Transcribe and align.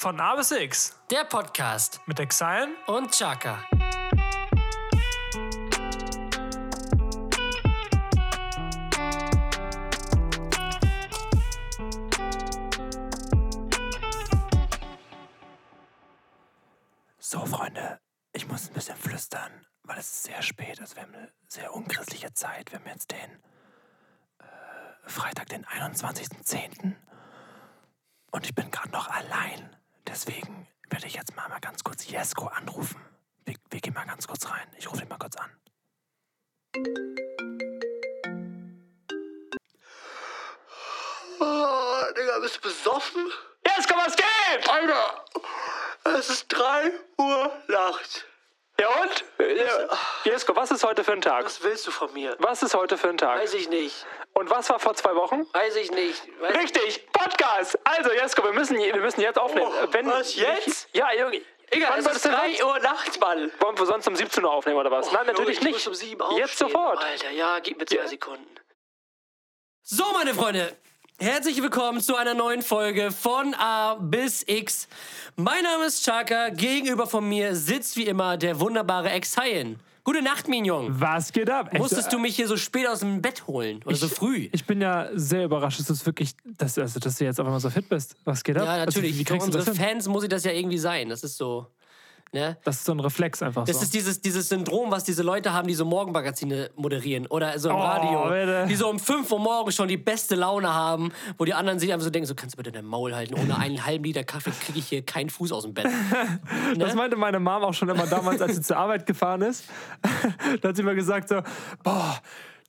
Von 0.00 0.20
A 0.20 0.36
bis 0.36 0.52
X 0.52 0.94
Der 1.10 1.24
Podcast 1.24 2.00
mit 2.06 2.20
Exile 2.20 2.68
und 2.86 3.10
Chaka. 3.10 3.64
So, 17.18 17.44
Freunde, 17.44 17.98
ich 18.32 18.46
muss 18.46 18.68
ein 18.68 18.74
bisschen 18.74 18.94
flüstern, 18.94 19.66
weil 19.82 19.98
es 19.98 20.06
ist 20.06 20.22
sehr 20.22 20.42
spät. 20.42 20.80
Also 20.80 20.94
wir 20.94 21.02
haben 21.02 21.14
eine 21.16 21.32
sehr 21.48 21.74
unchristliche 21.74 22.32
Zeit. 22.32 22.70
Wir 22.70 22.78
haben 22.78 22.86
jetzt 22.86 23.10
den 23.10 23.42
äh, 24.38 24.44
Freitag, 25.08 25.48
den 25.48 25.66
21.10. 25.66 26.94
Und 28.30 28.46
ich 28.46 28.54
bin 28.54 28.70
gerade 28.70 28.90
noch 28.90 29.08
allein. 29.08 29.77
Deswegen 30.08 30.66
werde 30.88 31.06
ich 31.06 31.14
jetzt 31.14 31.36
mal, 31.36 31.48
mal 31.48 31.60
ganz 31.60 31.84
kurz 31.84 32.08
Jesko 32.08 32.46
anrufen. 32.46 32.98
Wir, 33.44 33.54
wir 33.70 33.80
gehen 33.80 33.92
mal 33.92 34.06
ganz 34.06 34.26
kurz 34.26 34.48
rein. 34.48 34.66
Ich 34.78 34.90
rufe 34.90 35.02
ihn 35.02 35.08
mal 35.08 35.18
kurz 35.18 35.36
an. 35.36 35.50
Oh, 41.40 42.02
Digga, 42.16 42.38
bist 42.40 42.56
du 42.56 42.60
besoffen? 42.62 43.30
Jesko, 43.66 43.96
was 43.96 44.16
geht? 44.16 44.68
Alter, 44.68 45.24
es 46.18 46.30
ist 46.30 46.48
3 46.48 46.90
Uhr 47.18 47.52
nachts. 47.68 48.24
Ja 48.80 48.88
und? 49.02 49.24
Ja. 49.38 49.88
Jesko, 50.24 50.54
was 50.54 50.70
ist 50.70 50.84
heute 50.84 51.02
für 51.02 51.12
ein 51.12 51.20
Tag? 51.20 51.44
Was 51.44 51.62
willst 51.62 51.86
du 51.86 51.90
von 51.90 52.12
mir? 52.12 52.36
Was 52.38 52.62
ist 52.62 52.74
heute 52.74 52.96
für 52.96 53.08
ein 53.08 53.18
Tag? 53.18 53.38
Weiß 53.40 53.54
ich 53.54 53.68
nicht. 53.68 54.06
Und 54.34 54.50
was 54.50 54.70
war 54.70 54.78
vor 54.78 54.94
zwei 54.94 55.14
Wochen? 55.16 55.46
Weiß 55.52 55.74
ich 55.76 55.90
nicht. 55.90 56.22
Weiß 56.40 56.54
Richtig, 56.54 57.06
Podcast! 57.12 57.76
Also, 57.84 58.12
Jesko, 58.12 58.44
wir 58.44 58.52
müssen, 58.52 58.76
wir 58.78 58.94
müssen 58.96 59.20
jetzt 59.20 59.38
aufnehmen. 59.38 59.66
Oh, 59.68 59.86
Wenn, 59.90 60.06
was, 60.06 60.36
jetzt? 60.36 60.88
Ja, 60.92 61.12
Junge. 61.12 61.42
Digga, 61.74 61.88
Wann 61.90 61.98
es 62.00 62.06
ist 62.06 62.24
du 62.24 62.30
3 62.30 62.64
Uhr 62.64 62.78
nachts, 62.78 63.18
Mann. 63.20 63.50
Wollen 63.58 63.78
wir 63.78 63.84
sonst 63.86 64.06
um 64.08 64.16
17 64.16 64.42
Uhr 64.44 64.50
aufnehmen 64.50 64.78
oder 64.78 64.90
was? 64.90 65.10
Nein, 65.12 65.26
natürlich 65.26 65.58
Junge, 65.58 65.70
nicht. 65.70 65.86
Um 65.86 65.94
7 65.94 66.20
aufstehen. 66.20 66.38
Jetzt 66.46 66.58
sofort. 66.58 67.02
Alter, 67.04 67.30
ja, 67.30 67.58
gib 67.58 67.78
mir 67.78 67.84
zwei 67.84 67.96
Ja. 67.96 68.06
Sekunden. 68.06 68.54
So, 69.82 70.04
meine 70.12 70.34
Freunde, 70.34 70.76
herzlich 71.20 71.60
willkommen 71.60 72.00
zu 72.00 72.16
einer 72.16 72.34
neuen 72.34 72.62
Folge 72.62 73.10
von 73.10 73.52
A 73.54 73.96
bis 73.96 74.44
X. 74.46 74.86
Mein 75.34 75.64
Name 75.64 75.86
ist 75.86 76.04
Chaka. 76.04 76.50
Gegenüber 76.50 77.06
von 77.08 77.28
mir 77.28 77.56
sitzt 77.56 77.96
wie 77.96 78.04
immer 78.04 78.36
der 78.36 78.60
wunderbare 78.60 79.10
Ex-Haien. 79.10 79.80
Gute 80.04 80.22
Nacht, 80.22 80.48
Mignon. 80.48 80.88
Was 81.00 81.32
geht 81.32 81.50
ab? 81.50 81.70
Echt, 81.72 81.78
Musstest 81.80 82.12
du 82.12 82.18
mich 82.20 82.36
hier 82.36 82.46
so 82.46 82.56
spät 82.56 82.86
aus 82.86 83.00
dem 83.00 83.20
Bett 83.20 83.46
holen? 83.46 83.80
Oder 83.84 83.96
so 83.96 84.08
früh? 84.08 84.48
Ich 84.52 84.64
bin 84.64 84.80
ja 84.80 85.08
sehr 85.12 85.44
überrascht, 85.44 85.80
dass 85.80 85.86
du 85.86 86.06
wirklich, 86.06 86.34
dass, 86.56 86.78
also, 86.78 87.00
dass 87.00 87.16
du 87.16 87.24
jetzt 87.24 87.40
einfach 87.40 87.52
mal 87.52 87.60
so 87.60 87.68
fit 87.68 87.88
bist. 87.88 88.14
Was 88.24 88.42
geht 88.44 88.56
ab? 88.56 88.64
Ja, 88.64 88.76
natürlich. 88.78 89.10
Also, 89.10 89.18
wie 89.18 89.24
Für 89.24 89.24
kriegst 89.24 89.54
du 89.54 89.58
unsere? 89.58 89.76
Fans 89.76 90.08
muss 90.08 90.22
ich 90.22 90.28
das 90.28 90.44
ja 90.44 90.52
irgendwie 90.52 90.78
sein. 90.78 91.08
Das 91.08 91.24
ist 91.24 91.36
so. 91.36 91.66
Ne? 92.32 92.58
Das 92.64 92.76
ist 92.76 92.84
so 92.84 92.92
ein 92.92 93.00
Reflex 93.00 93.42
einfach 93.42 93.64
Das 93.64 93.76
so. 93.78 93.82
ist 93.84 93.94
dieses, 93.94 94.20
dieses 94.20 94.48
Syndrom, 94.48 94.90
was 94.90 95.04
diese 95.04 95.22
Leute 95.22 95.52
haben, 95.54 95.66
die 95.66 95.74
so 95.74 95.84
Morgenmagazine 95.86 96.70
moderieren 96.76 97.26
oder 97.26 97.58
so 97.58 97.70
im 97.70 97.76
Oh, 97.76 97.78
Radio. 97.80 98.24
bitte. 98.28 98.66
Die 98.68 98.74
so 98.76 98.88
um 98.90 98.98
5 98.98 99.30
Uhr 99.32 99.38
morgens 99.38 99.74
schon 99.76 99.88
die 99.88 99.96
beste 99.96 100.34
Laune 100.34 100.72
haben, 100.72 101.10
wo 101.38 101.44
die 101.46 101.54
anderen 101.54 101.78
sich 101.78 101.90
einfach 101.92 102.04
so 102.04 102.10
denken: 102.10 102.26
so 102.26 102.34
kannst 102.34 102.54
du 102.54 102.58
bitte 102.58 102.70
dein 102.72 102.84
Maul 102.84 103.14
halten. 103.14 103.34
Ohne 103.34 103.56
einen 103.58 103.84
halben 103.86 104.04
Liter 104.04 104.24
Kaffee 104.24 104.50
kriege 104.50 104.78
ich 104.78 104.88
hier 104.88 105.02
keinen 105.02 105.30
Fuß 105.30 105.52
aus 105.52 105.62
dem 105.64 105.74
Bett. 105.74 105.86
Das 106.76 106.94
meinte 106.94 107.16
meine 107.16 107.38
Mom 107.40 107.62
auch 107.64 107.72
schon 107.74 107.88
immer 107.88 108.06
damals, 108.06 108.40
als 108.42 108.56
sie 108.56 108.62
zur 108.62 108.76
Arbeit 108.76 109.06
gefahren 109.06 109.42
ist. 109.42 109.64
da 110.60 110.68
hat 110.68 110.76
sie 110.76 110.82
immer 110.82 110.94
gesagt 110.94 111.28
so, 111.28 111.40
boah, 111.82 112.18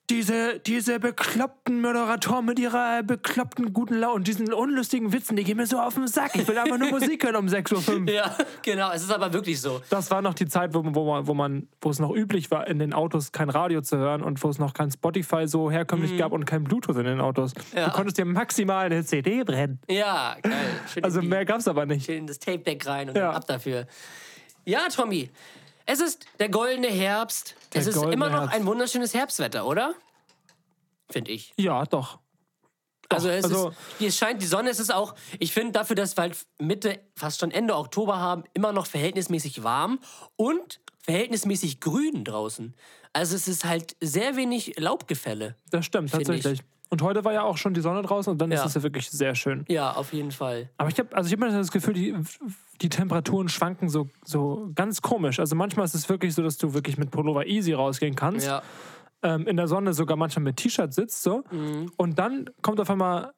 diese, 0.10 0.60
diese 0.60 1.00
bekloppten 1.00 1.82
Moderatoren 1.82 2.46
mit 2.46 2.60
ihrer 2.60 3.04
bekloppten 3.04 3.74
guten 3.74 3.96
Laune 3.96 4.14
und 4.16 4.28
diesen 4.28 4.52
unlustigen 4.54 5.14
Witzen, 5.14 5.36
die 5.36 5.44
gehen 5.44 5.58
mir 5.58 5.68
so 5.68 5.80
auf 5.80 5.94
den 5.96 6.08
Sack. 6.08 6.36
Ich 6.36 6.48
will 6.48 6.58
einfach 6.58 6.78
nur 6.78 6.90
Musik 6.90 7.24
hören 7.24 7.36
um 7.36 7.46
6.05 7.48 8.08
Uhr. 8.08 8.10
Ja, 8.14 8.36
genau. 8.64 8.92
Es 8.92 9.04
ist 9.04 9.12
aber 9.12 9.32
wirklich 9.34 9.62
so. 9.62 9.82
Das 9.90 10.10
war 10.12 10.22
noch 10.22 10.34
die 10.34 10.48
Zeit, 10.48 10.74
wo, 10.74 10.84
wo, 10.84 11.06
man, 11.12 11.28
wo, 11.28 11.34
man, 11.34 11.68
wo 11.82 11.90
es 11.90 12.00
noch 12.00 12.12
üblich 12.14 12.50
war, 12.52 12.68
in 12.68 12.80
den 12.80 12.94
Autos 12.94 13.32
kein 13.32 13.50
Radio 13.50 13.82
zu 13.82 13.98
hören 13.98 14.22
und 14.24 14.44
wo 14.44 14.50
es 14.50 14.58
noch 14.60 14.74
kein 14.74 14.90
Spotify 14.92 15.48
so 15.48 15.70
herkömmlich 15.70 16.18
gab 16.18 16.32
und 16.32 16.46
kein 16.46 16.64
Bluetooth 16.64 16.98
in 16.98 17.04
den 17.06 17.22
Autos. 17.22 17.54
Mhm. 17.56 17.62
Ja. 17.78 17.86
Du 17.86 17.92
konntest 17.92 18.18
dir 18.18 18.26
maximal 18.26 18.86
eine 18.88 19.04
CD 19.06 19.44
brennen. 19.44 19.80
Ja, 19.90 20.36
geil. 20.42 20.52
Schön 20.94 21.04
Also 21.04 21.22
die- 21.22 21.28
mehr 21.28 21.46
gab's 21.46 21.68
aber 21.68 21.86
nicht. 21.86 22.06
schön 22.06 22.18
in 22.20 22.28
das 22.28 22.40
Tape-Deck 22.40 22.86
rein 22.88 23.10
und 23.10 23.16
Ja. 23.18 23.32
ab 23.32 23.46
dafür. 23.48 23.86
Ja, 24.66 24.82
Tommy. 24.94 25.30
Es 25.92 26.00
ist 26.00 26.28
der 26.38 26.50
goldene 26.50 26.88
Herbst. 26.88 27.56
Der 27.74 27.82
es 27.82 27.88
ist 27.88 27.96
immer 28.04 28.30
noch 28.30 28.42
Herbst. 28.42 28.56
ein 28.56 28.66
wunderschönes 28.68 29.16
Herbstwetter, 29.16 29.66
oder? 29.66 29.96
Finde 31.10 31.32
ich. 31.32 31.52
Ja, 31.58 31.84
doch. 31.86 32.20
Also 33.10 33.28
es, 33.28 33.44
also- 33.44 33.70
ist, 33.70 34.02
es 34.02 34.18
scheint 34.18 34.40
die 34.40 34.46
Sonne, 34.46 34.70
es 34.70 34.80
ist 34.80 34.94
auch, 34.94 35.16
ich 35.40 35.52
finde 35.52 35.72
dafür, 35.72 35.96
dass 35.96 36.16
wir 36.16 36.22
halt 36.22 36.38
Mitte, 36.60 37.00
fast 37.16 37.40
schon 37.40 37.50
Ende 37.50 37.76
Oktober 37.76 38.18
haben, 38.20 38.44
immer 38.54 38.72
noch 38.72 38.86
verhältnismäßig 38.86 39.64
warm 39.64 40.00
und 40.36 40.80
verhältnismäßig 41.02 41.80
grün 41.80 42.24
draußen. 42.24 42.76
Also 43.14 43.36
es 43.36 43.48
ist 43.48 43.66
halt 43.66 43.96
sehr 44.00 44.36
wenig 44.36 44.76
Laubgefälle. 44.80 45.56
Das 45.72 45.88
stimmt, 45.88 46.12
tatsächlich. 46.12 46.62
Und 46.92 47.02
heute 47.02 47.24
war 47.26 47.34
ja 47.34 47.42
auch 47.42 47.58
schon 47.58 47.74
die 47.74 47.82
Sonne 47.82 48.04
draußen 48.04 48.32
und 48.32 48.38
dann 48.38 48.52
Ja. 48.52 48.60
ist 48.60 48.68
es 48.68 48.76
ja 48.76 48.84
wirklich 48.84 49.10
sehr 49.10 49.34
schön. 49.34 49.66
Ja, 49.68 49.94
auf 49.94 50.14
jeden 50.14 50.32
Fall. 50.32 50.70
Aber 50.78 50.90
ich 50.90 51.00
habe 51.00 51.16
also 51.16 51.28
ich 51.28 51.34
hab 51.34 51.40
immer 51.42 51.52
das 51.58 51.72
Gefühl, 51.72 51.96
die, 51.96 52.16
die 52.82 52.90
Temperaturen 52.90 53.50
schwanken 53.50 53.90
so, 53.90 54.10
so 54.24 54.72
ganz 54.76 55.02
komisch. 55.02 55.40
Also 55.40 55.56
manchmal 55.56 55.86
ist 55.86 55.96
es 55.96 56.08
wirklich 56.10 56.34
so, 56.34 56.42
dass 56.42 56.58
du 56.58 56.74
wirklich 56.74 56.98
mit 56.98 57.12
Pullover 57.12 57.46
easy 57.46 57.74
rausgehen 57.74 58.16
kannst. 58.16 58.48
Ja. 58.48 58.62
Ähm, 59.22 59.48
in 59.48 59.58
der 59.58 59.68
Sonne 59.68 59.94
sogar 59.94 60.16
manchmal 60.16 60.44
mit 60.44 60.58
T-Shirt 60.58 60.94
sitzt 60.94 61.24
so. 61.24 61.44
Mhm. 61.52 61.92
Und 61.98 62.20
dann 62.20 62.50
kommt 62.62 62.80
auf 62.80 62.90
einmal, 62.90 63.34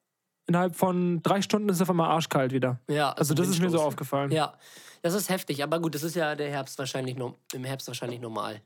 innerhalb 0.47 0.75
von 0.75 1.23
drei 1.23 1.41
Stunden 1.41 1.69
ist 1.69 1.77
es 1.77 1.81
auf 1.81 1.89
einmal 1.89 2.09
arschkalt 2.09 2.51
wieder. 2.51 2.79
ja 2.87 3.11
Also 3.13 3.33
das 3.33 3.47
ist 3.47 3.59
mir 3.59 3.69
so 3.69 3.79
aufgefallen. 3.81 4.31
Ja, 4.31 4.53
das 5.01 5.15
ist 5.15 5.29
heftig. 5.29 5.63
Aber 5.63 5.79
gut, 5.79 5.95
das 5.95 6.03
ist 6.03 6.15
ja 6.15 6.35
der 6.35 6.49
Herbst 6.49 6.77
wahrscheinlich 6.77 7.17
im 7.53 7.63
Herbst 7.63 7.87
wahrscheinlich 7.87 8.21
normal. 8.21 8.61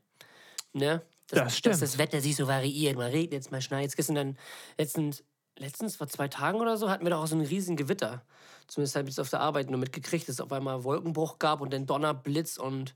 Ne? 0.74 1.00
Dass, 1.28 1.44
Das 1.44 1.56
stimmt. 1.56 1.72
Dass 1.74 1.80
das 1.80 1.98
Wetter 1.98 2.20
sich 2.20 2.36
so 2.36 2.46
variiert. 2.46 2.96
Mal 2.96 3.10
regnet 3.10 3.40
es, 3.40 3.50
mal 3.50 3.62
schneit 3.62 3.88
es. 3.88 3.96
Gestern 3.96 4.14
dann, 4.14 4.38
letztens, 4.76 5.24
letztens 5.58 5.96
vor 5.96 6.08
zwei 6.08 6.28
Tagen 6.28 6.60
oder 6.60 6.76
so, 6.76 6.90
hatten 6.90 7.04
wir 7.04 7.10
doch 7.10 7.22
auch 7.22 7.26
so 7.26 7.34
einen 7.34 7.46
riesen 7.46 7.76
Gewitter. 7.76 8.22
Zumindest 8.68 8.96
habe 8.96 9.08
ich 9.08 9.14
es 9.14 9.18
auf 9.18 9.30
der 9.30 9.40
Arbeit 9.40 9.70
nur 9.70 9.78
mitgekriegt, 9.78 10.28
dass 10.28 10.34
es 10.36 10.40
auf 10.40 10.52
einmal 10.52 10.82
Wolkenbruch 10.84 11.38
gab 11.38 11.60
und 11.60 11.72
dann 11.72 11.86
Donner, 11.86 12.14
Blitz 12.14 12.56
und. 12.58 12.94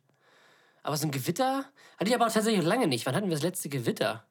Aber 0.82 0.96
so 0.96 1.06
ein 1.06 1.10
Gewitter 1.10 1.64
hatte 1.98 2.08
ich 2.08 2.14
aber 2.14 2.28
tatsächlich 2.28 2.64
lange 2.64 2.86
nicht. 2.86 3.04
Wann 3.06 3.14
hatten 3.14 3.26
wir 3.28 3.34
das 3.34 3.42
letzte 3.42 3.68
Gewitter? 3.68 4.24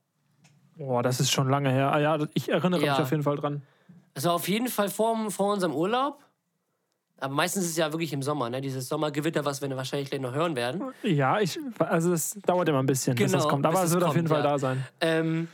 Boah, 0.75 1.03
das 1.03 1.19
ist 1.19 1.31
schon 1.31 1.49
lange 1.49 1.69
her. 1.69 1.91
Ah, 1.91 1.99
ja, 1.99 2.17
ich 2.33 2.49
erinnere 2.49 2.83
Ja. 2.83 2.93
mich 2.93 3.01
auf 3.01 3.11
jeden 3.11 3.23
Fall 3.23 3.35
dran. 3.35 3.61
Also 4.15 4.31
auf 4.31 4.47
jeden 4.47 4.67
Fall 4.67 4.89
vor, 4.89 5.29
vor 5.29 5.53
unserem 5.53 5.73
Urlaub. 5.75 6.23
Aber 7.19 7.33
meistens 7.33 7.65
ist 7.65 7.71
es 7.71 7.77
ja 7.77 7.91
wirklich 7.91 8.13
im 8.13 8.23
Sommer, 8.23 8.49
ne? 8.49 8.61
Dieses 8.61 8.87
Sommergewitter, 8.87 9.43
was 9.45 9.61
wir 9.61 9.69
wahrscheinlich 9.75 10.09
gleich 10.09 10.21
noch 10.21 10.33
hören 10.33 10.55
werden. 10.55 10.81
Ja, 11.03 11.39
ich, 11.39 11.59
also 11.79 12.13
es 12.13 12.31
dauert 12.45 12.69
immer 12.69 12.79
ein 12.79 12.85
bisschen, 12.85 13.15
bis 13.15 13.25
Genau, 13.31 13.43
das 13.43 13.47
kommt. 13.49 13.65
Aber 13.65 13.81
bis 13.81 13.89
es 13.89 13.93
wird 13.93 14.03
auf 14.03 14.09
kommt, 14.09 14.15
jeden 14.17 14.27
Fall 14.29 14.43
ja. 14.43 14.49
da 14.51 14.57
sein. 14.57 14.87
Ähm, 15.01 15.47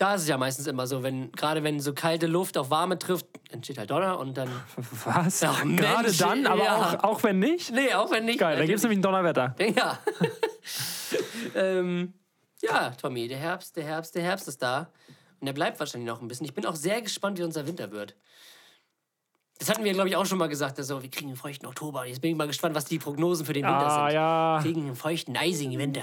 da 0.00 0.14
ist 0.14 0.22
es 0.22 0.28
ja 0.28 0.38
meistens 0.38 0.66
immer 0.66 0.86
so, 0.86 1.02
wenn 1.02 1.30
gerade 1.32 1.62
wenn 1.62 1.78
so 1.78 1.92
kalte 1.92 2.26
Luft 2.26 2.56
auf 2.56 2.70
warme 2.70 2.98
trifft, 2.98 3.26
entsteht 3.50 3.76
halt 3.76 3.90
Donner 3.90 4.18
und 4.18 4.34
dann. 4.34 4.48
Was? 5.04 5.42
Mensch, 5.62 5.78
Gerade 5.78 6.12
dann, 6.14 6.46
aber 6.46 6.64
ja. 6.64 6.76
auch, 6.76 7.04
auch 7.04 7.22
wenn 7.22 7.38
nicht? 7.38 7.70
Nee, 7.70 7.92
auch 7.92 8.10
wenn 8.10 8.24
nicht. 8.24 8.38
Geil, 8.38 8.56
da 8.56 8.64
gibt 8.64 8.78
es 8.78 8.82
nämlich 8.82 8.98
ein 8.98 9.02
Donnerwetter. 9.02 9.54
Ja. 9.76 9.98
ähm, 11.54 12.14
ja, 12.62 12.90
Tommy, 12.90 13.28
der 13.28 13.38
Herbst, 13.38 13.76
der 13.76 13.84
Herbst, 13.84 14.14
der 14.14 14.22
Herbst 14.22 14.48
ist 14.48 14.62
da. 14.62 14.90
Und 15.38 15.46
der 15.46 15.52
bleibt 15.52 15.78
wahrscheinlich 15.78 16.08
noch 16.08 16.22
ein 16.22 16.28
bisschen. 16.28 16.46
Ich 16.46 16.54
bin 16.54 16.64
auch 16.64 16.76
sehr 16.76 17.02
gespannt, 17.02 17.38
wie 17.38 17.42
unser 17.42 17.66
Winter 17.66 17.90
wird. 17.90 18.16
Das 19.58 19.68
hatten 19.68 19.84
wir, 19.84 19.92
glaube 19.92 20.08
ich, 20.08 20.16
auch 20.16 20.24
schon 20.24 20.38
mal 20.38 20.48
gesagt, 20.48 20.78
dass 20.78 20.86
so, 20.86 21.02
wir 21.02 21.10
kriegen 21.10 21.28
einen 21.28 21.36
feuchten 21.36 21.66
Oktober. 21.66 22.06
Jetzt 22.06 22.22
bin 22.22 22.30
ich 22.30 22.36
mal 22.38 22.46
gespannt, 22.46 22.74
was 22.74 22.86
die 22.86 22.98
Prognosen 22.98 23.44
für 23.44 23.52
den 23.52 23.64
Winter 23.64 23.86
Ah, 23.86 24.06
sind. 24.06 24.14
ja. 24.14 24.58
Wir 24.58 24.70
kriegen 24.70 24.86
einen 24.86 24.96
feuchten, 24.96 25.36
eisigen 25.36 25.78
Winter. 25.78 26.00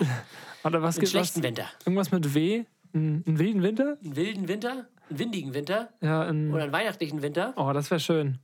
Oder 0.64 0.84
was 0.84 0.98
Einen 1.00 1.08
schlechten 1.08 1.40
was? 1.40 1.44
Winter. 1.44 1.66
Irgendwas 1.86 2.12
mit 2.12 2.34
W? 2.36 2.66
Ein, 2.94 3.24
einen 3.28 3.40
wilden 3.40 3.64
Winter? 3.64 3.98
Einen 4.04 4.16
wilden 4.16 4.48
Winter, 4.48 4.72
einen 5.10 5.20
windigen 5.20 5.54
Winter 5.54 5.90
Ja, 6.02 6.22
ein, 6.24 6.54
oder 6.54 6.64
einen 6.64 6.72
weihnachtlichen 6.74 7.22
Winter. 7.22 7.54
oh, 7.56 7.72
das 7.74 7.90
wäre 7.92 8.00
schön. 8.00 8.40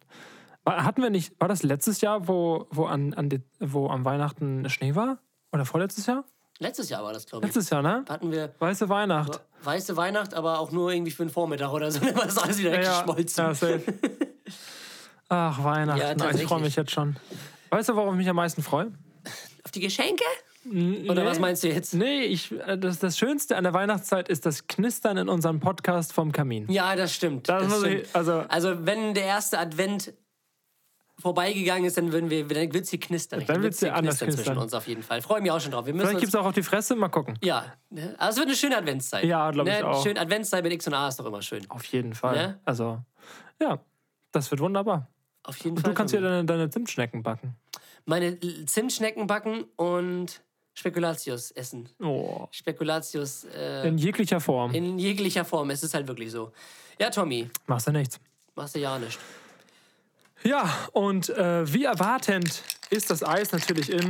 War, 0.64 0.84
hatten 0.86 1.02
wir 1.02 1.10
nicht, 1.10 1.34
war 1.40 1.48
das 1.48 1.64
letztes 1.64 2.02
Jahr, 2.02 2.28
wo, 2.28 2.68
wo, 2.72 2.86
an, 2.86 3.14
an 3.14 3.30
die, 3.30 3.42
wo 3.60 3.90
am 3.90 4.06
Weihnachten 4.06 4.70
Schnee 4.70 4.96
war? 4.96 5.20
Oder 5.52 5.66
vorletztes 5.66 6.06
Jahr? 6.06 6.24
Letztes 6.60 6.90
Jahr 6.90 7.04
war 7.04 7.12
das, 7.14 7.26
glaube 7.26 7.46
ich. 7.46 7.54
Letztes 7.54 7.70
Jahr, 7.72 7.82
ne? 7.82 8.06
hatten 8.08 8.32
wir 8.32 8.54
Weiße 8.60 8.88
Weihnacht. 8.88 9.42
weiße 9.64 9.98
Weihnacht, 9.98 10.34
aber 10.34 10.60
auch 10.60 10.72
nur 10.72 10.92
irgendwie 10.94 11.12
für 11.12 11.24
einen 11.24 11.30
Vormittag 11.32 11.72
oder 11.74 11.92
so. 11.92 12.00
Dann 12.06 12.16
war 12.16 12.26
das 12.26 12.38
alles 12.38 12.60
wieder 12.60 12.72
Ja, 12.82 13.00
weggeschmolzen. 13.02 13.44
ja, 13.44 13.54
safe. 13.54 13.82
Ach, 15.30 15.64
Weihnachten. 15.64 16.20
Ja, 16.20 16.30
ich 16.32 16.44
freue 16.44 16.62
mich 16.62 16.76
jetzt 16.76 16.92
schon. 16.92 17.16
Weißt 17.70 17.90
du, 17.90 17.96
worauf 17.96 18.12
ich 18.14 18.18
mich 18.18 18.30
am 18.30 18.36
meisten 18.36 18.62
freue? 18.62 18.92
Auf 19.64 19.72
die 19.72 19.80
Geschenke? 19.80 20.24
Oder 20.66 21.26
was 21.26 21.40
meinst 21.40 21.64
du 21.64 21.68
jetzt? 21.68 21.94
Nee, 21.94 22.22
ich, 22.24 22.52
äh, 22.52 22.78
das, 22.78 23.00
das 23.00 23.18
Schönste 23.18 23.58
an 23.58 23.64
der 23.64 23.74
Weihnachtszeit 23.74 24.30
ist 24.30 24.46
das 24.46 24.68
Knistern 24.68 25.18
in 25.18 25.30
unserem 25.30 25.60
Podcast 25.60 26.14
vom 26.14 26.32
Kamin. 26.32 26.72
Ja, 26.72 26.96
das 26.96 27.14
stimmt. 27.14 27.50
Das 27.50 27.68
Das 27.68 27.80
stimmt. 27.80 28.02
ich- 28.04 28.16
also- 28.16 28.44
also, 28.48 28.86
wenn 28.86 29.14
der 29.14 29.26
erste 29.26 29.60
Advent 29.60 30.14
vorbeigegangen 31.20 31.86
ist, 31.86 31.98
dann 31.98 32.12
würden 32.12 32.30
wir, 32.30 32.48
dann 32.48 32.74
wird's 32.74 32.90
hier 32.90 33.00
knistern. 33.00 33.44
Dann 33.46 33.62
wird's 33.62 33.80
hier 33.80 33.94
anders 33.96 34.18
zwischen 34.18 34.34
knistern. 34.36 34.58
uns 34.58 34.74
auf 34.74 34.88
jeden 34.88 35.04
Fall. 35.04 35.22
Freue 35.22 35.42
mich 35.42 35.52
auch 35.52 35.60
schon 35.62 35.72
drauf. 35.72 35.86
Wir 35.86 35.94
müssen 35.94 36.08
Vielleicht 36.08 36.16
uns, 36.16 36.22
gibt 36.32 36.34
es 36.34 36.40
auch 36.40 36.46
auf 36.48 36.54
die 36.56 36.64
Fresse, 36.64 36.96
mal 36.96 37.10
gucken. 37.10 37.38
ja, 37.44 37.66
ne? 37.90 38.16
also 38.18 38.32
es 38.32 38.38
wird 38.38 38.48
eine 38.48 38.56
schöne 38.58 38.78
Adventszeit. 38.78 39.24
Ja, 39.26 39.52
glaub 39.52 39.68
ich 39.68 39.74
ne? 39.74 39.86
auch. 39.88 40.04
Schön 40.04 40.18
Adventszeit 40.18 40.64
mit 40.64 40.74
X 40.74 40.88
und 40.88 40.94
A 40.96 41.08
ist 41.08 41.20
doch 41.20 41.26
immer 41.26 41.42
schön. 41.42 41.70
Auf 41.70 41.84
jeden 41.86 42.14
Fall. 42.16 42.36
Ne? 42.36 42.60
Also, 42.66 43.00
ja, 43.62 43.80
das 44.32 44.50
wird 44.50 44.60
wunderbar. 44.62 45.08
Auf 45.44 45.58
jeden 45.58 45.78
Und 45.78 45.82
Fall. 45.84 45.92
du 45.92 45.96
kannst 45.96 46.14
ja 46.14 46.22
deine, 46.22 46.46
deine 46.46 46.70
Zimtschnecken 46.70 47.22
backen. 47.22 47.56
Meine 48.06 48.38
Zimtschnecken 48.66 49.28
backen 49.28 49.66
und 49.76 50.42
Spekulatius 50.74 51.52
essen. 51.52 51.88
Oh. 52.02 52.48
Spekulatius 52.52 53.46
äh, 53.46 53.88
In 53.88 53.98
jeglicher 53.98 54.40
Form. 54.40 54.74
in 54.74 54.98
jeglicher 54.98 55.46
Form. 55.46 55.70
Es 55.70 55.84
ist 55.84 55.94
halt 55.94 56.08
wirklich 56.08 56.32
so. 56.32 56.52
Ja, 57.00 57.10
Tommy, 57.10 57.50
Machst 57.68 57.88
du 57.88 57.92
nichts. 57.92 58.20
machst 58.56 58.76
du 58.76 58.80
ja 58.80 58.98
nicht. 59.00 59.20
Ja, 60.44 60.70
und 60.92 61.30
äh, 61.30 61.72
wie 61.74 61.86
erwartend 61.86 62.64
ist 62.90 63.10
das 63.10 63.24
Eis 63.24 63.52
natürlich 63.52 63.90
in. 63.90 64.02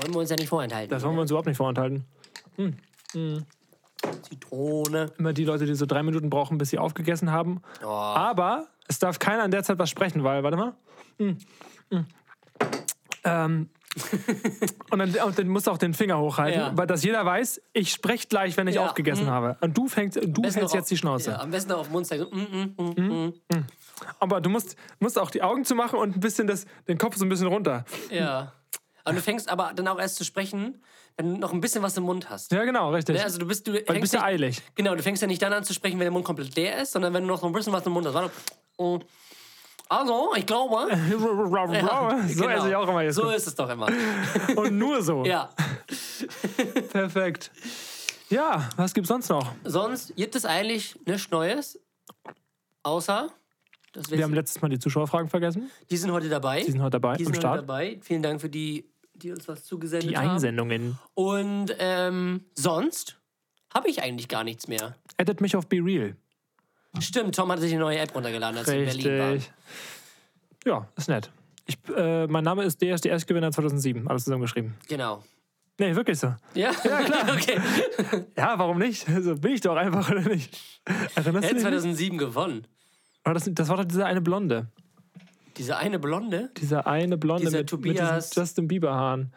Wollen 0.00 0.14
wir 0.14 0.20
uns 0.20 0.30
ja 0.30 0.36
nicht 0.36 0.48
vorenthalten. 0.48 0.90
Das 0.90 1.02
wollen 1.02 1.14
wir 1.14 1.22
uns 1.22 1.30
überhaupt 1.30 1.46
nicht 1.46 1.56
vorenthalten. 1.58 2.04
Zitrone. 4.22 5.12
Immer 5.18 5.32
die 5.32 5.44
Leute, 5.44 5.66
die 5.66 5.74
so 5.74 5.86
drei 5.86 6.02
Minuten 6.02 6.30
brauchen, 6.30 6.58
bis 6.58 6.70
sie 6.70 6.78
aufgegessen 6.78 7.30
haben. 7.30 7.60
Oh. 7.82 7.86
Aber 7.86 8.68
es 8.88 8.98
darf 8.98 9.18
keiner 9.18 9.44
in 9.44 9.50
der 9.50 9.62
Zeit 9.62 9.78
was 9.78 9.90
sprechen, 9.90 10.24
weil, 10.24 10.42
warte 10.42 10.56
mal. 10.56 10.74
Hm, 11.18 11.36
hm. 11.90 12.06
Ähm, 13.24 13.68
und 14.90 14.98
dann, 15.00 15.14
und 15.14 15.38
dann 15.38 15.48
musst 15.48 15.66
du 15.66 15.70
auch 15.72 15.78
den 15.78 15.94
Finger 15.94 16.18
hochhalten, 16.18 16.60
Ja. 16.60 16.76
weil 16.76 16.86
das 16.86 17.02
jeder 17.02 17.24
weiß, 17.24 17.60
ich 17.72 17.90
spreche 17.90 18.28
gleich, 18.28 18.56
wenn 18.56 18.68
ich 18.68 18.76
Ja, 18.76 18.86
aufgegessen 18.86 19.26
habe. 19.28 19.56
Und 19.60 19.76
du, 19.76 19.88
fängst, 19.88 20.16
du 20.16 20.42
noch 20.42 20.44
jetzt 20.74 20.90
die 20.90 20.94
auf- 20.94 20.98
Schnauze. 20.98 21.30
Ja, 21.32 21.40
am 21.40 21.50
besten 21.50 21.72
auf 21.72 21.86
den 21.88 21.92
Mund. 21.92 22.06
So, 22.06 22.14
mm, 22.14 22.74
mm, 22.76 22.84
mm, 22.96 23.32
mm. 23.52 23.66
Aber 24.18 24.40
du 24.40 24.48
musst, 24.48 24.76
musst 25.00 25.18
auch 25.18 25.30
die 25.30 25.42
Augen 25.42 25.64
zumachen 25.64 25.98
und 25.98 26.16
ein 26.16 26.20
bisschen 26.20 26.46
das, 26.46 26.66
den 26.88 26.98
Kopf 26.98 27.16
so 27.16 27.24
ein 27.24 27.28
bisschen 27.28 27.48
runter. 27.48 27.84
Ja. 28.10 28.52
Aber 29.04 29.14
du 29.16 29.22
fängst 29.22 29.48
aber 29.48 29.72
dann 29.74 29.88
auch 29.88 29.98
erst 29.98 30.16
zu 30.16 30.24
sprechen, 30.24 30.82
wenn 31.16 31.34
du 31.34 31.40
noch 31.40 31.52
ein 31.52 31.60
bisschen 31.60 31.82
was 31.82 31.96
im 31.96 32.04
Mund 32.04 32.30
hast. 32.30 32.52
Ja, 32.52 32.64
genau, 32.64 32.90
richtig. 32.92 33.16
Ja, 33.16 33.24
also 33.24 33.38
du 33.38 33.46
bist, 33.46 33.66
du 33.66 33.72
weil 33.72 33.80
du 33.80 33.86
fängst 33.86 34.00
bist 34.02 34.14
ja 34.14 34.22
eilig. 34.22 34.62
Genau, 34.74 34.94
du 34.94 35.02
fängst 35.02 35.20
ja 35.20 35.26
nicht 35.28 35.42
dann 35.42 35.52
an 35.52 35.64
zu 35.64 35.74
sprechen, 35.74 35.98
wenn 35.98 36.04
der 36.04 36.12
Mund 36.12 36.24
komplett 36.24 36.54
leer 36.54 36.80
ist, 36.82 36.92
sondern 36.92 37.12
wenn 37.12 37.22
du 37.22 37.28
noch 37.28 37.42
ein 37.42 37.52
bisschen 37.52 37.72
was 37.72 37.84
im 37.84 37.92
Mund 37.92 38.06
hast. 38.06 38.14
Warte. 38.14 38.30
Mm. 38.78 39.00
Also, 39.90 40.32
ich 40.36 40.46
glaube. 40.46 40.86
Ja, 40.90 42.26
so 42.28 42.44
genau. 42.44 42.48
esse 42.48 42.68
ich 42.68 42.76
auch 42.76 42.88
immer 42.88 43.02
jetzt. 43.02 43.16
So 43.16 43.28
ist 43.30 43.46
es 43.46 43.54
doch 43.56 43.68
immer. 43.68 43.88
Und 44.56 44.78
nur 44.78 45.02
so. 45.02 45.24
Ja. 45.24 45.50
Perfekt. 46.92 47.50
Ja, 48.28 48.68
was 48.76 48.94
gibt's 48.94 49.08
sonst 49.08 49.28
noch? 49.28 49.52
Sonst 49.64 50.14
gibt 50.14 50.36
es 50.36 50.44
eigentlich 50.44 50.96
nichts 51.06 51.30
Neues. 51.32 51.80
Außer, 52.84 53.30
dass 53.92 54.10
wir, 54.10 54.22
haben 54.22 54.32
letztes 54.32 54.62
Mal 54.62 54.68
die 54.68 54.78
Zuschauerfragen 54.78 55.28
vergessen. 55.28 55.70
die 55.90 55.96
sind 55.96 56.12
heute 56.12 56.28
dabei. 56.28 56.62
Die 56.62 56.70
sind 56.70 56.80
heute 56.82 56.92
dabei 57.00 57.16
Die 57.16 57.26
am 57.26 57.32
sind 57.32 57.36
heute 57.36 57.40
Start. 57.40 57.58
dabei. 57.62 57.98
Vielen 58.02 58.22
Dank 58.22 58.40
für 58.40 58.48
die, 58.48 58.88
die 59.14 59.32
uns 59.32 59.48
was 59.48 59.64
zugesendet 59.64 60.10
Die 60.10 60.16
haben. 60.16 60.30
Einsendungen. 60.30 60.98
Und 61.14 61.74
ähm, 61.80 62.44
sonst 62.54 63.18
habe 63.74 63.88
ich 63.88 64.02
eigentlich 64.02 64.28
gar 64.28 64.44
nichts 64.44 64.68
mehr. 64.68 64.94
Addet 65.16 65.40
mich 65.40 65.56
auf 65.56 65.66
Be 65.66 65.78
Real. 65.84 66.16
Stimmt, 66.98 67.34
Tom 67.36 67.50
hat 67.52 67.60
sich 67.60 67.70
eine 67.72 67.80
neue 67.80 67.98
App 67.98 68.14
runtergeladen, 68.14 68.58
als 68.58 68.66
wir 68.66 68.74
in 68.78 68.84
Berlin. 68.84 69.32
Richtig. 69.32 69.52
Ja, 70.66 70.86
ist 70.96 71.08
nett. 71.08 71.30
Ich, 71.66 71.78
äh, 71.96 72.26
mein 72.26 72.42
Name 72.44 72.64
ist 72.64 72.80
DSDS-Gewinner 72.82 73.52
2007. 73.52 74.08
Alles 74.08 74.24
zusammengeschrieben. 74.24 74.74
Genau. 74.88 75.22
Nee, 75.78 75.94
wirklich 75.94 76.18
so. 76.18 76.34
Ja, 76.54 76.72
ja 76.84 77.02
klar. 77.02 77.34
okay. 77.34 77.60
Ja, 78.36 78.58
warum 78.58 78.78
nicht? 78.78 79.06
So 79.22 79.36
bin 79.36 79.52
ich 79.52 79.60
doch 79.60 79.76
einfach, 79.76 80.10
oder 80.10 80.20
nicht? 80.22 80.58
Erinnerst 81.14 81.16
Er 81.16 81.32
hat 81.32 81.42
dich? 81.42 81.52
nicht? 81.52 81.62
2007 81.62 82.18
gewonnen. 82.18 82.66
Oh, 83.24 83.30
das, 83.32 83.48
das 83.50 83.68
war 83.68 83.76
doch 83.78 83.84
dieser 83.84 84.06
eine 84.06 84.20
Blonde. 84.20 84.66
Diese 85.56 85.76
eine 85.76 85.98
Blonde. 85.98 86.50
Dieser 86.58 86.86
eine 86.86 87.16
Blonde 87.16 87.44
Dieser 87.46 87.58
mit, 87.58 87.70
Tobias- 87.70 88.30
mit 88.30 88.36
Justin 88.36 88.68
Bieber-Haaren. 88.68 89.32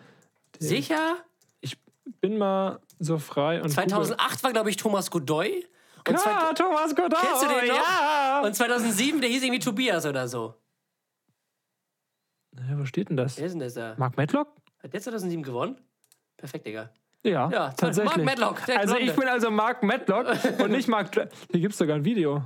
Sicher? 0.59 1.17
Ich 1.61 1.77
bin 2.19 2.38
mal 2.38 2.79
so 2.99 3.17
frei 3.19 3.61
und. 3.61 3.69
2008 3.69 4.44
war, 4.44 4.51
glaube 4.51 4.69
ich, 4.69 4.77
Thomas 4.77 5.11
Godoy. 5.11 5.65
Und, 6.07 6.17
Ah, 6.27 6.53
Thomas 6.53 6.95
Godot. 6.95 7.19
Kennst 7.19 7.44
du 7.44 7.47
den 7.47 7.67
noch? 7.69 7.75
Ja. 7.77 8.41
und 8.44 8.53
2007, 8.55 9.21
der 9.21 9.29
hieß 9.29 9.44
irgendwie 9.44 9.59
Tobias 9.59 10.05
oder 10.05 10.27
so. 10.27 10.55
ja. 12.57 12.77
Wo 12.79 12.85
steht 12.85 13.09
denn 13.09 13.17
das? 13.17 13.38
Wer 13.38 13.45
ist 13.45 13.53
denn 13.53 13.59
das 13.59 13.73
da? 13.73 13.95
Mark 13.97 14.17
Medlock? 14.17 14.47
Hat 14.81 14.94
der 14.94 15.01
2007 15.01 15.44
gewonnen? 15.44 15.77
Perfekt, 16.38 16.65
Digga. 16.65 16.89
Ja, 17.25 17.50
Ja, 17.50 17.69
tatsächlich. 17.71 18.15
Mark 18.17 18.25
Medlock, 18.25 18.65
der 18.65 18.79
also 18.79 18.95
Blonde. 18.95 19.11
ich 19.11 19.17
bin 19.17 19.27
also 19.29 19.50
Mark 19.50 19.81
Medlock 19.81 20.27
und 20.59 20.71
nicht 20.71 20.89
Mark. 20.89 21.11
Dra 21.13 21.27
Hier 21.51 21.61
gibt 21.61 21.71
es 21.71 21.77
sogar 21.77 21.95
ein 21.95 22.03
Video. 22.03 22.44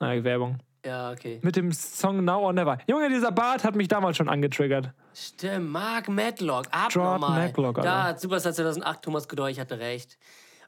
Naja, 0.00 0.24
Werbung. 0.24 0.58
Ja, 0.84 1.12
okay. 1.12 1.38
Mit 1.42 1.54
dem 1.54 1.70
Song 1.70 2.24
Now 2.24 2.40
or 2.40 2.52
Never. 2.52 2.78
Junge, 2.88 3.08
dieser 3.08 3.30
Bart 3.30 3.62
hat 3.62 3.76
mich 3.76 3.86
damals 3.86 4.16
schon 4.16 4.28
angetriggert. 4.28 4.90
Stimmt, 5.14 5.70
Mark 5.70 6.08
Matlock, 6.08 6.66
abnormal. 6.72 7.38
Matlock, 7.46 7.78
Alter. 7.78 8.12
Da, 8.12 8.18
Superstar 8.18 8.52
2008, 8.52 9.02
Thomas 9.02 9.28
Godoy, 9.28 9.52
ich 9.52 9.60
hatte 9.60 9.78
recht. 9.78 10.18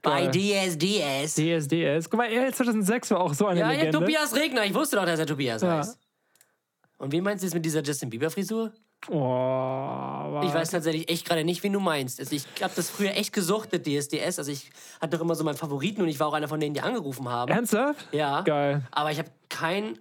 Bei. 0.05 0.27
DSDS. 0.29 1.35
DSDS. 1.35 2.09
Guck 2.11 2.19
mal, 2.19 2.31
er 2.31 2.53
2006 2.53 3.11
war 3.11 3.21
auch 3.21 3.35
so 3.35 3.47
eine 3.47 3.61
Ja, 3.61 3.71
ja, 3.73 3.79
Legende. 3.79 3.99
Tobias 3.99 4.35
Regner. 4.35 4.65
Ich 4.65 4.75
wusste 4.75 4.97
doch, 4.97 5.05
dass 5.07 5.19
er 5.19 5.27
Tobias 5.27 5.63
Ja. 5.63 5.79
heißt. 5.79 5.99
Und 6.99 7.13
wen 7.13 7.25
meinst 7.25 7.43
du 7.43 7.47
jetzt 7.47 7.55
mit 7.55 7.65
dieser 7.65 7.83
Justin 7.83 8.09
Bieber-Frisur? 8.11 8.73
Oh, 9.11 9.15
war- 9.19 10.45
Ich 10.45 10.55
weiß 10.55 10.71
tatsächlich 10.71 11.11
echt 11.11 11.27
gerade 11.27 11.45
nicht, 11.45 11.63
wen 11.63 11.73
du 11.73 11.81
meinst. 11.81 12.21
Also 12.21 12.35
ich 12.35 12.47
habe 12.63 12.73
das 12.75 12.89
früher 12.89 13.11
echt 13.11 13.33
gesuchtet, 13.33 13.85
DSDS. 13.87 14.39
Also 14.39 14.51
ich 14.53 14.71
hatte 15.01 15.17
doch 15.17 15.25
immer 15.25 15.35
so 15.35 15.45
meinen 15.45 15.57
Favoriten 15.57 16.01
und 16.03 16.09
ich 16.09 16.19
war 16.21 16.29
auch 16.29 16.33
einer 16.33 16.49
von 16.49 16.61
denen, 16.61 16.75
die 16.75 16.81
angerufen 16.81 17.29
haben. 17.29 17.53
Ernsthaft? 17.53 18.09
Ja. 18.13 18.41
Geil. 18.43 18.83
Aber 18.93 19.11
ich 19.11 19.19
habe 19.19 19.31
keinen 19.51 19.99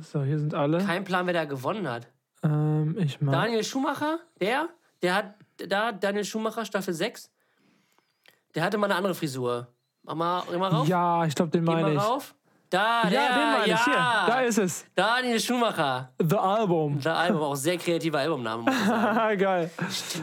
So, 0.00 0.22
hier 0.22 0.38
sind 0.38 0.54
alle. 0.54 0.78
kein 0.84 1.04
Plan, 1.04 1.26
wer 1.26 1.34
da 1.34 1.44
gewonnen 1.44 1.88
hat. 1.88 2.06
Ähm, 2.44 2.96
ich 3.00 3.20
mag. 3.20 3.32
Daniel 3.34 3.64
Schumacher, 3.64 4.20
der, 4.40 4.68
der 5.02 5.14
hat 5.16 5.34
da, 5.68 5.90
Daniel 5.90 6.24
Schumacher, 6.24 6.64
Staffel 6.64 6.94
6, 6.94 7.30
der 8.56 8.64
hatte 8.64 8.76
mal 8.78 8.86
eine 8.86 8.96
andere 8.96 9.14
Frisur. 9.14 9.68
Mach 10.02 10.14
mal, 10.14 10.42
geh 10.50 10.56
mal 10.56 10.68
rauf. 10.68 10.88
Ja, 10.88 11.24
ich 11.24 11.34
glaube, 11.34 11.50
den 11.52 11.62
meine 11.64 11.92
ich. 11.92 12.00
rauf. 12.00 12.34
Da, 12.68 13.04
Ja, 13.04 13.10
der, 13.10 13.28
den 13.28 13.50
meine 13.52 13.68
ja. 13.68 13.76
ich. 13.76 13.84
Hier, 13.84 13.94
da 13.94 14.40
ist 14.40 14.58
es. 14.58 14.84
Daniel 14.96 15.38
Schumacher. 15.38 16.12
The 16.18 16.36
Album. 16.36 17.00
Der 17.00 17.16
Album, 17.16 17.42
auch 17.42 17.54
sehr 17.54 17.76
kreativer 17.78 18.18
Albumname, 18.18 18.64
muss 18.64 18.74
ich 18.74 18.86
sagen. 18.86 19.38
Geil. 19.38 19.70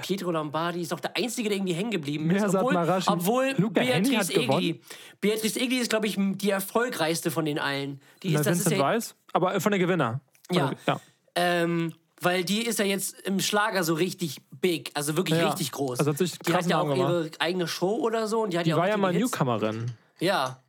Pietro 0.02 0.32
Lombardi 0.32 0.82
ist 0.82 0.92
doch 0.92 1.00
der 1.00 1.16
Einzige, 1.16 1.48
der 1.48 1.58
irgendwie 1.58 1.74
hängen 1.74 1.92
geblieben 1.92 2.30
ist. 2.32 2.42
Mersat 2.42 2.62
Obwohl, 2.64 3.04
obwohl 3.08 3.54
Luca 3.58 3.82
Beatrice. 3.82 4.34
Egli. 4.34 4.82
Beatrice 5.22 5.58
Egli 5.60 5.78
ist, 5.78 5.90
glaube 5.90 6.08
ich, 6.08 6.18
die 6.20 6.50
erfolgreichste 6.50 7.32
von 7.32 7.46
den 7.46 7.60
allen. 7.60 8.02
Die 8.24 8.32
Na, 8.34 8.40
ist, 8.42 8.46
das 8.46 8.58
ist 8.58 8.66
Vincent 8.66 8.82
ja, 8.82 8.88
Weiss. 8.88 9.16
Aber 9.32 9.62
von 9.62 9.72
der 9.72 9.80
Gewinner. 9.80 10.20
Von 10.48 10.58
Ja. 10.58 10.68
der- 10.68 10.78
ja. 10.96 11.00
ähm, 11.36 11.94
weil 12.24 12.44
die 12.44 12.66
ist 12.66 12.80
ja 12.80 12.86
jetzt 12.86 13.20
im 13.22 13.40
Schlager 13.40 13.84
so 13.84 13.94
richtig 13.94 14.38
big, 14.62 14.92
also 14.94 15.16
wirklich 15.18 15.40
Ja. 15.40 15.50
richtig 15.50 15.72
groß. 15.72 16.00
Also 16.00 16.12
hat 16.12 16.18
sich 16.18 16.38
die 16.40 16.54
hat 16.54 16.66
ja 16.68 16.80
auch 16.82 16.96
ihre 16.96 17.30
eigene 17.40 17.68
Show 17.68 17.96
oder 17.98 18.28
so 18.28 18.42
und 18.44 18.54
die 18.54 18.58
hat 18.58 18.66
Die 18.66 18.72
ja 18.72 18.76
auch 18.76 18.80
war 18.82 18.88
ja 18.90 18.98
mal 18.98 19.12
Hits. 19.14 19.32
Newcomerin. 19.32 19.92
Ja. 20.20 20.60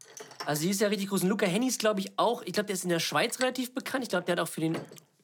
Also 0.47 0.62
die 0.62 0.71
ist 0.71 0.81
ja 0.81 0.89
richtig 0.89 1.09
groß. 1.09 1.23
Und 1.23 1.29
Luca 1.31 1.47
Henny 1.47 1.69
ist, 1.69 1.79
glaube 1.81 2.01
ich, 2.01 2.19
auch, 2.19 2.43
ich 2.43 2.53
glaube, 2.53 2.67
der 2.67 2.75
ist 2.75 2.85
in 2.85 2.91
der 2.91 3.01
Schweiz 3.01 3.41
relativ 3.41 3.75
bekannt. 3.75 4.05
Ich 4.05 4.11
glaube, 4.11 4.25
der 4.27 4.33
hat 4.37 4.41
auch 4.41 4.49
für 4.49 4.61
den 4.61 4.77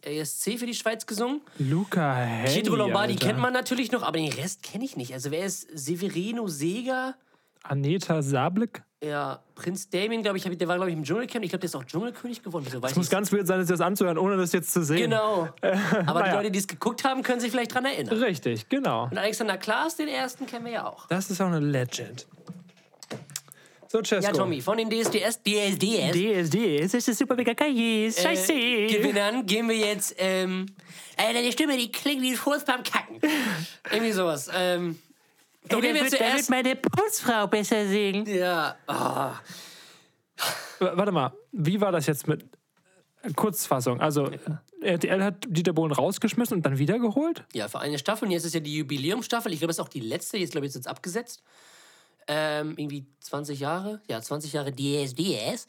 ESC 0.03 0.59
für 0.59 0.65
die 0.67 0.75
Schweiz 0.75 1.05
gesungen. 1.05 1.43
Luca 1.59 2.15
Henny. 2.15 2.55
Pietro 2.55 2.77
Lombardi 2.77 3.12
Alter. 3.15 3.27
kennt 3.27 3.39
man 3.39 3.53
natürlich 3.53 3.93
noch, 3.93 4.03
aber 4.03 4.17
den 4.19 4.32
Rest 4.32 4.63
kenne 4.63 4.84
ich 4.84 4.96
nicht. 4.96 5.13
Also 5.13 5.31
wer 5.31 5.44
ist 5.44 5.69
Severino 5.75 6.49
Seger? 6.49 7.17
Aneta 7.62 8.22
Sablik. 8.22 8.82
Ja, 9.02 9.43
Prinz 9.55 9.88
Damien, 9.88 10.22
glaube 10.22 10.36
ich, 10.36 10.44
der 10.44 10.69
war, 10.69 10.76
glaube 10.76 10.90
ich, 10.90 10.96
im 10.96 11.05
Dschungelcamp. 11.05 11.43
Ich 11.43 11.50
glaube, 11.50 11.60
der 11.60 11.69
ist 11.69 11.74
auch 11.74 11.84
Dschungelkönig 11.84 12.43
geworden. 12.43 12.67
Wieso 12.67 12.82
weiß 12.82 12.90
Es 12.90 12.96
muss 12.98 13.06
ich 13.06 13.10
ganz 13.10 13.32
weird 13.32 13.46
sein, 13.46 13.58
das 13.58 13.70
jetzt 13.70 13.81
anzuhören, 13.81 14.19
ohne 14.19 14.36
das 14.36 14.52
jetzt 14.52 14.72
zu 14.72 14.84
sehen. 14.84 15.10
Genau. 15.10 15.48
Aber 15.62 16.22
die 16.22 16.29
naja. 16.29 16.34
Leute, 16.34 16.50
die 16.50 16.58
es 16.58 16.67
geguckt 16.67 17.05
haben, 17.05 17.22
können 17.22 17.40
sich 17.40 17.50
vielleicht 17.50 17.72
dran 17.72 17.86
erinnern. 17.86 18.19
Richtig, 18.19 18.69
genau. 18.69 19.05
Und 19.05 19.17
Alexander 19.17 19.56
Klaas, 19.56 19.96
den 19.96 20.08
ersten, 20.08 20.44
kennen 20.44 20.67
wir 20.67 20.72
ja 20.72 20.86
auch. 20.86 21.06
Das 21.06 21.31
ist 21.31 21.40
auch 21.40 21.46
eine 21.46 21.60
Legend. 21.60 22.26
So, 23.88 24.02
Cesco. 24.02 24.24
Ja, 24.24 24.32
Tommy, 24.32 24.60
von 24.60 24.76
den 24.76 24.88
DSDS, 24.88 25.40
DSDS, 25.43 26.12
DSD, 26.12 26.81
das 26.81 26.94
ist 26.94 27.19
super 27.19 27.34
mega 27.34 27.55
geil. 27.55 27.74
äh, 27.76 28.86
Gewinnern 28.86 29.44
gehen 29.46 29.69
wir 29.69 29.76
jetzt, 29.76 30.14
ähm, 30.19 30.67
äh, 31.17 31.32
deine 31.34 31.50
Stimme, 31.50 31.76
die 31.76 31.90
klingt 31.90 32.22
wie 32.22 32.31
ein 32.31 32.36
Furz 32.36 32.64
beim 32.64 32.84
Kacken. 32.84 33.19
Irgendwie 33.90 34.12
sowas. 34.12 34.48
Ähm, 34.55 34.96
so 35.70 35.81
gehen 35.81 35.94
wir 35.94 36.06
zuerst. 36.08 36.50
meine 36.50 36.77
Putzfrau 36.77 37.46
besser 37.46 37.86
singen. 37.86 38.27
Ja, 38.27 38.77
oh, 38.89 39.32
Warte 40.81 41.12
mal, 41.12 41.32
wie 41.53 41.81
war 41.81 41.93
das 41.93 42.06
jetzt 42.06 42.27
mit 42.27 42.44
äh, 43.22 43.32
Kurzfassung? 43.32 44.00
Also, 44.00 44.31
RTL 44.81 45.22
hat 45.22 45.44
Dieter 45.46 45.72
Bohlen 45.72 45.93
rausgeschmissen 45.93 46.56
und 46.56 46.67
dann 46.67 46.79
wiedergeholt? 46.79 47.44
Ja, 47.53 47.69
für 47.69 47.81
eine 47.81 47.98
Staffel. 47.98 48.27
Und 48.27 48.32
jetzt 48.32 48.44
ist 48.44 48.55
ja 48.55 48.60
die 48.60 48.79
Jubiläumsstaffel. 48.79 49.53
Ich 49.53 49.58
glaube, 49.58 49.69
das 49.69 49.77
ist 49.79 49.84
auch 49.84 49.89
die 49.89 50.00
letzte. 50.00 50.39
Jetzt, 50.39 50.53
glaube 50.53 50.67
ich, 50.67 50.70
ist 50.70 50.77
jetzt 50.77 50.89
abgesetzt. 50.89 51.43
Ähm, 52.27 52.74
irgendwie 52.77 53.06
20 53.20 53.60
Jahre. 53.60 54.00
Ja, 54.08 54.20
20 54.20 54.53
Jahre 54.53 54.72
DSDS. 54.72 55.67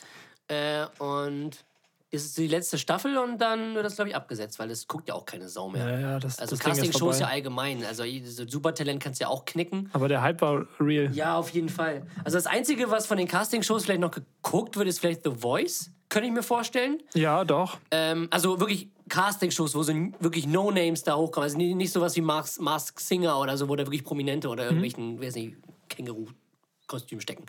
Äh, 0.47 0.85
und 0.99 1.65
ist 2.11 2.37
die 2.37 2.47
letzte 2.47 2.77
Staffel 2.77 3.17
und 3.17 3.37
dann 3.37 3.73
wird 3.73 3.85
das, 3.85 3.95
glaube 3.95 4.09
ich, 4.09 4.15
abgesetzt, 4.15 4.59
weil 4.59 4.67
das 4.67 4.85
guckt 4.87 5.07
ja 5.07 5.15
auch 5.15 5.25
keine 5.25 5.47
Sau 5.47 5.69
mehr. 5.69 5.89
Ja, 5.89 5.99
ja, 5.99 6.19
das, 6.19 6.39
Also 6.39 6.57
Castingshows 6.57 7.19
ja 7.19 7.27
allgemein. 7.27 7.85
Also 7.85 8.03
so 8.25 8.45
Supertalent 8.45 9.01
kannst 9.01 9.21
du 9.21 9.23
ja 9.23 9.29
auch 9.29 9.45
knicken. 9.45 9.89
Aber 9.93 10.09
der 10.09 10.21
Hype 10.21 10.41
war 10.41 10.65
real. 10.79 11.09
Ja, 11.13 11.37
auf 11.37 11.49
jeden 11.51 11.69
Fall. 11.69 12.05
Also 12.25 12.37
das 12.37 12.47
Einzige, 12.47 12.91
was 12.91 13.07
von 13.07 13.17
den 13.17 13.29
Castingshows 13.29 13.85
vielleicht 13.85 14.01
noch 14.01 14.11
geguckt 14.11 14.75
wird, 14.75 14.89
ist 14.89 14.99
vielleicht 14.99 15.23
The 15.23 15.31
Voice. 15.31 15.89
Könnte 16.09 16.27
ich 16.27 16.33
mir 16.33 16.43
vorstellen. 16.43 17.01
Ja, 17.13 17.45
doch. 17.45 17.77
Ähm, 17.91 18.27
also 18.29 18.59
wirklich 18.59 18.89
Castingshows, 19.07 19.73
wo 19.73 19.83
so 19.83 19.93
wirklich 20.19 20.45
No-Names 20.45 21.03
da 21.03 21.15
hochkommen. 21.15 21.45
Also 21.45 21.57
nicht, 21.57 21.93
sowas 21.93 22.17
wie 22.17 22.21
Mask, 22.21 22.59
Mask 22.59 22.99
Singer 22.99 23.39
oder 23.39 23.55
so, 23.57 23.69
wo 23.69 23.75
da 23.77 23.85
wirklich 23.85 24.03
Prominente 24.03 24.49
oder 24.49 24.65
irgendwelchen, 24.65 25.21
weiß 25.21 25.35
nicht, 25.35 25.55
Känguru-Kostüm 25.87 27.21
stecken. 27.21 27.45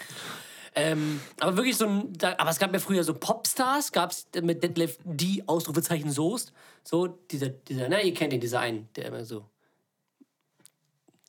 Ähm, 0.74 1.20
aber 1.38 1.56
wirklich 1.56 1.76
so 1.76 1.86
ein. 1.86 2.12
Da, 2.14 2.34
aber 2.38 2.50
es 2.50 2.58
gab 2.58 2.72
ja 2.72 2.78
früher 2.78 3.04
so 3.04 3.14
Popstars, 3.14 3.92
gab 3.92 4.10
es 4.10 4.26
mit 4.40 4.62
Detlef 4.62 4.98
die 5.04 5.46
Ausrufezeichen 5.46 6.10
Soest. 6.10 6.52
So, 6.82 7.06
dieser, 7.06 7.50
dieser, 7.50 7.88
na, 7.88 8.00
ihr 8.00 8.14
kennt 8.14 8.32
ihn, 8.32 8.40
dieser 8.40 8.60
einen, 8.60 8.88
der 8.96 9.06
immer 9.06 9.24
so. 9.24 9.44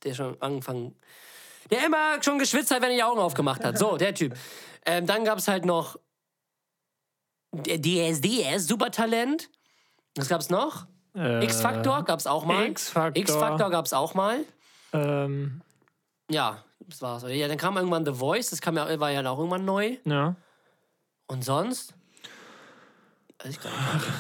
Der 0.04 0.14
schon 0.14 0.42
angefangen. 0.42 0.96
Der 1.70 1.86
immer 1.86 2.22
schon 2.22 2.40
geschwitzt 2.40 2.72
hat, 2.72 2.82
wenn 2.82 2.92
er 2.92 2.96
die 2.98 3.04
Augen 3.04 3.20
aufgemacht 3.20 3.64
hat. 3.64 3.78
So, 3.78 3.98
der 3.98 4.14
Typ. 4.16 4.34
Ähm, 4.86 5.06
dann 5.06 5.24
gab 5.26 5.38
es 5.38 5.48
halt 5.48 5.66
noch 5.66 5.98
DSDS, 7.54 8.68
Supertalent. 8.68 9.50
Was 10.16 10.28
gab's 10.28 10.50
noch? 10.50 10.88
Äh, 11.16 11.44
X-Factor 11.46 12.04
gab's 12.04 12.28
auch 12.28 12.46
mal. 12.46 12.68
X-Factor. 12.68 13.22
X-Factor 13.22 13.70
gab's 13.70 13.94
auch 13.94 14.14
mal. 14.14 14.40
Ähm, 14.94 15.62
Ja, 16.30 16.64
das 16.88 17.02
war's. 17.02 17.24
Ja, 17.28 17.48
dann 17.48 17.58
kam 17.58 17.78
irgendwann 17.78 18.06
The 18.06 18.14
Voice, 18.14 18.50
das 18.50 18.62
kam 18.62 18.78
ja, 18.78 19.00
war 19.00 19.12
ja 19.12 19.22
auch 19.30 19.38
irgendwann 19.38 19.66
neu. 19.66 19.98
ja. 20.06 20.36
Und 21.28 21.44
sonst? 21.44 21.94
Gar 23.38 23.48
nicht. 23.48 23.60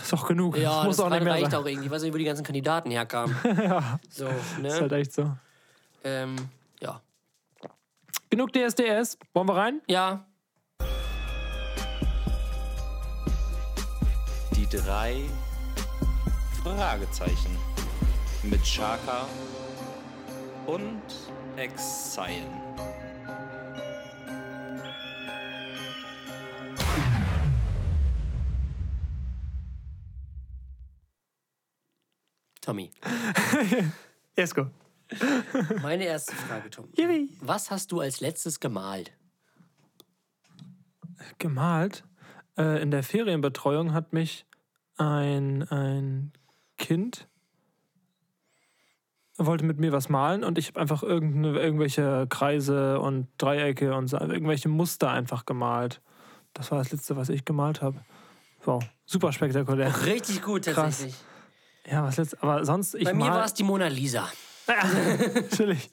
Ist 0.01 0.13
auch 0.13 0.25
genug. 0.27 0.57
Ja, 0.57 0.77
das 0.77 0.83
muss 0.85 0.97
das 0.97 1.05
auch 1.05 1.09
nicht 1.09 1.23
mehr 1.23 1.33
reicht 1.33 1.51
sein. 1.51 1.59
auch 1.61 1.65
irgendwie. 1.65 1.85
Ich 1.85 1.91
weiß 1.91 2.01
nicht, 2.01 2.13
wo 2.13 2.17
die 2.17 2.23
ganzen 2.23 2.43
Kandidaten 2.43 2.91
herkamen. 2.91 3.35
ja, 3.43 3.99
So, 4.09 4.27
ist 4.27 4.59
ne? 4.59 4.73
halt 4.73 4.91
echt 4.93 5.13
so. 5.13 5.35
Ähm, 6.03 6.35
ja. 6.81 7.01
Genug 8.29 8.51
DSDS. 8.53 9.17
Wollen 9.33 9.47
wir 9.47 9.55
rein? 9.55 9.81
Ja, 9.87 10.25
Die 14.55 14.67
drei 14.77 15.21
Fragezeichen 16.63 17.57
mit 18.43 18.65
Shaka 18.65 19.27
und 20.65 21.01
Exile. 21.57 22.49
Tommy. 32.61 32.91
Esko. 34.35 34.67
Meine 35.81 36.05
erste 36.05 36.33
Frage, 36.33 36.69
Tom. 36.69 36.87
Yippie. 36.95 37.29
Was 37.41 37.69
hast 37.69 37.91
du 37.91 37.99
als 37.99 38.19
letztes 38.21 38.59
gemalt? 38.59 39.11
Gemalt. 41.37 42.03
Äh, 42.57 42.81
in 42.81 42.89
der 42.89 43.03
Ferienbetreuung 43.03 43.93
hat 43.93 44.13
mich 44.13 44.45
ein, 44.97 45.63
ein 45.69 46.31
Kind 46.77 47.27
wollte 49.37 49.65
mit 49.65 49.79
mir 49.79 49.91
was 49.91 50.09
malen 50.09 50.43
und 50.43 50.57
ich 50.57 50.67
habe 50.67 50.79
einfach 50.79 51.03
irgendwelche 51.03 52.27
Kreise 52.29 52.99
und 52.99 53.27
Dreiecke 53.37 53.95
und 53.95 54.07
so, 54.07 54.17
irgendwelche 54.19 54.69
Muster 54.69 55.09
einfach 55.09 55.45
gemalt. 55.45 56.01
Das 56.53 56.71
war 56.71 56.77
das 56.77 56.91
letzte, 56.91 57.15
was 57.15 57.29
ich 57.29 57.45
gemalt 57.45 57.81
habe. 57.81 57.99
Wow, 58.63 58.83
super 59.05 59.31
spektakulär. 59.31 60.05
Richtig 60.05 60.41
gut, 60.43 60.63
Krass. 60.63 60.75
tatsächlich. 60.75 61.15
Ja, 61.89 62.03
was 62.03 62.17
letzt, 62.17 62.41
aber 62.41 62.63
sonst 62.63 62.95
ich 62.95 63.03
Bei 63.03 63.13
mir 63.13 63.25
war 63.25 63.45
es 63.45 63.53
die 63.53 63.63
Mona 63.63 63.87
Lisa. 63.87 64.27
natürlich 65.51 65.89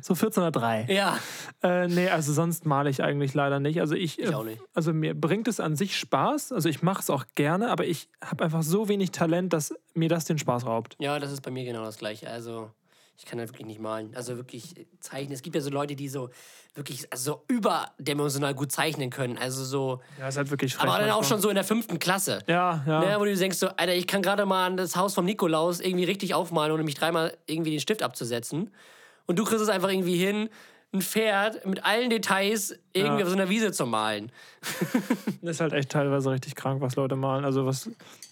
so 0.00 0.14
1403. 0.14 0.86
Ja. 0.92 1.18
Äh, 1.62 1.88
nee, 1.88 2.08
also 2.08 2.32
sonst 2.32 2.66
male 2.66 2.90
ich 2.90 3.02
eigentlich 3.02 3.34
leider 3.34 3.60
nicht. 3.60 3.80
Also 3.80 3.94
ich, 3.94 4.18
Ich 4.18 4.30
äh, 4.30 4.34
auch 4.34 4.44
nicht. 4.44 4.60
also 4.74 4.92
mir 4.92 5.14
bringt 5.14 5.48
es 5.48 5.60
an 5.60 5.76
sich 5.76 5.96
Spaß. 5.98 6.52
Also 6.52 6.68
ich 6.68 6.82
mache 6.82 7.00
es 7.00 7.10
auch 7.10 7.24
gerne, 7.34 7.70
aber 7.70 7.86
ich 7.86 8.08
habe 8.24 8.44
einfach 8.44 8.62
so 8.62 8.88
wenig 8.88 9.10
Talent, 9.12 9.52
dass 9.52 9.74
mir 9.94 10.08
das 10.08 10.24
den 10.24 10.38
Spaß 10.38 10.66
raubt. 10.66 10.96
Ja, 10.98 11.18
das 11.18 11.32
ist 11.32 11.42
bei 11.42 11.50
mir 11.50 11.64
genau 11.64 11.84
das 11.84 11.98
gleiche. 11.98 12.28
Also, 12.28 12.70
ich 13.16 13.24
kann 13.26 13.38
halt 13.38 13.50
wirklich 13.50 13.66
nicht 13.66 13.80
malen. 13.80 14.14
Also 14.16 14.36
wirklich 14.36 14.76
äh, 14.76 14.86
zeichnen. 15.00 15.32
Es 15.32 15.42
gibt 15.42 15.54
ja 15.54 15.60
so 15.62 15.70
Leute, 15.70 15.94
die 15.94 16.08
so 16.08 16.30
wirklich 16.74 17.06
also 17.12 17.32
so 17.32 17.44
überdimensional 17.48 18.54
gut 18.54 18.72
zeichnen 18.72 19.10
können. 19.10 19.36
Also 19.38 19.64
so, 19.64 20.00
Ja, 20.18 20.28
ist 20.28 20.36
halt 20.38 20.50
wirklich 20.50 20.74
frech 20.74 20.88
aber 20.88 20.98
dann 20.98 21.10
auch 21.10 21.22
schon 21.24 21.40
so 21.40 21.48
in 21.48 21.54
der 21.54 21.64
fünften 21.64 21.98
Klasse. 21.98 22.38
Ja, 22.46 22.82
ja. 22.86 23.00
Ne, 23.00 23.20
wo 23.20 23.24
du 23.24 23.36
denkst 23.36 23.58
so, 23.58 23.68
Alter, 23.68 23.94
ich 23.94 24.06
kann 24.06 24.22
gerade 24.22 24.46
mal 24.46 24.74
das 24.76 24.96
Haus 24.96 25.14
vom 25.14 25.24
Nikolaus 25.24 25.80
irgendwie 25.80 26.04
richtig 26.04 26.34
aufmalen, 26.34 26.72
ohne 26.72 26.82
mich 26.82 26.94
dreimal 26.94 27.36
irgendwie 27.46 27.70
den 27.70 27.80
Stift 27.80 28.02
abzusetzen. 28.02 28.70
Und 29.26 29.38
du 29.38 29.44
kriegst 29.44 29.62
es 29.62 29.68
einfach 29.68 29.90
irgendwie 29.90 30.16
hin, 30.16 30.48
ein 30.94 31.00
Pferd 31.00 31.64
mit 31.64 31.84
allen 31.84 32.10
Details 32.10 32.74
irgendwie 32.92 33.18
Ja. 33.20 33.24
auf 33.24 33.28
so 33.30 33.36
einer 33.36 33.48
Wiese 33.48 33.72
zu 33.72 33.86
malen. 33.86 34.32
Das 35.42 35.56
ist 35.56 35.60
halt 35.60 35.72
echt 35.72 35.90
teilweise 35.90 36.30
richtig 36.30 36.54
krank, 36.54 36.80
was 36.80 36.94
Leute 36.96 37.16
malen. 37.16 37.44
Also 37.44 37.66
was 37.66 37.90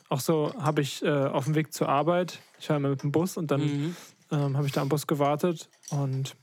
auch 0.09 0.21
so 0.21 0.53
habe 0.61 0.81
ich 0.81 1.03
äh, 1.03 1.09
auf 1.11 1.45
dem 1.45 1.55
Weg 1.55 1.73
zur 1.73 1.89
Arbeit, 1.89 2.39
ich 2.59 2.69
war 2.69 2.77
immer 2.77 2.89
mit 2.91 3.03
dem 3.03 3.13
Bus 3.13 3.37
und 3.37 3.51
dann 3.51 3.61
Mhm. 3.63 3.97
Ähm, 4.31 4.57
habe 4.57 4.67
ich 4.67 4.73
da 4.73 4.83
am 4.83 4.89
Bus 4.89 5.07
gewartet 5.07 5.69
und 5.91 6.37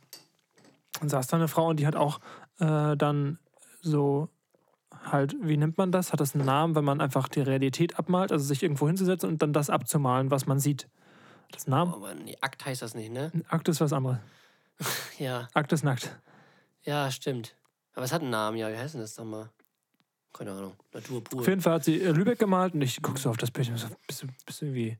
dann 1.00 1.10
saß 1.10 1.28
da 1.28 1.38
eine 1.38 1.48
Frau 1.48 1.68
und 1.68 1.80
die 1.80 1.88
hat 1.88 1.96
auch 1.96 2.20
äh, 2.60 2.96
dann 2.96 3.40
so 3.82 4.30
halt, 5.12 5.36
wie 5.42 5.58
nennt 5.58 5.78
man 5.78 5.92
das? 5.92 6.12
Hat 6.12 6.20
das 6.20 6.36
einen 6.36 6.46
Namen, 6.46 6.76
wenn 6.76 6.84
man 6.84 7.02
einfach 7.02 7.28
die 7.28 7.42
Realität 7.42 7.98
abmalt, 8.00 8.32
also 8.32 8.44
sich 8.46 8.64
irgendwo 8.64 8.88
hinzusetzen 8.88 9.30
und 9.30 9.42
dann 9.42 9.54
das 9.54 9.70
abzumalen, 9.70 10.32
was 10.32 10.46
man 10.48 10.60
sieht? 10.60 10.88
Hat 11.46 11.56
das 11.56 11.68
Namen? 11.68 11.94
Aber 11.94 12.14
nee, 12.14 12.36
Akt 12.42 12.66
heißt 12.66 12.82
das 12.82 12.94
nicht, 12.96 13.12
ne? 13.12 13.32
Akt 13.48 13.68
ist 13.70 13.82
was 13.82 13.94
anderes. 13.94 14.18
Ja, 15.18 15.48
Akt 15.56 15.74
ist 15.74 15.84
nackt. 15.84 16.16
ja, 16.84 17.10
stimmt. 17.10 17.56
Aber 17.96 18.06
es 18.06 18.14
hat 18.14 18.22
einen 18.22 18.30
Namen, 18.30 18.58
ja. 18.58 18.70
Wie 18.70 18.78
heißt 18.78 18.94
denn 18.94 19.02
das 19.02 19.16
doch 19.16 19.26
mal? 19.26 19.50
Keine 20.32 20.52
Ahnung. 20.52 20.74
Natur 20.94 21.24
pur. 21.24 21.40
Auf 21.40 21.48
jeden 21.48 21.62
Fall 21.62 21.74
hat 21.74 21.84
sie 21.84 22.00
äh, 22.00 22.12
Lübeck 22.12 22.38
gemalt 22.38 22.76
und 22.76 22.82
ich 22.84 23.02
gucke 23.02 23.20
so 23.20 23.32
auf 23.32 23.38
das 23.38 23.50
Bild 23.50 23.70
und 23.70 23.78
so, 23.78 23.88
bist 24.06 24.22
du, 24.22 24.28
bist 24.46 24.62
du 24.62 24.66
irgendwie, 24.66 25.00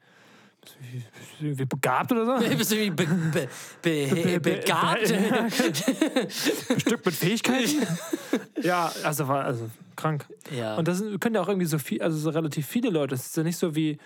irgendwie, 0.76 1.06
irgendwie 1.42 1.66
begabt 1.66 2.12
oder 2.12 2.26
so? 2.40 2.50
Bist 2.58 2.72
du 2.72 2.76
wie 2.78 2.90
be 2.90 3.06
be 3.06 3.48
be 3.82 4.08
be- 4.24 4.40
begabt? 4.40 5.08
Stück 6.82 7.06
mit 7.06 7.16
Fähigkeiten. 7.16 7.86
ja, 8.62 8.92
also 9.04 9.28
war 9.28 9.46
also 9.46 9.70
krank. 9.96 10.26
ja. 10.56 10.76
Und 10.76 10.88
das 10.88 11.00
sind- 11.00 11.20
können 11.20 11.36
ja 11.36 11.42
auch 11.42 11.48
irgendwie 11.48 11.68
so 11.68 11.80
viel, 11.80 12.02
also 12.02 12.18
so 12.18 12.30
relativ 12.30 12.66
viele 12.68 12.90
Leute. 12.90 13.16
Das 13.16 13.26
ist 13.26 13.38
ja 13.38 13.44
nicht 13.44 13.58
so 13.58 13.76
wie 13.76 13.98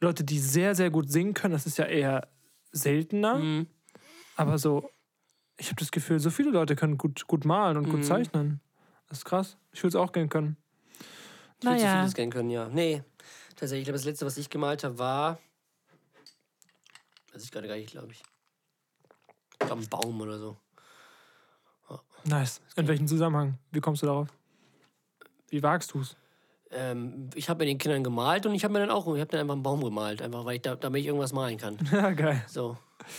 Leute, 0.00 0.24
die 0.24 0.38
sehr, 0.38 0.74
sehr 0.74 0.90
gut 0.90 1.10
singen 1.10 1.34
können. 1.34 1.52
Das 1.52 1.66
ist 1.66 1.78
ja 1.78 1.84
eher 1.86 2.28
seltener. 2.72 3.36
Mhm. 3.36 3.66
Aber 4.36 4.58
so, 4.58 4.88
ich 5.58 5.66
habe 5.66 5.76
das 5.80 5.90
Gefühl, 5.90 6.18
so 6.20 6.30
viele 6.30 6.50
Leute 6.50 6.74
können 6.76 6.96
gut, 6.98 7.26
gut 7.26 7.44
malen 7.44 7.76
und 7.76 7.86
Mhm. 7.88 7.90
gut 7.90 8.04
zeichnen. 8.04 8.60
Das 9.08 9.18
ist 9.18 9.24
krass. 9.24 9.56
Ich 9.72 9.82
würde 9.82 9.88
es 9.88 9.94
auch 9.96 10.12
gerne 10.12 10.28
können. 10.28 10.56
Ich 11.60 11.66
würde 11.66 11.78
so 11.80 11.86
vieles 11.86 12.14
kennen 12.14 12.32
können, 12.32 12.48
ja. 12.48 12.68
Nee, 12.68 13.02
tatsächlich. 13.56 13.80
Ich 13.82 13.84
glaube, 13.86 13.98
das 13.98 14.06
letzte, 14.06 14.24
was 14.24 14.38
ich 14.38 14.48
gemalt 14.48 14.82
habe, 14.84 14.98
war. 14.98 15.38
Weiß 17.32 17.44
ich 17.44 17.50
gerade 17.50 17.68
gar 17.68 17.76
nicht, 17.76 17.90
glaube 17.90 18.12
ich. 18.12 18.22
Ich 19.52 19.58
glaube, 19.66 19.82
ein 19.82 19.88
Baum 19.88 20.20
oder 20.20 20.38
so. 20.38 20.56
Nice. 22.24 22.60
In 22.76 22.86
welchem 22.88 23.06
Zusammenhang? 23.08 23.58
Wie 23.70 23.80
kommst 23.80 24.02
du 24.02 24.06
darauf? 24.06 24.28
Wie 25.48 25.62
wagst 25.62 25.92
du 25.94 26.00
es? 26.00 26.16
Ähm, 26.70 27.30
ich 27.34 27.48
habe 27.48 27.60
mit 27.60 27.68
den 27.68 27.78
Kindern 27.78 28.04
gemalt 28.04 28.46
und 28.46 28.54
ich 28.54 28.62
habe 28.62 28.72
mir 28.72 28.80
dann 28.80 28.90
auch, 28.90 29.06
ich 29.14 29.20
habe 29.20 29.30
dann 29.30 29.40
einfach 29.40 29.54
einen 29.54 29.62
Baum 29.62 29.82
gemalt, 29.82 30.22
einfach 30.22 30.44
weil 30.44 30.56
ich 30.56 30.62
da, 30.62 30.76
damit 30.76 31.00
ich 31.00 31.06
irgendwas 31.06 31.32
malen 31.32 31.56
kann. 31.56 31.76
Ja, 31.92 32.10
geil. 32.10 32.44
So. 32.46 32.76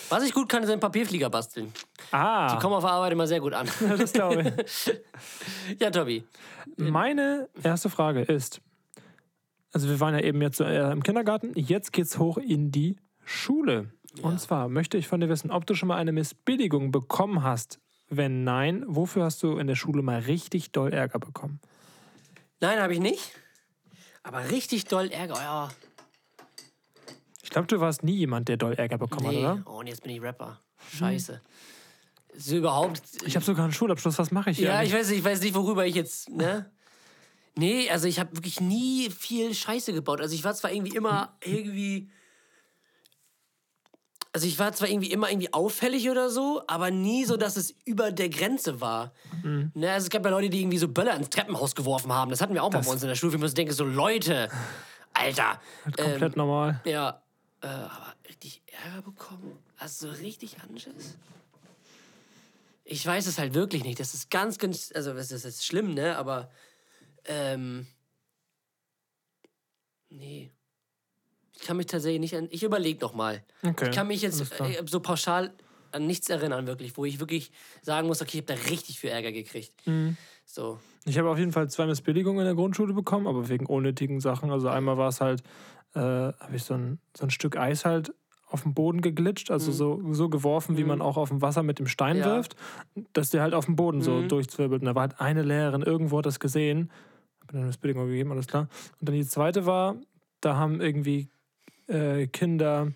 Was 0.10 0.24
ich 0.24 0.34
gut 0.34 0.48
kann, 0.48 0.66
sind 0.66 0.80
Papierflieger 0.80 1.30
basteln. 1.30 1.74
Ah, 2.12 2.54
Die 2.54 2.60
kommen 2.62 2.76
auf 2.76 2.84
der 2.84 2.92
Arbeit 2.92 3.12
immer 3.12 3.28
sehr 3.28 3.42
gut 3.42 3.54
an. 3.54 3.68
das 3.98 4.14
glaube 4.14 4.54
ich. 4.66 4.94
ja, 5.80 5.90
Tobi. 5.90 6.24
Meine 6.78 7.50
erste 7.62 7.90
Frage 7.90 8.22
ist, 8.22 8.62
also 9.74 9.90
wir 9.90 10.00
waren 10.00 10.14
ja 10.14 10.22
eben 10.22 10.42
jetzt 10.42 10.62
äh, 10.62 10.92
im 10.92 11.04
Kindergarten, 11.04 11.52
jetzt 11.56 11.92
geht's 11.92 12.20
hoch 12.20 12.38
in 12.38 12.72
die 12.72 12.98
Schule. 13.26 13.92
Und 14.22 14.40
zwar 14.42 14.68
möchte 14.68 14.98
ich 14.98 15.08
von 15.08 15.20
dir 15.22 15.30
wissen, 15.30 15.52
ob 15.52 15.66
du 15.66 15.74
schon 15.76 15.88
mal 15.88 15.96
eine 15.98 16.12
Missbilligung 16.12 16.92
bekommen 16.92 17.44
hast. 17.44 17.80
Wenn 18.10 18.44
nein, 18.44 18.84
wofür 18.88 19.24
hast 19.24 19.42
du 19.42 19.58
in 19.58 19.68
der 19.68 19.76
Schule 19.76 20.02
mal 20.02 20.20
richtig 20.20 20.72
doll 20.72 20.92
Ärger 20.94 21.18
bekommen? 21.20 21.62
Nein, 22.60 22.80
habe 22.82 22.94
ich 22.94 23.00
nicht. 23.00 23.32
Aber 24.24 24.50
richtig 24.52 24.86
doll 24.86 25.08
Ärger. 25.10 25.36
Ja. 25.36 25.70
Ich 27.42 27.50
glaube, 27.50 27.68
du 27.68 27.80
warst 27.80 28.04
nie 28.04 28.16
jemand, 28.16 28.48
der 28.50 28.58
doll 28.58 28.74
Ärger 28.74 28.98
bekommen 28.98 29.30
Nee. 29.30 29.46
hat, 29.46 29.54
oder? 29.60 29.64
Oh, 29.66 29.80
und 29.80 29.88
jetzt 29.88 30.04
bin 30.04 30.12
ich 30.14 30.22
Rapper. 30.22 30.60
Scheiße. 30.94 31.42
So 32.36 32.58
überhaupt. 32.58 33.02
Ich 33.26 33.36
habe 33.36 33.46
sogar 33.46 33.64
einen 33.66 33.74
Schulabschluss, 33.74 34.18
was 34.20 34.32
mache 34.32 34.52
ich 34.52 34.58
hier? 34.58 34.68
Ja, 34.68 34.84
ich 34.84 34.94
weiß, 34.94 35.10
nicht- 35.10 35.20
ich 35.20 35.24
weiß 35.26 35.42
nicht, 35.42 35.56
worüber 35.56 35.86
ich 35.86 35.96
jetzt, 35.96 36.30
ne? 36.30 36.70
Nee, 37.58 37.90
also 37.90 38.08
ich 38.08 38.20
habe 38.20 38.36
wirklich 38.38 38.62
nie 38.62 39.10
viel 39.10 39.54
Scheiße 39.54 39.92
gebaut. 39.92 40.22
Also 40.22 40.34
ich 40.36 40.44
war 40.44 40.54
zwar 40.54 40.72
irgendwie 40.72 40.96
immer 40.96 41.36
irgendwie. 41.44 42.10
Also 44.34 44.48
ich 44.48 44.58
war 44.60 44.72
zwar 44.72 44.88
irgendwie 44.88 45.12
immer 45.12 45.30
irgendwie 45.30 45.52
auffällig 45.54 46.10
oder 46.10 46.30
so, 46.30 46.64
aber 46.68 46.90
nie 46.90 47.26
so, 47.26 47.36
dass 47.36 47.58
es 47.58 47.76
über 47.84 48.12
der 48.12 48.30
Grenze 48.30 48.80
war. 48.80 49.12
Mhm. 49.44 49.72
Ne, 49.74 49.92
also 49.92 50.06
es 50.06 50.10
gab 50.10 50.24
ja 50.24 50.32
Leute, 50.32 50.50
die 50.50 50.62
irgendwie 50.62 50.78
so 50.78 50.88
Böller 50.88 51.16
ins 51.16 51.30
Treppenhaus 51.30 51.76
geworfen 51.76 52.14
haben. 52.14 52.32
Das 52.32 52.40
hatten 52.40 52.54
wir 52.54 52.64
auch 52.64 52.72
mal 52.72 52.82
bei 52.82 52.90
uns 52.90 53.02
in 53.02 53.10
der 53.10 53.16
Schule. 53.16 53.34
Ich 53.34 53.40
muss 53.42 53.54
denken, 53.54 53.74
so 53.74 53.84
Leute, 53.84 54.50
Alter. 55.14 55.60
Komplett 55.98 56.38
normal. 56.38 56.80
Ja, 56.86 57.22
äh, 57.62 57.68
aber 57.68 58.16
richtig 58.28 58.62
Ärger 58.86 59.02
bekommen? 59.02 59.60
Also 59.78 60.08
so 60.08 60.14
richtig 60.22 60.62
Anschiss? 60.62 61.18
Ich 62.86 63.06
weiß 63.06 63.28
es 63.28 63.38
halt 63.38 63.54
wirklich 63.54 63.84
nicht. 63.84 64.00
Das 64.00 64.14
ist 64.14 64.30
ganz, 64.30 64.58
ganz, 64.58 64.92
also 64.96 65.14
das 65.14 65.32
ist 65.32 65.44
jetzt 65.44 65.66
schlimm, 65.66 65.94
ne? 65.94 66.18
Aber, 66.18 66.50
ähm, 67.26 67.88
nee. 70.10 70.52
Ich 71.62 71.68
kann 71.68 71.78
mich 71.78 71.86
tatsächlich 71.86 72.20
nicht 72.20 72.36
an, 72.36 72.48
ich 72.50 72.64
überlege 72.64 73.00
noch 73.02 73.14
mal. 73.14 73.44
Okay, 73.64 73.86
Ich 73.90 73.96
kann 73.96 74.08
mich 74.08 74.22
jetzt 74.24 74.42
äh, 74.60 74.84
so 74.88 75.00
pauschal 75.00 75.54
an 75.92 76.08
nichts 76.08 76.30
erinnern, 76.30 76.66
wirklich, 76.66 76.98
wo 76.98 77.06
ich 77.06 77.20
wirklich 77.20 77.52
sagen 77.84 78.08
muss, 78.08 78.22
okay, 78.22 78.40
ich 78.40 78.50
habe 78.50 78.60
da 78.60 78.70
richtig 78.70 79.00
viel 79.00 79.12
Ärger 79.12 79.32
gekriegt. 79.32 79.74
Mhm. 79.86 80.18
So. 80.46 80.80
Ich 81.06 81.18
habe 81.20 81.30
auf 81.30 81.38
jeden 81.38 81.52
Fall 81.52 81.70
zwei 81.70 81.86
Missbilligungen 81.86 82.40
in 82.40 82.46
der 82.46 82.56
Grundschule 82.56 82.94
bekommen, 82.94 83.28
aber 83.28 83.48
wegen 83.48 83.68
unnötigen 83.68 84.20
Sachen. 84.22 84.50
Also 84.50 84.70
einmal 84.70 84.98
war 84.98 85.10
es 85.10 85.22
halt, 85.22 85.44
äh, 85.94 86.00
habe 86.00 86.56
ich 86.56 86.64
so 86.64 86.74
ein, 86.74 87.00
so 87.16 87.26
ein 87.26 87.30
Stück 87.30 87.58
Eis 87.58 87.86
halt 87.86 88.12
auf 88.48 88.64
den 88.64 88.74
Boden 88.74 89.02
geglitscht, 89.02 89.52
also 89.52 89.72
so, 89.72 90.02
so 90.14 90.30
geworfen, 90.30 90.78
wie 90.78 90.84
man 90.84 91.02
auch 91.02 91.16
auf 91.16 91.30
dem 91.30 91.42
Wasser 91.42 91.64
mit 91.64 91.80
dem 91.80 91.88
Stein 91.88 92.18
Ja. 92.18 92.26
wirft, 92.26 92.56
dass 93.14 93.30
der 93.30 93.44
halt 93.44 93.54
auf 93.54 93.66
dem 93.66 93.76
Boden 93.76 94.02
so 94.02 94.22
Mhm. 94.24 94.28
durchzwirbelt. 94.30 94.82
Und 94.82 94.88
da 94.88 94.96
war 94.96 95.02
halt 95.04 95.22
eine 95.22 95.44
Lehrerin, 95.44 95.84
irgendwo 95.84 96.18
hat 96.18 96.26
das 96.26 96.40
gesehen, 96.40 96.92
habe 97.42 97.54
eine 97.58 97.68
Missbilligung 97.68 98.08
gegeben, 98.08 98.32
alles 98.32 98.48
klar. 98.48 98.68
Und 99.00 99.08
dann 99.08 99.16
die 99.16 99.26
zweite 99.26 99.66
war, 99.68 99.96
da 100.42 100.56
haben 100.58 100.82
irgendwie 100.82 101.30
äh, 101.92 102.28
Kinder, 102.28 102.92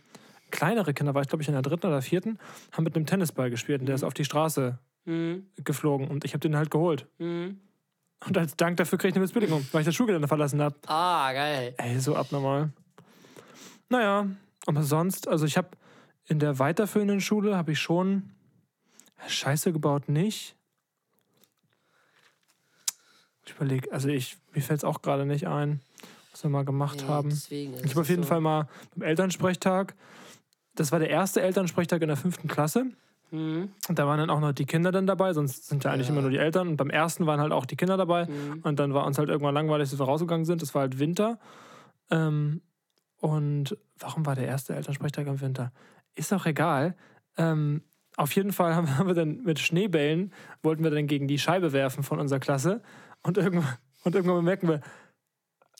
kleinere 0.52 0.94
Kinder, 0.94 1.14
war 1.14 1.22
ich 1.22 1.28
glaube 1.28 1.42
ich 1.42 1.48
in 1.48 1.54
der 1.54 1.62
dritten 1.62 1.88
oder 1.88 2.02
vierten, 2.02 2.40
haben 2.72 2.84
mit 2.84 2.96
einem 2.96 3.06
Tennisball 3.06 3.50
gespielt 3.50 3.82
und 3.82 3.88
der 3.88 3.96
ist 3.96 4.04
auf 4.04 4.14
die 4.14 4.26
Straße 4.26 4.80
Mhm. 5.08 5.46
geflogen 5.64 6.08
und 6.08 6.26
ich 6.26 6.34
habe 6.34 6.40
den 6.40 6.56
halt 6.56 6.72
geholt. 6.72 7.08
Mhm. 7.20 7.60
Und 8.26 8.38
als 8.38 8.58
Dank 8.58 8.78
dafür 8.78 8.98
krieg 8.98 9.10
ich 9.10 9.16
eine 9.16 9.22
Missbilligung, 9.22 9.64
weil 9.72 9.82
ich 9.82 9.86
das 9.86 9.94
Schulgelände 9.94 10.28
verlassen 10.28 10.62
habe. 10.62 10.76
Ah, 10.88 11.32
geil. 11.32 11.76
Ey, 11.78 12.00
so 12.00 12.16
abnormal. 12.16 12.72
Naja, 13.88 14.28
aber 14.66 14.82
sonst, 14.82 15.28
also 15.28 15.46
ich 15.46 15.58
habe 15.58 15.70
in 16.28 16.40
der 16.40 16.58
weiterführenden 16.58 17.22
Schule 17.22 17.56
habe 17.56 17.74
ich 17.74 17.80
schon 17.80 18.32
Scheiße 19.28 19.72
gebaut, 19.72 20.10
nicht. 20.10 20.56
Ich 23.46 23.54
überlege, 23.54 23.92
also 23.92 24.10
ich, 24.10 24.38
mir 24.54 24.62
fällt 24.62 24.80
es 24.80 24.84
auch 24.84 25.04
gerade 25.04 25.26
nicht 25.28 25.48
ein, 25.48 25.82
was 26.36 26.44
wir 26.44 26.50
mal 26.50 26.66
gemacht 26.66 26.98
Nee, 27.02 27.08
haben. 27.08 27.30
deswegen, 27.30 27.74
Ich 27.86 27.92
habe 27.92 28.02
auf 28.02 28.10
jeden 28.10 28.24
so. 28.24 28.28
Fall 28.30 28.42
mal 28.42 28.68
beim 28.94 29.08
Elternsprechtag, 29.08 29.96
das 30.76 30.92
war 30.92 31.00
der 31.00 31.10
erste 31.10 31.42
Elternsprechtag 31.42 32.02
in 32.02 32.10
der 32.10 32.18
fünften 32.18 32.50
Klasse. 32.50 32.88
Mhm. 33.32 33.70
Und 33.88 33.98
da 33.98 34.06
waren 34.06 34.18
dann 34.20 34.30
auch 34.30 34.42
noch 34.42 34.52
die 34.52 34.66
Kinder 34.66 34.92
dann 34.92 35.08
dabei, 35.08 35.32
sonst 35.34 35.68
sind 35.68 35.86
ja 35.86 35.92
eigentlich 35.92 36.08
Ja. 36.08 36.14
immer 36.14 36.22
nur 36.22 36.32
die 36.32 36.38
Eltern. 36.38 36.68
Und 36.68 36.76
beim 36.78 36.90
ersten 36.90 37.26
waren 37.26 37.40
halt 37.40 37.54
auch 37.54 37.66
die 37.66 37.78
Kinder 37.78 37.96
dabei. 37.96 38.26
Mhm. 38.26 38.60
Und 38.64 38.80
dann 38.80 38.94
war 38.94 39.06
uns 39.06 39.18
halt 39.18 39.30
irgendwann 39.30 39.54
langweilig, 39.54 39.90
dass 39.90 39.98
wir 40.00 40.06
rausgegangen 40.06 40.46
sind. 40.46 40.62
Das 40.62 40.76
war 40.76 40.82
halt 40.82 41.00
Winter. 41.00 41.40
Ähm, 42.12 42.62
und 43.22 43.78
warum 43.98 44.26
war 44.26 44.36
der 44.36 44.46
erste 44.48 44.76
Elternsprechtag 44.76 45.26
im 45.28 45.40
Winter? 45.40 45.72
Ist 46.16 46.34
auch 46.34 46.46
egal. 46.46 46.96
Ähm, 47.38 47.82
auf 48.18 48.34
jeden 48.36 48.52
Fall 48.52 48.76
haben, 48.76 48.88
haben 48.98 49.08
wir 49.08 49.16
dann 49.16 49.44
mit 49.44 49.60
Schneebällen, 49.60 50.34
wollten 50.62 50.84
wir 50.84 50.92
dann 50.92 51.08
gegen 51.08 51.28
die 51.30 51.40
Scheibe 51.40 51.72
werfen 51.72 52.04
von 52.04 52.20
unserer 52.20 52.40
Klasse. 52.40 52.82
Und 53.24 53.38
irgendwann, 53.38 53.78
und 54.04 54.14
irgendwann 54.16 54.38
bemerken 54.38 54.68
wir, 54.68 54.82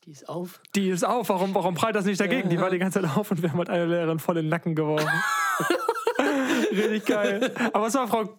Die 0.06 0.12
ist 0.12 0.30
auf. 0.30 0.60
die 0.76 0.90
ist 0.90 1.04
auf, 1.04 1.30
warum, 1.30 1.56
warum 1.56 1.74
prallt 1.74 1.96
das 1.96 2.06
nicht 2.06 2.20
dagegen? 2.22 2.50
Die 2.50 2.60
war 2.60 2.70
die 2.70 2.78
ganze 2.78 3.02
Zeit 3.02 3.18
auf 3.18 3.32
und 3.32 3.42
wir 3.42 3.50
haben 3.52 3.58
halt 3.58 3.70
eine 3.70 3.86
Lehrerin 3.86 4.20
voll 4.20 4.38
in 4.38 4.46
den 4.46 4.50
Nacken 4.50 4.76
geworfen. 4.76 5.08
Richtig 6.72 7.06
geil. 7.06 7.52
Aber 7.74 7.88
es 7.88 7.94
war 7.96 8.08
Frau. 8.08 8.38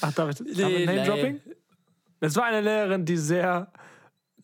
Ach, 0.00 0.12
darf 0.12 0.30
ich 0.30 0.56
Nee, 0.56 0.86
Name-Dropping? 0.86 1.40
Es 2.20 2.36
war 2.36 2.44
eine 2.44 2.60
Lehrerin, 2.60 3.04
die 3.04 3.16
sehr, 3.16 3.68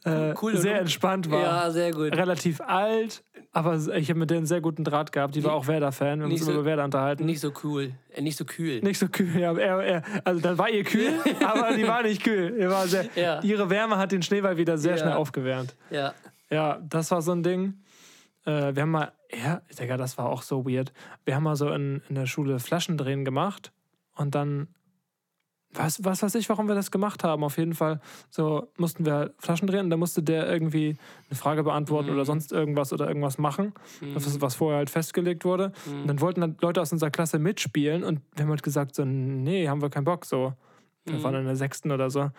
äh, 0.04 0.34
Cool 0.40 0.56
sehr 0.56 0.80
entspannt 0.80 1.30
war. 1.30 1.42
Ja, 1.42 1.70
sehr 1.70 1.92
gut. 1.92 2.14
Relativ 2.16 2.60
alt, 2.60 3.24
aber 3.52 3.76
ich 3.96 4.08
habe 4.10 4.18
mit 4.20 4.30
der 4.30 4.38
einen 4.38 4.46
sehr 4.46 4.60
guten 4.60 4.84
Draht 4.84 5.12
gehabt. 5.12 5.34
Die 5.34 5.42
war 5.44 5.54
auch 5.54 5.66
Werder-Fan. 5.66 6.18
Wir 6.20 6.24
haben 6.24 6.32
uns 6.32 6.44
so- 6.44 6.52
über 6.52 6.64
Werder 6.64 6.84
unterhalten. 6.84 7.24
Nicht 7.24 7.40
so 7.40 7.52
cool. 7.64 7.92
Äh, 8.12 8.20
nicht 8.22 8.36
so 8.36 8.44
kühl. 8.44 8.80
Nicht 8.82 8.98
so 8.98 9.08
kühl, 9.08 9.38
ja. 9.40 9.52
Er, 9.56 9.80
er, 9.82 10.02
also 10.24 10.40
dann 10.40 10.58
war 10.58 10.68
ihr 10.70 10.84
kühl, 10.84 11.12
aber 11.44 11.74
die 11.76 11.86
war 11.86 12.02
nicht 12.02 12.22
kühl. 12.22 12.54
Ihr 12.58 12.70
war 12.70 12.86
sehr, 12.86 13.06
Ja. 13.16 13.40
Ihre 13.42 13.70
Wärme 13.70 13.96
hat 13.96 14.12
den 14.12 14.22
Schneeball 14.22 14.56
wieder 14.56 14.76
sehr 14.78 14.92
Ja. 14.92 14.98
schnell 14.98 15.12
aufgewärmt. 15.14 15.74
Ja. 15.90 16.12
Ja, 16.54 16.78
das 16.88 17.10
war 17.10 17.20
so 17.20 17.32
ein 17.32 17.42
Ding. 17.42 17.80
Äh, 18.44 18.76
wir 18.76 18.82
haben 18.82 18.92
mal, 18.92 19.12
ja, 19.36 19.60
Digga, 19.76 19.96
das 19.96 20.16
war 20.18 20.26
auch 20.26 20.42
so 20.42 20.64
weird. 20.64 20.92
Wir 21.24 21.34
haben 21.34 21.42
mal 21.42 21.56
so 21.56 21.68
in, 21.72 22.00
in 22.08 22.14
der 22.14 22.26
Schule 22.26 22.60
Flaschendrehen 22.60 23.24
gemacht 23.24 23.72
und 24.14 24.36
dann, 24.36 24.68
was, 25.72 26.04
was 26.04 26.22
weiß 26.22 26.36
ich, 26.36 26.48
warum 26.48 26.68
wir 26.68 26.76
das 26.76 26.92
gemacht 26.92 27.24
haben. 27.24 27.42
Auf 27.42 27.58
jeden 27.58 27.74
Fall, 27.74 28.00
so 28.30 28.70
mussten 28.76 29.04
wir 29.04 29.34
Flaschen 29.38 29.66
drehen 29.66 29.86
und 29.86 29.90
da 29.90 29.96
musste 29.96 30.22
der 30.22 30.48
irgendwie 30.48 30.96
eine 31.28 31.36
Frage 31.36 31.64
beantworten 31.64 32.10
oder 32.10 32.24
sonst 32.24 32.52
irgendwas 32.52 32.92
oder 32.92 33.08
irgendwas 33.08 33.36
machen, 33.36 33.74
was, 34.12 34.40
was 34.40 34.54
vorher 34.54 34.78
halt 34.78 34.90
festgelegt 34.90 35.44
wurde. 35.44 35.72
Und 35.86 36.06
dann 36.06 36.20
wollten 36.20 36.40
dann 36.40 36.56
Leute 36.60 36.80
aus 36.80 36.92
unserer 36.92 37.10
Klasse 37.10 37.40
mitspielen 37.40 38.04
und 38.04 38.20
wir 38.36 38.44
haben 38.44 38.50
halt 38.50 38.62
gesagt, 38.62 38.94
so, 38.94 39.04
nee, 39.04 39.68
haben 39.68 39.82
wir 39.82 39.90
keinen 39.90 40.04
Bock, 40.04 40.24
so. 40.24 40.54
Wir 41.06 41.22
waren 41.22 41.34
in 41.34 41.44
der 41.44 41.56
sechsten 41.56 41.90
oder 41.90 42.08
so. 42.08 42.30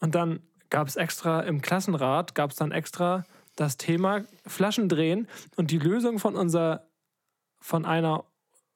Und 0.00 0.14
dann 0.14 0.40
gab 0.70 0.88
es 0.88 0.96
extra 0.96 1.40
im 1.40 1.60
Klassenrat, 1.60 2.34
gab 2.34 2.50
es 2.50 2.56
dann 2.56 2.72
extra 2.72 3.24
das 3.58 3.76
Thema 3.76 4.24
Flaschen 4.46 4.88
drehen 4.88 5.26
und 5.56 5.70
die 5.70 5.78
Lösung 5.78 6.18
von 6.18 6.36
unser, 6.36 6.88
von 7.60 7.84
einer, 7.84 8.24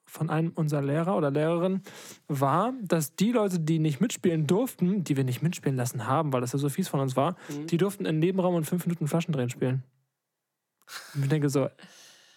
von 0.07 0.29
einem 0.29 0.51
unserer 0.51 0.83
Lehrer 0.83 1.17
oder 1.17 1.31
Lehrerin 1.31 1.83
war, 2.27 2.75
dass 2.83 3.15
die 3.15 3.33
Leute, 3.33 3.61
die 3.61 3.79
nicht 3.79 4.01
mitspielen 4.01 4.47
durften, 4.47 5.05
die 5.05 5.17
wir 5.17 5.25
nicht 5.25 5.43
mitspielen 5.43 5.77
lassen 5.77 6.07
haben, 6.07 6.33
weil 6.33 6.41
das 6.41 6.53
ja 6.53 6.59
so 6.59 6.69
fies 6.69 6.89
von 6.89 7.01
uns 7.01 7.17
war, 7.17 7.37
die 7.71 7.77
durften 7.77 8.07
im 8.07 8.19
Nebenraum 8.19 8.57
und 8.57 8.65
fünf 8.65 8.85
Minuten 8.85 9.07
Flaschen 9.07 9.33
drehen 9.33 9.51
spielen. 9.51 9.85
Und 11.15 11.23
ich 11.23 11.29
denke 11.29 11.49
so, 11.49 11.69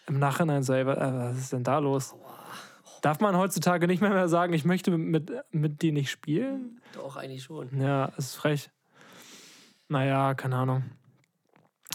im 0.07 0.19
Nachhinein 0.19 0.61
so, 0.61 0.73
ey, 0.73 0.83
äh, 0.83 0.85
was 0.85 1.37
ist 1.37 1.51
denn 1.51 1.63
da 1.63 1.79
los? 1.79 2.15
Darf 3.01 3.19
man 3.19 3.35
heutzutage 3.35 3.87
nicht 3.87 4.01
mehr, 4.01 4.11
mehr 4.11 4.29
sagen, 4.29 4.53
ich 4.53 4.65
möchte 4.65 4.95
mit, 4.95 5.31
mit 5.51 5.81
dir 5.81 5.91
nicht 5.91 6.11
spielen? 6.11 6.79
Doch, 6.93 7.17
eigentlich 7.17 7.43
schon. 7.43 7.79
Ja, 7.79 8.05
ist 8.17 8.35
frech. 8.35 8.69
Naja, 9.87 10.33
keine 10.35 10.57
Ahnung. 10.57 10.83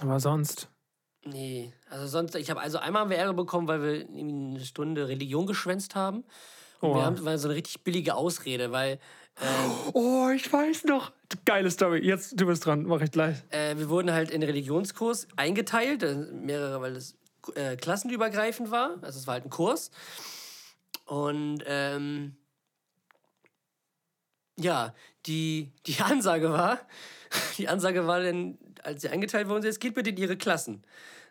Aber 0.00 0.20
sonst. 0.20 0.68
Nee, 1.24 1.72
also 1.90 2.06
sonst, 2.06 2.34
ich 2.34 2.48
habe 2.50 2.60
also 2.60 2.78
einmal 2.78 3.02
haben 3.02 3.10
wir 3.10 3.18
Ärger 3.18 3.34
bekommen, 3.34 3.68
weil 3.68 3.82
wir 3.82 4.08
eine 4.08 4.60
Stunde 4.64 5.08
Religion 5.08 5.46
geschwänzt 5.46 5.94
haben. 5.94 6.24
Und 6.80 6.90
wir 6.90 6.96
Oha. 6.96 7.04
haben 7.04 7.38
so 7.38 7.48
eine 7.48 7.56
richtig 7.56 7.84
billige 7.84 8.14
Ausrede, 8.14 8.72
weil 8.72 8.98
Oh, 9.92 10.28
ich 10.34 10.52
weiß 10.52 10.84
noch. 10.84 11.12
Geile 11.44 11.70
Story. 11.70 12.04
Jetzt, 12.04 12.38
du 12.38 12.46
bist 12.46 12.66
dran, 12.66 12.84
mach 12.84 13.00
ich 13.00 13.10
gleich. 13.10 13.38
äh, 13.50 13.76
wir 13.76 13.88
wurden 13.88 14.12
halt 14.12 14.30
in 14.30 14.40
den 14.40 14.50
Religionskurs 14.50 15.28
eingeteilt, 15.36 16.02
äh, 16.02 16.14
mehrere, 16.14 16.80
weil 16.80 16.96
es 16.96 17.16
äh, 17.54 17.76
klassenübergreifend 17.76 18.70
war. 18.70 18.98
Also 19.02 19.18
es 19.18 19.26
war 19.26 19.34
halt 19.34 19.44
ein 19.44 19.50
Kurs. 19.50 19.90
Und 21.06 21.62
ähm, 21.66 22.36
ja, 24.58 24.94
die, 25.26 25.72
die 25.86 25.98
Ansage 26.02 26.50
war, 26.50 26.78
die 27.56 27.68
Ansage 27.68 28.06
war 28.06 28.22
dann, 28.22 28.58
als 28.82 29.02
sie 29.02 29.08
eingeteilt 29.08 29.48
wurden, 29.48 29.64
es 29.64 29.78
geht 29.78 29.94
bitte 29.94 30.10
in 30.10 30.16
ihre 30.16 30.36
Klassen. 30.36 30.82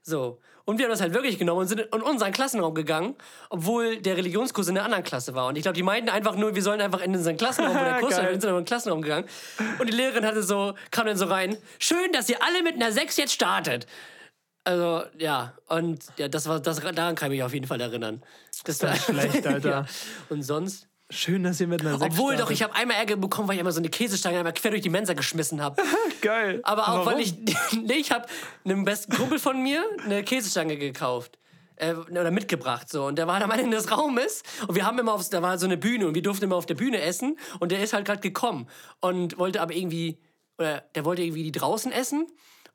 So. 0.01 0.39
Und 0.65 0.77
wir 0.77 0.85
haben 0.85 0.91
das 0.91 1.01
halt 1.01 1.13
wirklich 1.13 1.39
genommen 1.39 1.61
und 1.61 1.67
sind 1.67 1.81
in 1.81 2.01
unseren 2.01 2.31
Klassenraum 2.31 2.75
gegangen, 2.75 3.15
obwohl 3.49 3.97
der 3.97 4.17
Religionskurs 4.17 4.67
in 4.67 4.75
der 4.75 4.85
anderen 4.85 5.03
Klasse 5.03 5.33
war. 5.33 5.47
Und 5.47 5.55
ich 5.55 5.63
glaube, 5.63 5.75
die 5.75 5.83
meinten 5.83 6.09
einfach 6.09 6.35
nur, 6.35 6.53
wir 6.53 6.61
sollen 6.61 6.79
einfach 6.79 7.01
in 7.01 7.15
unseren 7.15 7.37
Klassenraum, 7.37 7.75
wo 7.75 7.79
der 7.83 7.93
Kurs 7.99 8.17
war, 8.17 8.29
in 8.29 8.35
unseren 8.35 8.65
Klassenraum 8.65 9.01
gegangen. 9.01 9.27
Und 9.79 9.89
die 9.89 9.95
Lehrerin 9.95 10.25
hatte 10.25 10.43
so, 10.43 10.75
kam 10.91 11.07
dann 11.07 11.17
so 11.17 11.25
rein, 11.25 11.57
schön, 11.79 12.11
dass 12.13 12.29
ihr 12.29 12.43
alle 12.43 12.61
mit 12.61 12.75
einer 12.75 12.91
6 12.91 13.17
jetzt 13.17 13.33
startet. 13.33 13.87
Also, 14.63 15.03
ja, 15.17 15.53
und 15.67 16.03
ja, 16.17 16.27
das 16.27 16.47
war, 16.47 16.59
das, 16.59 16.79
daran 16.79 17.15
kann 17.15 17.31
ich 17.31 17.37
mich 17.37 17.43
auf 17.43 17.53
jeden 17.53 17.65
Fall 17.65 17.81
erinnern. 17.81 18.21
Das 18.65 18.83
war 18.83 18.95
schlecht, 18.95 19.47
Alter. 19.47 19.69
ja. 19.69 19.85
Und 20.29 20.43
sonst? 20.43 20.88
Schön, 21.11 21.43
dass 21.43 21.59
ihr 21.59 21.67
mit 21.67 21.81
einer 21.81 21.97
Sechs 21.97 22.13
Obwohl 22.13 22.33
doch, 22.33 22.41
startet. 22.41 22.55
ich 22.55 22.63
habe 22.63 22.75
einmal 22.75 22.97
Ärger 22.97 23.15
bekommen, 23.15 23.47
weil 23.47 23.55
ich 23.55 23.61
immer 23.61 23.71
so 23.71 23.79
eine 23.79 23.89
Käsestange 23.89 24.37
einmal 24.37 24.53
quer 24.53 24.71
durch 24.71 24.81
die 24.83 24.89
Mensa 24.89 25.13
geschmissen 25.13 25.61
habe. 25.61 25.81
Geil. 26.21 26.59
Aber 26.63 26.83
auch, 26.83 27.05
Warum? 27.05 27.13
weil 27.13 27.19
ich, 27.21 27.33
nee, 27.81 27.95
ich 27.95 28.11
habe 28.11 28.27
einem 28.63 28.85
besten 28.85 29.15
Kumpel 29.15 29.39
von 29.39 29.61
mir 29.61 29.83
eine 30.05 30.23
Käsestange 30.23 30.77
gekauft. 30.77 31.39
Äh, 31.77 31.93
oder 31.93 32.29
mitgebracht 32.29 32.89
so 32.89 33.05
und 33.05 33.17
der 33.17 33.25
war 33.25 33.41
am 33.41 33.51
Ende 33.51 33.77
des 33.77 33.89
Raumes 33.89 34.43
und 34.67 34.75
wir 34.75 34.85
haben 34.85 34.99
immer 34.99 35.13
aufs, 35.13 35.29
da 35.29 35.41
war 35.41 35.57
so 35.57 35.65
eine 35.65 35.77
Bühne 35.77 36.09
und 36.09 36.13
wir 36.13 36.21
durften 36.21 36.43
immer 36.43 36.57
auf 36.57 36.65
der 36.65 36.75
Bühne 36.75 36.99
essen 36.99 37.39
und 37.61 37.71
der 37.71 37.81
ist 37.81 37.93
halt 37.93 38.03
gerade 38.03 38.19
gekommen 38.19 38.67
und 38.99 39.37
wollte 39.37 39.61
aber 39.61 39.73
irgendwie 39.73 40.19
oder 40.57 40.81
der 40.93 41.05
wollte 41.05 41.21
irgendwie 41.21 41.43
die 41.43 41.53
draußen 41.53 41.93
essen 41.93 42.27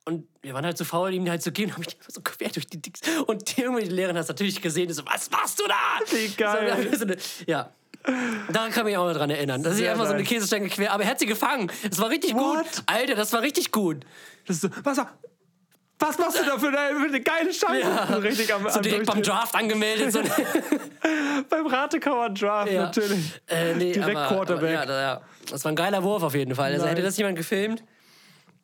und 0.06 0.26
wir 0.42 0.54
waren 0.54 0.64
halt 0.64 0.76
so 0.76 0.84
faul, 0.84 1.12
ihm 1.12 1.28
halt 1.28 1.42
zu 1.42 1.52
gehen, 1.52 1.72
habe 1.76 1.84
ich 1.86 1.96
so 2.08 2.20
quer 2.22 2.48
durch 2.48 2.66
die 2.66 2.80
Dicks. 2.80 3.00
Und 3.26 3.56
die, 3.56 3.62
die 3.62 3.88
Lehrerin 3.88 4.16
hat 4.16 4.24
es 4.24 4.28
natürlich 4.28 4.60
gesehen, 4.60 4.92
so, 4.92 5.04
was 5.06 5.30
machst 5.30 5.58
du 5.60 5.64
da? 5.66 6.00
Wie 6.10 6.28
geil. 6.28 6.88
So, 6.90 6.98
so 6.98 7.04
eine, 7.04 7.16
ja. 7.46 7.72
Daran 8.52 8.70
kann 8.70 8.80
ich 8.86 8.92
mich 8.92 8.96
auch 8.98 9.06
noch 9.06 9.14
dran 9.16 9.30
erinnern. 9.30 9.62
Dass 9.62 9.74
ich 9.74 9.78
Sehr 9.80 9.92
einfach 9.92 10.06
so 10.06 10.12
eine. 10.12 10.22
Käsestange 10.24 10.68
quer, 10.68 10.92
aber 10.92 11.04
er 11.04 11.10
hat 11.10 11.18
sie 11.18 11.26
gefangen. 11.26 11.70
Das 11.88 11.98
war 11.98 12.10
richtig 12.10 12.34
What? 12.34 12.58
gut. 12.64 12.82
Alter, 12.86 13.14
das 13.14 13.32
war 13.32 13.40
richtig 13.42 13.72
gut. 13.72 14.04
Das 14.46 14.56
ist 14.56 14.62
so, 14.62 14.68
was, 14.82 14.98
was 15.98 16.18
machst 16.18 16.38
du 16.38 16.44
da 16.44 16.58
für 16.58 16.68
eine, 16.68 17.00
für 17.00 17.06
eine 17.08 17.20
geile 17.22 17.52
Scheiße? 17.52 17.80
Ja. 17.80 18.04
Richtig 18.16 18.52
am, 18.52 18.62
So 18.68 18.76
am 18.76 18.82
direkt 18.82 19.06
beim. 19.06 19.22
Draft 19.22 19.54
angemeldet. 19.54 20.12
So, 20.12 20.20
Beim 21.48 21.66
Ratekauer 21.66 22.30
Draft, 22.30 22.70
Ja. 22.72 22.82
natürlich. 22.82 23.40
äh, 23.48 23.74
nee, 23.74 23.92
Direkt 23.92 24.16
aber, 24.16 24.28
Quarterback. 24.28 24.62
Aber, 24.64 24.70
ja, 24.72 24.86
da- 24.86 25.00
ja, 25.02 25.20
das 25.50 25.64
war 25.64 25.72
ein 25.72 25.76
geiler 25.76 26.02
Wurf 26.02 26.22
auf 26.22 26.34
jeden 26.34 26.54
Fall. 26.54 26.72
Also 26.72 26.82
Nice. 26.84 26.92
hätte 26.92 27.02
das 27.02 27.16
jemand 27.16 27.36
gefilmt. 27.38 27.82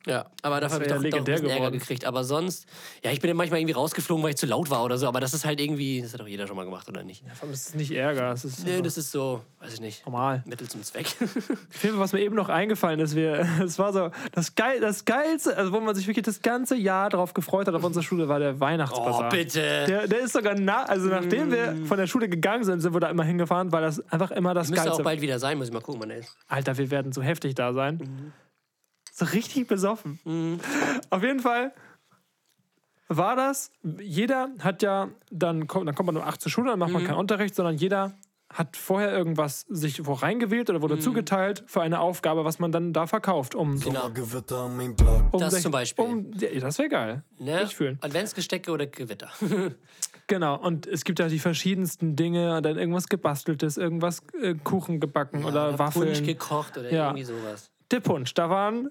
Ja, 0.07 0.25
aber 0.41 0.59
dafür 0.59 0.75
habe 0.75 0.85
ich 0.85 0.89
doch, 0.89 0.95
ja 0.95 0.97
doch 0.97 1.05
ein 1.05 1.11
legendär 1.11 1.35
bisschen 1.35 1.49
Ärger 1.49 1.71
gekriegt. 1.71 2.05
Aber 2.05 2.23
sonst, 2.23 2.67
ja, 3.03 3.11
ich 3.11 3.19
bin 3.21 3.27
ja 3.27 3.35
manchmal 3.35 3.59
irgendwie 3.59 3.75
rausgeflogen, 3.75 4.23
weil 4.23 4.31
ich 4.31 4.37
zu 4.37 4.47
laut 4.47 4.69
war 4.69 4.83
oder 4.83 4.97
so. 4.97 5.07
Aber 5.07 5.19
das 5.19 5.33
ist 5.33 5.45
halt 5.45 5.61
irgendwie, 5.61 6.01
das 6.01 6.13
hat 6.13 6.21
doch 6.21 6.27
jeder 6.27 6.47
schon 6.47 6.55
mal 6.55 6.63
gemacht, 6.65 6.89
oder 6.89 7.03
nicht? 7.03 7.23
Vor 7.35 7.43
allem 7.43 7.53
ist 7.53 7.69
es 7.69 7.75
nicht 7.75 7.91
Ärger, 7.91 8.31
es 8.31 8.43
ist 8.43 8.65
Nee, 8.65 8.81
das 8.81 8.97
ist 8.97 9.11
so, 9.11 9.41
weiß 9.59 9.75
ich 9.75 9.81
nicht, 9.81 10.05
normal. 10.05 10.43
Mittel 10.45 10.67
zum 10.67 10.81
Zweck. 10.81 11.07
Fall, 11.69 11.99
was 11.99 12.13
mir 12.13 12.21
eben 12.21 12.35
noch 12.35 12.49
eingefallen 12.49 12.99
ist, 12.99 13.15
wir, 13.15 13.47
es 13.63 13.77
war 13.77 13.93
so, 13.93 14.09
das, 14.31 14.55
Geil, 14.55 14.79
das 14.79 15.05
Geilste, 15.05 15.55
also 15.55 15.71
wo 15.71 15.79
man 15.79 15.93
sich 15.93 16.07
wirklich 16.07 16.25
das 16.25 16.41
ganze 16.41 16.75
Jahr 16.75 17.09
drauf 17.09 17.33
gefreut 17.33 17.67
hat 17.67 17.75
auf 17.75 17.83
unserer 17.83 18.03
Schule, 18.03 18.27
war 18.27 18.39
der 18.39 18.59
Weihnachtsbasar. 18.59 19.27
oh, 19.27 19.29
bitte. 19.29 19.85
Der, 19.87 20.07
der 20.07 20.19
ist 20.19 20.33
sogar 20.33 20.55
nah, 20.55 20.83
also 20.83 21.07
nachdem 21.09 21.51
wir 21.51 21.75
von 21.85 21.97
der 21.97 22.07
Schule 22.07 22.27
gegangen 22.27 22.63
sind, 22.63 22.81
sind 22.81 22.93
wir 22.93 22.99
da 22.99 23.09
immer 23.09 23.23
hingefahren, 23.23 23.71
weil 23.71 23.81
das 23.83 23.99
einfach 24.11 24.31
immer 24.31 24.53
das 24.53 24.69
Müsste 24.69 24.83
auch 24.83 24.85
Geilste 24.87 25.03
bald 25.03 25.21
wieder 25.21 25.37
sein, 25.37 25.57
muss 25.57 25.67
ich 25.67 25.73
mal 25.73 25.81
gucken, 25.81 26.01
wann 26.01 26.09
er 26.09 26.17
ist. 26.17 26.35
Alter, 26.47 26.77
wir 26.77 26.89
werden 26.89 27.11
so 27.11 27.21
heftig 27.21 27.53
da 27.53 27.73
sein. 27.73 28.33
So 29.25 29.31
richtig 29.33 29.67
besoffen. 29.67 30.19
Mhm. 30.25 30.59
Auf 31.09 31.21
jeden 31.23 31.39
Fall 31.39 31.73
war 33.07 33.35
das, 33.35 33.71
jeder 33.99 34.49
hat 34.59 34.81
ja, 34.83 35.09
dann 35.29 35.67
kommt, 35.67 35.87
dann 35.87 35.95
kommt 35.95 36.07
man 36.07 36.17
um 36.17 36.23
8 36.23 36.41
zur 36.41 36.51
Schule, 36.51 36.69
dann 36.69 36.79
Mhm. 36.79 36.79
macht 36.79 36.93
man 36.93 37.03
keinen 37.05 37.17
Unterricht, 37.17 37.55
sondern 37.55 37.75
jeder 37.75 38.13
hat 38.53 38.75
vorher 38.75 39.11
irgendwas 39.13 39.61
sich 39.69 40.05
wo 40.05 40.11
reingewählt 40.13 40.69
oder 40.69 40.79
Mhm. 40.79 40.83
wurde 40.83 40.99
zugeteilt 40.99 41.63
für 41.67 41.81
eine 41.81 41.99
Aufgabe, 42.01 42.43
was 42.43 42.59
man 42.59 42.71
dann 42.73 42.91
da 42.93 43.07
verkauft, 43.07 43.55
um, 43.55 43.79
Genau. 43.79 44.09
Gewitter 44.09 44.57
an 44.63 44.75
meinem 44.75 44.95
Block. 44.95 45.33
um 45.33 45.39
Das 45.39 45.53
sich- 45.53 45.63
zum 45.63 45.71
Beispiel. 45.71 46.03
Um, 46.05 46.31
ja, 46.37 46.49
das 46.59 46.77
wäre 46.77 46.89
geil. 46.89 47.23
Ne? 47.39 47.63
Ich 47.63 47.75
fühlen. 47.75 47.97
Adventsgestecke 48.01 48.71
oder 48.71 48.87
Gewitter. 48.87 49.29
Genau, 50.27 50.55
und 50.57 50.87
es 50.87 51.03
gibt 51.03 51.19
ja 51.19 51.27
die 51.27 51.39
verschiedensten 51.39 52.15
Dinge, 52.15 52.61
dann 52.61 52.77
irgendwas 52.77 53.09
gebasteltes, 53.09 53.75
irgendwas 53.75 54.21
äh, 54.41 54.53
Kuchen 54.55 55.01
gebacken 55.01 55.43
oder 55.43 55.77
Waffeln. 55.77 56.05
Punsch 56.13 56.23
gekocht 56.25 56.77
oder 56.77 56.89
Ja. 56.89 57.07
irgendwie 57.07 57.25
sowas. 57.25 57.69
der 57.91 57.99
Punsch, 57.99 58.33
da 58.33 58.49
waren, 58.49 58.89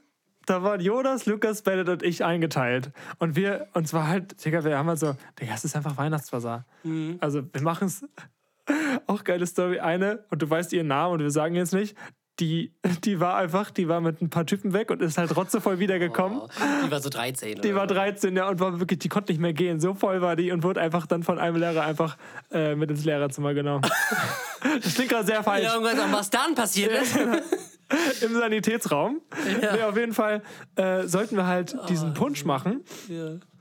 da 0.51 0.65
waren 0.65 0.81
Jonas, 0.81 1.27
Lukas, 1.27 1.63
Bennett 1.63 1.89
und 1.89 2.03
ich 2.03 2.25
eingeteilt. 2.25 2.91
Und 3.19 3.37
wir, 3.37 3.69
uns 3.73 3.93
war 3.93 4.09
halt, 4.09 4.45
Digga, 4.45 4.65
wir 4.65 4.77
haben 4.77 4.89
halt 4.89 4.99
so, 4.99 5.15
Digga, 5.41 5.55
es 5.55 5.65
ist 5.65 5.77
einfach 5.77 5.97
Weihnachtsbazar. 5.97 6.67
Mhm. 6.83 7.19
Also 7.21 7.43
wir 7.53 7.63
machen 7.63 7.87
es, 7.87 8.05
auch 9.07 9.23
geile 9.23 9.47
Story, 9.47 9.79
eine, 9.79 10.25
und 10.31 10.43
du 10.43 10.51
weißt 10.51 10.73
ihren 10.73 10.89
Namen 10.89 11.15
und 11.15 11.21
wir 11.21 11.31
sagen 11.31 11.55
jetzt 11.55 11.73
nicht, 11.73 11.97
die, 12.41 12.73
die 13.05 13.21
war 13.21 13.37
einfach, 13.37 13.71
die 13.71 13.87
war 13.87 14.01
mit 14.01 14.23
ein 14.23 14.31
paar 14.31 14.47
Typen 14.47 14.73
weg 14.73 14.91
und 14.91 15.03
ist 15.03 15.19
halt 15.19 15.37
rotzevoll 15.37 15.79
wiedergekommen. 15.79 16.41
Oh, 16.41 16.49
die 16.85 16.91
war 16.91 17.01
so 17.01 17.11
13. 17.11 17.61
Die 17.61 17.69
oder 17.69 17.77
war 17.81 17.87
13, 17.87 18.35
ja, 18.35 18.49
und 18.49 18.59
war 18.59 18.81
wirklich, 18.81 18.99
die 18.99 19.09
konnte 19.09 19.31
nicht 19.31 19.41
mehr 19.41 19.53
gehen. 19.53 19.79
So 19.79 19.95
voll 19.95 20.21
war 20.23 20.37
die 20.37 20.51
und 20.51 20.63
wurde 20.63 20.81
einfach 20.81 21.07
dann 21.07 21.23
von 21.23 21.39
einem 21.39 21.57
Lehrer 21.57 21.85
einfach 21.85 22.17
äh, 22.51 22.75
mit 22.75 22.91
ins 22.91 23.05
Lehrerzimmer 23.05 23.53
genommen. 23.53 23.83
das 24.83 24.95
klingt 24.95 25.11
gerade 25.11 25.27
sehr 25.27 25.45
falsch. 25.45 25.65
Ja, 25.65 25.75
irgendwas, 25.75 26.13
was 26.13 26.31
dann 26.31 26.55
passiert 26.55 26.93
ist. 26.93 27.19
Im 28.23 28.35
Sanitätsraum. 28.35 29.21
Nee, 29.61 29.83
auf 29.83 29.97
jeden 29.97 30.13
Fall 30.13 30.43
äh, 30.77 31.07
sollten 31.07 31.37
wir 31.37 31.47
halt 31.47 31.77
diesen 31.89 32.15
Punsch 32.15 32.45
machen. 32.45 32.83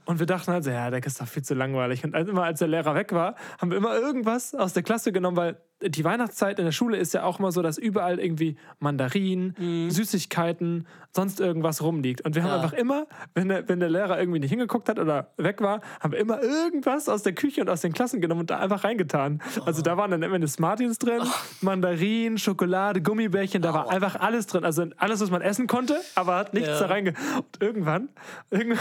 Und 0.09 0.17
wir 0.19 0.25
dachten 0.25 0.51
halt 0.51 0.63
so, 0.63 0.71
ja, 0.71 0.89
der 0.89 1.05
ist 1.05 1.21
doch 1.21 1.27
viel 1.27 1.43
zu 1.43 1.53
langweilig. 1.53 2.03
Und 2.03 2.15
immer 2.15 2.43
als 2.43 2.57
der 2.57 2.67
Lehrer 2.67 2.95
weg 2.95 3.11
war, 3.13 3.35
haben 3.61 3.69
wir 3.69 3.77
immer 3.77 3.95
irgendwas 3.95 4.55
aus 4.55 4.73
der 4.73 4.81
Klasse 4.81 5.11
genommen, 5.11 5.37
weil 5.37 5.57
die 5.83 6.03
Weihnachtszeit 6.03 6.57
in 6.57 6.65
der 6.65 6.71
Schule 6.71 6.97
ist 6.97 7.13
ja 7.13 7.23
auch 7.23 7.37
immer 7.37 7.51
so, 7.51 7.61
dass 7.61 7.77
überall 7.77 8.19
irgendwie 8.19 8.57
Mandarinen, 8.79 9.53
Süßigkeiten, 9.91 10.87
sonst 11.15 11.39
irgendwas 11.39 11.83
rumliegt. 11.83 12.21
Und 12.21 12.33
wir 12.35 12.41
haben 12.41 12.49
Ja. 12.49 12.55
einfach 12.55 12.73
immer, 12.73 13.05
wenn 13.35 13.49
der, 13.49 13.69
wenn 13.69 13.79
der 13.79 13.89
Lehrer 13.89 14.19
irgendwie 14.19 14.39
nicht 14.39 14.49
hingeguckt 14.49 14.89
hat 14.89 14.97
oder 14.97 15.31
weg 15.37 15.61
war, 15.61 15.81
haben 15.99 16.11
wir 16.11 16.19
immer 16.19 16.41
irgendwas 16.41 17.07
aus 17.07 17.21
der 17.21 17.33
Küche 17.33 17.61
und 17.61 17.69
aus 17.69 17.81
den 17.81 17.93
Klassen 17.93 18.19
genommen 18.19 18.41
und 18.41 18.49
da 18.49 18.57
einfach 18.59 18.83
reingetan. 18.83 19.41
Also 19.65 19.83
da 19.83 19.95
waren 19.95 20.09
dann 20.09 20.23
Ende 20.23 20.47
Smarties 20.47 20.97
drin, 20.97 21.21
Mandarinen, 21.61 22.39
Schokolade, 22.39 23.01
Gummibärchen, 23.01 23.61
da 23.61 23.73
war 23.73 23.89
einfach 23.91 24.15
alles 24.19 24.47
drin. 24.47 24.63
Also 24.65 24.85
alles, 24.97 25.21
was 25.21 25.29
man 25.29 25.41
essen 25.41 25.67
konnte, 25.67 25.97
aber 26.15 26.35
hat 26.35 26.53
nichts 26.55 26.67
Ja. 26.69 26.79
da 26.79 26.85
reinge... 26.87 27.13
Und 27.37 27.61
irgendwann, 27.61 28.09
irgendwann 28.49 28.79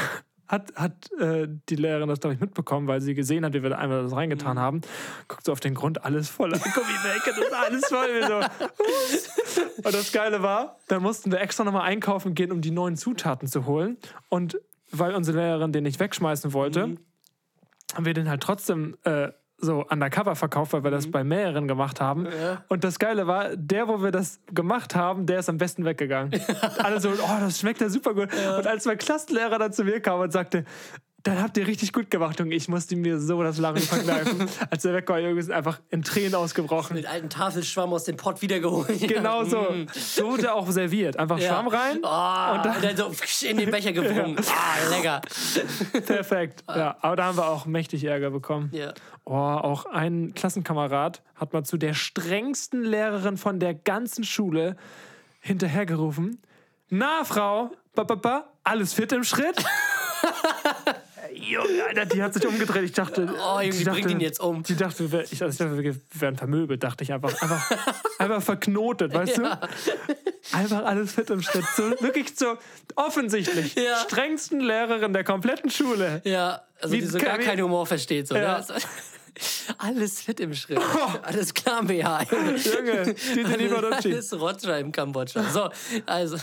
hat, 0.49 0.75
hat 0.77 1.13
äh, 1.21 1.47
die 1.69 1.77
Lehrerin 1.77 2.09
das, 2.09 2.21
glaube 2.21 2.35
ich, 2.35 2.41
mitbekommen, 2.41 2.87
weil 2.89 3.01
sie 3.01 3.15
gesehen 3.15 3.45
hat, 3.45 3.53
wie 3.53 3.63
wir 3.63 3.71
da 3.71 3.77
einmal 3.79 4.03
das 4.03 4.13
reingetan 4.13 4.57
Mhm. 4.57 4.61
haben. 4.61 4.81
Guckt 5.29 5.45
so 5.45 5.53
auf 5.53 5.61
den 5.61 5.75
Grund, 5.75 6.05
alles 6.05 6.29
voller 6.31 6.59
Gummibärchen, 6.59 7.33
das 7.37 7.39
ist 7.39 7.53
alles 7.53 7.85
voll. 7.87 8.23
So, 8.27 9.63
und 9.85 9.95
das 9.95 10.13
Geile 10.13 10.43
war, 10.43 10.79
da 10.89 11.01
mussten 11.01 11.31
wir 11.31 11.41
extra 11.41 11.65
nochmal 11.65 11.83
einkaufen 11.83 12.35
gehen, 12.35 12.51
um 12.53 12.61
die 12.61 12.71
neuen 12.71 12.97
Zutaten 12.97 13.47
zu 13.49 13.67
holen. 13.67 13.97
Und 14.29 14.59
weil 14.91 15.15
unsere 15.15 15.39
Lehrerin 15.39 15.73
den 15.73 15.85
nicht 15.85 16.01
wegschmeißen 16.01 16.53
wollte, 16.53 16.87
Mhm. 16.87 16.99
haben 17.95 18.05
wir 18.07 18.15
den 18.15 18.29
halt 18.29 18.43
trotzdem 18.43 18.97
äh, 19.05 19.29
so 19.61 19.85
undercover 19.91 20.37
verkauft, 20.37 20.73
weil 20.73 20.85
wir 20.85 20.91
Mhm. 20.91 20.95
das 20.95 21.11
bei 21.11 21.25
mehreren 21.25 21.67
gemacht 21.69 22.01
haben. 22.01 22.27
Und 22.69 22.85
das 22.85 22.99
Geile 22.99 23.27
war, 23.27 23.57
der, 23.57 23.89
wo 23.89 24.03
wir 24.03 24.11
das 24.13 24.41
gemacht 24.53 24.95
haben, 24.95 25.27
der 25.27 25.41
ist 25.41 25.49
am 25.49 25.59
besten 25.59 25.85
weggegangen. 25.85 26.41
Alle 26.79 27.01
so, 27.01 27.09
oh, 27.11 27.37
das 27.41 27.59
schmeckt 27.61 27.81
ja 27.81 27.89
super 27.89 28.15
gut. 28.15 28.29
Und 28.33 28.67
als 28.67 28.85
mein 28.87 28.99
Klassenlehrer 28.99 29.59
dann 29.59 29.73
zu 29.73 29.85
mir 29.85 30.01
kam 30.01 30.21
und 30.21 30.33
sagte, 30.33 30.65
dann 31.25 31.43
habt 31.43 31.57
ihr 31.59 31.67
richtig 31.67 31.93
gut 31.93 32.11
gemacht, 32.13 32.39
Junge. 32.39 32.55
Ich 32.55 32.69
musste 32.69 32.95
mir 32.95 33.19
so 33.19 33.43
das 33.43 33.59
Lachen 33.59 33.79
verkneifen. 33.83 34.49
Als 34.71 34.85
er 34.85 34.95
weg 34.95 35.09
war, 35.09 35.19
Junge, 35.19 35.41
ist 35.41 35.51
einfach 35.51 35.81
in 35.91 36.03
Tränen 36.05 36.37
ausgebrochen. 36.37 36.95
Mit 36.95 37.07
alten 37.07 37.29
Tafelschwamm 37.29 37.93
aus 37.93 38.05
dem 38.05 38.17
Pott 38.17 38.41
wiedergeholt. 38.41 38.89
Genau 39.09 39.43
so. 39.45 39.67
So 39.93 40.31
wurde 40.31 40.47
er 40.47 40.55
auch 40.55 40.71
serviert. 40.71 41.17
Einfach 41.19 41.39
Ja. 41.41 41.49
Schwamm 41.49 41.67
rein. 41.69 41.97
Oh, 42.03 42.55
und 42.55 42.65
dann, 42.65 42.97
so 42.97 43.11
in 43.47 43.57
den 43.59 43.71
Becher 43.71 43.93
gewungen. 43.93 44.37
Ah, 44.39 44.91
lecker. 44.97 45.21
Perfekt. 46.07 46.63
Ja, 46.69 46.97
aber 47.01 47.17
da 47.17 47.25
haben 47.25 47.37
wir 47.37 47.49
auch 47.49 47.67
mächtig 47.67 48.05
Ärger 48.05 48.31
bekommen. 48.31 48.71
Ja. 48.73 48.93
Oh, 49.31 49.35
auch 49.35 49.85
ein 49.85 50.33
Klassenkamerad 50.35 51.21
hat 51.35 51.53
mal 51.53 51.63
zu 51.63 51.77
der 51.77 51.93
strengsten 51.93 52.83
Lehrerin 52.83 53.37
von 53.37 53.61
der 53.61 53.75
ganzen 53.75 54.25
Schule 54.25 54.75
hinterhergerufen. 55.41 56.41
Na, 56.89 57.25
Frau, 57.25 57.71
ba, 57.95 58.05
ba, 58.05 58.15
ba, 58.15 58.45
alles 58.65 58.95
fit 58.95 59.13
im 59.13 59.25
Schritt? 59.25 59.63
Junge, 61.35 61.85
Alter, 61.87 62.07
die 62.07 62.23
hat 62.23 62.33
sich 62.33 62.47
umgedreht. 62.47 62.85
Ich 62.85 62.93
dachte, 62.93 63.29
Oh, 63.39 63.61
Junge, 63.61 63.71
die 63.77 63.85
dachte, 63.85 64.01
bringt 64.01 64.11
ihn 64.13 64.21
jetzt 64.21 64.41
um. 64.41 64.63
Die 64.63 64.77
dachte, 64.77 65.13
wir- 65.13 65.25
ich, 65.31 65.43
also 65.43 65.47
ich 65.53 65.59
dachte, 65.59 65.83
wir 65.83 65.95
wären 66.15 66.37
vermöbelt, 66.37 66.83
dachte 66.83 67.05
ich 67.05 67.13
einfach. 67.13 67.31
Einfach, 67.43 67.71
einfach 68.19 68.43
verknotet, 68.43 69.13
weißt 69.13 69.37
Ja. 69.37 69.57
du? 69.57 69.69
Einfach 70.57 70.85
alles 70.87 71.13
fit 71.13 71.29
im 71.29 71.43
Schritt. 71.43 71.65
So, 71.77 71.83
wirklich 72.01 72.33
so 72.35 72.57
offensichtlich. 72.97 73.75
Ja. 73.75 73.97
Strengsten 73.99 74.61
Lehrerin 74.61 75.13
der 75.13 75.25
kompletten 75.25 75.71
Schule. 75.71 76.23
Ja, 76.25 76.63
also 76.81 76.95
Wie 76.95 77.01
die 77.01 77.07
so 77.07 77.19
gar 77.19 77.37
keinen 77.39 77.63
Humor 77.63 77.87
versteht. 77.87 78.27
So, 78.27 78.35
Ja. 78.35 78.61
ne? 78.61 78.65
Alles 79.79 80.21
fit 80.23 80.41
im 80.41 80.55
Schritt. 80.55 80.79
Alles 81.23 81.55
klar, 81.55 81.83
BH. 81.85 82.23
Junge, 82.31 83.15
dieser 83.15 83.57
Liberocci. 83.57 84.13
Alles 84.13 84.33
Roger 84.39 84.79
im 84.79 84.93
Kambodscha. 84.93 85.43
So, 85.51 85.69
also. 86.07 86.37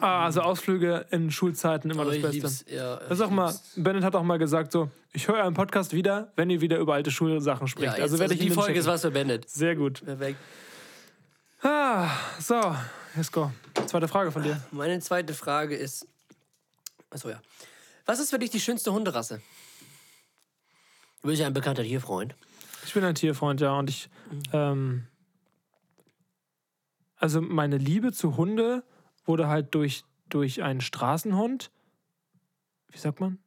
Ah, 0.00 0.24
also 0.26 0.42
Ausflüge 0.42 1.06
in 1.10 1.30
Schulzeiten 1.30 1.90
immer 1.90 2.06
Oh, 2.06 2.10
das 2.10 2.20
Beste. 2.20 2.74
Ja, 2.74 2.96
Das 2.96 3.12
ist 3.12 3.20
auch 3.22 3.30
mal, 3.30 3.54
Bennett 3.76 4.04
hat 4.04 4.14
auch 4.14 4.22
mal 4.22 4.38
gesagt 4.38 4.72
so, 4.72 4.90
ich 5.12 5.26
höre 5.26 5.42
einen 5.42 5.54
Podcast 5.54 5.92
wieder, 5.94 6.32
wenn 6.36 6.50
ihr 6.50 6.60
wieder 6.60 6.76
über 6.78 6.94
alte 6.94 7.10
Schulsachen 7.10 7.66
spricht. 7.66 7.86
Ja, 7.86 7.92
also 7.92 8.02
also 8.02 8.18
werde 8.18 8.34
ich 8.34 8.40
die 8.40 8.50
Folge 8.50 8.72
ist 8.74 8.84
schicken. 8.84 8.92
was 8.92 9.00
für 9.00 9.10
Bennett. 9.10 9.48
Sehr 9.48 9.74
gut. 9.76 10.04
Perfekt. 10.04 10.36
Ah, 11.62 12.10
so, 12.38 12.76
Jesko, 13.16 13.52
zweite 13.86 14.06
Frage 14.08 14.30
von 14.32 14.42
dir. 14.42 14.60
Meine 14.70 15.00
zweite 15.00 15.32
Frage 15.34 15.76
ist. 15.76 16.06
Achso, 17.10 17.30
ja. 17.30 17.40
Was 18.06 18.18
ist 18.20 18.30
für 18.30 18.38
dich 18.38 18.50
die 18.50 18.60
schönste 18.60 18.92
Hunderasse? 18.92 19.40
Du 21.22 21.28
bist 21.28 21.40
ja 21.40 21.46
ein 21.46 21.52
bekannter 21.52 21.82
Tierfreund. 21.82 22.34
Ich 22.84 22.94
bin 22.94 23.04
ein 23.04 23.14
Tierfreund, 23.14 23.60
ja, 23.60 23.78
und 23.78 23.90
ich, 23.90 24.08
ähm, 24.52 25.06
also 27.16 27.40
meine 27.42 27.76
Liebe 27.76 28.12
zu 28.12 28.36
Hunde 28.36 28.82
wurde 29.26 29.48
halt 29.48 29.74
durch, 29.74 30.04
durch 30.28 30.62
einen 30.62 30.80
Straßenhund, 30.80 31.70
wie 32.88 32.98
sagt 32.98 33.20
man, 33.20 33.38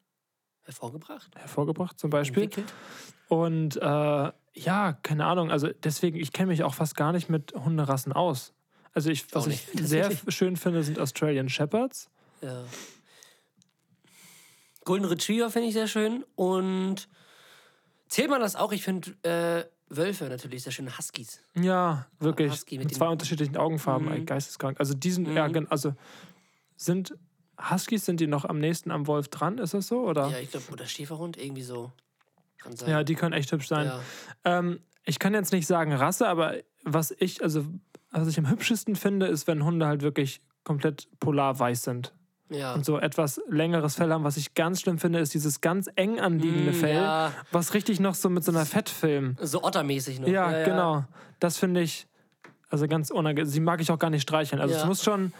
Hervorgebracht? 0.64 1.36
hervorgebracht 1.36 2.00
zum 2.00 2.10
Beispiel. 2.10 2.44
Entwickelt? 2.44 2.74
Und 3.28 3.76
äh, 3.78 4.32
ja, 4.54 4.94
keine 5.02 5.26
Ahnung, 5.26 5.52
also 5.52 5.70
deswegen, 5.84 6.18
ich 6.18 6.32
kenne 6.32 6.48
mich 6.50 6.64
auch 6.64 6.76
fast 6.76 6.96
gar 6.96 7.12
nicht 7.12 7.30
mit 7.30 7.54
Hunderassen 7.54 8.14
aus. 8.14 8.54
Also 8.94 9.10
ich, 9.10 9.34
was 9.34 9.48
ich 9.48 9.68
sehr 9.74 10.12
schön 10.28 10.56
finde, 10.56 10.84
sind 10.84 11.00
Australian 11.00 11.50
Shepherds. 11.50 12.10
Ja. 12.42 12.64
Golden 14.86 15.06
Retriever 15.06 15.50
finde 15.50 15.70
ich 15.70 15.74
sehr 15.74 15.88
schön. 15.88 16.24
Und 16.36 17.08
zählt 18.14 18.30
man 18.30 18.42
das 18.42 18.56
auch? 18.56 18.72
Ich 18.72 18.84
finde 18.84 19.12
äh, 19.24 19.66
Wölfe 19.90 20.26
natürlich 20.26 20.64
sehr 20.64 20.72
schön. 20.72 20.98
Huskies. 20.98 21.42
Ja, 21.56 22.06
wirklich. 22.20 22.52
Husky 22.52 22.78
mit 22.78 22.86
mit 22.86 22.96
zwei 22.96 23.08
unterschiedlichen 23.08 23.58
Augenfarben, 23.58 24.12
ey, 24.12 24.24
geisteskrank. 24.24 24.80
Also 24.80 24.94
die 24.94 25.12
sind, 25.12 25.28
ja, 25.28 25.46
also 25.70 25.96
sind 26.76 27.16
Huskies, 27.60 28.06
sind 28.06 28.20
die 28.20 28.28
noch 28.28 28.46
am 28.46 28.60
nächsten 28.60 28.92
am 28.92 29.08
Wolf 29.08 29.30
dran, 29.30 29.58
ist 29.58 29.74
das 29.74 29.88
so? 29.88 30.02
Oder? 30.08 30.30
Ja, 30.30 30.40
ich 30.40 30.52
glaube, 30.52 30.72
oder 30.72 30.86
Schäferhund, 30.86 31.38
irgendwie 31.38 31.64
so. 31.64 31.92
Kann 32.60 32.76
sein. 32.76 32.90
Ja, 32.90 33.04
die 33.04 33.16
können 33.16 33.34
echt 33.34 33.52
hübsch 33.52 33.68
sein. 33.68 33.88
Ja. 33.88 34.00
Ähm, 34.46 34.80
ich 35.06 35.20
kann 35.20 35.34
jetzt 35.34 35.52
nicht 35.52 35.68
sagen 35.68 35.92
Rasse, 35.92 36.28
aber 36.28 36.56
was 36.84 37.14
ich, 37.18 37.42
also 37.44 37.66
was 38.12 38.28
ich 38.28 38.38
am 38.38 38.50
hübschesten 38.50 38.96
finde, 38.96 39.26
ist, 39.26 39.48
wenn 39.48 39.64
Hunde 39.64 39.88
halt 39.88 40.02
wirklich 40.02 40.42
komplett 40.64 41.10
polarweiß 41.20 41.84
sind. 41.84 42.14
Ja. 42.54 42.74
und 42.74 42.86
so 42.86 43.00
etwas 43.00 43.42
längeres 43.50 43.96
Fell 43.96 44.12
haben. 44.12 44.24
Was 44.24 44.38
ich 44.38 44.54
ganz 44.54 44.82
schlimm 44.82 45.00
finde, 45.00 45.20
ist 45.20 45.34
dieses 45.34 45.62
ganz 45.62 45.90
eng 45.96 46.20
anliegende 46.20 46.72
Mm, 46.72 46.76
Fell, 46.76 46.96
ja. 46.96 47.32
was 47.52 47.74
richtig 47.74 48.00
noch 48.00 48.16
so 48.16 48.30
mit 48.30 48.44
so 48.44 48.52
einer 48.52 48.66
Fettfilm. 48.66 49.36
So 49.42 49.64
ottermäßig 49.64 50.20
noch. 50.20 50.28
Ja, 50.28 50.64
genau. 50.64 51.06
Das 51.40 51.58
finde 51.58 51.82
ich, 51.82 52.08
also 52.70 52.88
ganz 52.88 53.10
unangenehm. 53.12 53.50
Sie 53.50 53.60
mag 53.60 53.82
ich 53.82 53.92
auch 53.92 54.00
gar 54.00 54.10
nicht 54.10 54.24
streicheln. 54.24 54.62
Also 54.62 54.74
es 54.76 54.82
Ja. 54.82 54.88
muss 54.88 55.04
schon 55.04 55.34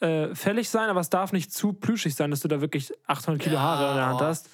äh, 0.00 0.34
fällig 0.34 0.70
sein, 0.70 0.88
aber 0.88 1.00
es 1.00 1.10
darf 1.10 1.32
nicht 1.32 1.52
zu 1.52 1.72
plüschig 1.74 2.14
sein, 2.14 2.30
dass 2.30 2.40
du 2.40 2.48
da 2.48 2.60
wirklich 2.62 2.92
800 3.06 3.42
Kilo 3.42 3.56
Ja, 3.56 3.60
Haare 3.62 3.90
in 3.90 3.96
der 3.96 4.06
Hand 4.06 4.20
hast. 4.22 4.48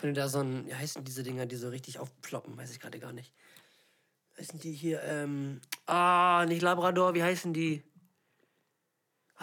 Wenn 0.00 0.14
du 0.14 0.20
da 0.20 0.28
so 0.28 0.40
ein, 0.40 0.64
wie 0.66 0.74
heißen 0.74 1.02
diese 1.04 1.22
Dinger, 1.24 1.46
die 1.46 1.56
so 1.56 1.68
richtig 1.68 1.98
aufploppen, 1.98 2.56
weiß 2.56 2.70
ich 2.72 2.78
gerade 2.80 2.98
gar 3.00 3.12
nicht. 3.12 3.32
Heißen 4.38 4.60
die 4.60 4.72
hier, 4.72 5.00
ähm, 5.02 5.60
ah, 5.86 6.44
nicht 6.46 6.62
Labrador, 6.62 7.14
wie 7.14 7.22
heißen 7.22 7.52
die? 7.52 7.82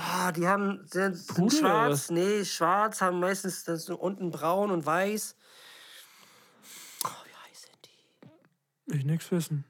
Ah, 0.02 0.32
die 0.32 0.48
haben, 0.48 0.80
sind, 0.86 1.18
sind 1.18 1.52
schwarz, 1.52 2.10
nee, 2.10 2.46
schwarz, 2.46 3.02
haben 3.02 3.20
meistens 3.20 3.66
das 3.66 3.84
so 3.84 3.98
unten 3.98 4.32
braun 4.32 4.72
und 4.72 4.86
weiß. 4.86 5.36
Oh, 7.04 7.10
wie 7.26 7.50
heißen 7.50 7.72
die? 7.84 8.96
Ich 8.96 9.04
nix 9.04 9.30
wissen. 9.30 9.66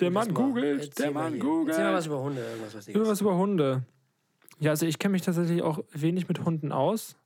Der 0.00 0.10
Mann 0.10 0.34
googelt, 0.34 0.98
der 0.98 1.12
Mann 1.12 1.38
googelt. 1.38 1.68
Erzähl 1.68 1.84
mal 1.84 1.94
was 1.94 2.06
über 2.06 2.20
Hunde, 2.20 2.44
irgendwas 2.44 2.74
was 2.74 2.88
Irgendwas 2.88 3.20
über 3.20 3.36
Hunde. 3.36 3.84
Ja, 4.58 4.70
also 4.72 4.84
ich 4.86 4.98
kenne 4.98 5.12
mich 5.12 5.22
tatsächlich 5.22 5.62
auch 5.62 5.84
wenig 5.92 6.26
mit 6.26 6.44
Hunden 6.44 6.72
aus. 6.72 7.16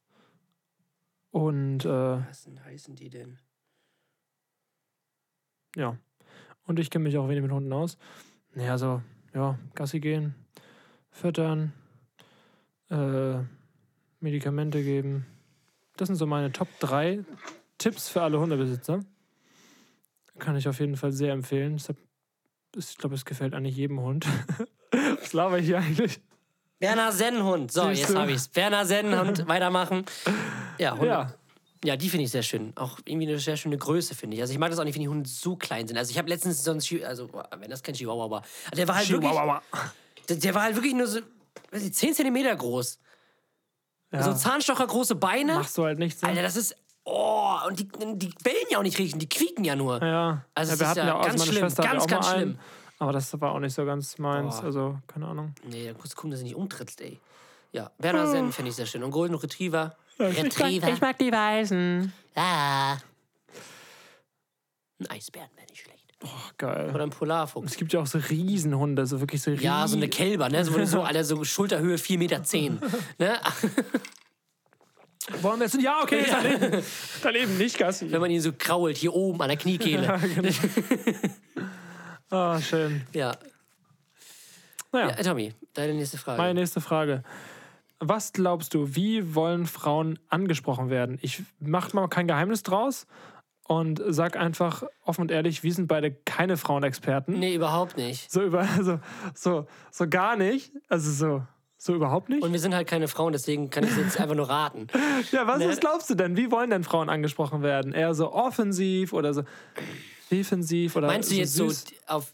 Und 1.30 1.86
äh, 1.86 1.88
Was 1.88 2.44
denn 2.44 2.62
heißen 2.62 2.94
die 2.96 3.08
denn? 3.08 3.38
ja. 5.74 5.96
Und 6.66 6.78
ich 6.78 6.90
kenne 6.90 7.04
mich 7.04 7.16
auch 7.16 7.30
wenig 7.30 7.40
mit 7.40 7.50
Hunden 7.52 7.72
aus. 7.72 7.96
Naja, 8.52 8.76
so, 8.76 9.00
ja, 9.32 9.58
Gassi 9.74 10.00
gehen, 10.00 10.34
füttern, 11.10 11.72
äh, 12.90 13.38
Medikamente 14.20 14.82
geben. 14.82 15.26
Das 15.96 16.06
sind 16.08 16.16
so 16.16 16.26
meine 16.26 16.52
Top 16.52 16.68
3 16.80 17.24
Tipps 17.78 18.08
für 18.08 18.22
alle 18.22 18.38
Hundebesitzer. 18.40 19.00
Kann 20.38 20.56
ich 20.56 20.68
auf 20.68 20.78
jeden 20.80 20.96
Fall 20.96 21.12
sehr 21.12 21.32
empfehlen. 21.32 21.80
Ich 22.76 22.98
glaube, 22.98 23.14
es 23.14 23.24
gefällt 23.24 23.54
eigentlich 23.54 23.76
jedem 23.76 24.00
Hund. 24.00 24.26
Was 25.20 25.32
laber 25.32 25.58
ich 25.58 25.66
hier 25.66 25.78
eigentlich? 25.78 26.20
Werner 26.80 27.12
Sennenhund. 27.12 27.72
So, 27.72 27.88
Siehst 27.88 28.02
jetzt 28.02 28.16
habe 28.16 28.32
ich's. 28.32 28.50
Werner 28.54 28.84
Sennenhund, 28.86 29.48
weitermachen. 29.48 30.04
Ja, 30.78 30.92
Hunde. 30.92 31.06
Ja, 31.06 31.34
Ja, 31.84 31.96
die 31.96 32.08
finde 32.08 32.24
ich 32.24 32.30
sehr 32.30 32.42
schön. 32.42 32.72
Auch 32.76 32.98
irgendwie 33.04 33.26
eine 33.28 33.38
sehr 33.38 33.56
schöne 33.56 33.76
Größe, 33.76 34.14
finde 34.14 34.36
ich. 34.36 34.42
Also 34.42 34.52
ich 34.52 34.58
mag 34.58 34.70
das 34.70 34.78
auch 34.78 34.84
nicht, 34.84 34.94
wenn 34.94 35.02
die 35.02 35.08
Hunde 35.08 35.28
so 35.28 35.56
klein 35.56 35.88
sind. 35.88 35.98
Also 35.98 36.10
ich 36.10 36.18
habe 36.18 36.28
letztens 36.28 36.62
so 36.62 36.70
einen, 36.70 36.80
also 37.04 37.30
wenn 37.58 37.70
das 37.70 37.82
kein 37.82 37.94
Chihuahua 37.94 38.30
war, 38.30 38.42
der 38.76 38.86
war 38.86 38.96
halt 38.96 39.10
wirklich, 39.10 39.30
Chihuahua. 39.30 39.62
Der, 40.28 40.36
der 40.36 40.54
war 40.54 40.62
halt 40.62 40.76
wirklich 40.76 40.94
nur 40.94 41.06
so, 41.06 41.20
weiß 41.70 41.82
ich, 41.82 41.94
10 41.94 42.14
Zentimeter 42.14 42.54
groß. 42.54 42.98
Ja. 44.12 44.22
So 44.22 44.34
Zahnstocher 44.34 44.86
große 44.86 45.14
Beine. 45.16 45.54
Machst 45.54 45.76
du 45.76 45.84
halt 45.84 45.98
nichts. 45.98 46.22
ne? 46.22 46.28
Alter, 46.28 46.42
das 46.42 46.56
ist, 46.56 46.74
oh, 47.04 47.56
und 47.66 47.78
die, 47.78 47.88
die 47.88 48.32
bellen 48.42 48.56
ja 48.70 48.78
auch 48.78 48.82
nicht 48.82 48.98
richtig, 48.98 49.18
die 49.18 49.28
quieken 49.28 49.64
ja 49.64 49.76
nur. 49.76 50.02
Ja, 50.02 50.44
Also 50.54 50.72
ja, 50.72 50.78
wir 50.78 50.82
ist 50.84 50.88
hatten 50.90 50.98
ja 51.00 51.06
ja 51.06 51.14
auch, 51.14 51.18
also 51.20 51.30
ganz 51.30 51.44
schlimm, 51.46 51.58
Schwester 51.58 51.82
ganz, 51.82 52.06
ganz 52.06 52.26
einen, 52.28 52.40
schlimm. 52.52 52.58
aber 52.98 53.12
das 53.12 53.40
war 53.40 53.52
auch 53.52 53.58
nicht 53.60 53.74
so 53.74 53.84
ganz 53.84 54.16
meins, 54.18 54.56
Boah. 54.56 54.64
also 54.64 54.98
keine 55.06 55.26
Ahnung. 55.26 55.54
Nee, 55.64 55.86
dann 55.86 55.96
du 55.96 56.08
gucken, 56.16 56.30
dass 56.30 56.40
du 56.40 56.44
nicht 56.44 56.56
umtrittst, 56.56 57.00
ey. 57.02 57.20
Ja, 57.72 57.90
Werner 57.98 58.26
Sennen 58.26 58.50
finde 58.52 58.70
ich 58.70 58.76
sehr 58.76 58.86
schön. 58.86 59.02
Und 59.04 59.10
Golden 59.10 59.34
Retriever. 59.34 59.94
Retriever. 60.18 60.90
mag 61.02 61.18
die 61.18 61.30
Weißen. 61.30 62.12
Ah. 62.34 62.94
Ein 65.00 65.10
Eisbären 65.10 65.50
wäre 65.54 65.66
nicht 65.66 65.82
schlecht. 65.82 65.97
Ach, 66.24 66.56
geil. 66.56 66.90
Oder 66.92 67.04
ein 67.04 67.10
Polarfuchs. 67.10 67.72
Es 67.72 67.76
gibt 67.76 67.92
ja 67.92 68.00
auch 68.00 68.06
so 68.06 68.18
Riesenhunde, 68.18 69.06
so 69.06 69.20
wirklich 69.20 69.40
so 69.40 69.52
Ja, 69.52 69.86
so 69.86 69.96
eine 69.96 70.08
Kälber, 70.08 70.48
ne? 70.48 70.64
So, 70.64 70.84
so, 70.84 71.02
Alter, 71.04 71.24
so 71.24 71.44
Schulterhöhe 71.44 71.96
4,10 71.96 72.18
Meter. 72.18 72.42
Zehn, 72.42 72.80
ne? 73.18 73.38
Wollen 75.42 75.60
wir 75.60 75.66
jetzt? 75.66 75.80
Ja, 75.80 76.00
okay, 76.02 76.24
daneben. 76.26 76.82
daneben 77.22 77.58
nicht, 77.58 77.76
Gassi. 77.78 78.10
Wenn 78.10 78.20
man 78.20 78.30
ihn 78.30 78.40
so 78.40 78.52
krault, 78.56 78.96
hier 78.96 79.14
oben 79.14 79.40
an 79.42 79.48
der 79.48 79.58
Kniekehle. 79.58 80.20
Ah, 82.30 82.60
schön. 82.60 83.06
Ja. 83.14 83.34
Naja, 84.92 85.16
ja. 85.16 85.22
Tommy, 85.22 85.54
deine 85.72 85.94
nächste 85.94 86.18
Frage. 86.18 86.36
meine 86.36 86.60
nächste 86.60 86.82
Frage. 86.82 87.22
Was 88.00 88.34
glaubst 88.34 88.74
du, 88.74 88.94
wie 88.94 89.34
wollen 89.34 89.66
Frauen 89.66 90.18
angesprochen 90.28 90.90
werden? 90.90 91.18
Ich 91.22 91.42
mach 91.58 91.94
mal 91.94 92.06
kein 92.08 92.26
Geheimnis 92.28 92.62
draus 92.62 93.06
und 93.68 94.02
sag 94.08 94.36
einfach 94.36 94.82
offen 95.04 95.20
und 95.22 95.30
ehrlich, 95.30 95.62
wir 95.62 95.72
sind 95.72 95.86
beide 95.86 96.10
keine 96.10 96.56
Frauenexperten. 96.56 97.38
Nee, 97.38 97.54
überhaupt 97.54 97.96
nicht. 97.96 98.28
So 98.32 98.42
über, 98.42 98.66
so, 98.82 98.98
so, 99.34 99.66
so 99.92 100.08
gar 100.08 100.34
nicht. 100.36 100.72
Also 100.88 101.10
so, 101.12 101.42
so 101.76 101.94
überhaupt 101.94 102.28
nicht. 102.28 102.42
Und 102.42 102.50
wir 102.52 102.58
sind 102.58 102.74
halt 102.74 102.88
keine 102.88 103.06
Frauen, 103.06 103.32
deswegen 103.32 103.70
kann 103.70 103.84
ich 103.84 103.96
jetzt 103.96 104.18
einfach 104.20 104.34
nur 104.34 104.48
raten. 104.48 104.88
Ja, 105.32 105.46
was, 105.46 105.58
Ne? 105.58 105.68
was 105.68 105.78
glaubst 105.80 106.10
du 106.10 106.14
denn? 106.16 106.36
Wie 106.36 106.50
wollen 106.50 106.70
denn 106.70 106.82
Frauen 106.82 107.08
angesprochen 107.08 107.62
werden? 107.62 107.92
Eher 107.92 108.14
so 108.14 108.32
offensiv 108.32 109.12
oder 109.12 109.32
so 109.34 109.42
defensiv 110.30 110.96
oder 110.96 111.06
Meinst 111.06 111.30
du 111.30 111.34
so 111.34 111.40
jetzt 111.40 111.54
süß? 111.54 111.84
so 111.84 111.94
auf 112.14 112.32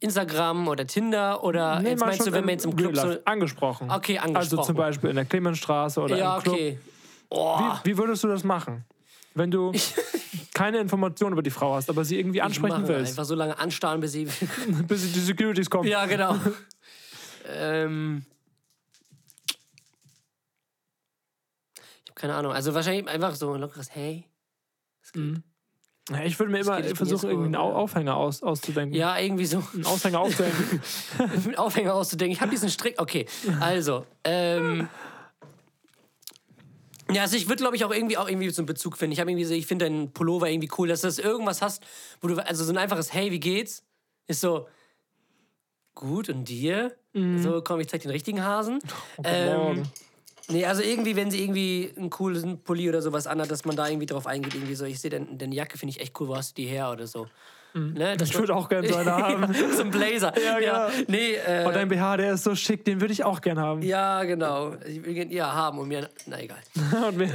Instagram 0.00 0.68
oder 0.68 0.86
Tinder 0.86 1.42
oder 1.44 1.80
Nee, 1.80 1.90
jetzt 1.90 2.00
meinst 2.00 2.26
du, 2.26 2.32
wenn 2.32 2.44
wir 2.44 2.52
jetzt 2.52 2.64
im 2.64 2.76
Club 2.76 2.96
so. 2.96 3.16
Angesprochen. 3.24 3.90
Okay, 3.90 4.18
Also 4.18 4.34
angesprochen. 4.34 4.64
zum 4.66 4.76
Beispiel 4.76 5.10
in 5.10 5.16
der 5.16 5.24
Clemensstraße 5.24 6.00
oder 6.00 6.16
Ja, 6.16 6.36
im 6.36 6.42
Club. 6.42 6.54
okay. 6.54 6.78
Oh, 7.30 7.58
Wie, 7.82 7.90
wie 7.92 7.98
würdest 7.98 8.22
du 8.22 8.28
das 8.28 8.44
machen? 8.44 8.84
Wenn 9.34 9.50
du 9.50 9.72
keine 10.54 10.78
Informationen 10.78 11.32
über 11.32 11.42
die 11.42 11.50
Frau 11.50 11.74
hast, 11.74 11.90
aber 11.90 12.04
sie 12.04 12.18
irgendwie 12.18 12.40
ansprechen 12.40 12.86
willst, 12.86 13.12
Einfach 13.12 13.24
so 13.24 13.34
lange 13.34 13.58
anstarren, 13.58 14.00
bis 14.00 14.12
sie. 14.12 14.24
bis 14.88 15.12
die 15.12 15.20
Securities 15.20 15.68
kommen. 15.68 15.88
ja, 15.88 16.06
genau. 16.06 16.36
ähm. 17.48 18.24
Ich 21.76 22.10
habe 22.10 22.14
keine 22.14 22.34
Ahnung. 22.34 22.52
Also 22.52 22.74
wahrscheinlich 22.74 23.08
einfach 23.08 23.34
so 23.34 23.52
ein 23.52 23.60
lockeres 23.60 23.94
Hey. 23.94 24.24
Es 25.02 25.12
geht. 25.12 25.42
Ja, 26.10 26.22
Ich 26.22 26.38
würde 26.38 26.52
mir 26.52 26.60
immer 26.60 26.82
versuchen, 26.94 27.30
irgendwie 27.30 27.46
einen. 27.46 27.56
Aufhänger 27.56 28.14
aus, 28.16 28.42
auszudenken. 28.42 28.94
Ja, 28.94 29.18
irgendwie 29.18 29.46
so. 29.46 29.64
Einen 29.72 29.86
Aushänger 29.86 30.20
aufzuhängen. 30.20 30.82
einen 31.18 31.56
Aufhänger 31.56 31.94
auszudenken. 31.94 32.32
Ich 32.34 32.40
habe 32.40 32.50
diesen 32.50 32.68
Strick. 32.68 33.00
Okay, 33.00 33.26
also. 33.60 34.06
Ähm, 34.22 34.88
ja, 37.10 37.22
also 37.22 37.36
ich 37.36 37.48
würde, 37.48 37.62
glaube 37.62 37.76
ich, 37.76 37.84
auch 37.84 37.92
irgendwie 37.92 38.16
auch 38.16 38.28
irgendwie 38.28 38.48
so 38.50 38.62
einen 38.62 38.66
Bezug 38.66 38.96
finden. 38.96 39.12
Ich 39.12 39.20
habe 39.20 39.30
irgendwie 39.30 39.44
so, 39.44 39.54
ich 39.54 39.66
finde 39.66 39.86
deinen 39.86 40.12
Pullover 40.12 40.48
irgendwie 40.48 40.70
cool, 40.78 40.88
dass 40.88 41.02
du 41.02 41.06
das 41.06 41.18
irgendwas 41.18 41.60
hast, 41.62 41.84
wo 42.20 42.28
du, 42.28 42.46
also 42.46 42.64
so 42.64 42.72
ein 42.72 42.78
einfaches 42.78 43.12
Hey, 43.12 43.30
wie 43.30 43.40
geht's? 43.40 43.84
Ist 44.26 44.40
so, 44.40 44.66
gut, 45.94 46.28
und 46.28 46.48
dir? 46.48 46.96
So, 47.38 47.62
komm, 47.62 47.80
ich 47.80 47.88
zeig 47.88 48.02
den 48.02 48.10
richtigen 48.10 48.42
Hasen. 48.42 48.80
ähm, 49.24 49.58
Morgen. 49.58 49.88
nee, 50.48 50.64
also 50.64 50.82
irgendwie, 50.82 51.14
wenn 51.14 51.30
sie 51.30 51.42
irgendwie 51.42 51.92
einen 51.96 52.10
coolen 52.10 52.58
Pulli 52.62 52.88
oder 52.88 53.02
sowas 53.02 53.26
anhat, 53.26 53.50
dass 53.50 53.64
man 53.64 53.76
da 53.76 53.86
irgendwie 53.88 54.06
drauf 54.06 54.26
eingeht, 54.26 54.54
irgendwie 54.54 54.74
so, 54.74 54.84
ich 54.84 54.98
sehe 55.00 55.10
deine, 55.10 55.26
deine 55.36 55.54
Jacke, 55.54 55.78
finde 55.78 55.90
ich 55.90 56.00
echt 56.00 56.18
cool, 56.20 56.28
wo 56.28 56.36
hast 56.36 56.56
du 56.56 56.62
die 56.62 56.68
her 56.68 56.90
oder 56.90 57.06
so. 57.06 57.26
Ne, 57.76 58.16
das 58.16 58.30
Ich 58.30 58.38
würde 58.38 58.54
auch 58.54 58.68
gerne 58.68 58.88
so 58.88 58.94
eine 58.96 59.12
haben. 59.16 59.52
so 59.72 59.82
ein 59.82 59.90
Blazer. 59.90 60.32
Ja, 60.40 60.58
ja. 60.60 60.88
genau. 60.88 61.04
Nee, 61.08 61.34
äh, 61.34 61.64
Und 61.66 61.74
dein 61.74 61.88
BH, 61.88 62.16
der 62.18 62.34
ist 62.34 62.44
so 62.44 62.54
schick, 62.54 62.84
den 62.84 63.00
würde 63.00 63.12
ich 63.12 63.24
auch 63.24 63.40
gerne 63.40 63.60
haben. 63.60 63.82
ja, 63.82 64.22
genau. 64.24 64.74
Ich 64.86 65.04
will 65.04 65.16
ihn 65.16 65.30
ja 65.32 65.52
haben 65.52 65.78
und 65.80 65.88
mir. 65.88 66.08
Na 66.26 66.40
egal. 66.40 66.58
Und 67.08 67.16
mir- 67.16 67.30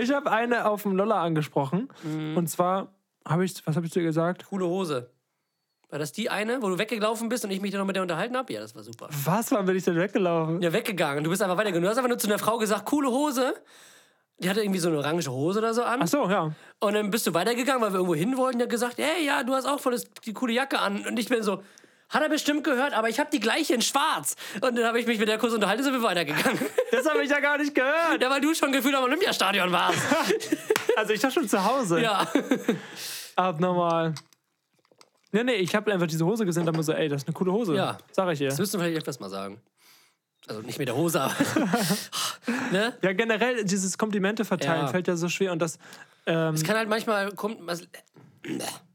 ich 0.00 0.12
habe 0.12 0.30
eine 0.30 0.66
auf 0.68 0.82
dem 0.84 0.96
Lolla 0.96 1.20
angesprochen. 1.22 1.88
Mhm. 2.02 2.36
Und 2.36 2.48
zwar 2.48 2.88
habe 3.26 3.44
ich, 3.44 3.54
was 3.66 3.76
habe 3.76 3.86
ich 3.86 3.92
dir 3.92 4.02
gesagt? 4.02 4.46
Coole 4.46 4.66
Hose. 4.66 5.10
War 5.90 5.98
das 5.98 6.12
die 6.12 6.30
eine, 6.30 6.62
wo 6.62 6.68
du 6.68 6.78
weggelaufen 6.78 7.28
bist 7.28 7.44
und 7.44 7.50
ich 7.50 7.60
mich 7.60 7.72
dann 7.72 7.80
noch 7.80 7.86
mit 7.86 7.96
der 7.96 8.02
unterhalten 8.02 8.36
habe? 8.36 8.52
Ja, 8.52 8.60
das 8.60 8.76
war 8.76 8.82
super. 8.84 9.08
Was, 9.24 9.50
wann 9.50 9.66
bin 9.66 9.74
ich 9.76 9.82
denn 9.84 9.96
weggelaufen? 9.96 10.62
Ja, 10.62 10.72
weggegangen. 10.72 11.24
Du 11.24 11.30
bist 11.30 11.42
einfach 11.42 11.56
weitergegangen. 11.56 11.82
Du 11.82 11.88
hast 11.90 11.96
einfach 11.98 12.08
nur 12.08 12.18
zu 12.18 12.28
einer 12.28 12.38
Frau 12.38 12.58
gesagt, 12.58 12.84
coole 12.86 13.08
Hose. 13.10 13.54
Die 14.40 14.48
hatte 14.48 14.62
irgendwie 14.62 14.80
so 14.80 14.88
eine 14.88 14.98
orange 14.98 15.28
Hose 15.28 15.58
oder 15.58 15.74
so 15.74 15.82
an. 15.82 16.00
Ach 16.02 16.08
so, 16.08 16.28
ja. 16.30 16.52
Und 16.78 16.94
dann 16.94 17.10
bist 17.10 17.26
du 17.26 17.34
weitergegangen, 17.34 17.82
weil 17.82 17.90
wir 17.90 17.96
irgendwo 17.96 18.14
hin 18.14 18.36
wollten. 18.38 18.58
Der 18.58 18.66
hat 18.66 18.70
gesagt, 18.70 18.96
hey, 18.98 19.24
ja, 19.24 19.42
du 19.42 19.54
hast 19.54 19.66
auch 19.66 19.80
voll 19.80 19.92
das, 19.92 20.04
die 20.24 20.32
coole 20.32 20.54
Jacke 20.54 20.78
an. 20.78 21.04
Und 21.06 21.18
ich 21.18 21.28
bin 21.28 21.42
so, 21.42 21.62
hat 22.08 22.22
er 22.22 22.28
bestimmt 22.28 22.64
gehört, 22.64 22.94
aber 22.94 23.08
ich 23.08 23.20
habe 23.20 23.30
die 23.30 23.38
gleiche 23.38 23.74
in 23.74 23.82
schwarz. 23.82 24.36
Und 24.62 24.76
dann 24.76 24.84
habe 24.84 24.98
ich 24.98 25.06
mich 25.06 25.18
mit 25.18 25.28
der 25.28 25.38
kurz 25.38 25.52
unterhalten, 25.52 25.82
sind 25.82 25.92
wir 25.92 26.02
weitergegangen. 26.02 26.58
Das 26.90 27.08
habe 27.08 27.22
ich 27.22 27.30
ja 27.30 27.38
gar 27.38 27.56
nicht 27.56 27.72
gehört. 27.72 28.20
ja, 28.20 28.28
weil 28.28 28.40
du 28.40 28.52
schon 28.52 28.72
gefühlt 28.72 28.96
am 28.96 29.04
Olympiastadion 29.04 29.70
warst. 29.72 29.98
Also 30.96 31.12
ich 31.12 31.22
war 31.22 31.30
schon 31.30 31.48
zu 31.48 31.64
Hause. 31.64 32.02
ja. 32.02 32.26
Abnormal. 33.36 34.12
Nee, 35.32 35.44
nee, 35.44 35.54
ich 35.54 35.74
habe 35.74 35.92
einfach 35.92 36.08
diese 36.08 36.26
Hose 36.26 36.44
gesehen 36.44 36.66
und 36.66 36.74
dann 36.74 36.82
so, 36.82 36.92
ey, 36.92 37.08
das 37.08 37.22
ist 37.22 37.28
eine 37.28 37.34
coole 37.34 37.52
Hose. 37.52 37.74
Ja. 37.76 37.96
Sag 38.10 38.28
ich 38.32 38.40
ihr. 38.40 38.48
Das 38.48 38.58
müssten 38.58 38.78
wir 38.78 38.84
vielleicht 38.84 38.98
öfters 38.98 39.20
mal 39.20 39.30
sagen. 39.30 39.60
Also 40.50 40.62
nicht 40.62 40.78
mit 40.78 40.88
der 40.88 40.96
Hose, 40.96 41.20
aber. 41.20 41.34
ne? 42.72 42.92
Ja, 43.02 43.12
generell, 43.12 43.64
dieses 43.64 43.96
Komplimente 43.96 44.44
verteilen 44.44 44.82
Ja. 44.82 44.88
fällt 44.88 45.06
ja 45.06 45.16
so 45.16 45.28
schwer 45.28 45.52
und 45.52 45.60
das. 45.60 45.78
Ähm, 46.26 46.54
Es 46.54 46.64
kann 46.64 46.76
halt 46.76 46.88
manchmal. 46.88 47.30
Kommt, 47.32 47.58
was, 47.66 47.86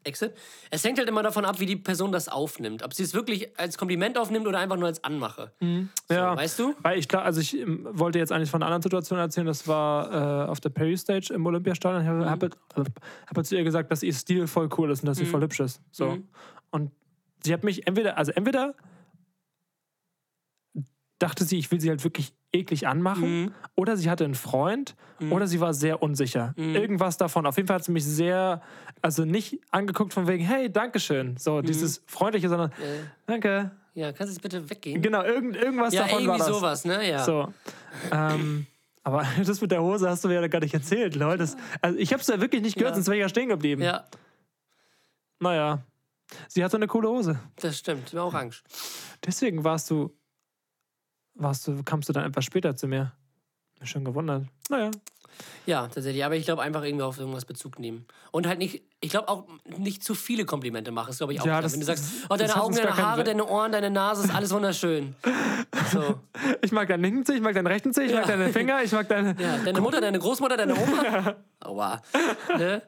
Exit. 0.04 0.34
Es 0.70 0.84
hängt 0.84 0.98
halt 0.98 1.08
immer 1.08 1.24
davon 1.24 1.46
ab, 1.46 1.60
wie 1.60 1.66
die 1.66 1.76
Person 1.76 2.12
das 2.12 2.28
aufnimmt. 2.28 2.84
Ob 2.84 2.94
sie 2.94 3.04
es 3.04 3.14
wirklich 3.14 3.58
als 3.58 3.78
Kompliment 3.78 4.18
aufnimmt 4.18 4.48
oder 4.48 4.60
einfach 4.60 4.76
nur 4.76 4.88
als 4.88 5.04
Anmache. 5.04 5.52
ja, 6.10 6.36
weißt 6.36 6.60
du? 6.60 6.76
Weil 6.82 7.00
ich 7.00 7.14
also 7.16 7.42
ich 7.42 7.58
ähm, 7.58 7.88
wollte 7.92 8.20
jetzt 8.20 8.32
eigentlich 8.32 8.50
von 8.50 8.62
einer 8.62 8.68
anderen 8.68 8.84
Situation 8.84 9.18
erzählen. 9.18 9.48
Das 9.48 9.68
war 9.68 10.46
äh, 10.46 10.50
auf 10.50 10.60
der 10.60 10.70
Perry 10.70 10.98
Stage 10.98 11.34
im 11.34 11.46
Olympiastadion. 11.46 12.02
Ich 12.02 12.28
habe 12.28 12.50
hab, 12.76 13.46
zu 13.46 13.56
ihr 13.56 13.64
gesagt, 13.64 13.92
dass 13.92 14.04
ihr 14.04 14.14
Stil 14.14 14.48
voll 14.48 14.68
cool 14.78 14.92
ist 14.92 15.04
und 15.04 15.08
dass 15.08 15.18
sie 15.18 15.26
voll 15.26 15.42
hübsch 15.42 15.60
ist. 15.60 15.80
So. 15.92 16.18
Und 16.72 16.92
sie 17.44 17.54
hat 17.54 17.64
mich 17.64 17.88
entweder, 17.88 18.18
also 18.18 18.32
entweder 18.32 18.76
dachte 21.20 21.44
sie, 21.46 21.58
ich 21.58 21.72
will 21.72 21.80
sie 21.80 21.90
halt 21.90 22.04
wirklich 22.04 22.34
eklig 22.52 22.88
anmachen, 22.88 23.54
oder 23.76 23.98
sie 23.98 24.10
hatte 24.10 24.24
einen 24.26 24.36
Freund, 24.36 24.96
oder 25.30 25.48
sie 25.48 25.60
war 25.60 25.74
sehr 25.74 26.02
unsicher. 26.02 26.54
Irgendwas 26.58 27.18
davon. 27.18 27.46
Auf 27.46 27.58
jeden 27.58 27.68
Fall 27.68 27.76
hat 27.78 27.84
sie 27.84 27.92
mich 27.92 28.06
sehr, 28.06 28.62
also 29.02 29.26
nicht 29.26 29.60
angeguckt 29.72 30.14
von 30.14 30.28
wegen, 30.28 30.44
hey, 30.44 30.72
Dankeschön. 30.72 31.36
So, 31.38 31.62
dieses 31.62 32.02
Freundliche, 32.08 32.48
sondern 32.50 32.72
danke. 33.26 33.72
Ja, 33.94 34.12
kannst 34.12 34.32
du 34.32 34.36
jetzt 34.36 34.42
bitte 34.42 34.70
weggehen? 34.70 35.02
Genau, 35.02 35.24
irgend, 35.24 35.56
irgendwas 35.56 35.94
ja, 35.94 36.02
davon 36.04 36.20
irgendwie 36.24 36.40
war 36.40 36.48
das. 36.48 36.48
sowas, 36.48 36.86
ne? 36.86 37.10
Ja. 37.10 37.24
So. 37.24 37.54
Ähm, 38.12 38.66
aber 39.04 39.26
das 39.46 39.62
mit 39.62 39.72
der 39.72 39.82
Hose 39.82 40.10
hast 40.10 40.24
du 40.24 40.28
mir 40.28 40.42
ja 40.42 40.48
gar 40.48 40.60
nicht 40.60 40.74
erzählt, 40.74 41.16
Leute. 41.16 41.38
Das, 41.40 41.56
also 41.82 41.98
ich 41.98 42.12
habe 42.12 42.22
es 42.22 42.28
ja 42.28 42.42
wirklich 42.42 42.62
nicht 42.62 42.76
gehört, 42.76 42.92
Ja. 42.92 42.96
sonst 42.96 43.08
wäre 43.08 43.16
ich 43.18 43.22
ja 43.22 43.30
stehen 43.30 43.48
geblieben. 43.50 43.82
ja, 43.82 44.04
Naja. 45.40 45.84
Sie 46.48 46.64
hatte 46.64 46.78
eine 46.78 46.88
coole 46.88 47.08
Hose. 47.10 47.40
das 47.58 47.78
stimmt. 47.78 48.14
War 48.14 48.26
orange. 48.26 48.64
Deswegen 49.26 49.64
warst 49.64 49.90
du, 49.92 50.12
warst 51.36 51.68
du, 51.68 51.84
kamst 51.84 52.10
du 52.10 52.14
dann 52.14 52.26
etwas 52.26 52.46
später 52.46 52.76
zu 52.76 52.88
mir. 52.88 53.12
Mir 53.80 53.88
schon 53.88 54.04
gewundert. 54.06 54.46
Naja. 54.70 54.92
Ja, 55.66 55.88
tatsächlich. 55.88 56.24
Aber 56.24 56.36
ich 56.36 56.46
glaube 56.46 56.62
einfach 56.62 56.84
irgendwie 56.84 57.04
auf 57.04 57.20
irgendwas 57.20 57.44
Bezug 57.44 57.78
nehmen. 57.78 58.06
Und 58.32 58.48
halt 58.48 58.58
nicht, 58.58 58.84
ich 59.02 59.10
glaube 59.10 59.28
auch 59.28 59.46
nicht 59.78 60.02
zu 60.02 60.16
viele 60.16 60.46
Komplimente 60.46 60.92
machen. 60.92 61.08
Das 61.08 61.18
glaube 61.18 61.34
ich 61.34 61.42
auch. 61.42 61.46
Ja, 61.46 61.60
das- 61.60 61.74
Wenn 61.74 61.82
du 61.82 61.86
sagst, 61.86 62.06
oh, 62.30 62.36
deine 62.38 62.56
Augen, 62.62 62.74
deine 62.76 62.96
Haare, 62.96 63.24
deine 63.26 63.46
Ohren, 63.46 63.72
deine 63.74 63.90
Nase, 63.90 64.24
ist 64.28 64.34
alles 64.34 64.52
wunderschön. 64.52 65.16
So. 65.92 66.20
Ich 66.62 66.72
mag 66.72 66.88
deinen 66.88 67.02
linken 67.04 67.26
Zeh, 67.26 67.34
ich 67.36 67.42
mag 67.42 67.54
deinen 67.54 67.68
rechten 67.68 67.94
Zeh, 67.94 68.04
ich 68.06 68.14
mag 68.14 68.26
deine 68.28 68.50
Finger, 68.52 68.82
ich 68.84 68.92
mag 68.92 69.08
deine. 69.10 69.36
Ja, 69.40 69.58
deine 69.58 69.82
Mutter, 69.82 70.00
deine 70.02 70.20
Großmutter, 70.20 70.58
deine 70.58 70.74
Oma. 70.76 71.36
Aua. 71.60 72.02
Ne? 72.58 72.82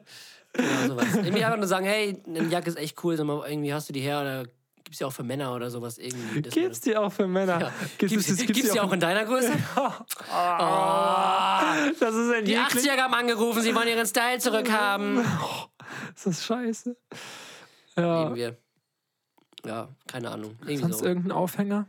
Genau, 0.52 0.68
sowas. 0.88 1.14
Irgendwie 1.16 1.44
einfach 1.44 1.58
nur 1.58 1.66
sagen, 1.66 1.84
hey, 1.86 2.20
eine 2.26 2.44
Jacke 2.48 2.68
ist 2.70 2.76
echt 2.78 3.02
cool, 3.04 3.16
sag 3.16 3.26
mal, 3.26 3.46
irgendwie 3.48 3.72
hast 3.74 3.88
du 3.88 3.92
die 3.92 4.00
her 4.00 4.20
oder 4.20 4.44
gibt's 4.88 4.98
die 4.98 5.04
auch 5.04 5.12
für 5.12 5.22
Männer 5.22 5.54
oder 5.54 5.70
sowas 5.70 5.98
irgendwie. 5.98 6.40
man 6.40 6.50
Gibt's 6.50 6.80
die 6.80 6.96
auch 6.96 7.12
für 7.12 7.26
Männer? 7.28 7.60
Ja. 7.60 7.72
Gibt's, 7.98 8.26
es- 8.26 8.38
gibt's, 8.46 8.72
die 8.72 8.80
auch 8.80 8.90
in 8.90 9.00
deiner 9.00 9.26
Größe? 9.26 9.52
Das 12.00 12.14
ist 12.14 12.32
ein 12.32 12.44
Die 12.46 12.52
jeglich- 12.52 12.90
80er 12.90 12.96
haben 12.98 13.12
angerufen, 13.14 13.60
sie 13.62 13.74
wollen 13.74 13.88
ihren 13.88 14.06
Style 14.06 14.38
zurückhaben. 14.38 15.18
Ist 16.14 16.26
das 16.26 16.44
scheiße? 16.46 16.96
Ja. 17.96 18.24
Nehmen 18.24 18.36
wir. 18.36 18.56
Ja, 19.66 19.88
keine 20.06 20.30
Ahnung. 20.30 20.52
Irgendwie 20.62 20.76
Sonst 20.78 20.98
so. 21.00 21.04
irgendein 21.04 21.32
Aufhänger? 21.32 21.86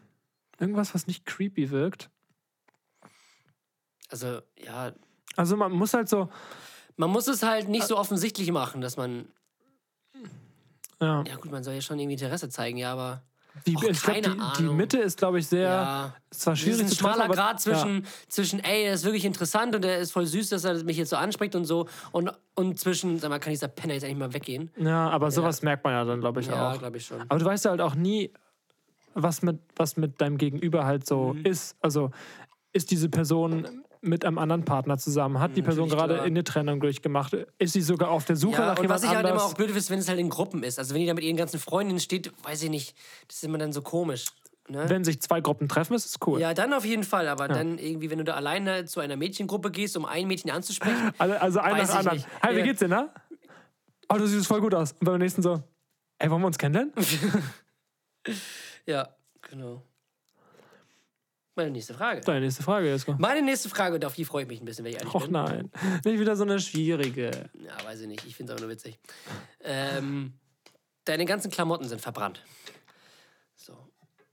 Irgendwas, 0.60 0.94
was 0.94 1.08
nicht 1.08 1.26
creepy 1.26 1.70
wirkt? 1.72 2.10
Also, 4.10 4.42
ja, 4.58 4.92
Also 5.38 5.56
man 5.56 5.72
muss 5.72 5.94
halt 5.94 6.10
so. 6.10 6.30
man 6.98 7.10
muss 7.12 7.28
es 7.28 7.44
halt 7.44 7.70
nicht 7.70 7.88
so 7.88 7.98
offensichtlich 7.98 8.52
machen, 8.52 8.82
dass 8.82 8.98
man. 8.98 9.30
Ja, 11.02 11.24
Ja, 11.28 11.36
gut, 11.38 11.52
man 11.52 11.64
soll 11.64 11.76
ja 11.76 11.82
schon 11.82 12.00
irgendwie 12.00 12.16
Interesse 12.22 12.50
zeigen, 12.50 12.78
ja, 12.78 12.92
aber. 12.94 13.22
die, 13.66 13.76
Och, 13.76 13.84
ich 13.84 14.02
keine 14.02 14.30
die, 14.30 14.34
die 14.36 14.40
Ahnung. 14.42 14.78
Mitte 14.78 14.98
ist, 15.00 15.18
glaube 15.18 15.40
ich, 15.40 15.48
sehr. 15.48 15.62
Ja. 15.70 16.14
Ist 16.30 16.42
zwar 16.42 16.54
Das 16.54 16.60
schwierig 16.60 16.82
ist 16.82 16.92
ein 16.92 16.98
schmaler 16.98 17.26
aber, 17.26 17.34
Grad 17.36 17.60
zwischen, 17.62 18.04
Ja. 18.04 18.10
zwischen, 18.28 18.60
ey, 18.60 18.84
er 18.86 18.94
ist 18.94 19.06
wirklich 19.06 19.26
interessant 19.26 19.76
und 19.76 19.84
er 19.86 19.98
ist 20.00 20.12
voll 20.12 20.26
süß, 20.26 20.50
dass 20.50 20.64
er 20.66 20.84
mich 20.84 20.98
jetzt 20.98 21.10
so 21.10 21.16
anspricht 21.16 21.56
und 21.56 21.66
so. 21.66 21.88
Und, 22.12 22.32
und 22.56 22.80
zwischen, 22.80 23.18
sag 23.20 23.30
mal, 23.30 23.40
kann 23.40 23.52
dieser 23.52 23.68
Penner 23.70 23.94
jetzt 23.96 24.04
eigentlich 24.04 24.18
mal 24.18 24.34
weggehen? 24.34 24.72
Ja, 24.78 25.10
aber 25.10 25.32
sowas 25.32 25.62
merkt 25.62 25.84
man 25.84 25.94
ja 25.94 26.06
dann, 26.06 26.20
glaube 26.20 26.42
ich, 26.42 26.48
Ja, 26.48 26.72
auch. 26.72 26.80
glaube 26.80 26.98
ich 26.98 27.06
schon. 27.06 27.22
Aber 27.22 27.40
du 27.40 27.46
weißt 27.46 27.66
ja 27.66 27.72
halt 27.72 27.82
auch 27.82 27.96
nie, 27.96 28.32
was 29.14 29.42
mit, 29.42 29.60
was 29.76 29.98
mit 29.98 30.22
deinem 30.22 30.38
Gegenüber 30.38 30.86
halt 30.86 31.06
so 31.08 31.34
Mhm. 31.34 31.46
ist. 31.46 31.76
Also 31.82 32.12
ist 32.72 32.92
diese 32.92 33.10
Person 33.10 33.84
mit 34.02 34.26
einem 34.26 34.38
anderen 34.38 34.66
Partner 34.66 34.98
zusammen? 34.98 35.40
Hat 35.40 35.56
die 35.56 35.62
Person 35.62 35.88
natürlich, 35.88 36.00
gerade 36.00 36.14
klar. 36.16 36.26
eine 36.26 36.44
Trennung 36.44 36.80
durchgemacht? 36.80 37.34
Ist 37.58 37.74
sie 37.74 37.82
sogar 37.82 38.10
auf 38.10 38.26
der 38.26 38.36
Suche 38.36 38.62
Ja, 38.62 38.68
nach 38.68 38.78
und 38.78 38.84
jemand 38.84 39.02
was 39.02 39.10
ich 39.10 39.16
halt 39.16 39.28
immer 39.28 39.44
auch 39.44 39.54
blöd 39.54 39.68
finde, 39.68 39.80
ist, 39.80 39.90
wenn 39.90 40.00
es 40.00 40.08
halt 40.08 40.20
in 40.20 40.30
Gruppen 40.30 40.64
ist. 40.64 40.80
Also 40.80 40.94
wenn 40.94 41.02
die 41.02 41.08
da 41.08 41.14
mit 41.14 41.24
ihren 41.24 41.38
ganzen 41.38 41.60
Freundinnen 41.60 42.00
steht, 42.00 42.32
weiß 42.44 42.64
ich 42.64 42.70
nicht, 42.70 42.96
das 43.28 43.38
ist 43.38 43.44
immer 43.44 43.58
dann 43.58 43.74
so 43.74 43.82
komisch. 43.82 44.26
Ne? 44.70 44.88
Wenn 44.88 45.04
sich 45.04 45.20
zwei 45.22 45.42
Gruppen 45.42 45.68
treffen, 45.68 45.96
ist 45.96 46.06
es 46.06 46.16
cool. 46.28 46.40
Ja, 46.40 46.54
dann 46.54 46.74
auf 46.74 46.86
jeden 46.86 47.04
Fall. 47.04 47.28
Aber 47.28 47.48
dann 47.48 47.80
irgendwie, 47.80 48.10
wenn 48.12 48.20
du 48.20 48.24
da 48.24 48.36
alleine 48.36 48.86
zu 48.86 49.00
einer 49.00 49.16
Mädchengruppe 49.16 49.72
gehst, 49.72 49.98
um 49.98 50.06
ein 50.06 50.28
Mädchen 50.28 50.52
anzusprechen. 50.52 51.12
Also, 51.18 51.36
also 51.36 51.60
ein 51.60 51.78
nach 51.78 51.96
anderen. 51.96 52.24
Hi, 52.44 52.56
wie 52.56 52.60
Ja. 52.60 52.66
geht's 52.66 52.80
dir, 52.80 52.88
ne? 52.88 53.10
Oh, 54.10 54.18
du 54.18 54.28
siehst 54.28 54.48
voll 54.48 54.62
gut 54.62 54.76
aus. 54.76 54.92
Und 54.94 55.06
beim 55.06 55.18
nächsten 55.18 55.42
so, 55.42 55.62
ey, 56.20 56.30
wollen 56.30 56.42
wir 56.42 56.48
uns 56.48 56.58
kennenlernen? 56.58 56.94
ja, 58.86 59.10
genau. 59.42 59.84
Meine 61.60 61.72
nächste 61.72 61.94
Frage. 61.94 62.22
Deine 62.22 62.40
nächste 62.40 62.64
Frage, 62.64 62.88
Jesko. 62.88 63.16
Meine 63.18 63.42
nächste 63.42 63.68
Frage, 63.68 63.96
und 63.96 64.06
auf 64.06 64.16
die 64.16 64.24
freue 64.24 64.44
ich 64.44 64.48
mich 64.48 64.62
ein 64.62 64.66
bisschen, 64.66 64.86
wenn 64.86 64.94
ich 64.94 64.98
ehrlich 65.00 65.14
Och 65.14 65.24
bin. 65.24 65.32
nein, 65.32 65.70
nicht 66.06 66.18
wieder 66.18 66.38
so 66.38 66.44
eine 66.44 66.58
schwierige. 66.62 67.50
Ja, 67.54 67.84
weiß 67.84 68.00
ich 68.00 68.08
nicht. 68.08 68.26
Ich 68.26 68.34
finde 68.34 68.54
es 68.54 68.58
aber 68.58 68.66
nur 68.66 68.74
witzig. 68.74 68.98
Ähm, 69.62 70.36
deine 71.04 71.26
ganzen 71.26 71.52
Klamotten 71.52 71.86
sind 71.90 72.00
verbrannt. 72.00 72.42
So. 73.58 73.78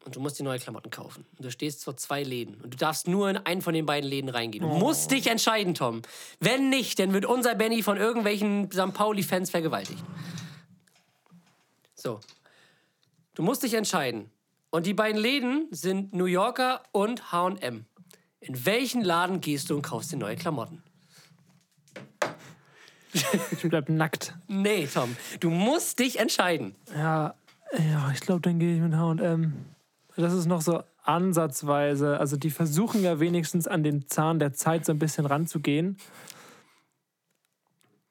Und 0.05 0.15
du 0.15 0.21
musst 0.21 0.39
dir 0.39 0.45
neue 0.45 0.61
Klamotten 0.61 0.91
kaufen. 0.91 1.27
Und 1.37 1.45
du 1.45 1.51
stehst 1.51 1.83
vor 1.83 1.97
zwei 1.97 2.23
Läden. 2.23 2.61
Und 2.61 2.75
du 2.75 2.77
darfst 2.77 3.09
nur 3.09 3.29
in 3.29 3.39
einen 3.39 3.61
von 3.61 3.75
den 3.75 3.87
beiden 3.87 4.09
Läden 4.09 4.31
reingehen. 4.31 4.63
Du 4.63 4.69
musst 4.73 5.11
dich 5.11 5.27
entscheiden, 5.27 5.75
Tom. 5.75 6.03
Wenn 6.39 6.69
nicht, 6.69 7.01
dann 7.01 7.13
wird 7.13 7.27
unser 7.27 7.57
Benny 7.57 7.83
von 7.83 7.97
irgendwelchen 7.97 8.71
St. 8.71 8.95
Pauli-Fans 8.95 9.51
vergewaltigt. 9.51 10.05
So. 11.97 12.21
Du 13.35 13.43
musst 13.43 13.65
dich 13.65 13.75
entscheiden. 13.75 14.31
Und 14.77 14.85
die 14.85 14.93
beiden 14.93 15.19
Läden 15.19 15.69
sind 15.71 16.13
New 16.13 16.27
Yorker 16.27 16.83
und 16.93 17.33
HM. 17.33 17.87
In 18.41 18.67
welchen 18.67 19.03
Laden 19.03 19.41
gehst 19.41 19.71
du 19.71 19.77
und 19.77 19.81
kaufst 19.81 20.13
dir 20.13 20.19
neue 20.19 20.37
Klamotten? 20.37 20.83
Ich 23.15 23.63
bleib 23.63 23.89
nackt. 23.89 24.37
Nee, 24.49 24.87
Tom. 24.87 25.17
Du 25.41 25.49
musst 25.49 25.99
dich 25.99 26.19
entscheiden. 26.19 26.75
Ja, 26.95 27.37
ja 27.91 28.11
ich 28.13 28.21
glaube, 28.21 28.43
dann 28.43 28.59
gehe 28.59 28.75
ich 28.77 28.83
mit 28.83 28.95
H&M. 28.95 29.65
Das 30.15 30.35
ist 30.35 30.45
noch 30.45 30.61
so 30.61 30.83
ansatzweise. 31.03 32.21
Also 32.21 32.37
die 32.37 32.51
versuchen 32.51 33.03
ja 33.03 33.19
wenigstens 33.19 33.67
an 33.67 33.83
den 33.83 34.09
Zahn 34.09 34.39
der 34.39 34.53
Zeit 34.53 34.85
so 34.85 34.93
ein 34.93 34.99
bisschen 34.99 35.25
ranzugehen. 35.25 35.97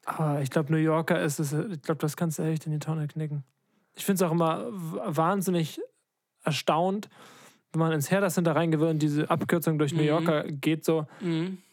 Aber 0.04 0.42
ich 0.42 0.50
glaube, 0.50 0.72
New 0.72 0.78
Yorker 0.78 1.22
ist 1.22 1.38
es, 1.38 1.52
ich 1.52 1.82
glaube, 1.82 2.00
das 2.00 2.16
kannst 2.16 2.40
du 2.40 2.42
echt 2.42 2.66
in 2.66 2.72
die 2.72 2.80
Tonne 2.80 3.06
knicken. 3.06 3.44
Ich 3.94 4.04
finde 4.04 4.24
es 4.24 4.28
auch 4.28 4.32
immer 4.32 4.66
wahnsinnig 4.72 5.80
erstaunt, 6.46 7.08
wenn 7.72 7.80
man 7.80 7.92
ins 7.92 8.10
Herder 8.10 8.30
Center 8.30 8.56
reingewöhnt 8.56 8.94
und 8.94 9.02
diese 9.02 9.28
Abkürzung 9.28 9.78
durch 9.78 9.92
New 9.92 10.00
Mhm. 10.02 10.08
Yorker 10.08 10.44
geht, 10.44 10.84
so, 10.84 11.06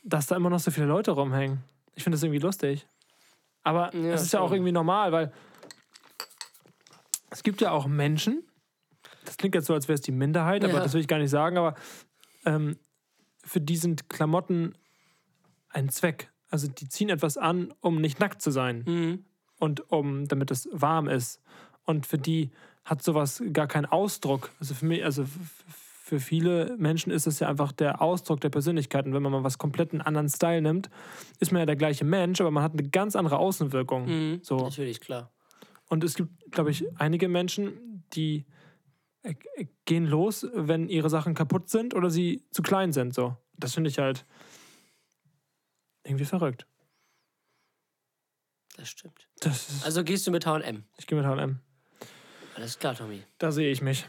dass 0.03 0.27
da 0.27 0.35
immer 0.35 0.49
noch 0.49 0.59
so 0.59 0.71
viele 0.71 0.87
Leute 0.87 1.11
rumhängen. 1.11 1.59
Ich 1.95 2.03
finde 2.03 2.15
das 2.17 2.23
irgendwie 2.23 2.39
lustig. 2.41 2.85
Aber 3.63 3.95
Ja, 3.95 4.11
es 4.13 4.23
ist 4.23 4.33
ja 4.33 4.41
auch 4.41 4.51
irgendwie 4.51 4.71
normal, 4.73 5.11
weil 5.13 5.31
es 7.29 7.43
gibt 7.43 7.61
ja 7.61 7.71
auch 7.71 7.87
Menschen, 7.87 8.43
das 9.25 9.37
klingt 9.37 9.55
jetzt 9.55 9.67
so, 9.67 9.73
als 9.73 9.87
wäre 9.87 9.95
es 9.95 10.01
die 10.01 10.11
Minderheit, 10.11 10.63
aber 10.65 10.73
Ja. 10.75 10.79
das 10.81 10.93
will 10.93 11.01
ich 11.01 11.07
gar 11.07 11.19
nicht 11.19 11.29
sagen, 11.29 11.57
aber 11.57 11.75
ähm, 12.45 12.77
für 13.45 13.61
die 13.61 13.77
sind 13.77 14.09
Klamotten 14.09 14.75
ein 15.69 15.89
Zweck. 15.89 16.31
Also 16.49 16.67
die 16.67 16.87
ziehen 16.89 17.09
etwas 17.09 17.37
an, 17.37 17.73
um 17.79 18.01
nicht 18.01 18.19
nackt 18.19 18.41
zu 18.41 18.51
sein 18.51 18.83
Mhm. 18.85 19.25
und 19.59 19.89
um, 19.91 20.27
damit 20.27 20.51
es 20.51 20.67
warm 20.71 21.07
ist. 21.07 21.41
Und 21.85 22.05
für 22.05 22.17
die 22.17 22.51
hat 22.85 23.01
sowas 23.03 23.41
gar 23.53 23.67
keinen 23.67 23.85
Ausdruck. 23.85 24.49
Also 24.59 24.73
für 24.73 24.85
mich, 24.85 25.03
also 25.05 25.25
für 26.03 26.19
viele 26.19 26.75
Menschen 26.77 27.11
ist 27.11 27.27
es 27.27 27.39
ja 27.39 27.47
einfach 27.47 27.71
der 27.71 28.01
Ausdruck 28.01 28.41
der 28.41 28.49
Persönlichkeit. 28.49 29.05
Und 29.05 29.13
wenn 29.13 29.23
man 29.23 29.31
mal 29.31 29.43
was 29.43 29.57
komplett 29.57 29.91
einen 29.91 30.01
anderen 30.01 30.27
Style 30.29 30.61
nimmt, 30.61 30.89
ist 31.39 31.51
man 31.51 31.59
ja 31.61 31.65
der 31.65 31.77
gleiche 31.77 32.03
Mensch, 32.03 32.41
aber 32.41 32.51
man 32.51 32.61
hat 32.63 32.73
eine 32.73 32.87
ganz 32.89 33.15
andere 33.15 33.37
Außenwirkung. 33.37 34.05
Mhm. 34.07 34.39
So. 34.43 34.57
Natürlich, 34.57 34.99
klar. 34.99 35.31
Und 35.87 36.03
es 36.03 36.15
gibt, 36.15 36.51
glaube 36.51 36.71
ich, 36.71 36.85
einige 36.99 37.29
Menschen, 37.29 38.03
die 38.13 38.45
äh, 39.21 39.33
äh, 39.55 39.67
gehen 39.85 40.05
los, 40.05 40.45
wenn 40.53 40.89
ihre 40.89 41.09
Sachen 41.09 41.35
kaputt 41.35 41.69
sind 41.69 41.93
oder 41.93 42.09
sie 42.09 42.43
zu 42.51 42.61
klein 42.61 42.91
sind. 42.91 43.13
So. 43.13 43.37
Das 43.57 43.73
finde 43.73 43.89
ich 43.89 43.99
halt 43.99 44.25
irgendwie 46.03 46.25
verrückt. 46.25 46.67
Das 48.75 48.89
stimmt. 48.89 49.29
Das 49.39 49.83
Also 49.85 50.03
gehst 50.03 50.25
du 50.27 50.31
mit 50.31 50.45
HM. 50.45 50.83
ich 50.97 51.07
gehe 51.07 51.17
mit 51.17 51.25
H&M. 51.27 51.59
Alles 52.55 52.77
klar, 52.79 52.95
Tommy. 52.95 53.23
Da 53.39 53.51
sehe 53.51 53.71
ich 53.71 53.81
mich. 53.81 54.05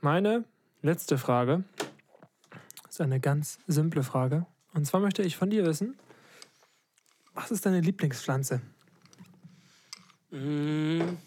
Meine 0.00 0.44
letzte 0.82 1.18
Frage 1.18 1.64
ist 2.88 3.00
eine 3.00 3.20
ganz 3.20 3.58
simple 3.66 4.02
Frage. 4.02 4.46
Und 4.74 4.86
zwar 4.86 5.00
möchte 5.00 5.22
ich 5.22 5.36
von 5.36 5.50
dir 5.50 5.64
wissen, 5.66 5.98
was 7.34 7.50
ist 7.50 7.64
deine 7.66 7.80
Lieblingspflanze? 7.80 8.60
Mhm. 10.30 11.18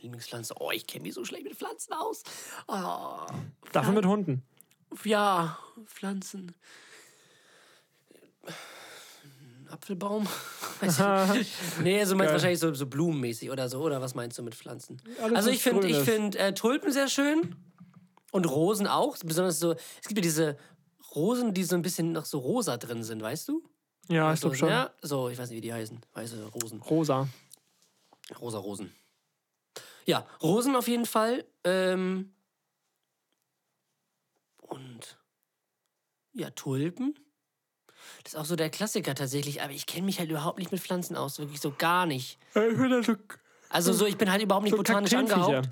Lieblingspflanze. 0.00 0.54
Oh, 0.58 0.70
ich 0.72 0.86
kenne 0.86 1.04
mich 1.04 1.14
so 1.14 1.24
schlecht 1.24 1.44
mit 1.44 1.54
Pflanzen 1.56 1.92
aus. 1.92 2.22
Oh, 2.66 3.20
Dafür 3.72 3.92
mit 3.92 4.04
Hunden. 4.04 4.42
ja, 5.04 5.58
Pflanzen. 5.86 6.54
Apfelbaum? 9.72 10.26
Ich 10.82 10.98
nee, 11.80 12.00
also 12.00 12.16
meinst 12.16 12.28
Geil. 12.28 12.32
wahrscheinlich 12.32 12.58
so, 12.58 12.74
so 12.74 12.86
blumenmäßig 12.86 13.50
oder 13.50 13.68
so. 13.68 13.80
Oder 13.82 14.00
was 14.00 14.16
meinst 14.16 14.36
du 14.36 14.42
mit 14.42 14.54
Pflanzen? 14.54 15.00
Alles, 15.22 15.36
also 15.36 15.50
ich 15.50 15.62
finde 15.62 15.86
ich 15.86 15.98
find, 15.98 16.34
äh, 16.34 16.54
Tulpen 16.54 16.90
sehr 16.90 17.08
schön. 17.08 17.54
Und 18.32 18.46
Rosen 18.50 18.88
auch. 18.88 19.16
Besonders 19.24 19.60
so, 19.60 19.72
es 19.72 20.08
gibt 20.08 20.18
ja 20.18 20.22
diese 20.22 20.56
Rosen, 21.14 21.54
die 21.54 21.62
so 21.62 21.76
ein 21.76 21.82
bisschen 21.82 22.10
noch 22.12 22.24
so 22.24 22.38
rosa 22.38 22.78
drin 22.78 23.04
sind, 23.04 23.22
weißt 23.22 23.46
du? 23.48 23.62
Ja, 24.08 24.32
ich 24.32 24.40
so, 24.40 24.48
glaube 24.48 24.56
schon. 24.56 24.68
Ja, 24.70 24.90
so, 25.02 25.28
ich 25.28 25.38
weiß 25.38 25.50
nicht, 25.50 25.58
wie 25.58 25.60
die 25.60 25.72
heißen. 25.72 26.00
Weiße 26.14 26.46
Rosen. 26.46 26.80
Rosa. 26.80 27.28
Rosa 28.40 28.58
Rosen. 28.58 28.92
Ja, 30.04 30.26
Rosen 30.42 30.74
auf 30.74 30.88
jeden 30.88 31.06
Fall. 31.06 31.44
Ähm, 31.62 32.34
und 34.62 35.18
ja, 36.32 36.50
Tulpen. 36.50 37.14
Das 38.24 38.34
ist 38.34 38.38
auch 38.38 38.44
so 38.44 38.56
der 38.56 38.70
Klassiker 38.70 39.14
tatsächlich, 39.14 39.62
aber 39.62 39.72
ich 39.72 39.86
kenne 39.86 40.06
mich 40.06 40.18
halt 40.18 40.30
überhaupt 40.30 40.58
nicht 40.58 40.72
mit 40.72 40.80
Pflanzen 40.80 41.16
aus, 41.16 41.38
wirklich 41.38 41.60
so 41.60 41.72
gar 41.76 42.06
nicht. 42.06 42.38
Ich 42.48 42.52
finde 42.54 43.02
so, 43.02 43.14
Also 43.68 43.92
so, 43.92 44.06
ich 44.06 44.16
bin 44.16 44.30
halt 44.30 44.42
überhaupt 44.42 44.64
nicht 44.64 44.72
so 44.72 44.76
botanisch 44.76 45.12
angehaucht. 45.14 45.68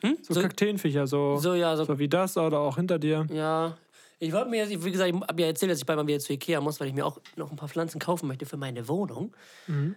Hm? 0.00 0.18
So, 0.22 0.34
So, 0.34 0.40
Kakteenviecher, 0.42 1.06
so, 1.06 1.36
so. 1.36 1.50
so, 1.50 1.54
ja, 1.54 1.76
so, 1.76 1.98
wie 1.98 2.08
das 2.08 2.36
oder 2.36 2.58
auch 2.60 2.76
hinter 2.76 2.98
dir. 2.98 3.26
ja. 3.30 3.76
Ich 4.18 4.30
wollte 4.32 4.50
mir, 4.50 4.64
jetzt- 4.68 4.84
wie 4.84 4.92
gesagt, 4.92 5.12
ich 5.12 5.20
habe 5.20 5.40
ja 5.42 5.48
erzählt, 5.48 5.72
dass 5.72 5.80
ich 5.80 5.84
bald 5.86 5.96
mal 5.98 6.06
wieder 6.06 6.20
zu 6.20 6.32
Ikea 6.32 6.60
muss, 6.60 6.78
weil 6.78 6.86
ich 6.86 6.94
mir 6.94 7.04
auch 7.04 7.18
noch 7.34 7.50
ein 7.50 7.56
paar 7.56 7.68
Pflanzen 7.68 7.98
kaufen 7.98 8.28
möchte 8.28 8.46
für 8.46 8.56
meine 8.56 8.86
Wohnung. 8.86 9.34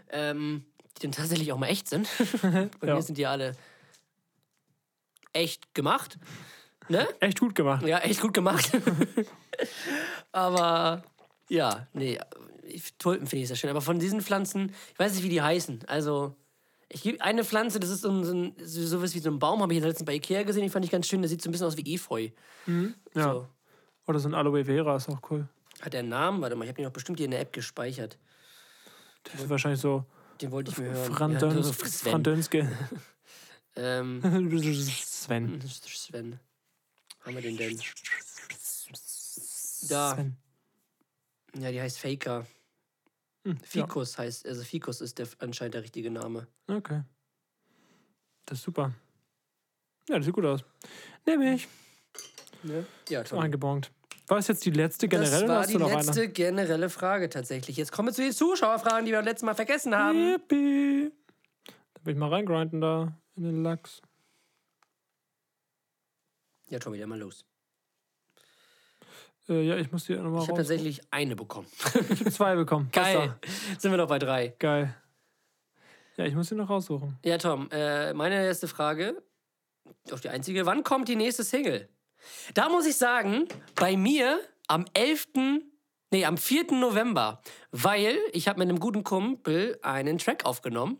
Ähm, 0.09 0.65
die 0.97 1.01
dann 1.03 1.11
tatsächlich 1.11 1.51
auch 1.53 1.59
mal 1.59 1.67
echt 1.67 1.87
sind. 1.87 2.07
Bei 2.79 2.87
Ja. 2.87 2.95
mir 2.95 3.03
sind 3.03 3.19
die 3.19 3.27
alle 3.27 3.51
echt 5.31 5.75
gemacht. 5.75 6.17
Ne? 6.89 7.07
Echt 7.19 7.39
gut 7.39 7.53
gemacht. 7.53 7.85
Ja, 7.85 7.99
echt 7.99 8.19
gut 8.19 8.33
gemacht. 8.33 8.71
aber 10.31 11.03
ja, 11.49 11.87
nee, 11.93 12.19
Tulpen 12.99 13.27
finde 13.27 13.43
ich 13.43 13.47
sehr 13.47 13.57
schön. 13.57 13.69
Aber 13.69 13.81
von 13.81 13.99
diesen 13.99 14.21
Pflanzen, 14.21 14.73
ich 14.93 14.99
weiß 14.99 15.13
nicht, 15.13 15.23
wie 15.23 15.29
die 15.29 15.41
heißen. 15.41 15.85
Also, 15.87 16.35
ich 16.89 17.01
gebe 17.03 17.21
eine 17.21 17.43
Pflanze, 17.43 17.79
das 17.79 17.89
ist 17.89 18.01
so, 18.01 18.09
ein- 18.09 18.23
so, 18.23 18.33
ein, 18.33 18.55
so 18.63 18.85
sowas 18.85 19.13
wie 19.15 19.19
so 19.19 19.29
ein 19.29 19.39
Baum, 19.39 19.61
habe 19.61 19.73
ich 19.73 19.81
letztens 19.81 20.05
bei 20.05 20.13
Ikea 20.15 20.43
gesehen, 20.43 20.63
die 20.63 20.69
fand 20.69 20.85
ich 20.85 20.91
ganz 20.91 21.07
schön. 21.07 21.21
Das 21.21 21.31
sieht 21.31 21.41
so 21.41 21.49
ein 21.49 21.51
bisschen 21.51 21.67
aus 21.67 21.77
wie 21.77 21.93
Efeu. 21.93 22.29
Ja. 23.13 23.23
So. 23.33 23.47
Oder 24.07 24.19
so 24.19 24.29
ein 24.29 24.33
Aloe 24.35 24.63
Vera 24.65 24.95
ist 24.95 25.09
auch 25.09 25.19
cool. 25.31 25.47
Hat 25.81 25.93
der 25.93 26.01
einen 26.01 26.09
Namen? 26.09 26.41
Warte 26.41 26.55
mal, 26.55 26.63
ich 26.63 26.69
habe 26.69 26.77
den 26.77 26.85
doch 26.85 26.91
bestimmt 26.93 27.17
hier 27.19 27.25
in 27.25 27.31
der 27.31 27.41
App 27.41 27.51
gespeichert. 27.53 28.17
Das 29.23 29.41
ist 29.41 29.49
wahrscheinlich 29.49 29.81
so 29.81 30.05
Den 30.41 30.51
wollte 30.51 30.71
ich 30.71 30.77
mir 30.77 30.91
hören. 30.91 31.13
Fran 31.13 31.31
Ja, 31.33 31.39
so 31.63 31.73
Fran 31.73 31.89
Sven. 31.89 32.23
Dönske. 32.23 32.71
Ähm, 33.77 34.21
Sven. 34.63 35.61
Sven. 35.67 36.39
Haben 37.25 37.35
wir 37.35 37.41
den 37.41 37.57
denn? 37.57 37.77
Da. 39.89 40.13
Sven. 40.15 40.37
Ja, 41.59 41.71
die 41.71 41.81
heißt 41.81 41.99
Faker. 41.99 42.45
Hm, 43.45 43.57
Ficus 43.59 44.17
heißt, 44.17 44.45
also 44.45 44.63
Ficus 44.63 45.01
ist 45.01 45.19
der, 45.19 45.27
anscheinend 45.39 45.75
der 45.75 45.83
richtige 45.83 46.09
Name. 46.11 46.47
Ja. 46.67 46.75
Okay. 46.77 47.03
Das 48.45 48.57
ist 48.59 48.63
super. 48.65 48.93
Ja, 50.09 50.17
das 50.17 50.25
sieht 50.25 50.33
gut 50.35 50.45
aus. 50.45 50.63
Nehme 51.25 51.55
ich. 51.55 51.67
Ja, 53.09 53.23
So 53.23 53.35
toll. 53.35 53.43
eingebongt. 53.45 53.91
War 54.27 54.39
es 54.39 54.47
jetzt 54.47 54.65
die 54.65 54.71
letzte 54.71 55.07
generelle 55.07 55.45
Das 55.45 55.47
war 55.47 55.67
die 55.67 55.75
letzte 55.77 56.29
generelle 56.29 56.89
Frage 56.89 57.29
tatsächlich. 57.29 57.77
Jetzt 57.77 57.91
kommen 57.91 58.07
wir 58.09 58.13
zu 58.13 58.23
den 58.23 58.31
Zuschauerfragen, 58.31 59.05
die 59.05 59.11
wir 59.11 59.19
beim 59.19 59.25
letzten 59.25 59.45
Mal 59.45 59.53
vergessen 59.55 59.95
haben. 59.95 60.17
eine? 60.17 60.31
Yippie. 60.33 61.11
Da 61.93 62.05
will 62.05 62.13
ich 62.13 62.19
mal 62.19 62.29
reingrinden 62.29 62.81
da 62.81 63.15
in 63.35 63.43
den 63.43 63.63
Lachs. 63.63 64.01
Ja, 66.69 66.79
Tommy, 66.79 66.97
dann 66.97 67.09
mal 67.09 67.19
los. 67.19 67.45
Äh, 69.47 69.61
ja, 69.61 69.77
ich 69.77 69.91
muss 69.91 70.05
die 70.05 70.15
nochmal 70.15 70.43
Ich 70.43 70.47
habe 70.47 70.57
tatsächlich 70.57 71.01
eine 71.11 71.35
bekommen. 71.35 71.67
Ich 72.09 72.25
hab 72.25 72.31
zwei 72.31 72.55
bekommen. 72.55 72.89
Geil. 72.91 73.35
Sind 73.77 73.91
wir 73.91 73.97
noch 73.97 74.07
bei 74.07 74.19
drei. 74.19 74.49
doch. 74.49 74.59
Geil. 74.59 74.95
Ja, 76.17 76.25
ich 76.25 76.33
muss 76.33 76.49
die 76.49 76.55
noch 76.55 76.69
raussuchen. 76.69 77.17
Ja, 77.25 77.37
Tom, 77.37 77.69
äh, 77.71 78.13
meine 78.13 78.35
erste 78.45 78.67
Frage, 78.67 79.21
auch 80.11 80.19
die 80.19 80.29
einzige, 80.29 80.65
wann 80.65 80.83
kommt 80.83 81.09
die 81.09 81.15
nächste 81.15 81.43
Single? 81.43 81.89
Da 82.53 82.69
muss 82.69 82.85
ich 82.85 82.95
sagen, 82.95 83.45
bei 83.75 83.97
mir 83.97 84.39
am 84.67 84.85
11., 84.93 85.27
nee, 86.11 86.25
am 86.25 86.37
4. 86.37 86.71
November, 86.71 87.41
weil 87.71 88.17
ich 88.31 88.47
habe 88.47 88.59
mit 88.59 88.69
einem 88.69 88.79
guten 88.79 89.03
Kumpel 89.03 89.77
einen 89.81 90.17
Track 90.17 90.45
aufgenommen 90.45 90.99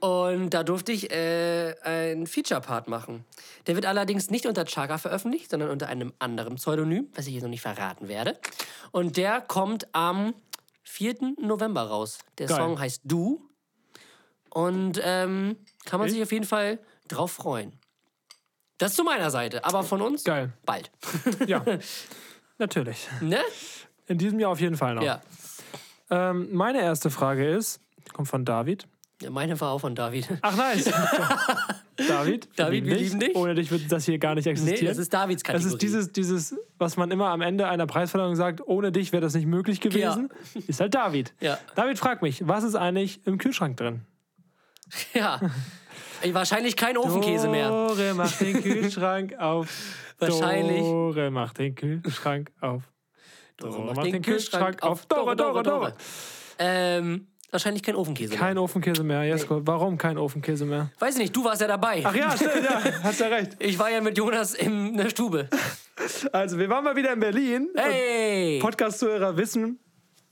und 0.00 0.50
da 0.50 0.62
durfte 0.64 0.92
ich 0.92 1.10
äh, 1.12 1.74
einen 1.82 2.26
Feature-Part 2.26 2.88
machen. 2.88 3.24
Der 3.66 3.74
wird 3.74 3.86
allerdings 3.86 4.30
nicht 4.30 4.46
unter 4.46 4.64
Chaka 4.64 4.98
veröffentlicht, 4.98 5.50
sondern 5.50 5.70
unter 5.70 5.88
einem 5.88 6.12
anderen 6.18 6.56
Pseudonym, 6.56 7.08
was 7.14 7.26
ich 7.26 7.32
hier 7.34 7.42
noch 7.42 7.48
nicht 7.48 7.62
verraten 7.62 8.08
werde. 8.08 8.38
Und 8.90 9.16
der 9.16 9.40
kommt 9.40 9.86
am 9.94 10.34
4. 10.84 11.34
November 11.40 11.82
raus. 11.82 12.18
Der 12.38 12.46
Geil. 12.48 12.56
Song 12.56 12.78
heißt 12.78 13.02
Du 13.04 13.48
und 14.50 15.00
ähm, 15.02 15.56
kann 15.84 15.98
man 15.98 16.06
Okay. 16.08 16.14
sich 16.14 16.22
auf 16.22 16.32
jeden 16.32 16.44
Fall 16.46 16.78
drauf 17.08 17.32
freuen. 17.32 17.72
Das 18.78 18.94
zu 18.94 19.04
meiner 19.04 19.30
Seite, 19.30 19.64
aber 19.64 19.82
von 19.84 20.02
uns 20.02 20.24
Geil. 20.24 20.52
bald. 20.64 20.90
Ja, 21.46 21.64
natürlich. 22.58 23.08
ne? 23.20 23.38
In 24.06 24.18
diesem 24.18 24.40
Jahr 24.40 24.50
auf 24.50 24.60
jeden 24.60 24.76
Fall 24.76 24.94
noch. 24.96 25.02
Ja. 25.02 25.22
Ähm, 26.10 26.48
meine 26.52 26.80
erste 26.82 27.08
Frage 27.10 27.48
ist, 27.48 27.80
kommt 28.12 28.28
von 28.28 28.44
David. 28.44 28.86
Ja. 29.22 29.30
Meine 29.30 29.60
war 29.60 29.70
auch 29.72 29.78
von 29.80 29.94
David. 29.94 30.28
Ach, 30.42 30.56
nice. 30.56 30.84
David, 32.08 32.48
David, 32.56 32.86
wir 32.86 32.96
lieben 32.96 33.20
dich. 33.20 33.36
Ohne 33.36 33.54
dich 33.54 33.70
würde 33.70 33.84
das 33.88 34.04
hier 34.04 34.18
gar 34.18 34.34
nicht 34.34 34.46
existieren. 34.46 34.80
Nee, 34.80 34.88
das 34.88 34.98
ist 34.98 35.12
Davids 35.12 35.42
Das 35.42 35.52
Kategorie. 35.52 35.74
ist 35.74 35.82
dieses, 35.82 36.12
dieses, 36.12 36.56
was 36.78 36.96
man 36.96 37.10
immer 37.10 37.28
am 37.28 37.40
Ende 37.42 37.68
einer 37.68 37.86
Preisverleihung 37.86 38.34
sagt, 38.34 38.60
ohne 38.66 38.92
dich 38.92 39.12
wäre 39.12 39.20
das 39.20 39.34
nicht 39.34 39.46
möglich 39.46 39.80
gewesen, 39.80 40.30
ist 40.66 40.80
halt 40.80 40.94
David. 40.94 41.34
Ja. 41.40 41.58
David 41.74 41.98
fragt 41.98 42.22
mich, 42.22 42.46
was 42.48 42.64
ist 42.64 42.74
eigentlich 42.74 43.26
im 43.26 43.38
Kühlschrank 43.38 43.76
drin? 43.76 44.02
Ja. 45.14 45.40
Wahrscheinlich 46.32 46.76
kein 46.76 46.96
Ofenkäse 46.96 47.48
mehr. 47.48 47.68
Dore 47.68 48.14
macht 48.16 48.40
den 48.40 48.62
Kühlschrank 48.62 49.34
auf. 49.38 49.68
Wahrscheinlich. 50.18 50.80
Dore 50.80 51.30
macht 51.30 51.58
den 51.58 51.74
Kühlschrank 51.74 52.52
auf. 52.60 52.82
Dore 53.56 53.94
macht 53.94 54.06
den 54.06 54.22
Kühlschrank 54.22 54.82
auf. 54.82 55.06
Dore, 55.06 55.34
Dore, 55.34 55.62
Dore. 55.62 55.94
Ähm, 56.58 57.26
wahrscheinlich 57.52 57.82
kein 57.82 57.94
Ofenkäse 57.94 58.34
Kein 58.34 58.58
Ofenkäse 58.58 59.04
mehr, 59.04 59.22
Jesko. 59.24 59.60
Warum 59.64 59.98
kein 59.98 60.18
Ofenkäse 60.18 60.64
mehr? 60.64 60.72
mehr. 60.72 60.90
Weiß 60.98 61.14
ich 61.14 61.20
nicht, 61.20 61.36
du 61.36 61.44
warst 61.44 61.60
ja 61.60 61.68
dabei. 61.68 62.02
Ach 62.04 62.14
ja, 62.14 62.34
stimmt, 62.34 62.64
ja, 62.64 62.82
hast 63.02 63.20
ja 63.20 63.28
recht. 63.28 63.56
Ich 63.58 63.78
war 63.78 63.90
ja 63.90 64.00
mit 64.00 64.16
Jonas 64.16 64.54
in 64.54 64.96
der 64.96 65.10
Stube. 65.10 65.48
Also, 66.32 66.58
wir 66.58 66.68
waren 66.68 66.82
mal 66.82 66.96
wieder 66.96 67.12
in 67.12 67.20
Berlin. 67.20 67.68
Hey! 67.76 68.58
Podcast-Zuhörer 68.60 69.36
wissen, 69.36 69.78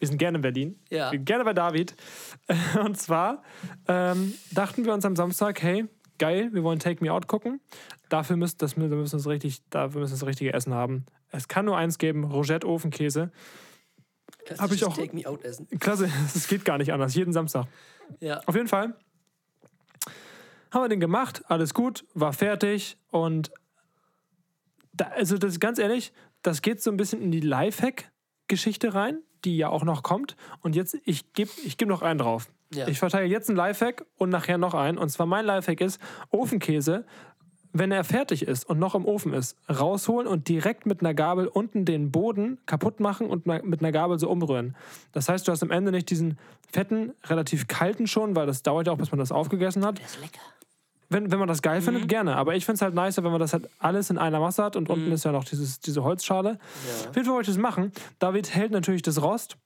wir 0.01 0.09
sind 0.09 0.17
gerne 0.17 0.39
in 0.39 0.43
Berlin. 0.43 0.81
Ja. 0.89 1.11
Gerne 1.11 1.45
bei 1.45 1.53
David. 1.53 1.95
Und 2.85 2.99
zwar 2.99 3.43
ähm, 3.87 4.35
dachten 4.53 4.85
wir 4.85 4.95
uns 4.95 5.05
am 5.05 5.15
Samstag, 5.15 5.63
hey, 5.63 5.87
geil, 6.19 6.49
wir 6.53 6.65
wollen 6.65 6.81
Take 6.81 7.05
Me 7.05 7.13
Out 7.13 7.29
gucken. 7.29 7.61
Dafür 8.09 8.37
müssen, 8.37 8.57
das, 8.59 8.77
wir 8.77 8.89
müssen 8.89 9.19
das 9.19 9.29
richtig, 9.29 9.61
dafür 9.69 10.01
müssen 10.01 10.15
das 10.15 10.27
richtige 10.27 10.53
Essen 10.55 10.75
haben. 10.75 11.05
Es 11.31 11.47
kann 11.47 11.67
nur 11.67 11.77
eins 11.77 11.99
geben, 11.99 12.25
Rogette 12.25 12.67
Ofenkäse. 12.67 13.31
Hab 14.59 14.73
ich 14.73 14.85
auch- 14.85 14.97
Take 14.97 15.15
me 15.15 15.27
out 15.27 15.43
essen. 15.45 15.67
Klasse, 15.79 16.11
es 16.35 16.49
geht 16.49 16.65
gar 16.65 16.79
nicht 16.79 16.93
anders, 16.93 17.15
jeden 17.15 17.33
Samstag. 17.33 17.67
Ja. 18.21 18.41
Auf 18.47 18.55
jeden 18.55 18.69
Fall 18.69 18.95
haben 20.73 20.85
wir 20.85 20.89
den 20.89 21.01
gemacht, 21.01 21.43
alles 21.49 21.75
gut, 21.75 22.05
war 22.15 22.33
fertig 22.33 22.97
und 23.11 23.51
da, 24.93 25.07
also 25.07 25.37
das 25.39 25.53
ist 25.53 25.61
ganz 25.61 25.79
ehrlich, 25.79 26.13
das 26.43 26.63
geht 26.63 26.83
so 26.83 26.91
ein 26.91 26.97
bisschen 26.97 27.21
in 27.23 27.33
die 27.33 27.41
Lifehack-Geschichte 27.41 28.95
rein, 28.95 29.19
die 29.45 29.57
ja 29.57 29.69
auch 29.69 29.85
noch 29.85 30.03
kommt. 30.03 30.37
Und 30.61 30.77
jetzt, 30.77 30.97
ich 31.05 31.33
gebe 31.33 31.51
ich 31.65 31.77
geb 31.77 31.89
noch 31.89 32.03
einen 32.03 32.19
drauf. 32.19 32.51
Ja. 32.73 32.87
Ich 32.87 32.99
verteile 32.99 33.27
jetzt 33.27 33.49
einen 33.49 33.57
Lifehack 33.57 34.05
und 34.17 34.31
nachher 34.31 34.59
noch 34.59 34.75
einen. 34.75 34.97
Und 34.99 35.09
zwar 35.11 35.27
mein 35.27 35.45
Lifehack 35.45 35.81
ist, 35.81 36.01
Ofenkäse, 36.31 37.05
wenn 37.73 37.93
er 37.93 38.05
fertig 38.05 38.47
ist 38.47 38.69
und 38.69 38.79
noch 38.79 38.95
im 38.95 39.05
Ofen 39.05 39.33
ist, 39.33 39.57
rausholen 39.69 40.27
und 40.27 40.49
direkt 40.49 40.87
mit 40.87 41.01
einer 41.01 41.15
Gabel 41.15 41.47
unten 41.47 41.85
den 41.85 42.11
Boden 42.11 42.59
kaputt 42.67 43.01
machen 43.01 43.29
und 43.29 43.47
mit 43.47 43.81
einer 43.81 43.93
Gabel 43.93 44.19
so 44.19 44.29
umrühren. 44.29 44.77
Das 45.13 45.29
heißt, 45.29 45.47
du 45.47 45.53
hast 45.53 45.63
am 45.63 45.71
Ende 45.71 45.93
nicht 45.93 46.11
diesen 46.11 46.39
fetten, 46.73 47.13
relativ 47.25 47.69
kalten 47.69 48.07
schon, 48.07 48.37
weil 48.37 48.47
das 48.47 48.63
dauert 48.63 48.87
ja 48.87 48.93
auch, 48.93 48.99
bis 48.99 49.11
man 49.11 49.19
das 49.19 49.33
aufgegessen 49.33 49.85
hat. 49.85 50.01
Das 50.01 50.13
ist 50.13 50.21
lecker. 50.21 50.41
Wenn, 51.13 51.33
wenn 51.33 51.41
man 51.41 51.49
das 51.49 51.61
geil 51.61 51.83
findet, 51.83 52.09
gerne. 52.09 52.37
Aber 52.37 52.55
ich 52.55 52.65
finde 52.65 52.77
es 52.77 52.83
halt 52.83 52.95
nicer, 52.95 53.25
wenn 53.25 53.33
man 53.33 53.41
das 53.41 53.53
halt 53.53 53.69
alles 53.81 54.11
in 54.11 54.19
einer 54.19 54.39
Masse 54.39 54.63
hat 54.63 54.77
und 54.77 54.89
unten 54.89 55.11
ist 55.11 55.25
ja 55.25 55.33
noch 55.33 55.43
dieses, 55.43 55.81
diese 55.81 56.05
Holzschale. 56.05 56.59
Auf 57.09 57.17
jeden 57.17 57.27
Fall 57.27 57.35
wollte 57.35 57.51
ich 57.51 57.57
das 57.57 57.61
machen. 57.61 57.91
David 58.21 58.55
hält 58.55 58.71
natürlich 58.71 59.03
das 59.03 59.21
Rost. 59.21 59.57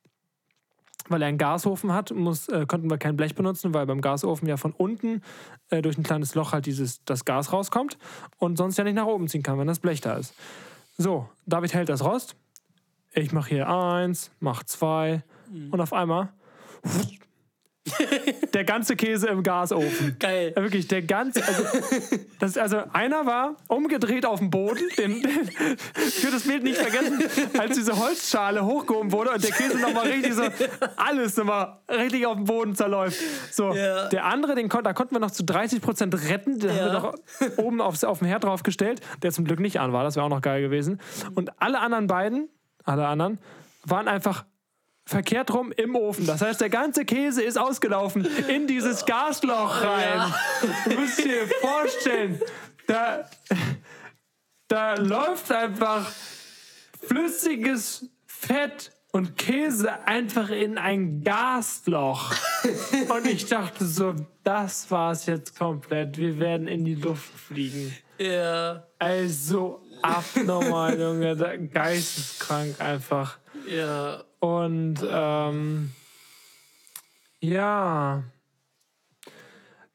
Weil 1.09 1.23
er 1.23 1.29
einen 1.29 1.39
Gasofen 1.39 1.93
hat, 1.93 2.13
muss, 2.13 2.49
äh, 2.49 2.65
konnten 2.67 2.89
wir 2.91 2.99
kein 2.99 3.17
Blech 3.17 3.35
benutzen, 3.35 3.75
weil 3.75 3.87
beim 3.87 4.01
Gasofen 4.01 4.49
ja 4.49 4.57
von 4.57 4.73
unten 4.73 5.23
äh, 5.69 5.83
durch 5.83 5.99
ein 5.99 6.03
kleines 6.03 6.35
Loch 6.35 6.53
halt 6.53 6.67
dieses, 6.67 7.05
das 7.05 7.25
Gas 7.25 7.53
rauskommt 7.53 7.99
und 8.39 8.57
sonst 8.57 8.79
ja 8.79 8.85
nicht 8.85 8.95
nach 8.95 9.07
oben 9.07 9.29
ziehen 9.29 9.43
kann, 9.43 9.59
wenn 9.59 9.67
das 9.67 9.81
Blech 9.81 10.01
da 10.01 10.15
ist. 10.15 10.35
So, 10.97 11.29
David 11.47 11.75
hält 11.75 11.89
das 11.89 12.05
Rost. 12.05 12.37
Ich 13.13 13.33
mache 13.33 13.51
hier 13.51 13.69
eins, 13.69 14.31
mach 14.41 14.63
zwei 14.65 15.23
und 15.71 15.81
auf 15.81 15.93
einmal 15.93 16.33
der 18.55 18.65
ganze 18.65 18.97
Käse 18.97 19.29
im 19.29 19.43
Gasofen. 19.43 20.17
Geil. 20.19 20.53
Ja, 20.57 20.63
wirklich, 20.63 20.89
der 20.89 21.03
ganze. 21.03 21.43
Also, 21.47 21.65
das, 22.41 22.57
also 22.59 22.79
einer 22.93 23.27
war 23.27 23.57
umgedreht 23.69 24.25
auf 24.27 24.39
dem 24.39 24.51
Boden. 24.51 24.83
Den, 24.97 25.21
den, 25.23 25.49
ich 26.07 26.23
würde 26.23 26.37
das 26.37 26.45
Bild 26.47 26.63
nicht 26.63 26.77
vergessen, 26.79 27.23
als 27.59 27.77
diese 27.77 27.99
Holzschale 27.99 28.65
hochgehoben 28.65 29.13
wurde 29.13 29.31
und 29.33 29.45
der 29.45 29.51
Käse 29.51 29.79
nochmal 29.79 30.07
richtig 30.07 30.33
so 30.35 30.43
alles 30.97 31.37
nochmal 31.37 31.79
richtig 31.91 32.27
auf 32.27 32.37
dem 32.37 32.45
Boden 32.45 32.75
zerläuft. 32.75 33.19
So, 33.51 33.73
Ja. 33.75 34.09
der 34.09 34.25
andere, 34.25 34.55
den 34.55 34.69
kon 34.69 34.83
da 34.85 34.93
konnten 34.93 35.15
wir 35.15 35.21
noch 35.21 35.31
zu 35.31 35.45
30 35.45 35.81
Prozent 35.83 36.15
retten. 36.29 36.59
Den 36.59 36.71
haben 36.71 36.79
wir 36.79 36.87
Ja. 36.87 36.93
noch 36.93 37.15
oben 37.59 37.81
aufs, 37.81 38.03
auf 38.05 38.19
dem 38.21 38.29
Herd 38.29 38.45
draufgestellt, 38.45 39.01
der 39.23 39.31
zum 39.33 39.45
Glück 39.45 39.61
nicht 39.61 39.79
an 39.81 39.93
war. 39.93 40.05
Das 40.05 40.17
wäre 40.17 40.25
auch 40.25 40.31
noch 40.31 40.41
geil 40.43 40.63
gewesen. 40.63 41.01
Und 41.35 41.51
alle 41.61 41.81
anderen 41.81 42.07
beiden, 42.07 42.49
alle 42.85 43.07
anderen, 43.07 43.39
waren 43.85 44.09
einfach 44.09 44.45
verkehrt 45.07 45.53
rum 45.53 45.73
im 45.73 45.97
Ofen. 45.97 46.27
Das 46.27 46.41
heißt, 46.41 46.61
der 46.61 46.71
ganze 46.71 47.05
Käse 47.05 47.43
ist 47.43 47.59
ausgelaufen 47.59 48.27
in 48.49 48.67
dieses 48.67 49.05
Gasloch 49.05 49.83
rein. 49.83 50.33
Du 50.87 50.99
musst 50.99 51.19
dir 51.19 51.47
vorstellen, 51.61 52.41
da, 52.87 53.29
da 54.69 54.95
läuft 54.95 55.53
einfach 55.53 56.11
flüssiges 57.07 58.09
Fett 58.27 58.93
und 59.13 59.37
Käse 59.37 60.07
einfach 60.07 60.51
in 60.51 60.77
ein 60.77 61.23
Gasloch. 61.23 62.35
Und 63.09 63.27
ich 63.27 63.47
dachte 63.47 63.87
so, 63.87 64.15
das 64.43 64.91
war's 64.91 65.27
jetzt 65.27 65.57
komplett. 65.57 66.19
Wir 66.19 66.39
werden 66.41 66.67
in 66.67 66.85
die 66.85 66.97
Luft 66.97 67.31
fliegen. 67.33 67.97
Ja. 68.19 68.87
Also 68.99 69.83
abnormal, 70.03 70.99
Junge. 70.99 71.37
Geisteskrank 71.73 72.81
einfach. 72.81 73.39
Ja. 73.69 74.25
Und 74.45 74.97
ähm, 75.11 75.91
ja, 77.41 78.25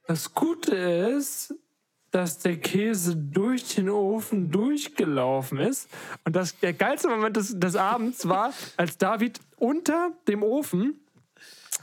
das 0.08 0.34
Gute 0.34 0.76
ist, 0.76 1.54
dass 2.10 2.40
der 2.40 2.58
Käse 2.58 3.16
durch 3.16 3.76
den 3.76 3.92
Ofen 3.92 4.50
durchgelaufen 4.50 5.60
ist. 5.60 5.88
Und 6.26 6.36
das, 6.36 6.60
der 6.62 6.74
geilste 6.74 7.10
Moment 7.10 7.38
des, 7.38 7.60
des 7.60 7.76
Abends 7.76 8.28
war, 8.28 8.52
als 8.76 8.98
David 8.98 9.40
unter 9.58 10.14
dem 10.28 10.42
Ofen 10.42 11.00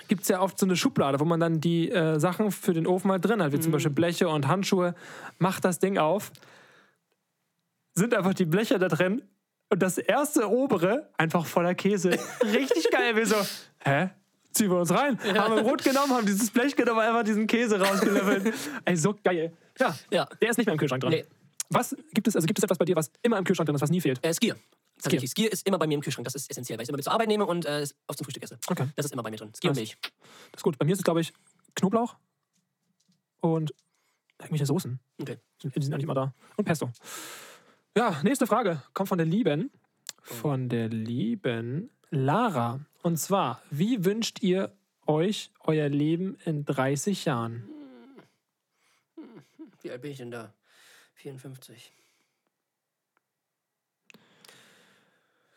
gibt 0.09 0.23
es 0.23 0.29
ja 0.29 0.41
oft 0.41 0.59
so 0.59 0.67
eine 0.67 0.75
Schublade, 0.75 1.21
wo 1.21 1.25
man 1.25 1.39
dann 1.39 1.61
die 1.61 1.89
äh, 1.89 2.19
Sachen 2.19 2.51
für 2.51 2.75
den 2.75 2.89
Ofen 2.89 3.13
halt 3.13 3.25
drin 3.25 3.41
hat, 3.41 3.53
wie 3.53 3.61
zum 3.61 3.71
Beispiel 3.71 3.93
Bleche 3.93 4.29
und 4.29 4.49
Handschuhe. 4.49 4.97
Macht 5.39 5.65
das 5.65 5.79
Ding 5.79 5.99
auf, 5.99 6.33
sind 7.95 8.13
einfach 8.13 8.35
die 8.35 8.45
Bleche 8.45 8.81
da 8.81 8.89
drin 8.89 9.23
und 9.71 9.83
das 9.83 9.99
erste 9.99 10.49
obere 10.51 11.11
einfach 11.17 11.47
voller 11.47 11.75
Käse. 11.75 12.11
Richtig 12.43 12.91
geil. 12.91 13.17
Wir 13.17 13.27
so, 13.27 13.37
hä? 13.85 14.11
Ziehen 14.53 14.71
wir 14.71 14.79
uns 14.79 14.91
rein. 14.91 15.19
Haben 15.37 15.57
wir 15.57 15.63
Brot 15.63 15.85
genommen, 15.85 16.13
haben 16.15 16.25
dieses 16.27 16.51
Blech 16.51 16.75
genommen, 16.77 17.01
einfach 17.01 17.25
diesen 17.25 17.47
Käse 17.47 17.79
rausgelöffelt. 17.81 18.55
Ey, 18.85 18.97
so 18.97 19.15
geil. 19.23 19.53
Ja, 19.79 19.95
Ja. 20.11 20.27
der 20.41 20.49
ist 20.51 20.57
nicht 20.57 20.67
mehr 20.67 20.73
im 20.73 20.79
Kühlschrank 20.79 21.03
drin. 21.03 21.11
Nee. 21.11 21.25
Was 21.69 21.95
gibt 22.15 22.29
es, 22.29 22.37
also 22.37 22.47
gibt 22.47 22.59
es 22.59 22.63
etwas 22.63 22.79
bei 22.79 22.85
dir, 22.85 22.97
was 22.97 23.11
immer 23.23 23.37
im 23.39 23.45
Kühlschrank 23.45 23.67
drin 23.67 23.75
ist, 23.77 23.83
was 23.83 23.91
nie 23.91 24.01
fehlt? 24.01 24.25
Äh, 24.25 24.33
Skier. 24.33 24.57
Tatsächlich, 25.03 25.31
Skier 25.31 25.53
ist 25.53 25.67
immer 25.67 25.79
bei 25.79 25.87
mir 25.87 25.95
im 25.97 26.01
Kühlschrank. 26.01 26.25
Das 26.25 26.35
ist 26.35 26.51
essentiell, 26.51 26.79
weil 26.79 26.85
ich 26.85 26.87
es 26.87 26.89
immer 26.91 26.97
mit 26.97 27.05
zur 27.05 27.13
Arbeit 27.13 27.29
nehme 27.29 27.45
und 27.45 27.67
äh, 27.67 27.87
oft 28.07 28.17
zum 28.19 28.25
Frühstück 28.25 28.45
esse. 28.45 28.57
Okay. 28.69 28.87
Das 28.97 29.05
ist 29.05 29.13
immer 29.13 29.23
bei 29.23 29.31
mir 29.31 29.37
drin. 29.37 29.53
Skier 29.55 29.71
und. 29.71 29.77
Milch. 29.77 29.99
Das 30.53 30.61
ist 30.61 30.63
gut. 30.63 30.79
Bei 30.79 30.87
mir 30.87 30.93
ist 30.93 31.01
es, 31.01 31.05
glaube 31.05 31.21
ich, 31.21 31.35
Knoblauch 31.75 32.17
und 33.41 33.75
irgendwelche 34.41 34.65
Soßen. 34.65 34.99
Okay. 35.21 35.37
Die 35.63 35.69
sind 35.69 35.93
eigentlich 35.93 36.05
immer 36.05 36.15
da. 36.15 36.33
Und 36.57 36.65
Pesto. 36.65 36.91
Ja, 37.97 38.21
nächste 38.23 38.47
Frage 38.47 38.83
kommt 38.93 39.09
von 39.09 39.17
der 39.17 39.27
lieben, 39.27 39.71
von 40.21 40.69
der 40.69 40.91
lieben 40.91 41.89
Lara. 42.11 42.81
Und 43.01 43.17
zwar, 43.17 43.63
wie 43.71 44.05
wünscht 44.05 44.43
ihr 44.43 44.71
euch 45.07 45.51
euer 45.61 45.89
Leben 45.89 46.37
in 46.45 46.67
30 46.67 47.25
Jahren? 47.25 47.67
Wie 49.81 49.91
alt 49.91 50.03
bin 50.03 50.11
ich 50.11 50.19
denn 50.19 50.31
da? 50.31 50.53
54. 51.15 51.91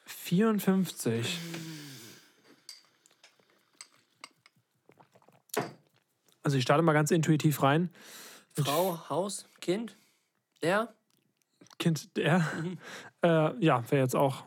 54. 0.06 1.40
Also 6.42 6.56
ich 6.56 6.64
starte 6.64 6.84
mal 6.84 6.94
ganz 6.94 7.12
intuitiv 7.12 7.62
rein. 7.64 7.90
Frau, 8.54 9.10
Haus, 9.10 9.46
Kind. 9.60 9.98
Der? 10.62 10.96
Kind, 11.80 12.16
der. 12.16 12.46
Äh, 13.22 13.66
ja, 13.66 13.84
wäre 13.92 14.04
jetzt 14.04 14.16
auch 14.16 14.46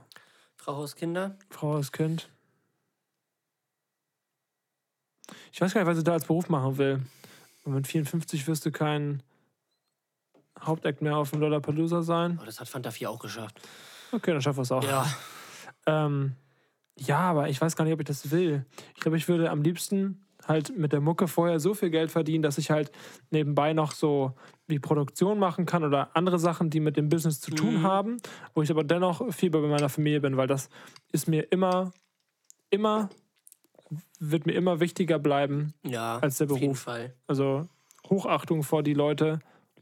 Frau, 0.57 0.77
Haus, 0.77 0.97
Kinder. 0.97 1.37
Frau 1.51 1.75
als 1.75 1.93
Kind. 1.93 2.31
Ich 5.53 5.61
weiß 5.61 5.75
gar 5.75 5.83
nicht, 5.83 5.91
was 5.91 5.99
ich 5.99 6.05
da 6.05 6.13
als 6.13 6.25
Beruf 6.25 6.49
machen 6.49 6.79
will. 6.79 7.03
Und 7.65 7.75
mit 7.75 7.87
54 7.87 8.47
wirst 8.49 8.65
du 8.65 8.71
kein 8.71 9.23
Hauptakt 10.59 11.03
mehr 11.03 11.19
auf 11.19 11.33
dem 11.33 11.41
Lollapalooza 11.41 12.01
sein. 12.01 12.39
Oh, 12.41 12.47
das 12.47 12.61
hat 12.61 12.69
Fanta 12.69 12.91
4 12.91 13.11
auch 13.11 13.19
geschafft. 13.19 13.61
Okay, 14.13 14.33
dann 14.33 14.41
schaffen 14.41 14.59
wir 14.59 14.63
es 14.63 14.73
auch. 14.73 14.85
Ja. 14.85 15.05
Ähm, 15.85 16.37
ja, 16.97 17.19
aber 17.19 17.49
ich 17.49 17.61
weiß 17.61 17.75
gar 17.75 17.85
nicht, 17.85 17.93
ob 17.95 17.99
ich 17.99 18.07
das 18.07 18.31
will. 18.31 18.65
Ich 18.95 19.01
glaube, 19.01 19.17
ich 19.17 19.27
würde 19.27 19.51
am 19.51 19.63
liebsten 19.63 20.25
halt 20.47 20.79
mit 20.79 20.93
der 20.93 21.01
Mucke 21.01 21.27
vorher 21.27 21.59
so 21.59 21.75
viel 21.75 21.91
Geld 21.91 22.13
verdienen, 22.13 22.43
dass 22.43 22.57
ich 22.57 22.71
halt 22.71 22.93
nebenbei 23.31 23.73
noch 23.73 23.91
so 23.91 24.37
wie 24.73 24.79
Produktion 24.81 25.39
machen 25.39 25.67
kann 25.67 25.85
oder 25.85 26.17
andere 26.17 26.39
Sachen, 26.39 26.71
die 26.71 26.81
mit 26.81 26.97
dem 26.97 27.09
Business 27.09 27.41
zu 27.41 27.51
tun 27.53 27.75
Mhm. 27.81 27.83
haben, 27.83 28.17
wo 28.55 28.63
ich 28.63 28.71
aber 28.71 28.83
dennoch 28.85 29.33
viel 29.33 29.51
bei 29.51 29.61
meiner 29.61 29.89
Familie 29.89 30.21
bin, 30.21 30.37
weil 30.37 30.47
das 30.49 30.69
ist 31.13 31.29
mir 31.29 31.43
immer, 31.53 31.93
immer, 32.71 33.11
wird 34.19 34.47
mir 34.47 34.53
immer 34.55 34.81
wichtiger 34.81 35.19
bleiben. 35.19 35.75
Ja, 35.85 36.19
Als 36.19 36.39
der 36.39 36.47
auf 36.47 36.53
jeden 36.55 36.63
Beruf. 36.73 36.81
Fall. 36.81 37.15
Also 37.27 37.69
Hochachtung 38.09 38.63
vor 38.63 38.83
die 38.83 38.95
Leute, 38.95 39.41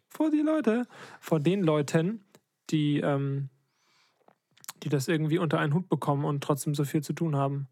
vor 0.09 0.31
die 0.31 0.43
Leute, 0.43 0.87
vor 1.21 1.41
den 1.41 1.63
Leuten, 1.63 2.25
die, 2.71 2.99
ähm, 3.01 3.49
die 4.83 4.89
das 4.89 5.09
irgendwie 5.09 5.39
unter 5.39 5.59
einen 5.61 5.75
Hut 5.75 5.89
bekommen 5.89 6.25
und 6.25 6.43
trotzdem 6.43 6.75
so 6.75 6.85
viel 6.85 7.03
zu 7.03 7.13
tun 7.13 7.37
haben. 7.37 7.69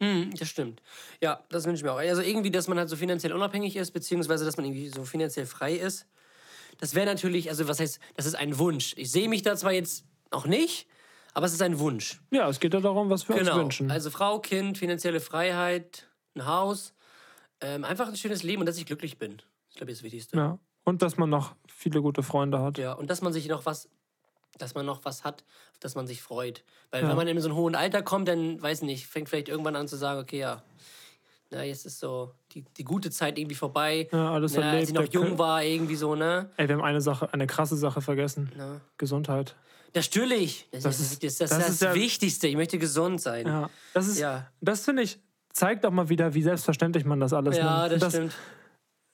Mhm, 0.00 0.34
das 0.38 0.48
stimmt. 0.48 0.82
Ja, 1.22 1.42
das 1.50 1.64
wünsche 1.64 1.80
ich 1.80 1.84
mir 1.84 1.92
auch. 1.92 1.98
Also 1.98 2.22
irgendwie, 2.22 2.50
dass 2.50 2.68
man 2.68 2.78
halt 2.78 2.88
so 2.88 2.96
finanziell 2.96 3.32
unabhängig 3.32 3.76
ist, 3.76 3.92
beziehungsweise 3.92 4.44
dass 4.44 4.56
man 4.56 4.66
irgendwie 4.66 4.88
so 4.88 5.04
finanziell 5.04 5.46
frei 5.46 5.74
ist. 5.74 6.06
Das 6.78 6.94
wäre 6.94 7.06
natürlich, 7.06 7.48
also 7.48 7.66
was 7.68 7.80
heißt, 7.80 7.98
das 8.14 8.26
ist 8.26 8.34
ein 8.34 8.58
Wunsch. 8.58 8.92
Ich 8.98 9.10
sehe 9.10 9.28
mich 9.28 9.42
da 9.42 9.56
zwar 9.56 9.72
jetzt 9.72 10.04
noch 10.30 10.46
nicht, 10.46 10.86
aber 11.32 11.46
es 11.46 11.54
ist 11.54 11.62
ein 11.62 11.78
Wunsch. 11.78 12.20
Ja, 12.30 12.48
es 12.48 12.60
geht 12.60 12.74
ja 12.74 12.80
darum, 12.80 13.08
was 13.08 13.26
wir 13.28 13.36
Genau. 13.36 13.52
uns 13.54 13.60
wünschen. 13.62 13.90
Also 13.90 14.10
Frau, 14.10 14.38
Kind, 14.40 14.76
finanzielle 14.76 15.20
Freiheit, 15.20 16.06
ein 16.34 16.44
Haus, 16.46 16.92
ähm, 17.62 17.84
einfach 17.84 18.08
ein 18.08 18.16
schönes 18.16 18.42
Leben 18.42 18.60
und 18.60 18.66
dass 18.66 18.76
ich 18.76 18.84
glücklich 18.84 19.16
bin. 19.18 19.40
Ich 19.70 19.76
glaube, 19.76 19.86
das 19.92 19.94
ist 19.98 20.00
das 20.00 20.04
Wichtigste. 20.04 20.36
ja. 20.36 20.58
Und 20.84 21.02
dass 21.02 21.16
man 21.16 21.28
noch 21.30 21.56
viele 21.66 22.00
gute 22.00 22.22
Freunde 22.22 22.60
hat. 22.60 22.78
Ja, 22.78 22.92
und 22.92 23.10
dass 23.10 23.20
man 23.20 23.32
sich 23.32 23.48
noch 23.48 23.66
was, 23.66 23.88
dass 24.58 24.74
man 24.74 24.86
noch 24.86 25.04
was 25.04 25.24
hat, 25.24 25.44
auf 25.72 25.78
das 25.80 25.94
man 25.94 26.06
sich 26.06 26.22
freut. 26.22 26.64
Weil 26.90 27.02
Ja. 27.02 27.08
wenn 27.10 27.16
man 27.16 27.28
in 27.28 27.40
so 27.40 27.48
ein 27.48 27.54
hohen 27.54 27.74
Alter 27.74 28.02
kommt, 28.02 28.28
dann, 28.28 28.60
weiß 28.62 28.82
nicht, 28.82 29.06
fängt 29.06 29.28
vielleicht 29.28 29.48
irgendwann 29.48 29.76
an 29.76 29.88
zu 29.88 29.96
sagen, 29.96 30.20
okay, 30.20 30.38
ja, 30.38 30.62
na, 31.50 31.62
jetzt 31.62 31.86
ist 31.86 32.00
so 32.00 32.32
die, 32.52 32.62
die 32.76 32.82
gute 32.84 33.10
Zeit 33.10 33.38
irgendwie 33.38 33.54
vorbei. 33.54 34.08
Ja, 34.12 34.32
alles 34.32 34.54
na, 34.54 34.62
als 34.62 34.72
erlebt. 34.72 34.88
ich 34.88 34.94
noch 34.94 35.12
jung 35.12 35.34
Kö- 35.34 35.38
war, 35.38 35.62
irgendwie 35.62 35.94
so, 35.96 36.14
ne? 36.16 36.50
Ey, 36.56 36.68
wir 36.68 36.74
haben 36.76 36.82
eine 36.84 37.00
Sache, 37.00 37.32
eine 37.32 37.46
krasse 37.46 37.76
Sache 37.76 38.00
vergessen. 38.00 38.50
Na. 38.56 38.80
Gesundheit. 38.98 39.54
Natürlich. 39.94 40.68
Das, 40.72 40.82
Das 40.82 41.00
ist, 41.00 41.22
das, 41.22 41.38
das, 41.38 41.50
das 41.50 41.58
das, 41.58 41.68
ist 41.70 41.82
ja- 41.82 41.94
Wichtigste. 41.94 42.48
Ich 42.48 42.56
möchte 42.56 42.78
gesund 42.78 43.20
sein. 43.20 43.46
Ja. 43.46 43.70
Das 43.94 44.08
ist, 44.08 44.18
Ja. 44.18 44.50
das 44.60 44.84
finde 44.84 45.02
ich, 45.02 45.18
zeigt 45.52 45.86
auch 45.86 45.90
mal 45.92 46.08
wieder, 46.08 46.34
wie 46.34 46.42
selbstverständlich 46.42 47.04
man 47.04 47.20
das 47.20 47.32
alles 47.32 47.56
Ja, 47.56 47.86
nimmt. 47.88 48.02
das, 48.02 48.12
stimmt. 48.12 48.34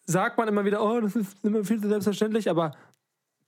sagt 0.07 0.39
man 0.39 0.49
immer 0.49 0.65
wieder, 0.65 0.83
oh, 0.83 1.01
das 1.01 1.15
ist 1.15 1.37
immer 1.45 1.63
viel 1.65 1.81
zu 1.81 1.89
selbstverständlich, 1.89 2.49
aber 2.51 2.73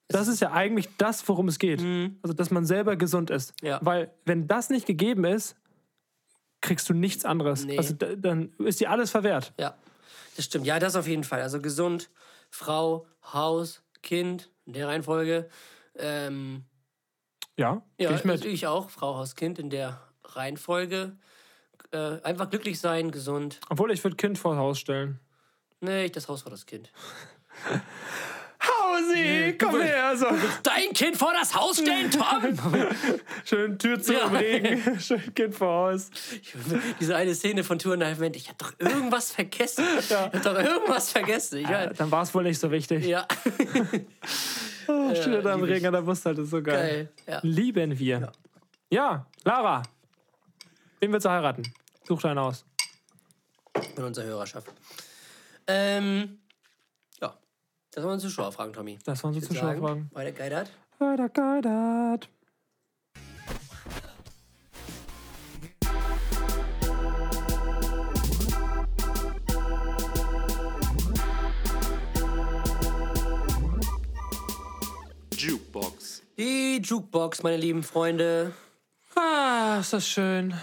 das 0.09 0.29
ist 0.29 0.41
ja 0.41 0.53
eigentlich 0.53 0.89
das, 0.99 1.27
worum 1.29 1.49
es 1.49 1.59
geht. 1.59 1.81
Also, 2.23 2.35
dass 2.35 2.51
man 2.51 2.65
selber 2.67 2.97
gesund 2.97 3.31
ist. 3.31 3.61
Mhm. 3.63 3.69
Ja. 3.69 3.79
Weil, 3.83 4.11
wenn 4.25 4.47
das 4.47 4.71
nicht 4.71 4.87
gegeben 4.87 5.25
ist, 5.25 5.57
kriegst 6.61 6.89
du 6.89 6.95
nichts 6.95 7.25
anderes. 7.25 7.65
Nee. 7.65 7.77
Also, 7.79 7.95
da- 7.95 8.15
dann 8.15 8.53
ist 8.59 8.81
dir 8.81 8.91
alles 8.91 9.11
verwehrt. 9.11 9.53
Ja, 9.59 9.75
das 10.37 10.45
stimmt. 10.47 10.67
Ja, 10.67 10.79
das 10.79 10.97
auf 10.97 11.07
jeden 11.07 11.25
Fall. 11.25 11.43
Also 11.43 11.61
gesund, 11.61 12.11
Frau, 12.51 13.07
Haus, 13.33 13.83
Kind, 14.03 14.51
in 14.67 14.73
der 14.75 14.89
Reihenfolge. 14.89 15.49
Ähm, 15.97 16.65
Ja, 17.57 17.83
ja, 17.99 18.11
ich 18.15 18.25
mit. 18.25 18.45
ich 18.45 18.67
auch. 18.67 18.91
Frau, 18.91 19.17
Haus, 19.17 19.35
Kind 19.37 19.59
in 19.59 19.71
der 19.71 20.01
Reihenfolge. 20.25 21.17
Äh, 21.93 22.21
einfach 22.23 22.51
glücklich 22.51 22.81
sein, 22.81 23.11
gesund. 23.11 23.61
Obwohl, 23.69 23.93
ich 23.93 24.03
würde 24.03 24.17
Kind 24.17 24.39
vor 24.39 24.57
Haus 24.57 24.81
stellen. 24.81 25.21
Nee, 25.81 26.09
das 26.09 26.29
Haus 26.29 26.43
vor 26.43 26.51
das 26.51 26.67
Kind. 26.67 26.91
Hausi, 28.95 29.57
komm 29.59 29.81
her! 29.81 30.17
So. 30.17 30.27
Dein 30.63 30.93
Kind 30.93 31.17
vor 31.17 31.33
das 31.33 31.55
Haus 31.55 31.79
stellen, 31.79 32.11
Tom! 32.11 32.59
Schön 33.45 33.79
Tür 33.79 34.01
zu 34.01 34.15
Ja. 34.15 34.27
Regen. 34.29 35.01
Schön 35.01 35.35
Kind 35.35 35.55
vor 35.55 35.91
Haus. 35.93 36.11
Diese 37.01 37.17
eine 37.17 37.35
Szene 37.35 37.65
von 37.65 37.79
Tour 37.79 37.99
Half 37.99 38.19
Men, 38.19 38.35
ich 38.35 38.49
hab 38.49 38.59
doch 38.59 38.73
irgendwas 38.79 39.33
vergessen. 39.33 39.85
Ich 39.99 40.13
hab 40.13 40.33
doch 40.43 40.59
irgendwas 40.59 41.11
vergessen. 41.11 41.59
Ich, 41.59 41.69
Ja, 41.69 41.87
dann 41.87 42.11
war 42.11 42.23
es 42.23 42.35
wohl 42.35 42.43
nicht 42.45 42.59
so 42.59 42.71
wichtig. 42.71 43.05
ja, 43.07 43.27
Oh, 44.87 45.15
steht 45.15 45.45
da 45.45 45.55
im. 45.55 45.63
Regen 45.65 45.87
an 45.87 45.95
der 45.95 46.03
Bus, 46.03 46.25
halt, 46.27 46.37
das 46.37 46.45
ist 46.45 46.51
so 46.51 46.63
geil. 46.63 47.09
geil. 47.27 47.35
Ja. 47.35 47.41
Lieben 47.43 47.99
wir. 47.99 48.31
Ja. 48.91 49.27
Lara. 49.45 49.83
Wen 51.01 51.11
willst 51.13 51.25
du 51.25 51.31
heiraten? 51.31 51.63
Such 52.07 52.21
deinen 52.21 52.39
aus. 52.39 52.65
Von 53.95 54.05
unserer 54.05 54.27
Hörerschaft. 54.27 54.69
Ähm, 55.67 56.39
ja, 56.39 56.44
das 57.95 58.05
waren 58.05 58.19
Zuschauerfragen, 58.19 58.73
Tommy. 58.73 58.99
Das 59.05 59.23
waren 59.23 59.33
so 59.33 59.41
Zuschauerfragen. 59.41 60.11
Weiter 60.13 60.33
geidert. 60.33 60.71
Weiter 60.99 61.29
geidert. 61.29 62.29
Jukebox. 75.37 76.23
Die 76.37 76.81
Jukebox, 76.83 77.43
meine 77.45 77.59
lieben 77.59 77.83
Freunde. 77.85 78.53
Ah, 79.15 79.79
ist 79.81 79.93
das 79.93 80.09
schön. 80.09 80.55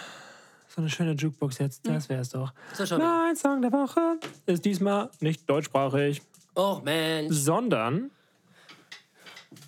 So 0.67 0.81
eine 0.81 0.89
schöne 0.89 1.13
Jukebox 1.13 1.59
jetzt, 1.59 1.87
das 1.87 2.09
wär's 2.09 2.29
doch. 2.29 2.53
So, 2.73 2.85
Tommy. 2.85 3.03
Mein 3.03 3.35
Song 3.35 3.61
der 3.61 3.71
Woche 3.71 4.19
ist 4.45 4.65
diesmal 4.65 5.09
nicht 5.19 5.49
deutschsprachig, 5.49 6.21
Oh, 6.55 6.81
Mensch. 6.83 7.35
sondern 7.35 8.11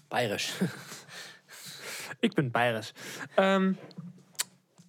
Bayerisch. 0.09 0.53
ich 2.21 2.35
bin 2.35 2.51
bayerisch. 2.51 2.93
Ähm, 3.35 3.77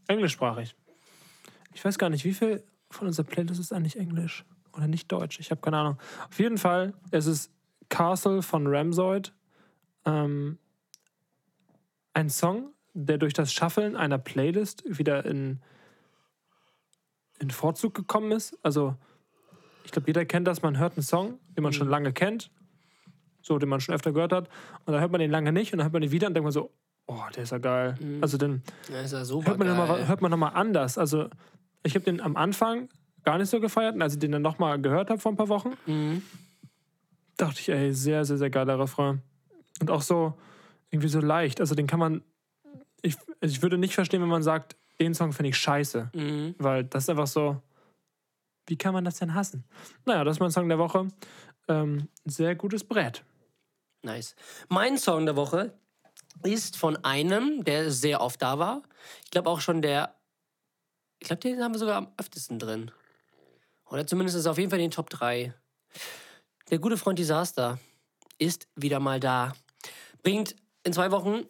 englischsprachig. 0.06 0.76
Ich 1.72 1.84
weiß 1.84 1.98
gar 1.98 2.10
nicht, 2.10 2.24
wie 2.24 2.34
viel 2.34 2.62
von 2.90 3.06
unserer 3.06 3.26
Playlist 3.26 3.58
ist 3.58 3.72
eigentlich 3.72 3.96
englisch 3.98 4.44
oder 4.74 4.86
nicht 4.86 5.10
deutsch. 5.10 5.40
Ich 5.40 5.50
habe 5.50 5.60
keine 5.60 5.78
Ahnung. 5.78 5.98
Auf 6.28 6.38
jeden 6.38 6.58
Fall, 6.58 6.94
es 7.10 7.26
ist 7.26 7.50
Castle 7.88 8.42
von 8.42 8.66
Ramsoid. 8.66 9.32
Ähm, 10.04 10.58
ein 12.12 12.28
Song, 12.28 12.72
der 12.92 13.18
durch 13.18 13.32
das 13.32 13.52
Shuffeln 13.52 13.96
einer 13.96 14.18
Playlist 14.18 14.84
wieder 14.86 15.24
in, 15.24 15.60
in 17.38 17.50
Vorzug 17.50 17.94
gekommen 17.94 18.30
ist. 18.32 18.58
Also, 18.62 18.94
ich 19.84 19.90
glaube, 19.90 20.06
jeder 20.08 20.24
kennt 20.24 20.46
das. 20.46 20.62
Man 20.62 20.78
hört 20.78 20.96
einen 20.96 21.02
Song, 21.02 21.38
den 21.56 21.62
man 21.62 21.72
schon 21.72 21.88
lange 21.88 22.12
kennt. 22.12 22.50
so 23.42 23.58
den 23.58 23.68
man 23.68 23.78
schon 23.80 23.94
öfter 23.94 24.12
gehört 24.12 24.32
hat. 24.32 24.48
Und 24.86 24.92
dann 24.94 25.00
hört 25.02 25.12
man 25.12 25.20
den 25.20 25.30
lange 25.30 25.52
nicht 25.52 25.72
und 25.72 25.78
dann 25.78 25.84
hört 25.84 25.92
man 25.92 26.00
den 26.02 26.10
wieder 26.12 26.26
und 26.28 26.34
denkt 26.34 26.44
man 26.44 26.52
so, 26.52 26.70
oh, 27.06 27.20
der 27.36 27.42
ist 27.42 27.50
ja 27.52 27.58
geil. 27.58 27.94
Also 28.22 28.38
dann 28.38 28.62
Ja, 28.88 28.94
hört 29.02 29.12
man, 29.58 29.66
den 29.68 29.76
geil. 29.76 29.76
mal, 29.76 30.08
hört 30.08 30.22
man 30.22 30.30
nochmal 30.30 30.52
anders. 30.54 30.96
Also 30.96 31.28
ich 31.82 31.94
habe 31.94 32.04
den 32.06 32.22
am 32.22 32.36
Anfang 32.36 32.88
gar 33.22 33.36
nicht 33.36 33.50
so 33.50 33.60
gefeiert. 33.60 33.94
Und 33.96 34.00
als 34.02 34.14
ich 34.14 34.18
den 34.18 34.32
dann 34.32 34.40
nochmal 34.42 34.80
gehört 34.80 35.10
habe 35.10 35.20
vor 35.20 35.30
ein 35.32 35.36
paar 35.36 35.48
Wochen, 35.50 35.74
Mhm. 35.86 36.22
dachte 37.36 37.60
ich, 37.60 37.68
ey, 37.68 37.92
sehr, 37.92 38.24
sehr, 38.24 38.38
sehr 38.38 38.48
geiler 38.50 38.78
Refrain. 38.78 39.20
Und 39.80 39.90
auch 39.90 40.02
so, 40.02 40.34
irgendwie 40.90 41.08
so 41.08 41.20
leicht. 41.20 41.60
Also 41.60 41.74
den 41.74 41.86
kann 41.86 41.98
man, 41.98 42.22
ich, 43.02 43.16
also 43.42 43.52
ich 43.52 43.60
würde 43.62 43.76
nicht 43.76 43.94
verstehen, 43.94 44.22
wenn 44.22 44.28
man 44.28 44.42
sagt, 44.42 44.76
den 45.00 45.12
Song 45.12 45.32
finde 45.32 45.50
ich 45.50 45.58
scheiße. 45.58 46.10
Mhm. 46.14 46.54
Weil 46.58 46.84
das 46.84 47.04
ist 47.04 47.10
einfach 47.10 47.26
so, 47.26 47.60
wie 48.66 48.76
kann 48.76 48.94
man 48.94 49.04
das 49.04 49.18
denn 49.18 49.34
hassen? 49.34 49.64
Naja, 50.04 50.24
das 50.24 50.36
ist 50.36 50.40
mein 50.40 50.50
Song 50.50 50.68
der 50.68 50.78
Woche. 50.78 51.08
Ähm, 51.68 52.08
sehr 52.24 52.54
gutes 52.54 52.84
Brett. 52.84 53.24
Nice. 54.02 54.34
Mein 54.68 54.98
Song 54.98 55.24
der 55.26 55.36
Woche 55.36 55.78
ist 56.42 56.76
von 56.76 56.96
einem, 57.04 57.64
der 57.64 57.90
sehr 57.90 58.20
oft 58.20 58.40
da 58.42 58.58
war. 58.58 58.82
Ich 59.24 59.30
glaube 59.30 59.50
auch 59.50 59.60
schon 59.60 59.82
der. 59.82 60.14
Ich 61.20 61.28
glaube, 61.28 61.40
den 61.40 61.62
haben 61.62 61.72
wir 61.72 61.78
sogar 61.78 61.96
am 61.96 62.12
öftesten 62.18 62.58
drin. 62.58 62.90
Oder 63.86 64.06
zumindest 64.06 64.36
ist 64.36 64.42
es 64.42 64.46
auf 64.46 64.58
jeden 64.58 64.70
Fall 64.70 64.80
in 64.80 64.86
den 64.86 64.90
Top 64.90 65.08
3. 65.10 65.54
Der 66.70 66.78
gute 66.78 66.96
Freund 66.96 67.18
Disaster 67.18 67.78
ist 68.38 68.68
wieder 68.74 69.00
mal 69.00 69.20
da. 69.20 69.52
Bringt 70.22 70.56
in 70.82 70.92
zwei 70.92 71.10
Wochen, 71.10 71.46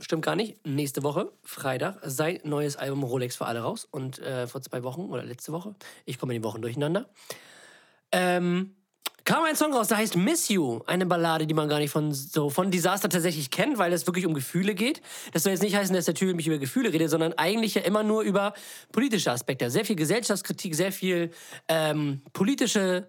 stimmt 0.00 0.24
gar 0.24 0.36
nicht, 0.36 0.66
nächste 0.66 1.02
Woche, 1.02 1.32
Freitag, 1.42 1.98
sein 2.02 2.40
neues 2.44 2.76
Album 2.76 3.02
Rolex 3.02 3.36
für 3.36 3.46
alle 3.46 3.60
raus. 3.60 3.86
Und 3.90 4.18
äh, 4.18 4.46
vor 4.46 4.62
zwei 4.62 4.82
Wochen 4.82 5.02
oder 5.02 5.22
letzte 5.22 5.52
Woche, 5.52 5.74
ich 6.04 6.18
komme 6.18 6.34
in 6.34 6.42
die 6.42 6.46
Wochen 6.46 6.62
durcheinander, 6.62 7.08
ähm, 8.12 8.74
kam 9.24 9.44
ein 9.44 9.54
Song 9.54 9.72
raus, 9.72 9.88
der 9.88 9.98
heißt 9.98 10.16
Miss 10.16 10.48
You. 10.48 10.80
Eine 10.86 11.06
Ballade, 11.06 11.46
die 11.46 11.54
man 11.54 11.68
gar 11.68 11.78
nicht 11.78 11.90
von 11.90 12.12
so 12.12 12.50
von 12.50 12.70
Disaster 12.70 13.08
tatsächlich 13.08 13.50
kennt, 13.50 13.78
weil 13.78 13.92
es 13.92 14.06
wirklich 14.06 14.26
um 14.26 14.34
Gefühle 14.34 14.74
geht. 14.74 15.02
Das 15.32 15.44
soll 15.44 15.52
jetzt 15.52 15.62
nicht 15.62 15.76
heißen, 15.76 15.94
dass 15.94 16.06
der 16.06 16.14
Typ 16.14 16.34
mich 16.34 16.46
über 16.46 16.58
Gefühle 16.58 16.92
redet, 16.92 17.10
sondern 17.10 17.34
eigentlich 17.34 17.74
ja 17.74 17.82
immer 17.82 18.02
nur 18.02 18.22
über 18.22 18.54
politische 18.92 19.30
Aspekte. 19.30 19.70
Sehr 19.70 19.84
viel 19.84 19.96
Gesellschaftskritik, 19.96 20.74
sehr 20.74 20.90
viel 20.90 21.30
ähm, 21.68 22.22
politische 22.32 23.08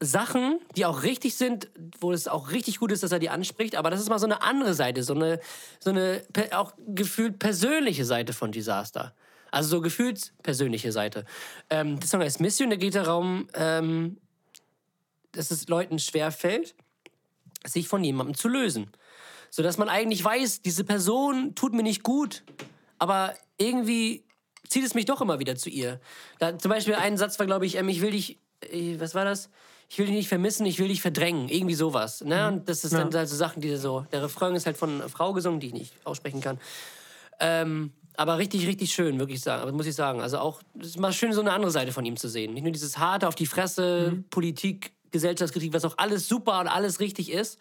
Sachen, 0.00 0.60
die 0.76 0.84
auch 0.84 1.02
richtig 1.02 1.36
sind, 1.36 1.68
wo 2.00 2.12
es 2.12 2.28
auch 2.28 2.50
richtig 2.50 2.78
gut 2.78 2.92
ist, 2.92 3.02
dass 3.02 3.12
er 3.12 3.18
die 3.18 3.30
anspricht. 3.30 3.76
Aber 3.76 3.90
das 3.90 4.00
ist 4.00 4.10
mal 4.10 4.18
so 4.18 4.26
eine 4.26 4.42
andere 4.42 4.74
Seite, 4.74 5.02
so 5.02 5.14
eine, 5.14 5.40
so 5.80 5.90
eine 5.90 6.22
auch 6.52 6.74
gefühlt 6.86 7.38
persönliche 7.38 8.04
Seite 8.04 8.32
von 8.32 8.52
Disaster. 8.52 9.14
Also 9.50 9.70
so 9.70 9.80
gefühlt 9.80 10.34
persönliche 10.42 10.92
Seite. 10.92 11.24
Ähm, 11.70 11.98
der 11.98 12.08
Song 12.08 12.20
heißt 12.20 12.40
Miss 12.40 12.58
You 12.58 12.64
und 12.64 12.70
da 12.70 12.76
geht 12.76 12.94
darum, 12.94 13.48
ähm, 13.54 14.18
dass 15.32 15.50
es 15.50 15.68
Leuten 15.68 15.98
schwerfällt, 15.98 16.74
sich 17.64 17.88
von 17.88 18.04
jemandem 18.04 18.34
zu 18.34 18.48
lösen. 18.48 18.90
Sodass 19.50 19.78
man 19.78 19.88
eigentlich 19.88 20.22
weiß, 20.22 20.60
diese 20.60 20.84
Person 20.84 21.54
tut 21.54 21.72
mir 21.72 21.82
nicht 21.82 22.02
gut, 22.02 22.42
aber 22.98 23.34
irgendwie 23.56 24.24
zieht 24.68 24.84
es 24.84 24.94
mich 24.94 25.06
doch 25.06 25.22
immer 25.22 25.38
wieder 25.38 25.56
zu 25.56 25.70
ihr. 25.70 26.00
Da, 26.38 26.58
zum 26.58 26.70
Beispiel 26.70 26.94
ein 26.94 27.16
Satz 27.16 27.38
war, 27.38 27.46
glaube 27.46 27.64
ich, 27.64 27.76
ähm, 27.76 27.88
ich 27.88 28.02
will 28.02 28.10
dich, 28.10 28.38
äh, 28.60 29.00
was 29.00 29.14
war 29.14 29.24
das? 29.24 29.48
Ich 29.88 29.98
will 29.98 30.06
dich 30.06 30.14
nicht 30.16 30.28
vermissen, 30.28 30.66
ich 30.66 30.78
will 30.78 30.88
dich 30.88 31.00
verdrängen. 31.00 31.48
Irgendwie 31.48 31.74
sowas. 31.74 32.22
Ne? 32.22 32.48
Und 32.48 32.68
das 32.68 32.84
ist 32.84 32.92
dann 32.92 33.14
halt 33.14 33.28
so 33.28 33.36
Sachen, 33.36 33.60
die 33.62 33.74
so. 33.76 34.04
Der 34.12 34.22
Refrain 34.22 34.54
ist 34.56 34.66
halt 34.66 34.76
von 34.76 34.96
einer 34.96 35.08
Frau 35.08 35.32
gesungen, 35.32 35.60
die 35.60 35.68
ich 35.68 35.72
nicht 35.74 35.94
aussprechen 36.04 36.40
kann. 36.40 36.58
Ähm, 37.38 37.92
aber 38.16 38.38
richtig, 38.38 38.66
richtig 38.66 38.92
schön, 38.92 39.18
wirklich 39.18 39.40
sagen. 39.40 39.62
Aber 39.62 39.72
muss 39.72 39.86
ich 39.86 39.94
sagen. 39.94 40.20
Also 40.20 40.38
auch, 40.38 40.60
es 40.80 40.88
ist 40.88 40.98
mal 40.98 41.12
schön, 41.12 41.32
so 41.32 41.40
eine 41.40 41.52
andere 41.52 41.70
Seite 41.70 41.92
von 41.92 42.04
ihm 42.04 42.16
zu 42.16 42.28
sehen. 42.28 42.54
Nicht 42.54 42.62
nur 42.64 42.72
dieses 42.72 42.98
harte 42.98 43.28
auf 43.28 43.34
die 43.34 43.46
Fresse, 43.46 44.24
Politik, 44.30 44.92
Gesellschaftskritik, 45.12 45.72
was 45.72 45.84
auch 45.84 45.94
alles 45.98 46.26
super 46.28 46.60
und 46.60 46.68
alles 46.68 46.98
richtig 46.98 47.30
ist. 47.30 47.58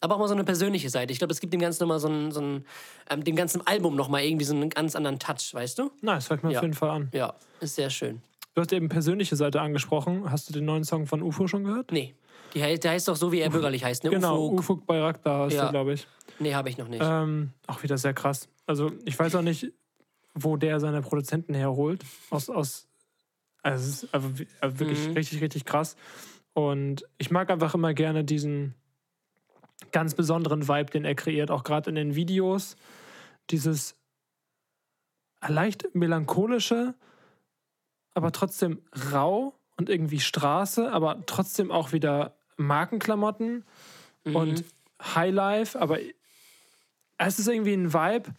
Aber 0.00 0.16
auch 0.16 0.18
mal 0.18 0.28
so 0.28 0.34
eine 0.34 0.44
persönliche 0.44 0.90
Seite. 0.90 1.12
Ich 1.12 1.18
glaube, 1.18 1.32
es 1.32 1.40
gibt 1.40 1.52
dem 1.54 1.60
Ganzen 1.60 1.82
nochmal 1.82 1.98
so 1.98 2.08
einen, 2.08 2.30
so 2.30 2.40
einen 2.40 2.66
ähm, 3.08 3.24
dem 3.24 3.36
ganzen 3.36 3.66
Album 3.66 3.96
nochmal 3.96 4.22
irgendwie 4.22 4.44
so 4.44 4.54
einen 4.54 4.68
ganz 4.68 4.94
anderen 4.94 5.18
Touch, 5.18 5.52
weißt 5.54 5.78
du? 5.78 5.90
Das 6.02 6.28
hört 6.28 6.44
mir 6.44 6.52
Ja. 6.52 6.58
auf 6.58 6.62
jeden 6.62 6.74
Fall 6.74 6.90
an. 6.90 7.08
Ja, 7.14 7.34
ist 7.60 7.76
sehr 7.76 7.88
schön. 7.88 8.20
Du 8.54 8.60
hast 8.60 8.72
eben 8.72 8.88
persönliche 8.88 9.36
Seite 9.36 9.60
angesprochen. 9.60 10.30
Hast 10.30 10.48
du 10.48 10.52
den 10.52 10.64
neuen 10.64 10.84
Song 10.84 11.06
von 11.06 11.22
UFO 11.22 11.46
schon 11.48 11.64
gehört? 11.64 11.90
Nee, 11.90 12.14
die, 12.54 12.60
der 12.78 12.90
heißt 12.92 13.08
doch 13.08 13.16
so, 13.16 13.32
wie 13.32 13.40
er 13.40 13.50
bürgerlich 13.50 13.84
heißt, 13.84 14.04
ne? 14.04 14.10
Genau, 14.10 14.48
Ufo. 14.48 14.76
Bayraktar 14.76 15.46
heißt 15.46 15.56
Ja. 15.56 15.70
glaube 15.70 15.94
ich. 15.94 16.06
Nee, 16.38 16.54
habe 16.54 16.68
ich 16.68 16.78
noch 16.78 16.88
nicht. 16.88 17.02
Ähm, 17.04 17.50
auch 17.66 17.82
wieder 17.82 17.98
sehr 17.98 18.14
krass. 18.14 18.48
Also 18.66 18.92
ich 19.04 19.18
weiß 19.18 19.34
auch 19.34 19.42
nicht, 19.42 19.72
wo 20.34 20.56
der 20.56 20.78
seine 20.80 21.02
Produzenten 21.02 21.54
herholt. 21.54 22.04
Aus, 22.30 22.48
aus 22.48 22.86
also 23.62 23.82
es 23.88 24.02
ist 24.04 24.14
also 24.14 24.38
wirklich 24.78 25.08
Mhm. 25.08 25.14
richtig, 25.14 25.40
richtig 25.42 25.64
krass. 25.64 25.96
Und 26.52 27.04
ich 27.18 27.30
mag 27.32 27.50
einfach 27.50 27.74
immer 27.74 27.92
gerne 27.94 28.22
diesen 28.24 28.74
ganz 29.90 30.14
besonderen 30.14 30.68
Vibe, 30.68 30.90
den 30.92 31.04
er 31.04 31.14
kreiert, 31.16 31.50
auch 31.50 31.64
gerade 31.64 31.90
in 31.90 31.96
den 31.96 32.14
Videos. 32.14 32.76
Dieses 33.50 33.96
leicht 35.46 35.92
melancholische, 35.94 36.94
aber 38.14 38.32
trotzdem 38.32 38.80
rau 39.12 39.54
und 39.76 39.88
irgendwie 39.90 40.20
Straße, 40.20 40.90
aber 40.92 41.24
trotzdem 41.26 41.70
auch 41.70 41.92
wieder 41.92 42.34
Markenklamotten 42.56 43.64
Mhm. 44.24 44.36
und 44.36 44.64
Highlife, 45.02 45.78
aber 45.80 45.98
es 47.18 47.38
ist 47.38 47.48
irgendwie 47.48 47.74
ein 47.74 47.92
Vibe, 47.92 48.30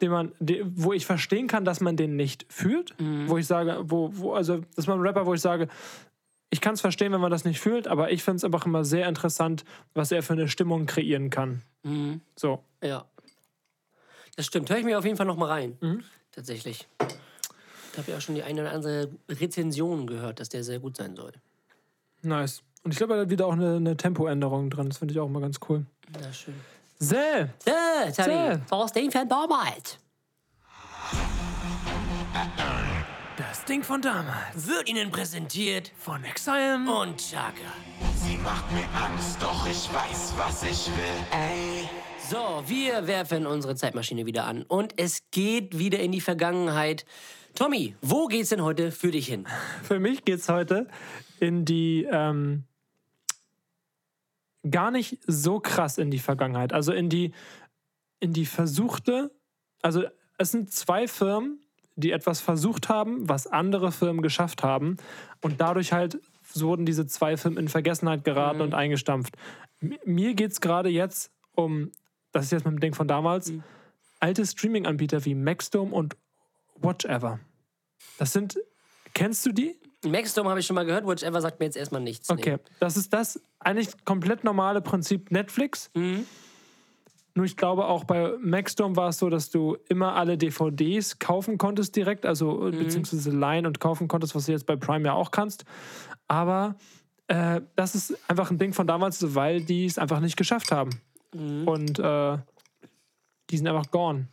den 0.00 0.10
man, 0.10 0.32
de- 0.40 0.64
wo 0.66 0.92
ich 0.92 1.06
verstehen 1.06 1.46
kann, 1.46 1.64
dass 1.64 1.80
man 1.80 1.96
den 1.96 2.16
nicht 2.16 2.44
fühlt, 2.48 2.98
Mhm. 3.00 3.28
wo 3.28 3.38
ich 3.38 3.46
sage, 3.46 3.78
wo, 3.84 4.10
wo, 4.12 4.34
also 4.34 4.58
das 4.58 4.78
ist 4.78 4.86
mal 4.88 4.94
ein 4.94 5.00
Rapper, 5.00 5.24
wo 5.26 5.34
ich 5.34 5.40
sage, 5.40 5.68
ich 6.50 6.60
kann 6.60 6.74
es 6.74 6.80
verstehen, 6.82 7.12
wenn 7.12 7.20
man 7.20 7.30
das 7.30 7.44
nicht 7.44 7.60
fühlt, 7.60 7.88
aber 7.88 8.10
ich 8.10 8.22
finde 8.22 8.36
es 8.38 8.44
einfach 8.44 8.66
immer 8.66 8.84
sehr 8.84 9.08
interessant, 9.08 9.64
was 9.94 10.12
er 10.12 10.22
für 10.22 10.34
eine 10.34 10.48
Stimmung 10.48 10.84
kreieren 10.86 11.30
kann. 11.30 11.62
Mhm. 11.84 12.20
So. 12.36 12.62
Ja. 12.82 13.06
Das 14.36 14.46
stimmt. 14.46 14.68
Höre 14.68 14.78
ich 14.78 14.84
mir 14.84 14.98
auf 14.98 15.04
jeden 15.04 15.16
Fall 15.16 15.26
noch 15.26 15.36
mal 15.36 15.46
rein. 15.48 15.78
Mhm. 15.80 16.02
Tatsächlich. 16.32 16.88
Ich 17.92 17.98
habe 17.98 18.10
ja 18.10 18.16
auch 18.16 18.20
schon 18.20 18.34
die 18.34 18.42
eine 18.42 18.62
oder 18.62 18.72
andere 18.72 19.10
Rezension 19.28 20.06
gehört, 20.06 20.40
dass 20.40 20.48
der 20.48 20.64
sehr 20.64 20.78
gut 20.78 20.96
sein 20.96 21.14
soll. 21.14 21.32
Nice. 22.22 22.62
Und 22.84 22.92
ich 22.92 22.96
glaube, 22.96 23.14
da 23.14 23.20
hat 23.20 23.30
wieder 23.30 23.46
auch 23.46 23.52
eine, 23.52 23.76
eine 23.76 23.96
Tempoänderung 23.96 24.70
drin. 24.70 24.88
Das 24.88 24.98
finde 24.98 25.12
ich 25.12 25.20
auch 25.20 25.28
mal 25.28 25.40
ganz 25.40 25.58
cool. 25.68 25.84
Na 26.20 26.32
schön. 26.32 26.54
Äh, 27.00 27.46
Tja. 27.64 28.12
Tani, 28.12 28.60
was 28.68 28.92
den 28.92 29.10
von 29.10 29.28
damals? 29.28 29.98
Das 33.36 33.64
Ding 33.64 33.82
von 33.82 34.00
damals. 34.00 34.66
Wird 34.66 34.88
Ihnen 34.88 35.10
präsentiert 35.10 35.92
Von 35.96 36.22
Exile. 36.24 36.76
und 36.76 37.16
Chaka. 37.18 37.52
Sie 38.14 38.36
macht 38.38 38.70
mir 38.72 38.84
Angst, 38.94 39.42
doch 39.42 39.66
ich 39.66 39.92
weiß, 39.92 40.34
was 40.36 40.62
ich 40.62 40.86
will. 40.88 41.26
Ey. 41.32 41.88
So, 42.30 42.62
wir 42.66 43.06
werfen 43.06 43.46
unsere 43.46 43.74
Zeitmaschine 43.74 44.26
wieder 44.26 44.44
an 44.44 44.62
und 44.62 44.94
es 44.96 45.22
geht 45.32 45.78
wieder 45.78 45.98
in 45.98 46.12
die 46.12 46.20
Vergangenheit. 46.20 47.04
Tommy, 47.54 47.94
wo 48.00 48.26
geht's 48.26 48.48
denn 48.50 48.62
heute 48.62 48.90
für 48.92 49.10
dich 49.10 49.26
hin? 49.26 49.46
Für 49.82 49.98
mich 49.98 50.24
geht 50.24 50.38
es 50.40 50.48
heute 50.48 50.88
in 51.40 51.64
die 51.64 52.06
ähm, 52.10 52.64
gar 54.68 54.90
nicht 54.90 55.18
so 55.26 55.60
krass 55.60 55.98
in 55.98 56.10
die 56.10 56.18
Vergangenheit. 56.18 56.72
Also 56.72 56.92
in 56.92 57.08
die, 57.08 57.32
in 58.20 58.32
die 58.32 58.46
versuchte, 58.46 59.30
also 59.82 60.04
es 60.38 60.50
sind 60.52 60.72
zwei 60.72 61.08
Firmen, 61.08 61.60
die 61.96 62.10
etwas 62.12 62.40
versucht 62.40 62.88
haben, 62.88 63.28
was 63.28 63.46
andere 63.46 63.92
Firmen 63.92 64.22
geschafft 64.22 64.62
haben. 64.62 64.96
Und 65.42 65.60
dadurch 65.60 65.92
halt 65.92 66.20
wurden 66.54 66.86
diese 66.86 67.06
zwei 67.06 67.36
Firmen 67.36 67.58
in 67.58 67.68
Vergessenheit 67.68 68.24
geraten 68.24 68.60
und 68.60 68.72
eingestampft. 68.74 69.36
M- 69.80 69.98
Mir 70.04 70.34
geht 70.34 70.52
es 70.52 70.60
gerade 70.60 70.88
jetzt 70.88 71.30
um, 71.54 71.90
das 72.32 72.46
ist 72.46 72.52
jetzt 72.52 72.64
mit 72.64 72.72
dem 72.74 72.80
Ding 72.80 72.94
von 72.94 73.08
damals, 73.08 73.52
alte 74.20 74.46
Streaming-Anbieter 74.46 75.24
wie 75.26 75.34
Maxdome 75.34 75.92
und 75.92 76.16
Watchever. 76.82 77.40
Das 78.18 78.32
sind, 78.32 78.58
kennst 79.14 79.44
du 79.46 79.52
die? 79.52 79.76
Maxdome 80.04 80.50
habe 80.50 80.60
ich 80.60 80.66
schon 80.66 80.74
mal 80.74 80.84
gehört, 80.84 81.06
Whichever 81.06 81.40
sagt 81.40 81.60
mir 81.60 81.66
jetzt 81.66 81.76
erstmal 81.76 82.00
nichts. 82.00 82.28
nee. 82.28 82.34
Okay, 82.34 82.56
das 82.80 82.96
ist 82.96 83.12
das 83.12 83.40
eigentlich 83.60 84.04
komplett 84.04 84.42
normale 84.44 84.80
Prinzip 84.80 85.30
Netflix. 85.30 85.90
Mhm. 85.94 86.26
Nur 87.34 87.46
ich 87.46 87.56
glaube 87.56 87.86
auch 87.86 88.04
bei 88.04 88.34
Maxdome 88.40 88.96
war 88.96 89.08
es 89.08 89.18
so, 89.18 89.30
dass 89.30 89.48
du 89.50 89.76
immer 89.88 90.16
alle 90.16 90.36
DVDs 90.36 91.18
kaufen 91.18 91.56
konntest 91.56 91.96
direkt, 91.96 92.26
also 92.26 92.52
Mhm. 92.54 92.78
beziehungsweise 92.78 93.30
leihen 93.30 93.64
und 93.64 93.80
kaufen 93.80 94.08
konntest, 94.08 94.34
was 94.34 94.46
du 94.46 94.52
jetzt 94.52 94.66
bei 94.66 94.76
Prime 94.76 95.06
ja 95.06 95.12
auch 95.14 95.30
kannst. 95.30 95.64
Aber 96.28 96.76
äh, 97.28 97.60
das 97.76 97.94
ist 97.94 98.18
einfach 98.28 98.50
ein 98.50 98.58
Ding 98.58 98.72
von 98.74 98.86
damals, 98.86 99.34
weil 99.34 99.62
die 99.62 99.86
es 99.86 99.96
einfach 99.98 100.20
nicht 100.20 100.36
geschafft 100.36 100.72
haben. 100.72 100.90
Mhm. 101.34 101.68
Und 101.68 101.98
äh, 102.00 102.38
die 103.50 103.56
sind 103.56 103.66
einfach 103.68 103.90
gone. 103.90 104.26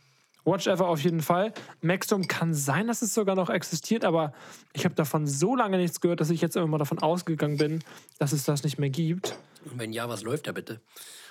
Watch 0.44 0.66
Ever 0.66 0.88
auf 0.88 1.00
jeden 1.00 1.20
Fall. 1.20 1.52
Maxdome 1.80 2.26
kann 2.26 2.54
sein, 2.54 2.86
dass 2.86 3.02
es 3.02 3.14
sogar 3.14 3.36
noch 3.36 3.50
existiert, 3.50 4.04
aber 4.04 4.32
ich 4.72 4.84
habe 4.84 4.94
davon 4.94 5.26
so 5.26 5.54
lange 5.56 5.76
nichts 5.76 6.00
gehört, 6.00 6.20
dass 6.20 6.30
ich 6.30 6.40
jetzt 6.40 6.56
immer 6.56 6.66
mal 6.66 6.78
davon 6.78 6.98
ausgegangen 6.98 7.56
bin, 7.56 7.84
dass 8.18 8.32
es 8.32 8.44
das 8.44 8.64
nicht 8.64 8.78
mehr 8.78 8.90
gibt. 8.90 9.36
Und 9.64 9.78
wenn 9.78 9.92
ja, 9.92 10.08
was 10.08 10.22
läuft 10.22 10.46
da 10.46 10.52
bitte? 10.52 10.80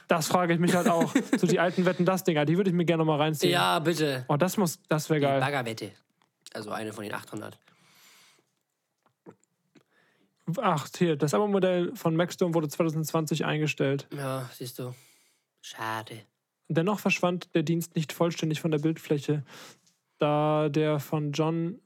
Das 0.08 0.28
frage 0.28 0.54
ich 0.54 0.60
mich 0.60 0.74
halt 0.74 0.88
auch. 0.88 1.14
so 1.38 1.46
die 1.46 1.60
alten 1.60 1.86
Wetten, 1.86 2.06
das 2.06 2.24
Dinger, 2.24 2.46
die 2.46 2.58
würde 2.58 2.70
ich 2.70 2.76
mir 2.76 2.86
gerne 2.86 3.04
noch 3.04 3.12
mal 3.12 3.18
reinziehen. 3.18 3.54
Ja, 3.54 3.80
bitte. 3.80 4.26
Oh, 4.28 4.38
das 4.38 4.58
muss, 4.58 4.80
das 4.88 5.10
wäre 5.10 5.20
geil. 5.20 5.40
Baggerwette. 5.40 5.92
Also 6.54 6.72
eine 6.72 6.94
von 6.94 7.04
den 7.04 7.14
800. 7.14 7.58
Ach, 10.58 10.88
hier, 10.98 11.16
das 11.16 11.36
Abo-Modell 11.36 11.96
von 11.96 12.16
Maxdome 12.16 12.56
wurde 12.56 12.68
2020 12.68 13.46
eingestellt. 13.46 14.08
Ja, 14.16 14.50
siehst 14.52 14.80
du. 14.80 14.96
Schade. 15.62 16.22
Dennoch 16.70 17.00
verschwand 17.00 17.54
der 17.56 17.64
Dienst 17.64 17.96
nicht 17.96 18.14
vollständig 18.14 18.62
von 18.62 18.72
der 18.72 18.78
Bildfläche, 18.80 19.44
da 20.20 20.70
der 20.70 21.00
von 21.00 21.32
John 21.32 21.82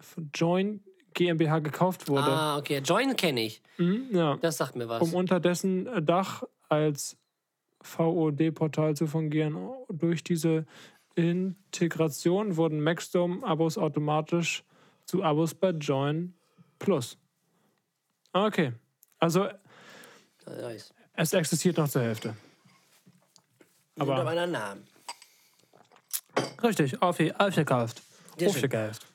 von 0.00 0.30
Join 0.34 0.82
GmbH 1.14 1.60
gekauft 1.60 2.08
wurde. 2.08 2.24
Ah, 2.24 2.58
okay. 2.58 2.78
Join 2.78 3.14
kenne 3.16 3.42
ich. 3.44 3.62
Mhm, 3.78 4.08
ja. 4.12 4.36
Das 4.40 4.56
sagt 4.56 4.76
mir 4.76 4.88
was. 4.88 5.02
um 5.02 5.14
unter 5.14 5.40
dessen 5.40 5.88
Dach 6.04 6.42
als 6.68 7.16
VOD-Portal 7.82 8.96
zu 8.96 9.06
fungieren. 9.06 9.56
Durch 9.88 10.22
diese 10.22 10.66
Integration 11.14 12.56
wurden 12.56 12.82
Maxdome-Abos 12.82 13.78
automatisch 13.78 14.64
zu 15.04 15.22
Abos 15.22 15.54
bei 15.54 15.70
Join 15.70 16.34
Plus. 16.78 17.18
Okay, 18.32 18.72
also 19.18 19.48
Nice. 20.46 20.94
es 21.14 21.32
existiert 21.32 21.76
noch 21.76 21.88
zur 21.88 22.02
Hälfte. 22.02 22.36
Unter 23.96 24.12
Aber 24.14 24.24
meinem 24.24 24.50
Namen. 24.52 24.86
richtig, 26.62 26.98
aufge- 26.98 27.34
aufgekauft. 27.38 28.02
Aufgekauft. 28.42 29.06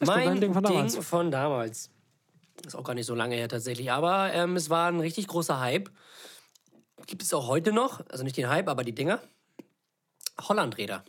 Mein 0.00 0.40
Ding 0.40 0.52
von 0.54 0.62
damals. 0.64 0.92
Ding 0.94 1.02
von 1.02 1.30
damals. 1.30 1.90
Ist 2.66 2.74
auch 2.74 2.84
gar 2.84 2.94
nicht 2.94 3.06
so 3.06 3.14
lange 3.14 3.36
her 3.36 3.48
tatsächlich. 3.48 3.90
Aber 3.92 4.32
ähm, 4.32 4.56
es 4.56 4.68
war 4.70 4.88
ein 4.88 5.00
richtig 5.00 5.28
großer 5.28 5.60
Hype. 5.60 5.90
Gibt 7.06 7.22
es 7.22 7.32
auch 7.32 7.46
heute 7.46 7.72
noch. 7.72 8.02
Also 8.10 8.24
nicht 8.24 8.36
den 8.36 8.48
Hype, 8.48 8.68
aber 8.68 8.82
die 8.84 8.94
Dinger. 8.94 9.20
Hollandräder. 10.40 11.04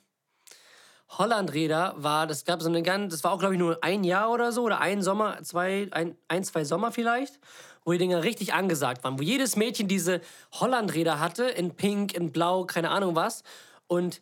Hollandräder 1.18 1.96
war, 1.98 2.28
das 2.28 2.46
gab 2.46 2.62
so 2.62 2.70
eine 2.70 2.84
ganz, 2.84 3.12
das 3.14 3.24
war 3.24 3.32
auch 3.32 3.40
glaube 3.40 3.56
ich 3.56 3.60
nur 3.60 3.84
ein 3.84 4.04
Jahr 4.04 4.30
oder 4.32 4.52
so 4.52 4.62
oder 4.64 4.80
ein 4.80 5.02
Sommer, 5.02 5.42
zwei, 5.42 5.88
ein, 5.92 6.16
ein, 6.28 6.44
zwei 6.44 6.64
Sommer 6.64 6.92
vielleicht, 6.92 7.40
wo 7.86 7.92
die 7.92 7.98
Dinger 7.98 8.24
richtig 8.24 8.54
angesagt 8.54 9.04
waren, 9.04 9.18
wo 9.20 9.24
jedes 9.24 9.56
Mädchen 9.56 9.88
diese 9.88 10.22
Hollandräder 10.54 11.20
hatte, 11.20 11.46
in 11.46 11.76
Pink, 11.76 12.14
in 12.14 12.32
Blau, 12.32 12.66
keine 12.66 12.90
Ahnung 12.92 13.16
was. 13.16 13.44
Und 13.88 14.22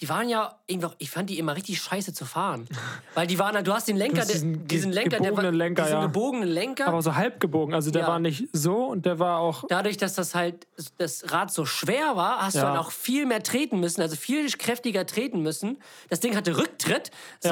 die 0.00 0.08
waren 0.08 0.28
ja 0.28 0.58
irgendwie, 0.66 0.88
auch- 0.88 0.96
ich 0.98 1.08
fand 1.08 1.30
die 1.30 1.38
immer 1.38 1.54
richtig 1.54 1.80
scheiße 1.80 2.12
zu 2.12 2.24
fahren. 2.24 2.66
Weil 3.14 3.28
die 3.28 3.38
waren, 3.38 3.54
halt- 3.54 3.66
du 3.68 3.72
hast 3.72 3.86
den 3.86 3.96
Lenker, 3.96 4.22
hast 4.22 4.32
diesen 4.34 4.66
diesen 4.66 4.90
Lenker, 4.90 5.20
der 5.20 5.36
war, 5.36 5.52
Lenker, 5.52 5.82
diesen 5.84 5.98
ja. 5.98 6.06
gebogenen 6.06 6.48
Lenker. 6.48 6.88
Aber 6.88 7.00
so 7.00 7.14
halb 7.14 7.38
gebogen. 7.38 7.74
Also 7.74 7.92
der 7.92 8.02
Ja. 8.02 8.08
war 8.08 8.18
nicht 8.18 8.48
so 8.52 8.86
und 8.86 9.06
der 9.06 9.20
war 9.20 9.38
auch. 9.38 9.64
Dadurch, 9.68 9.96
dass 9.96 10.14
das 10.14 10.34
halt 10.34 10.66
das 10.98 11.30
Rad 11.30 11.52
so 11.52 11.64
schwer 11.64 12.16
war, 12.16 12.42
hast 12.42 12.54
du 12.56 12.58
Ja. 12.58 12.64
dann 12.70 12.76
auch 12.78 12.90
viel 12.90 13.24
mehr 13.24 13.42
treten 13.44 13.78
müssen, 13.78 14.00
also 14.02 14.16
viel 14.16 14.48
kräftiger 14.50 15.06
treten 15.06 15.42
müssen. 15.42 15.78
Das 16.10 16.18
Ding 16.18 16.34
hatte 16.34 16.56
Rücktritt. 16.56 17.12
So. 17.40 17.50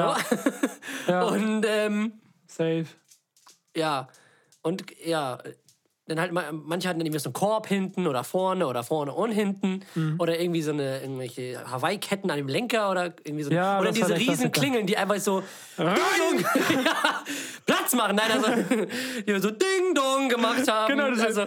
Ja. 1.07 1.23
Und 1.27 1.65
ähm, 1.65 2.13
Safe. 2.47 2.85
ja, 3.75 4.09
und 4.63 4.83
ja, 5.05 5.37
dann 6.07 6.19
halt 6.19 6.33
ma- 6.33 6.51
manche 6.51 6.89
hatten 6.89 6.99
dann 6.99 7.05
irgendwie 7.05 7.19
so 7.21 7.29
einen 7.29 7.33
Korb 7.33 7.67
hinten 7.67 8.07
oder 8.07 8.25
vorne 8.25 8.67
oder 8.67 8.83
vorne 8.83 9.13
und 9.13 9.31
hinten 9.31 9.85
Mhm. 9.95 10.15
oder 10.19 10.37
irgendwie 10.37 10.61
so 10.61 10.71
eine 10.71 10.99
irgendwelche 11.01 11.63
Hawaii-Ketten 11.71 12.29
an 12.29 12.35
dem 12.37 12.49
Lenker 12.49 12.91
oder 12.91 13.13
irgendwie 13.23 13.43
so 13.43 13.51
Ja, 13.51 13.79
oder 13.79 13.91
diese 13.93 14.13
riesen. 14.17 14.51
Klingeln, 14.51 14.85
die 14.85 14.97
einfach 14.97 15.17
so 15.19 15.43
ja, 15.77 15.95
Platz 17.65 17.93
machen, 17.93 18.17
nein, 18.17 18.31
also 18.31 18.47
die 19.27 19.39
so 19.39 19.51
Ding 19.51 19.93
Dong 19.95 20.27
gemacht 20.29 20.67
haben. 20.69 20.91
Genau, 20.95 21.09
das 21.09 21.21
also, 21.21 21.45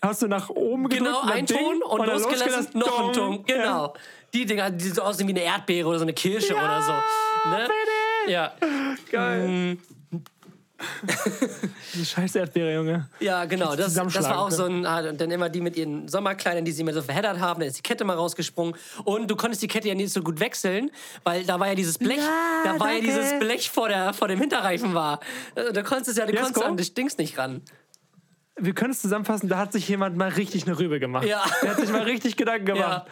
hast 0.00 0.22
du 0.22 0.28
nach 0.28 0.48
oben 0.48 0.88
gedrückt. 0.88 1.10
Genau, 1.10 1.20
ein 1.32 1.44
Ding, 1.46 1.58
Ton 1.58 1.82
und, 1.82 2.00
dann 2.00 2.10
losgelassen, 2.10 2.78
noch 2.78 3.08
ein. 3.08 3.12
Ton. 3.12 3.44
Genau. 3.44 3.92
Die 4.32 4.46
Dinger, 4.46 4.70
die 4.70 4.88
so 4.88 5.02
aussehen 5.02 5.26
wie 5.28 5.32
eine 5.32 5.42
Erdbeere 5.42 5.86
oder 5.88 5.98
so 5.98 6.04
eine 6.04 6.12
Kirsche 6.14 6.54
oder 6.54 6.82
so. 6.82 6.92
Ne? 7.50 7.68
Ja. 8.28 8.52
Geil. 9.10 9.78
Diese 11.94 12.04
scheiß 12.04 12.34
Erdbeere, 12.36 12.74
Junge. 12.74 13.08
ja, 13.20 13.44
genau. 13.46 13.74
Das, 13.74 13.94
das 13.94 14.12
war 14.24 14.38
auch 14.40 14.50
so 14.50 14.64
ein. 14.64 14.86
ah, 14.86 15.00
Und 15.08 15.20
dann 15.20 15.30
immer 15.30 15.48
die 15.48 15.60
mit 15.60 15.76
ihren 15.76 16.08
Sommerkleidern, 16.08 16.64
die 16.64 16.72
sie 16.72 16.82
immer 16.82 16.92
so 16.92 17.02
verheddert 17.02 17.40
haben. 17.40 17.60
Dann 17.60 17.68
ist 17.68 17.78
die 17.78 17.82
Kette 17.82 18.04
mal 18.04 18.14
rausgesprungen. 18.16 18.74
Und 19.04 19.28
du 19.30 19.36
konntest 19.36 19.62
die 19.62 19.68
Kette 19.68 19.88
ja 19.88 19.94
nicht 19.94 20.12
so 20.12 20.22
gut 20.22 20.40
wechseln, 20.40 20.90
weil 21.24 21.44
da 21.44 21.58
war 21.58 21.68
ja 21.68 21.74
dieses 21.74 21.98
Blech. 21.98 22.20
da 22.64 22.78
war 22.78 22.92
ja 22.92 23.00
dieses 23.00 23.38
Blech 23.38 23.70
vor, 23.70 23.88
der, 23.88 24.12
vor 24.14 24.28
dem 24.28 24.38
Hinterreifen 24.40 24.94
war. 24.94 25.20
Äh, 25.54 25.72
Da 25.72 25.82
konntest 25.82 26.16
du 26.16 26.20
ja, 26.20 26.26
du 26.26 26.32
Jesko? 26.32 26.44
konntest 26.46 26.64
an 26.66 26.76
das 26.76 26.94
Dings 26.94 27.18
nicht 27.18 27.38
ran. 27.38 27.62
Wir 28.60 28.74
können 28.74 28.90
es 28.92 29.00
zusammenfassen, 29.00 29.48
da 29.48 29.58
hat 29.58 29.72
sich 29.72 29.88
jemand 29.88 30.16
mal 30.16 30.28
richtig 30.30 30.66
eine 30.66 30.78
Rübe 30.78 30.98
gemacht. 31.00 31.24
Ja. 31.26 31.42
Der 31.62 31.70
hat 31.70 31.76
sich 31.78 31.90
mal 31.90 32.02
richtig 32.02 32.36
Gedanken 32.36 32.64
gemacht. 32.74 33.06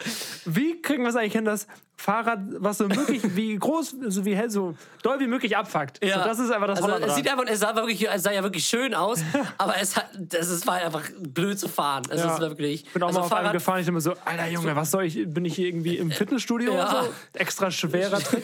Wie 0.45 0.81
kriegen 0.81 1.03
wir 1.03 1.09
es 1.09 1.15
eigentlich 1.15 1.33
hin, 1.33 1.45
das 1.45 1.67
Fahrrad, 1.95 2.39
was 2.59 2.77
so 2.77 2.87
möglich, 2.87 3.21
wie 3.35 3.55
groß, 3.57 3.95
so 4.07 4.23
wie 4.25 4.35
hell, 4.35 4.49
so 4.51 4.75
doll 5.01 5.19
wie 5.19 5.25
möglich 5.27 5.57
abfuckt. 5.57 6.03
Ja. 6.05 6.19
So, 6.19 6.25
das 6.29 6.39
ist 6.39 6.51
einfach 6.51 6.67
das 6.67 6.81
also, 6.83 7.03
es 7.05 7.15
sieht 7.15 7.27
einfach, 7.31 7.45
es 7.47 7.59
sah, 7.59 7.75
wirklich, 7.75 8.07
es 8.07 8.21
sah 8.21 8.31
ja 8.31 8.43
wirklich 8.43 8.65
schön 8.65 8.93
aus, 8.93 9.19
aber 9.57 9.75
es, 9.81 9.95
hat, 9.95 10.09
das 10.15 10.49
ist, 10.49 10.67
war 10.67 10.75
einfach 10.75 11.03
blöd 11.19 11.57
zu 11.57 11.67
fahren. 11.67 12.03
Es 12.09 12.21
Ja. 12.21 12.33
ist 12.35 12.39
wirklich. 12.39 12.85
Ich 12.85 12.93
bin 12.93 13.01
auch 13.01 13.07
also 13.07 13.19
mal 13.21 13.25
auf 13.25 13.31
einem 13.31 13.45
Fahrrad- 13.45 13.53
gefahren, 13.53 13.81
ich 13.81 13.87
immer 13.87 14.01
so, 14.01 14.13
Alter 14.25 14.47
Junge, 14.47 14.75
was 14.75 14.91
soll 14.91 15.05
ich, 15.05 15.23
bin 15.27 15.43
ich 15.45 15.55
hier 15.55 15.67
irgendwie 15.67 15.97
im 15.97 16.11
Fitnessstudio 16.11 16.73
Ja. 16.73 16.89
oder 16.89 17.03
so? 17.05 17.09
Extra 17.33 17.71
schwerer 17.71 18.19
Tritt. 18.23 18.43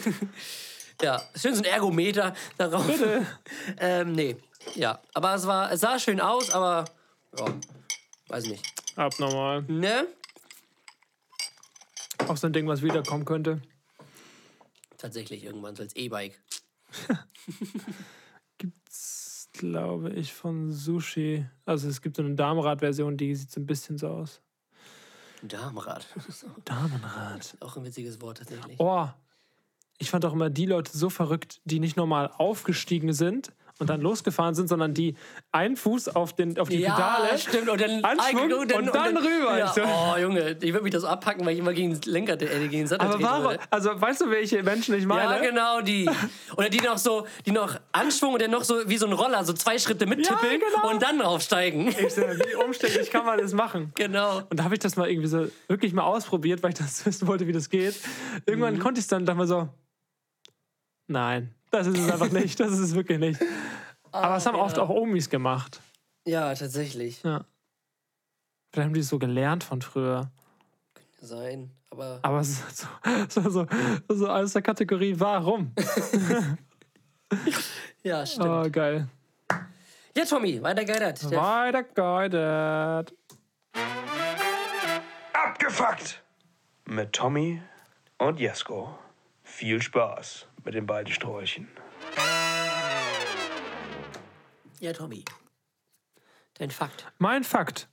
Ja, 1.02 1.20
schön 1.36 1.54
so 1.54 1.62
ein 1.62 1.64
Ergometer 1.66 2.34
darauf. 2.56 2.86
Bitte. 2.86 3.26
ähm, 3.78 4.12
nee. 4.12 4.36
Ja, 4.74 5.00
aber 5.12 5.34
es 5.34 5.46
war, 5.46 5.70
es 5.72 5.80
sah 5.80 5.98
schön 5.98 6.20
aus, 6.20 6.50
aber 6.50 6.84
ja, 7.38 7.46
weiß 8.28 8.46
nicht. 8.46 8.64
Abnormal. 8.96 9.62
Ne? 9.62 10.06
Auch 12.28 12.36
so 12.36 12.46
ein 12.46 12.52
Ding, 12.52 12.66
was 12.66 12.82
wiederkommen 12.82 13.24
könnte. 13.24 13.60
Tatsächlich 14.98 15.44
irgendwann 15.44 15.76
so 15.76 15.82
als 15.82 15.94
E-Bike. 15.96 16.40
Gibt's, 18.58 19.48
glaube 19.52 20.10
ich, 20.10 20.32
von 20.32 20.72
Sushi. 20.72 21.44
Also 21.66 21.88
es 21.88 22.00
gibt 22.00 22.16
so 22.16 22.22
eine 22.22 22.34
Damenrad-Version, 22.34 23.16
die 23.16 23.34
sieht 23.34 23.50
so 23.50 23.60
ein 23.60 23.66
bisschen 23.66 23.98
so 23.98 24.08
aus. 24.08 24.40
Damenrad. 25.42 26.06
Damenrad. 26.64 27.56
Auch 27.60 27.76
ein 27.76 27.84
witziges 27.84 28.20
Wort 28.20 28.38
tatsächlich. 28.38 28.80
Oh, 28.80 29.08
ich 29.98 30.10
fand 30.10 30.24
auch 30.24 30.32
immer 30.32 30.50
die 30.50 30.66
Leute 30.66 30.96
so 30.96 31.10
verrückt, 31.10 31.60
die 31.64 31.80
nicht 31.80 31.96
normal 31.96 32.30
aufgestiegen 32.38 33.12
sind 33.12 33.52
und 33.78 33.90
dann 33.90 34.00
losgefahren 34.00 34.54
sind, 34.54 34.68
sondern 34.68 34.94
die 34.94 35.16
einen 35.50 35.76
Fuß 35.76 36.08
auf, 36.08 36.32
den, 36.34 36.58
auf 36.60 36.68
die 36.68 36.78
ja, 36.78 36.94
Pedale. 36.94 37.38
stimmt. 37.38 37.68
Und 37.68 37.80
dann, 37.80 38.04
Anschwung 38.04 38.52
und 38.52 38.70
dann 38.70 39.16
rüber. 39.16 39.58
Ja. 39.58 39.72
So- 39.72 39.82
Oh, 39.84 40.16
Junge, 40.16 40.56
ich 40.60 40.72
würde 40.72 40.82
mich 40.82 40.92
das 40.92 41.04
abpacken, 41.04 41.44
weil 41.44 41.54
ich 41.54 41.58
immer 41.58 41.72
gegen 41.72 41.98
den 41.98 42.12
Lenker, 42.12 42.34
äh, 42.34 42.46
gegen 42.46 42.70
den 42.70 42.86
Sattel 42.86 43.08
Aber 43.08 43.22
warum? 43.22 43.44
würde. 43.44 43.60
Also 43.70 44.00
weißt 44.00 44.22
du, 44.22 44.30
welche 44.30 44.62
Menschen 44.62 44.94
ich 44.94 45.06
meine? 45.06 45.34
Ja, 45.34 45.50
genau 45.50 45.80
die. 45.80 46.08
Oder 46.56 46.68
die 46.68 46.80
noch 46.80 46.98
so, 46.98 47.26
die 47.46 47.50
noch 47.50 47.78
Anschwung 47.92 48.34
und 48.34 48.42
dann 48.42 48.50
noch 48.52 48.64
so 48.64 48.88
wie 48.88 48.96
so 48.96 49.06
ein 49.06 49.12
Roller, 49.12 49.44
so 49.44 49.52
zwei 49.52 49.78
Schritte 49.78 50.06
mittippeln 50.06 50.60
genau. 50.60 50.90
und 50.90 51.02
dann 51.02 51.18
draufsteigen. 51.18 51.88
Ich 51.88 52.14
so, 52.14 52.22
wie 52.22 52.54
umständlich 52.64 53.10
kann 53.10 53.26
man 53.26 53.38
das 53.38 53.52
machen? 53.52 53.92
genau. 53.96 54.42
Und 54.50 54.60
da 54.60 54.64
habe 54.64 54.74
ich 54.74 54.80
das 54.80 54.96
mal 54.96 55.10
irgendwie 55.10 55.28
so 55.28 55.48
wirklich 55.68 55.92
mal 55.92 56.04
ausprobiert, 56.04 56.62
weil 56.62 56.70
ich 56.70 56.78
das 56.78 57.04
wissen 57.06 57.26
wollte, 57.26 57.46
wie 57.48 57.52
das 57.52 57.70
geht. 57.70 57.96
Irgendwann 58.46 58.78
konnte 58.78 59.00
ich 59.00 59.04
es 59.04 59.08
dann, 59.08 59.26
dachte 59.26 59.38
mir 59.38 59.46
so, 59.46 59.68
nein, 61.08 61.54
das 61.74 61.86
ist 61.88 61.98
es 61.98 62.10
einfach 62.10 62.30
nicht, 62.32 62.58
das 62.60 62.72
ist 62.72 62.78
es 62.80 62.94
wirklich 62.94 63.18
nicht. 63.18 63.40
Aber 64.12 64.36
es 64.36 64.46
haben 64.46 64.56
oft 64.56 64.78
auch 64.78 64.88
Omis 64.88 65.28
gemacht. 65.28 65.80
Ja, 66.26 66.54
tatsächlich. 66.54 67.22
Ja. 67.22 67.44
Vielleicht 68.72 68.86
haben 68.86 68.94
die 68.94 69.00
es 69.00 69.08
so 69.08 69.18
gelernt 69.18 69.64
von 69.64 69.82
früher. 69.82 70.30
Sein. 71.20 71.70
Aber 71.90 72.18
Aber 72.22 72.40
es 72.40 72.50
ist 72.50 72.86
so, 73.28 73.40
so, 73.40 73.50
so, 73.50 73.66
so 74.08 74.28
aus 74.28 74.52
der 74.52 74.62
Kategorie 74.62 75.18
Warum? 75.18 75.72
ja, 78.02 78.24
stimmt. 78.26 78.46
Oh, 78.46 78.70
geil. 78.70 79.08
Ja, 80.16 80.24
Tommy, 80.24 80.62
weiter 80.62 80.84
geidert. 80.84 81.30
Der- 81.30 81.40
Weiter 81.40 81.82
geedet. 81.82 83.14
Abgefuckt! 85.32 86.22
Mit 86.86 87.12
Tommy 87.12 87.60
und 88.18 88.38
Jesko. 88.40 88.96
Viel 89.56 89.80
Spaß 89.80 90.48
mit 90.64 90.74
den 90.74 90.84
beiden 90.84 91.12
Sträuchen. 91.12 91.68
Ja, 94.80 94.92
Tommy. 94.92 95.24
Dein 96.54 96.72
Fakt. 96.72 97.12
Mein 97.18 97.44
Fakt 97.44 97.88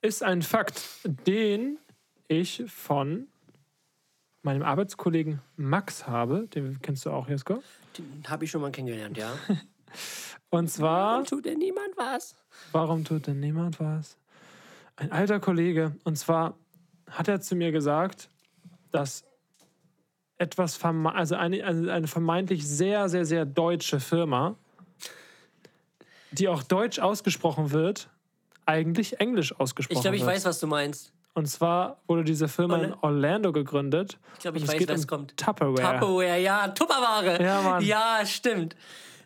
ist 0.00 0.24
ein 0.24 0.42
Fakt, 0.42 0.82
den 1.04 1.78
ich 2.26 2.64
von 2.66 3.28
meinem 4.42 4.64
Arbeitskollegen 4.64 5.40
Max 5.54 6.08
habe. 6.08 6.48
Den 6.48 6.82
kennst 6.82 7.06
du 7.06 7.10
auch, 7.10 7.28
Jesko. 7.28 7.62
Den 7.96 8.24
habe 8.26 8.44
ich 8.44 8.50
schon 8.50 8.60
mal 8.60 8.72
kennengelernt, 8.72 9.16
ja. 9.16 9.32
Und 10.50 10.68
zwar, 10.68 11.22
Tut 11.22 11.44
denn 11.44 11.58
niemand 11.58 11.96
was? 11.96 12.34
warum 12.72 13.04
tut 13.04 13.28
denn 13.28 13.38
niemand 13.38 13.78
was? 13.78 14.18
Ein 14.96 15.12
alter 15.12 15.38
Kollege. 15.38 15.94
Und 16.02 16.16
zwar 16.16 16.58
hat 17.08 17.28
er 17.28 17.40
zu 17.40 17.54
mir 17.54 17.70
gesagt, 17.70 18.28
dass 18.90 19.22
etwas, 20.42 20.76
verme 20.76 21.14
also 21.14 21.34
eine, 21.36 21.64
eine 21.64 22.06
vermeintlich 22.08 22.66
sehr, 22.66 23.08
sehr, 23.08 23.24
sehr 23.24 23.44
deutsche 23.46 24.00
Firma, 24.00 24.56
die 26.32 26.48
auch 26.48 26.62
deutsch 26.62 26.98
ausgesprochen 26.98 27.70
wird, 27.70 28.08
eigentlich 28.66 29.20
englisch 29.20 29.58
ausgesprochen 29.58 29.96
Ich 29.98 30.02
glaube, 30.02 30.16
ich 30.16 30.22
wird. 30.22 30.32
weiß, 30.32 30.44
was 30.44 30.60
du 30.60 30.66
meinst. 30.66 31.12
Und 31.34 31.46
zwar 31.48 31.96
wurde 32.06 32.24
diese 32.24 32.46
Firma 32.46 32.76
in 32.78 32.94
Orlando 33.00 33.52
gegründet. 33.52 34.18
Ich 34.34 34.40
glaube, 34.40 34.58
ich 34.58 34.68
weiß, 34.68 34.86
was 34.88 35.00
um 35.02 35.06
kommt. 35.06 35.36
Tupperware. 35.36 35.98
Tupperware, 35.98 36.38
ja, 36.40 36.68
Tupperware. 36.68 37.42
Ja, 37.42 37.62
Mann. 37.62 37.82
Ja, 37.84 38.20
stimmt. 38.26 38.76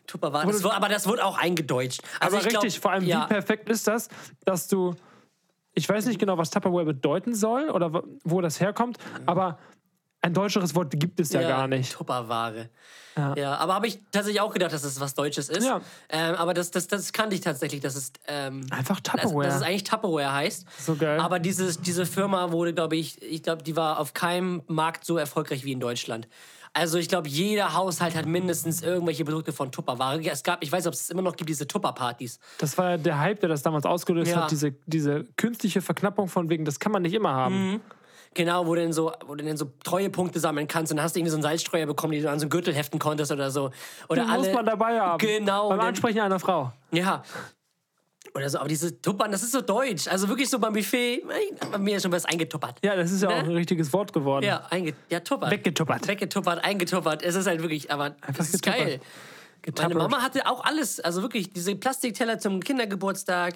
Tupperware. 0.05 0.47
Das 0.47 0.63
wurde, 0.63 0.75
aber 0.75 0.87
das 0.87 1.05
wurde 1.07 1.25
auch 1.25 1.37
eingedeutscht. 1.37 2.01
Also 2.21 2.37
Aber 2.37 2.45
ich 2.45 2.49
glaub, 2.49 2.63
richtig, 2.63 2.79
vor 2.79 2.91
allem, 2.91 3.03
ja, 3.05 3.25
wie 3.25 3.27
perfekt 3.33 3.67
ist 3.69 3.87
das, 3.87 4.07
dass 4.45 4.67
du. 4.69 4.95
Ich 5.73 5.87
weiß 5.87 6.05
nicht 6.07 6.17
genau, 6.17 6.37
was 6.37 6.49
Tupperware 6.49 6.85
bedeuten 6.85 7.35
soll 7.35 7.69
oder 7.69 7.93
wo- 7.93 8.03
wo 8.23 8.41
das 8.41 8.59
herkommt, 8.61 8.97
aber 9.25 9.59
ein 10.27 10.33
deutscheres 10.33 10.75
Wort 10.75 10.91
gibt 10.91 11.19
es 11.19 11.31
ja, 11.31 11.41
gar 11.41 11.67
nicht. 11.67 11.93
Tupperware. 11.93 12.69
Ja. 13.35 13.55
aber 13.55 13.73
habe 13.73 13.87
ich 13.87 13.99
tatsächlich 14.11 14.41
auch 14.41 14.53
gedacht, 14.53 14.73
dass 14.73 14.83
es 14.83 14.99
was 14.99 15.15
Deutsches 15.15 15.49
ist. 15.49 15.65
Ja. 15.65 15.81
Ähm, 16.09 16.35
aber 16.35 16.53
das, 16.53 16.69
das, 16.69 16.85
das 16.85 17.11
kannte 17.13 17.33
ich 17.35 17.41
tatsächlich, 17.41 17.81
dass 17.81 17.95
es 17.95 18.11
ähm, 18.27 18.67
Einfach 18.69 18.99
dass, 18.99 19.23
Tupperware. 19.23 19.47
dass 19.47 19.55
es 19.55 19.61
eigentlich 19.63 19.85
Tupperware 19.85 20.31
heißt. 20.33 20.67
So 20.79 20.95
geil. 20.95 21.19
Aber 21.19 21.39
dieses, 21.39 21.81
diese 21.81 22.05
Firma 22.05 22.51
wurde, 22.51 22.75
glaube 22.75 22.95
ich, 22.95 23.19
ich 23.23 23.41
glaube, 23.41 23.63
die 23.63 23.75
war 23.75 23.99
auf 23.99 24.13
keinem 24.13 24.61
Markt 24.67 25.03
so 25.03 25.17
erfolgreich 25.17 25.65
wie 25.65 25.71
in 25.71 25.79
Deutschland. 25.79 26.27
Also 26.73 26.99
ich 26.99 27.09
glaube, 27.09 27.27
jeder 27.27 27.73
Haushalt 27.73 28.15
hat 28.15 28.27
mindestens 28.27 28.83
irgendwelche 28.83 29.25
Produkte 29.25 29.51
von 29.51 29.71
Tupperware. 29.71 30.21
Es 30.29 30.43
gab, 30.43 30.63
ich 30.63 30.71
weiß 30.71 30.83
nicht, 30.83 30.87
ob 30.87 30.93
es 30.93 31.09
immer 31.09 31.23
noch 31.23 31.35
gibt, 31.35 31.49
diese 31.49 31.65
Tupperpartys. 31.67 32.39
Das 32.59 32.77
war 32.77 32.91
ja 32.91 32.97
der 32.97 33.17
Hype, 33.17 33.39
der 33.39 33.49
das 33.49 33.63
damals 33.63 33.85
ausgelöst 33.85 34.29
Ja. 34.31 34.43
hat, 34.43 34.51
diese, 34.51 34.73
diese 34.85 35.23
künstliche 35.37 35.81
Verknappung 35.81 36.27
von 36.27 36.51
wegen, 36.51 36.65
das 36.65 36.79
kann 36.79 36.91
man 36.91 37.01
nicht 37.01 37.13
immer 37.15 37.31
haben. 37.33 37.81
Genau, 38.37 38.67
wo 38.67 38.75
du 38.75 38.81
dann 38.83 38.93
so, 38.93 39.11
wo 39.25 39.33
du 39.33 39.43
dann 39.43 39.57
so 39.57 39.71
Treuepunkte 39.83 40.39
sammeln 40.39 40.67
kannst 40.67 40.91
und 40.91 40.97
dann 40.97 41.03
hast 41.03 41.15
du 41.15 41.19
irgendwie 41.19 41.31
so 41.31 41.37
einen 41.37 41.41
Salzstreuer 41.41 41.87
bekommen, 41.87 42.13
den 42.13 42.21
du 42.21 42.29
an 42.29 42.37
so 42.37 42.43
einen 42.43 42.51
Gürtel 42.51 42.71
heften 42.71 42.99
konntest 42.99 43.31
oder 43.31 43.49
so. 43.49 43.71
Oder 44.09 44.21
Den 44.21 44.29
alle, 44.29 44.43
muss 44.43 44.53
man 44.53 44.65
dabei 44.67 44.99
haben. 45.01 45.17
Genau. 45.17 45.69
Beim 45.69 45.79
Ansprechen 45.79 46.19
einer 46.19 46.39
Frau. 46.39 46.71
Ja. 46.91 47.23
Oder 48.35 48.47
so, 48.47 48.59
aber 48.59 48.67
diese 48.67 49.01
Tuppern, 49.01 49.31
das 49.31 49.41
ist 49.41 49.53
so 49.53 49.61
deutsch. 49.61 50.07
Also 50.07 50.29
wirklich 50.29 50.51
so 50.51 50.59
beim 50.59 50.73
Buffet, 50.73 51.23
bei 51.71 51.79
mir 51.79 51.97
ist 51.97 52.03
schon 52.03 52.11
was 52.11 52.25
eingetuppert. 52.25 52.77
Ja, 52.83 52.95
das 52.95 53.11
ist 53.11 53.23
ja 53.23 53.29
Ne? 53.29 53.35
auch 53.37 53.39
ein 53.39 53.51
richtiges 53.55 53.91
Wort 53.91 54.13
geworden. 54.13 54.45
Ja, 54.45 54.67
einge 54.69 54.93
ja, 55.09 55.19
tuppert. 55.19 55.49
Weggetuppert. 55.49 56.07
Weggetuppert, 56.07 56.63
eingetuppert. 56.63 57.23
Es 57.23 57.33
ist 57.33 57.47
halt 57.47 57.63
wirklich, 57.63 57.89
aber 57.91 58.15
es 58.37 58.53
ist 58.53 58.61
getuppert. 58.61 58.77
geil. 58.85 58.99
Meine 58.99 59.61
Getappert. 59.63 59.97
Mama 59.97 60.21
hatte 60.21 60.45
auch 60.45 60.63
alles, 60.63 60.99
also 60.99 61.23
wirklich 61.23 61.51
diese 61.53 61.75
Plastikteller 61.75 62.37
zum 62.37 62.59
Kindergeburtstag, 62.59 63.55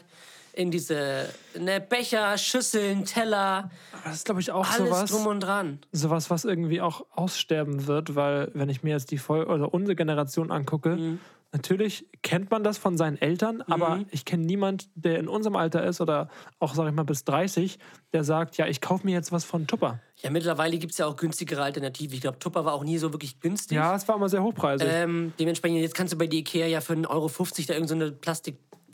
in 0.53 0.71
diese 0.71 1.29
ne, 1.59 1.79
Becher, 1.81 2.37
Schüsseln, 2.37 3.05
Teller, 3.05 3.69
Das 4.03 4.15
ist, 4.15 4.25
glaube 4.25 4.41
ich, 4.41 4.51
auch 4.51 4.67
alles 4.69 4.89
sowas, 4.89 5.11
drum 5.11 5.27
und 5.27 5.39
dran. 5.41 5.79
sowas, 5.91 6.29
was 6.29 6.45
irgendwie 6.45 6.81
auch 6.81 7.05
aussterben 7.11 7.87
wird, 7.87 8.15
weil, 8.15 8.49
wenn 8.53 8.69
ich 8.69 8.83
mir 8.83 8.91
jetzt 8.91 9.11
die 9.11 9.17
Vol 9.17 9.43
oder 9.43 9.73
unsere 9.73 9.95
Generation 9.95 10.51
angucke, 10.51 10.95
Mhm. 10.95 11.19
natürlich 11.53 12.05
kennt 12.21 12.49
man 12.51 12.63
das 12.63 12.77
von 12.77 12.97
seinen 12.97 13.17
Eltern, 13.21 13.61
aber 13.63 13.99
ich 14.11 14.25
kenne 14.25 14.45
niemand, 14.45 14.89
der 14.95 15.19
in 15.19 15.27
unserem 15.27 15.55
Alter 15.55 15.83
ist 15.85 15.99
oder 16.01 16.29
auch, 16.59 16.73
sag 16.75 16.87
ich 16.87 16.93
mal, 16.93 17.03
bis 17.03 17.23
30, 17.25 17.77
der 18.13 18.23
sagt, 18.23 18.57
ja, 18.57 18.67
ich 18.67 18.81
kaufe 18.81 19.05
mir 19.05 19.13
jetzt 19.13 19.31
was 19.31 19.43
von 19.43 19.67
Tupper. 19.67 19.99
Ja, 20.17 20.29
mittlerweile 20.29 20.77
gibt 20.77 20.91
es 20.93 20.97
ja 20.99 21.07
auch 21.07 21.15
günstigere 21.15 21.61
Alternativen. 21.63 22.13
Ich 22.13 22.21
glaube, 22.21 22.39
Tupper 22.39 22.63
war 22.65 22.73
auch 22.73 22.83
nie 22.83 22.97
so 22.97 23.11
wirklich 23.13 23.39
günstig. 23.39 23.75
Ja, 23.75 23.95
es 23.95 24.07
war 24.07 24.15
immer 24.15 24.29
sehr 24.29 24.43
hochpreisig. 24.43 24.87
Ähm, 24.89 25.33
dementsprechend, 25.39 25.79
jetzt 25.79 25.95
kannst 25.95 26.13
du 26.13 26.17
bei 26.17 26.27
der 26.27 26.39
Ikea 26.39 26.67
ja 26.67 26.79
für 26.79 26.93
1,50 26.93 27.09
Euro 27.09 27.27
da 27.27 27.73
irgendeine 27.73 27.87
so 27.87 27.95
eine 27.95 28.11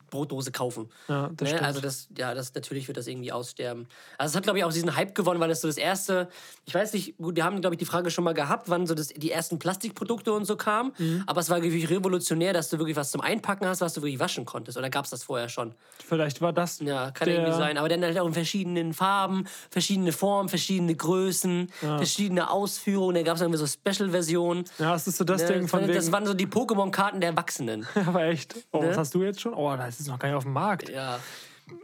Plastikbrotdose 0.07 0.51
kaufen. 0.51 0.89
Ja, 1.07 1.29
das 1.35 1.51
ne? 1.51 1.61
Also 1.61 1.81
das, 1.81 2.07
ja, 2.17 2.33
das 2.33 2.53
natürlich 2.53 2.87
wird 2.87 2.97
das 2.97 3.07
irgendwie 3.07 3.31
aussterben. 3.31 3.87
Also 4.17 4.31
es 4.31 4.35
hat, 4.35 4.43
glaube 4.43 4.59
ich, 4.59 4.65
auch 4.65 4.71
diesen 4.73 4.95
Hype 4.95 5.13
gewonnen, 5.15 5.39
weil 5.39 5.49
das 5.49 5.61
so 5.61 5.67
das 5.67 5.77
erste, 5.77 6.29
ich 6.65 6.73
weiß 6.73 6.93
nicht, 6.93 7.17
gut, 7.17 7.35
wir 7.35 7.43
haben, 7.43 7.59
glaube 7.61 7.75
ich, 7.75 7.79
die 7.79 7.85
Frage 7.85 8.09
schon 8.11 8.23
mal 8.23 8.33
gehabt, 8.33 8.69
wann 8.69 8.87
so 8.87 8.95
das, 8.95 9.09
die 9.09 9.31
ersten 9.31 9.59
Plastikprodukte 9.59 10.33
und 10.33 10.45
so 10.45 10.55
kamen. 10.55 10.93
Mhm. 10.97 11.23
Aber 11.27 11.41
es 11.41 11.49
war 11.49 11.61
wirklich 11.61 11.89
revolutionär, 11.89 12.53
dass 12.53 12.69
du 12.69 12.77
wirklich 12.79 12.95
was 12.95 13.11
zum 13.11 13.21
Einpacken 13.21 13.67
hast, 13.67 13.81
was 13.81 13.93
du 13.93 14.01
wirklich 14.01 14.19
waschen 14.19 14.45
konntest. 14.45 14.77
Oder 14.77 14.89
gab 14.89 15.05
es 15.05 15.11
das 15.11 15.23
vorher 15.23 15.49
schon? 15.49 15.73
Vielleicht 16.07 16.41
war 16.41 16.53
das 16.53 16.79
Ja, 16.79 17.11
kann 17.11 17.27
irgendwie 17.27 17.53
sein. 17.53 17.77
Aber 17.77 17.89
dann 17.89 18.03
halt 18.03 18.17
auch 18.19 18.27
in 18.27 18.33
verschiedenen 18.33 18.93
Farben, 18.93 19.45
verschiedene 19.69 20.11
Formen, 20.11 20.49
verschiedene 20.49 20.95
Größen, 20.95 21.69
verschiedene 21.79 22.49
Ausführungen. 22.49 23.15
Da 23.15 23.21
gab 23.23 23.35
es 23.35 23.41
irgendwie 23.41 23.59
so 23.59 23.67
Special-Versionen. 23.67 24.65
Ja, 24.79 24.93
das 24.93 25.07
ist 25.07 25.17
so 25.17 25.23
das 25.23 25.41
Ne, 25.41 25.47
Ding 25.47 25.61
das, 25.63 25.71
von 25.71 25.79
waren, 25.81 25.87
wegen... 25.89 25.97
das 25.97 26.11
waren 26.11 26.25
so 26.25 26.33
die 26.33 26.47
Pokémon-Karten 26.47 27.21
der 27.21 27.31
Erwachsenen. 27.31 27.85
aber 28.05 28.23
echt. 28.23 28.55
Oh, 28.71 28.81
Ne? 28.81 28.89
was 28.89 28.97
hast 28.97 29.13
du 29.15 29.23
jetzt 29.23 29.41
schon? 29.41 29.53
Oh, 29.53 29.75
das 29.75 29.96
ist 29.99 30.07
noch 30.07 30.19
gar 30.19 30.29
nicht 30.29 30.37
auf 30.37 30.43
dem 30.43 30.53
Markt. 30.53 30.89
Ja. 30.89 31.19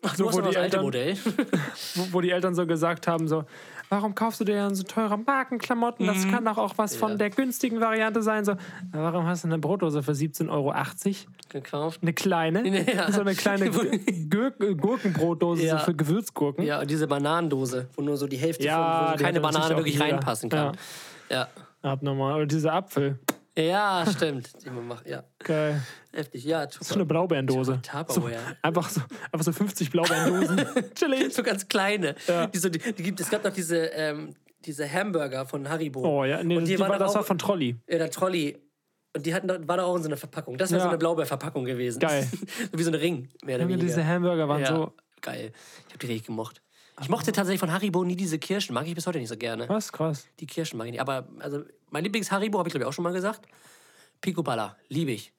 Ach, 0.02 0.16
So, 0.16 0.24
du 0.24 0.30
hast 0.30 0.38
wo 0.38 0.42
die 0.42 0.46
das 0.48 0.56
alte 0.56 0.78
Eltern- 0.78 0.84
Modell. 0.84 1.18
wo, 1.96 2.08
wo 2.14 2.22
die 2.22 2.32
Eltern 2.32 2.56
so 2.56 2.66
gesagt 2.66 3.06
haben, 3.06 3.28
so, 3.28 3.44
warum 3.90 4.16
kaufst 4.16 4.40
du 4.40 4.46
dir 4.46 4.56
dann 4.56 4.76
so 4.76 4.84
teure 4.84 5.18
Markenklamotten? 5.18 6.08
Das 6.08 6.26
kann 6.30 6.46
doch 6.46 6.58
auch 6.58 6.74
was 6.78 6.96
von 6.96 7.18
der 7.18 7.30
günstigen 7.30 7.82
Variante 7.82 8.22
sein. 8.22 8.46
So, 8.46 8.54
"Ja, 8.54 8.58
warum 8.94 9.26
hast 9.28 9.44
du 9.44 9.50
eine 9.50 9.60
Brotdose 9.60 10.02
für 10.02 10.14
17,80 10.14 10.50
Euro? 10.50 10.74
gekauft. 11.50 12.00
Eine 12.02 12.14
kleine, 12.14 12.66
Ja. 12.96 13.12
so 13.12 13.20
eine 13.22 13.36
kleine 13.36 13.70
Gurkenbrotdose 14.30 15.64
Ja. 15.66 15.80
so 15.80 15.86
für 15.86 15.94
Gewürzgurken. 15.96 16.64
Ja, 16.66 16.80
und 16.80 16.90
diese 16.90 17.08
Bananendose, 17.08 17.90
wo 17.96 18.02
nur 18.02 18.16
so 18.18 18.26
die 18.28 18.38
Hälfte 18.38 18.64
Ja, 18.64 19.04
von, 19.08 19.14
wo 19.16 19.18
so 19.18 19.24
keine 19.26 19.42
Banane 19.42 19.76
wirklich 19.76 19.96
jeder. 19.96 20.06
reinpassen 20.06 20.50
kann. 20.50 20.78
Ja. 21.30 21.48
Abnormal. 21.82 22.36
Oder 22.36 22.46
dieser 22.46 22.74
Apfel. 22.74 23.20
Ja, 23.58 24.06
stimmt. 24.12 24.52
Die 24.66 24.70
man 24.70 24.88
macht. 24.88 25.08
Ja, 25.08 25.24
Geil. 25.40 25.82
heftig. 26.12 26.44
Ja, 26.44 26.68
So 26.70 26.96
eine 26.96 27.06
Blaubeerendose. 27.06 27.82
So, 28.10 28.30
einfach, 28.64 28.90
so, 28.90 29.02
einfach 29.32 29.44
so 29.46 29.52
50 29.52 29.92
Blaubeerendosen. 29.92 30.66
Chillig. 30.96 31.34
So 31.34 31.44
ganz 31.44 31.68
kleine. 31.68 32.16
Die 32.54 32.58
so, 32.58 32.70
die, 32.70 32.80
die 32.80 33.04
gibt, 33.04 33.20
es 33.20 33.30
gab 33.30 33.44
noch 33.44 33.54
diese, 33.54 33.78
ähm, 33.78 34.34
diese 34.66 34.92
Hamburger 34.92 35.46
von 35.46 35.70
Haribo. 35.70 36.02
Oh 36.02 36.24
ja, 36.26 36.42
nee, 36.44 36.58
und 36.58 36.66
die 36.66 36.74
die 36.74 36.80
waren 36.80 36.90
war, 36.90 37.00
das 37.00 37.12
auch, 37.12 37.16
war 37.18 37.24
von 37.24 37.38
Trolley. 37.38 37.76
Ja, 37.88 38.00
der 38.00 38.10
Trolley. 38.10 38.58
Und 39.16 39.24
die 39.26 39.36
hatten, 39.36 39.48
war 39.68 39.78
da 39.78 39.84
auch 39.84 39.96
in 39.98 40.02
so 40.02 40.10
einer 40.10 40.18
Verpackung. 40.18 40.58
Das 40.58 40.72
wäre 40.72 40.80
Ja. 40.80 40.84
so 40.86 40.90
eine 40.90 40.98
Blaubeerverpackung 40.98 41.66
gewesen. 41.66 42.00
Geil. 42.00 42.28
so 42.72 42.80
wie 42.80 42.84
so 42.84 42.90
ein 42.90 42.96
Ring, 42.96 43.30
mehr 43.44 43.58
oder 43.58 43.66
Junge, 43.66 43.74
weniger. 43.76 43.88
diese 43.88 44.08
Hamburger 44.08 44.48
waren 44.50 44.62
ja, 44.62 44.68
so. 44.68 44.94
geil. 45.22 45.52
Ich 45.88 45.94
habe 45.94 46.00
die 46.00 46.08
richtig 46.08 46.26
gemocht. 46.26 46.64
Ich 47.02 47.10
mochte 47.10 47.32
tatsächlich 47.32 47.60
von 47.60 47.72
Haribo 47.72 48.04
nie 48.04 48.16
diese 48.16 48.40
Kirschen. 48.40 48.74
Mag 48.74 48.88
ich 48.88 48.96
bis 48.96 49.06
heute 49.06 49.20
nicht 49.20 49.30
so 49.30 49.38
gerne. 49.38 49.68
Was? 49.70 49.92
Krass. 49.92 50.28
Die 50.40 50.48
Kirschen 50.48 50.78
mag 50.78 50.86
ich 50.88 50.92
nicht. 50.94 51.02
Aber 51.02 51.28
also, 51.40 51.64
mein 51.94 52.04
Lieblings-Haribo, 52.04 52.58
habe 52.58 52.68
ich 52.70 52.74
glaube 52.74 52.84
ich 52.84 52.88
auch 52.90 52.94
schon 52.94 53.04
mal 53.04 53.14
gesagt. 53.14 53.48
Picoballa, 54.20 54.76
liebe 54.90 55.12
ich. 55.12 55.32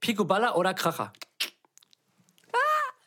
Picoballa 0.00 0.54
oder 0.56 0.74
Kracher? 0.74 1.12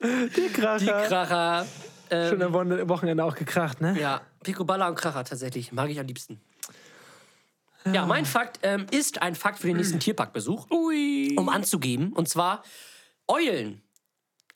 Die 0.01 0.49
Kracher. 0.53 0.77
Die 0.79 0.85
Kracher. 1.07 1.67
Ähm, 2.09 2.29
Schon 2.29 2.41
am 2.41 2.53
Wochenende- 2.89 3.23
auch 3.23 3.35
gekracht, 3.35 3.81
ne? 3.81 3.97
ja, 3.99 4.21
Picoballa 4.43 4.87
und 4.87 4.95
Kracher 4.95 5.23
tatsächlich. 5.23 5.71
Mag 5.71 5.89
ich 5.89 5.99
am 5.99 6.05
liebsten. 6.07 6.41
Ja, 7.91 8.05
mein 8.05 8.25
Fakt 8.25 8.59
ähm, 8.63 8.85
ist 8.91 9.21
ein 9.21 9.35
Fakt 9.35 9.59
für 9.59 9.67
den 9.67 9.75
nächsten 9.77 9.99
Tierparkbesuch, 9.99 10.69
Ui. 10.71 11.35
um 11.37 11.49
anzugeben. 11.49 12.13
Und 12.13 12.29
zwar, 12.29 12.63
Eulen 13.27 13.81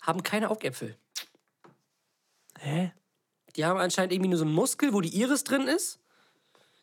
haben 0.02 0.24
keine 0.24 0.50
Augäpfel. 0.50 0.96
Hä? 2.60 2.94
Die 3.58 3.66
haben 3.66 3.80
anscheinend 3.80 4.14
irgendwie 4.14 4.30
nur 4.30 4.38
so 4.40 4.46
einen 4.46 4.54
Muskel, 4.54 4.94
wo 4.94 5.02
die 5.02 5.14
Iris 5.20 5.44
drin 5.44 5.68
ist. 5.68 6.00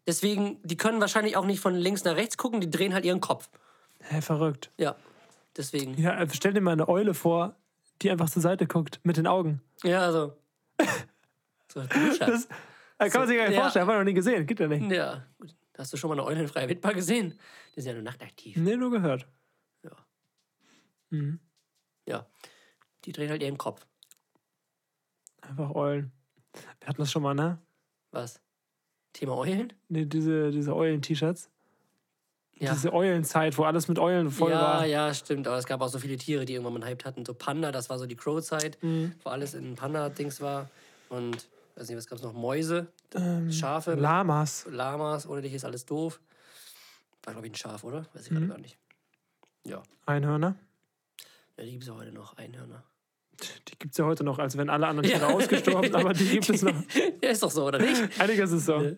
Deswegen, 0.07 0.61
die 0.63 0.77
können 0.77 1.01
wahrscheinlich 1.01 1.37
auch 1.37 1.47
nicht 1.47 1.61
von 1.61 1.75
links 1.75 2.05
nach 2.05 2.17
rechts 2.17 2.37
gucken, 2.37 2.61
die 2.61 2.71
drehen 2.71 2.93
halt 2.93 3.05
ihren 3.05 3.21
Kopf. 3.21 3.49
Hä, 4.01 4.21
verrückt. 4.21 4.71
Ja, 4.79 4.97
deswegen. 5.57 5.99
Ja, 6.01 6.21
äh, 6.21 6.29
stell 6.33 6.53
dir 6.53 6.61
mal 6.61 6.73
eine 6.73 6.89
Eule 6.89 7.15
vor, 7.15 7.57
die 8.03 8.11
einfach 8.11 8.29
zur 8.29 8.43
Seite 8.43 8.67
guckt, 8.67 9.01
mit 9.03 9.17
den 9.17 9.27
Augen. 9.27 9.63
Ja, 9.83 10.01
also. 10.01 10.37
So, 11.73 11.81
du. 11.81 11.87
Das 11.89 12.47
kann 13.11 13.23
man 13.23 13.29
sich 13.29 13.37
gar 13.37 13.49
nicht 13.49 13.57
ja. 13.57 13.63
vorstellen, 13.63 13.85
haben 13.85 13.95
wir 13.95 13.99
noch 13.99 14.05
nie 14.05 14.15
gesehen. 14.15 14.47
Geht 14.47 14.61
ja 14.61 14.69
nicht. 14.69 14.93
Ja, 14.93 15.27
gut. 15.41 15.57
Hast 15.77 15.93
du 15.93 15.97
schon 15.97 16.09
mal 16.09 16.15
eine 16.15 16.25
Eule 16.25 16.43
in 16.43 16.47
freier 16.47 16.69
Wildbahn 16.69 16.95
gesehen? 16.95 17.37
Die 17.75 17.81
sind 17.81 17.89
ja 17.89 17.95
nur 17.95 18.05
nachtaktiv. 18.05 18.57
Nee, 18.57 18.77
nur 18.77 18.93
gehört. 18.93 19.27
Ja. 22.07 22.27
Die 23.05 23.13
drehen 23.13 23.31
halt 23.31 23.43
ihren 23.43 23.59
Kopf. 23.59 23.87
Einfach 25.41 25.75
Eulen. 25.75 26.13
Wir 26.81 26.89
hatten 26.89 27.03
das 27.03 27.11
schon 27.11 27.23
mal, 27.23 27.35
ne? 27.35 27.59
Was? 28.11 28.41
Thema 29.15 29.37
Eulen? 29.39 29.73
Nee, 29.89 30.05
diese, 30.05 30.51
diese 30.51 30.75
Eulen-T-Shirts. 30.77 31.49
Ja. 32.59 32.73
Diese 32.73 32.93
Eulenzeit, 32.93 33.57
wo 33.59 33.65
alles 33.65 33.89
mit 33.89 33.99
Eulen 33.99 34.31
voll 34.31 34.51
ja, 34.53 34.61
war. 34.61 34.87
ja, 34.87 35.13
stimmt. 35.15 35.49
Aber 35.49 35.57
es 35.59 35.65
gab 35.67 35.81
auch 35.81 35.89
so 35.89 35.99
viele 35.99 36.17
Tiere, 36.17 36.45
die 36.45 36.53
irgendwann 36.53 36.75
mal 36.75 36.81
einen 36.83 36.91
Hype 36.91 37.05
hatten. 37.05 37.25
So 37.25 37.35
Panda, 37.35 37.73
das 37.73 37.91
war 37.91 37.99
so 37.99 38.07
die 38.07 38.15
Crow-Zeit, 38.17 38.79
Mhm. 38.83 39.13
wo 39.25 39.31
alles 39.31 39.55
in 39.55 39.75
Panda-Dings 39.75 40.41
war. 40.41 40.69
Und, 41.09 41.49
weiß 41.75 41.89
nicht, 41.89 41.97
was 41.97 42.07
gab 42.07 42.19
es 42.19 42.25
noch? 42.25 42.33
Mäuse, 42.33 42.87
Ähm, 43.15 43.51
Schafe, 43.51 43.95
Lamas. 43.95 44.67
Lamas, 44.71 45.27
ohne 45.29 45.43
dich 45.43 45.53
ist 45.55 45.65
alles 45.65 45.85
doof. 45.87 46.21
War, 47.25 47.33
glaube 47.35 47.47
ich, 47.49 47.53
ein 47.53 47.57
Schaf, 47.57 47.83
oder? 47.85 48.07
Weiß 48.13 48.25
ich 48.27 48.31
Mhm. 48.31 48.35
gerade 48.37 48.49
gar 48.49 48.59
nicht. 48.59 48.77
Ja. 49.65 49.83
Einhörner. 50.07 50.55
ja, 51.57 51.65
die 51.65 51.71
gibt 51.73 51.85
es 51.85 51.89
auch 51.91 51.97
heute 51.99 52.13
noch. 52.13 52.37
Einhörner. 52.37 52.83
Die 53.69 53.79
gibt 53.79 53.93
es 53.93 53.99
ja 53.99 54.05
heute 54.05 54.25
noch, 54.25 54.39
als 54.39 54.57
wären 54.57 54.71
alle 54.71 54.87
anderen 54.87 55.09
Tiere 55.09 55.27
ausgestorben, 55.27 55.95
aber 55.95 56.13
die 56.13 56.27
gibt 56.27 56.49
es 56.49 56.63
noch. 56.63 56.75
ja, 57.23 57.31
ist 57.31 57.43
doch 57.43 57.51
so, 57.51 57.67
oder 57.67 57.79
nicht? 57.79 58.21
Einiges 58.21 58.53
ist 58.53 58.67
so. 58.67 58.97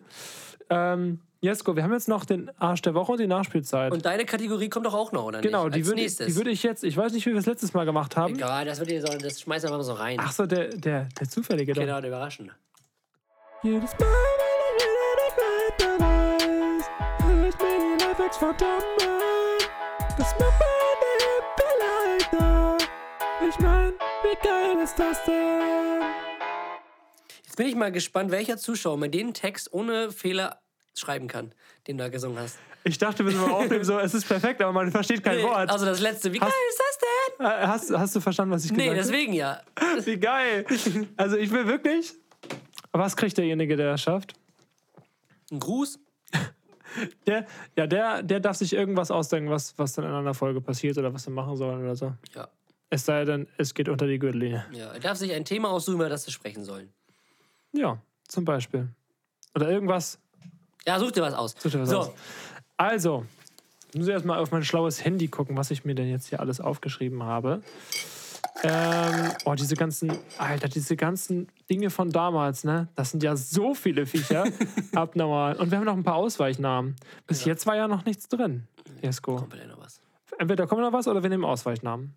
Ähm, 0.69 1.19
Jesko, 1.39 1.75
wir 1.75 1.83
haben 1.83 1.93
jetzt 1.93 2.07
noch 2.07 2.25
den 2.25 2.49
Arsch 2.57 2.81
der 2.81 2.95
Woche 2.95 3.11
und 3.11 3.19
die 3.19 3.27
Nachspielzeit. 3.27 3.91
Und 3.91 4.05
deine 4.05 4.25
Kategorie 4.25 4.69
kommt 4.69 4.85
doch 4.87 4.93
auch 4.95 5.11
noch, 5.11 5.25
oder 5.25 5.41
genau, 5.41 5.65
nicht? 5.65 5.75
die 5.75 5.79
Als 5.79 5.87
würde, 5.87 6.01
nächstes. 6.01 6.27
die 6.27 6.35
würde 6.35 6.49
ich 6.49 6.63
jetzt, 6.63 6.83
ich 6.83 6.97
weiß 6.97 7.13
nicht, 7.13 7.25
wie 7.27 7.31
wir 7.31 7.39
es 7.39 7.45
letztes 7.45 7.73
Mal 7.73 7.85
gemacht 7.85 8.17
haben. 8.17 8.33
Egal, 8.33 8.65
das, 8.65 8.79
wird 8.79 8.91
ihr 8.91 9.01
so, 9.01 9.15
das 9.17 9.41
schmeißen 9.41 9.69
wir 9.69 9.77
mal 9.77 9.83
so 9.83 9.93
rein. 9.93 10.17
Ach 10.19 10.31
so, 10.31 10.45
der, 10.47 10.69
der, 10.69 11.07
der 11.19 11.29
Zufällige. 11.29 11.73
Genau, 11.73 12.01
der 12.01 12.09
Überraschende. 12.09 12.53
Jedes 13.61 13.91
Mal, 13.91 13.99
wenn 13.99 14.77
ich 14.77 14.95
wieder 14.95 15.15
nicht 15.23 15.37
weiter 15.77 16.03
weiß, 16.03 16.85
hör 17.23 17.47
ich 17.47 17.55
mir 17.55 17.97
die 17.97 18.03
Lifehacks 18.03 18.37
von 18.37 18.49
an. 18.49 19.27
Das 20.17 20.35
macht 20.39 20.76
das 24.95 25.23
denn? 25.25 26.01
Jetzt 27.45 27.55
bin 27.57 27.67
ich 27.67 27.75
mal 27.75 27.91
gespannt, 27.91 28.31
welcher 28.31 28.57
Zuschauer 28.57 28.97
mir 28.97 29.09
den 29.09 29.33
Text 29.33 29.73
ohne 29.73 30.11
Fehler 30.11 30.61
schreiben 30.95 31.27
kann, 31.27 31.53
den 31.87 31.97
du 31.97 32.03
da 32.03 32.09
gesungen 32.09 32.39
hast. 32.39 32.57
Ich 32.83 32.97
dachte, 32.97 33.23
wir 33.25 33.31
sind 33.31 33.41
mal 33.41 33.51
aufnehmen, 33.51 33.83
so, 33.83 33.99
es 33.99 34.13
ist 34.13 34.27
perfekt, 34.27 34.61
aber 34.61 34.71
man 34.71 34.91
versteht 34.91 35.23
kein 35.23 35.41
Wort. 35.43 35.69
Also 35.69 35.85
das 35.85 35.99
letzte, 35.99 36.31
wie 36.33 36.39
geil 36.39 36.49
ist 36.69 36.79
das 36.79 36.97
denn? 36.99 37.45
Äh, 37.45 37.67
hast, 37.67 37.91
hast 37.91 38.15
du 38.15 38.19
verstanden, 38.21 38.53
was 38.53 38.65
ich 38.65 38.71
Nee, 38.71 38.89
gesagt 38.89 38.99
habe? 38.99 39.11
deswegen 39.11 39.33
ja. 39.33 39.61
Wie 40.05 40.17
geil. 40.17 40.65
Also 41.17 41.37
ich 41.37 41.51
will 41.51 41.67
wirklich. 41.67 42.13
Was 42.93 43.15
kriegt 43.15 43.37
derjenige, 43.37 43.75
der 43.75 43.93
es 43.95 44.01
schafft? 44.01 44.33
Ein 45.51 45.59
Gruß? 45.59 45.99
Der, 47.27 47.45
ja, 47.75 47.85
der, 47.85 48.23
der 48.23 48.39
darf 48.39 48.55
sich 48.57 48.73
irgendwas 48.73 49.11
ausdenken, 49.11 49.51
was, 49.51 49.77
was 49.77 49.93
dann 49.93 50.05
in 50.05 50.11
einer 50.11 50.33
Folge 50.33 50.61
passiert 50.61 50.97
oder 50.97 51.13
was 51.13 51.27
wir 51.27 51.33
machen 51.33 51.55
sollen 51.55 51.83
oder 51.83 51.95
so. 51.95 52.13
Ja. 52.33 52.47
Es 52.89 53.05
sei 53.05 53.25
denn, 53.25 53.47
es 53.57 53.73
geht 53.73 53.89
unter 53.89 54.07
die 54.07 54.17
Gürtellinie. 54.17 54.65
ja. 54.71 54.93
Er 54.93 54.99
darf 54.99 55.17
sich 55.17 55.33
ein 55.33 55.43
Thema 55.45 55.69
aussuchen, 55.69 55.95
über 55.95 56.09
das 56.09 56.25
wir 56.25 56.31
sprechen 56.31 56.63
sollen. 56.63 56.89
Ja, 57.73 58.01
zum 58.27 58.45
Beispiel. 58.45 58.87
Oder 59.55 59.69
irgendwas. 59.69 60.19
Ja, 60.85 60.99
such 60.99 61.11
dir 61.11 61.21
was 61.21 61.33
aus. 61.33 61.55
Such 61.59 61.71
dir 61.71 61.81
was 61.81 61.89
so, 61.89 61.97
aus. 61.99 62.11
Also, 62.77 63.25
ich 63.91 63.99
muss 63.99 64.07
erstmal 64.07 64.39
auf 64.39 64.51
mein 64.51 64.63
schlaues 64.63 65.03
Handy 65.03 65.27
gucken, 65.27 65.57
was 65.57 65.71
ich 65.71 65.83
mir 65.83 65.95
denn 65.95 66.09
jetzt 66.09 66.27
hier 66.29 66.39
alles 66.39 66.61
aufgeschrieben 66.61 67.23
habe. 67.23 67.61
Ähm, 68.63 69.31
oh, 69.45 69.53
diese 69.53 69.75
ganzen, 69.75 70.11
Alter, 70.37 70.67
diese 70.67 70.95
ganzen 70.95 71.47
Dinge 71.69 71.89
von 71.89 72.09
damals, 72.11 72.63
ne? 72.63 72.87
Das 72.95 73.11
sind 73.11 73.21
ja 73.21 73.35
so 73.35 73.73
viele 73.73 74.05
Viecher. 74.05 74.45
Abnormal. 74.95 75.57
Und 75.57 75.71
wir 75.71 75.77
haben 75.77 75.85
noch 75.85 75.95
ein 75.95 76.03
paar 76.03 76.15
Ausweichnamen. 76.15 76.95
Bis 77.27 77.45
jetzt 77.45 77.65
war 77.67 77.75
ja 77.75 77.87
noch 77.87 78.05
nichts 78.05 78.27
drin, 78.29 78.67
Jesko. 79.01 79.35
kommt 79.35 79.53
noch 79.67 79.79
was. 79.79 80.01
Entweder 80.39 80.67
kommt 80.67 80.81
noch 80.81 80.93
was 80.93 81.07
oder 81.07 81.21
wir 81.21 81.29
nehmen 81.29 81.45
Ausweichnamen. 81.45 82.15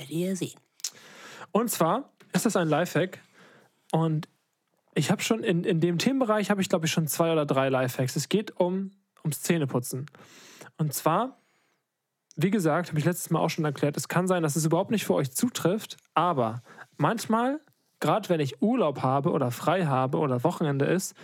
Werdet 0.00 0.14
ihr 0.14 0.34
sehen. 0.34 0.58
Und 1.52 1.70
zwar 1.70 2.10
ist 2.32 2.46
das 2.46 2.56
ein 2.56 2.68
Lifehack. 2.68 3.20
Und 3.92 4.28
ich 4.94 5.10
habe 5.10 5.20
schon 5.20 5.44
in, 5.44 5.62
in 5.64 5.80
dem 5.80 5.98
Themenbereich 5.98 6.50
habe 6.50 6.62
ich, 6.62 6.70
glaube 6.70 6.86
ich, 6.86 6.92
schon 6.92 7.06
zwei 7.06 7.30
oder 7.32 7.44
drei 7.44 7.68
Lifehacks. 7.68 8.16
Es 8.16 8.30
geht 8.30 8.58
um 8.58 8.92
ums 9.22 9.42
Zähneputzen. 9.42 10.06
Und 10.78 10.94
zwar, 10.94 11.36
wie 12.34 12.50
gesagt, 12.50 12.88
habe 12.88 12.98
ich 12.98 13.04
letztes 13.04 13.28
Mal 13.28 13.40
auch 13.40 13.50
schon 13.50 13.66
erklärt, 13.66 13.98
es 13.98 14.08
kann 14.08 14.26
sein, 14.26 14.42
dass 14.42 14.56
es 14.56 14.64
überhaupt 14.64 14.90
nicht 14.90 15.04
für 15.04 15.12
euch 15.12 15.32
zutrifft, 15.32 15.98
aber 16.14 16.62
manchmal, 16.96 17.60
gerade 18.00 18.30
wenn 18.30 18.40
ich 18.40 18.62
Urlaub 18.62 19.02
habe 19.02 19.32
oder 19.32 19.50
frei 19.50 19.84
habe 19.84 20.16
oder 20.16 20.42
Wochenende 20.44 20.86
ist 20.86 21.14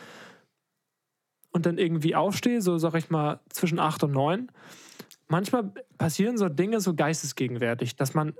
und 1.51 1.64
dann 1.64 1.79
irgendwie 1.79 2.14
aufstehe, 2.14 2.61
so 2.61 2.77
sag 2.77 2.95
ich 2.95 3.09
mal 3.09 3.41
zwischen 3.49 3.79
acht 3.79 4.05
und 4.05 4.12
neun, 4.12 4.53
manchmal 5.29 5.72
passieren 5.97 6.37
so 6.37 6.51
Dinge 6.51 6.83
so 6.83 6.95
geistesgegenwärtig, 6.95 7.97
dass 7.97 8.12
man 8.12 8.35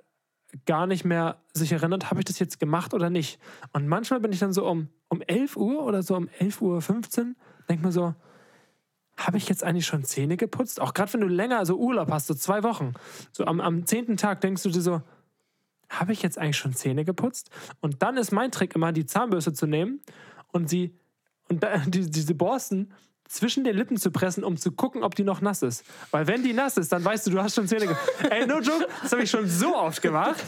gar 0.65 0.87
nicht 0.87 1.05
mehr 1.05 1.39
sich 1.53 1.73
erinnert, 1.73 2.11
habe 2.11 2.21
ich 2.21 2.25
das 2.25 2.39
jetzt 2.39 2.61
gemacht 2.61 2.95
oder 2.95 3.11
nicht. 3.11 3.39
Und 3.73 3.89
manchmal 3.89 4.21
bin 4.21 4.33
ich 4.33 4.39
dann 4.39 4.53
so 4.53 4.67
um, 4.67 4.89
um 5.09 5.21
11 5.23 5.57
Uhr 5.57 5.85
oder 5.85 6.03
so 6.03 6.17
um 6.17 6.29
11 6.39 6.63
Uhr 6.63 6.81
15, 6.81 7.37
denke 7.69 7.85
mir 7.85 7.93
so, 7.93 8.15
habe 9.17 9.39
ich 9.39 9.49
jetzt 9.49 9.65
eigentlich 9.65 9.87
schon 9.87 10.05
Zähne 10.05 10.37
geputzt? 10.37 10.81
Auch 10.81 10.95
gerade 10.95 11.13
wenn 11.15 11.23
du 11.23 11.29
länger 11.29 11.65
so 11.65 11.77
Urlaub 11.77 12.11
hast, 12.11 12.27
so 12.27 12.35
zwei 12.35 12.63
Wochen, 12.63 12.93
so 13.33 13.45
am, 13.47 13.61
am 13.61 13.87
zehnten 13.87 14.17
Tag 14.17 14.41
denkst 14.41 14.63
du 14.63 14.71
dir 14.71 14.83
so, 14.83 15.03
habe 15.89 16.13
ich 16.13 16.23
jetzt 16.23 16.39
eigentlich 16.39 16.57
schon 16.57 16.75
Zähne 16.75 17.05
geputzt? 17.05 17.51
Und 17.81 18.03
dann 18.03 18.17
ist 18.17 18.33
mein 18.33 18.51
Trick 18.51 18.75
immer, 18.75 18.93
die 18.93 19.07
Zahnbürste 19.07 19.53
zu 19.53 19.67
nehmen 19.67 20.01
und 20.53 20.69
sie 20.69 20.95
und 21.49 21.63
da, 21.63 21.79
die, 21.87 22.11
diese 22.11 22.35
Borsten 22.35 22.93
zwischen 23.29 23.65
den 23.65 23.77
Lippen 23.77 23.97
zu 23.97 24.11
pressen, 24.11 24.45
um 24.45 24.57
zu 24.57 24.73
gucken, 24.73 25.03
ob 25.03 25.15
die 25.15 25.25
noch 25.25 25.41
nass 25.41 25.63
ist. 25.63 25.85
Weil 26.11 26.27
wenn 26.27 26.43
die 26.43 26.53
nass 26.53 26.77
ist, 26.77 26.93
dann 26.93 27.05
weißt 27.05 27.27
du, 27.27 27.31
du 27.31 27.43
hast 27.43 27.55
schon 27.55 27.67
Zähne 27.69 27.87
geputzt. 27.87 28.13
Ey, 28.31 28.47
no 28.47 28.61
joke, 28.61 28.87
das 29.03 29.13
habe 29.13 29.23
ich 29.23 29.31
schon 29.31 29.49
so 29.49 29.77
oft 29.77 30.01
gemacht. 30.03 30.45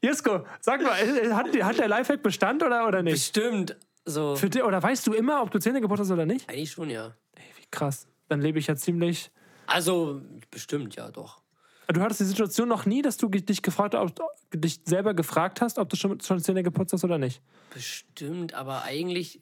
Jesko, 0.00 0.44
sag 0.60 0.82
mal, 0.82 0.96
äh, 1.00 1.32
hat, 1.32 1.52
die- 1.54 1.64
hat 1.64 1.78
der 1.78 1.88
Lifehack 1.88 2.22
Bestand 2.22 2.62
oder, 2.62 2.86
oder 2.86 3.02
nicht? 3.02 3.14
Bestimmt. 3.14 3.76
So. 4.04 4.36
Für 4.36 4.48
oder 4.64 4.82
weißt 4.82 5.06
du 5.06 5.12
immer, 5.12 5.42
ob 5.42 5.50
du 5.50 5.58
Zähne 5.58 5.80
geputzt 5.80 6.00
hast 6.00 6.10
oder 6.10 6.24
nicht? 6.24 6.48
Eigentlich 6.48 6.70
schon, 6.70 6.88
ja. 6.88 7.14
Wie 7.56 7.66
krass. 7.70 8.06
Dann 8.28 8.40
lebe 8.40 8.58
ich 8.58 8.66
ja 8.68 8.76
ziemlich. 8.76 9.30
Also, 9.66 10.22
bestimmt, 10.50 10.94
ja, 10.96 11.10
doch. 11.10 11.42
Du 11.88 12.00
hattest 12.02 12.20
die 12.20 12.24
Situation 12.24 12.68
noch 12.68 12.84
nie, 12.86 13.00
dass 13.02 13.16
du 13.16 13.28
dich 13.28 13.62
gefragt 13.62 13.94
ob, 13.94 14.12
dich 14.54 14.80
selber 14.84 15.14
gefragt 15.14 15.60
hast, 15.62 15.78
ob 15.78 15.88
du 15.88 15.96
schon, 15.96 16.20
schon 16.20 16.38
Zähne 16.40 16.62
geputzt 16.62 16.92
hast 16.92 17.02
oder 17.04 17.18
nicht. 17.18 17.40
Bestimmt, 17.72 18.54
aber 18.54 18.82
eigentlich 18.82 19.40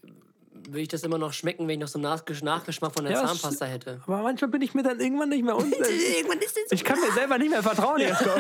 würde 0.65 0.81
ich 0.81 0.89
das 0.89 1.03
immer 1.03 1.19
noch 1.19 1.33
schmecken, 1.33 1.67
wenn 1.67 1.75
ich 1.75 1.81
noch 1.81 1.89
so 1.89 1.99
einen 1.99 2.05
Nachgesch 2.05 2.43
Nachgeschmack 2.43 2.93
von 2.93 3.05
der 3.05 3.15
Ja, 3.15 3.27
Zahnpasta 3.27 3.67
hätte. 3.67 4.01
Aber 4.07 4.23
manchmal 4.23 4.51
bin 4.51 4.63
ich 4.63 4.75
mir 4.75 4.83
dann 4.83 5.01
irgendwann 5.01 5.29
nicht 5.29 5.45
mehr 5.45 5.57
unsicher. 5.57 5.89
Irgendwann 6.17 6.39
ist 6.39 6.57
das 6.57 6.65
Ich 6.71 6.85
kann 6.85 7.01
mir 7.01 7.13
selber 7.13 7.39
nicht 7.39 7.51
mehr 7.51 7.63
vertrauen, 7.63 8.01
Jesko. 8.01 8.31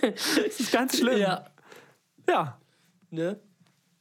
Das 0.00 0.60
ist 0.60 0.72
ganz 0.72 0.98
schlimm. 0.98 1.18
Ja. 1.18 1.44
ja. 2.28 2.58
Ne? 3.10 3.40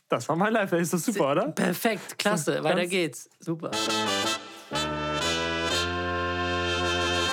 Das 0.09 0.27
war 0.27 0.35
mein 0.35 0.53
Lifehack. 0.53 0.81
Ist 0.81 0.93
das 0.93 1.05
super, 1.05 1.31
oder? 1.31 1.47
Perfekt, 1.49 2.19
klasse. 2.19 2.63
Weiter 2.63 2.85
geht's. 2.85 3.29
Super. 3.39 3.71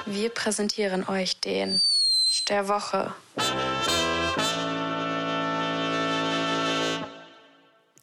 Wir 0.06 0.30
präsentieren 0.30 1.06
euch 1.08 1.40
den 1.40 1.80
der 2.48 2.68
Woche. 2.68 3.12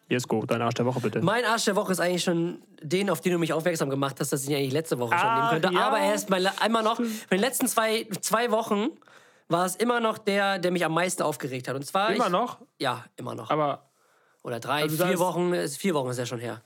Jesko, 0.07 0.45
dein 0.45 0.61
Arsch 0.61 0.75
der 0.75 0.85
Woche 0.85 0.99
bitte. 0.99 1.21
Mein 1.21 1.43
Arsch 1.45 1.65
der 1.65 1.75
Woche 1.75 1.91
ist 1.91 1.99
eigentlich 1.99 2.23
schon 2.23 2.61
den, 2.81 3.09
auf 3.09 3.21
den 3.21 3.31
du 3.33 3.39
mich 3.39 3.53
aufmerksam 3.53 3.89
gemacht 3.89 4.17
hast, 4.19 4.31
dass 4.31 4.43
ich 4.43 4.49
ihn 4.49 4.55
eigentlich 4.57 4.71
letzte 4.73 4.99
Woche 4.99 5.17
schon 5.17 5.27
Ah, 5.27 5.49
nehmen 5.51 5.61
könnte. 5.63 5.77
ja. 5.77 5.87
Aber 5.87 5.99
er 5.99 6.13
ist 6.13 6.29
mal 6.29 6.45
einmal 6.59 6.83
noch, 6.83 6.99
in 6.99 7.09
den 7.31 7.39
letzten 7.39 7.67
zwei, 7.67 8.07
zwei 8.21 8.51
Wochen 8.51 8.89
war 9.47 9.65
es 9.65 9.75
immer 9.75 9.99
noch 9.99 10.17
der, 10.19 10.59
der 10.59 10.71
mich 10.71 10.85
am 10.85 10.93
meisten 10.93 11.23
aufgeregt 11.23 11.67
hat. 11.67 11.75
Und 11.75 11.83
zwar 11.85 12.13
Immer 12.13 12.25
ich, 12.25 12.31
noch? 12.31 12.59
Ja, 12.79 13.03
immer 13.15 13.33
noch. 13.35 13.49
Aber 13.49 13.89
Oder 14.43 14.59
drei, 14.59 14.83
Also 14.83 15.03
vier 15.05 15.17
Wochen, 15.19 15.53
vier 15.69 15.93
Wochen 15.95 16.09
ist 16.09 16.17
ja 16.19 16.25
schon 16.27 16.39
her. 16.39 16.61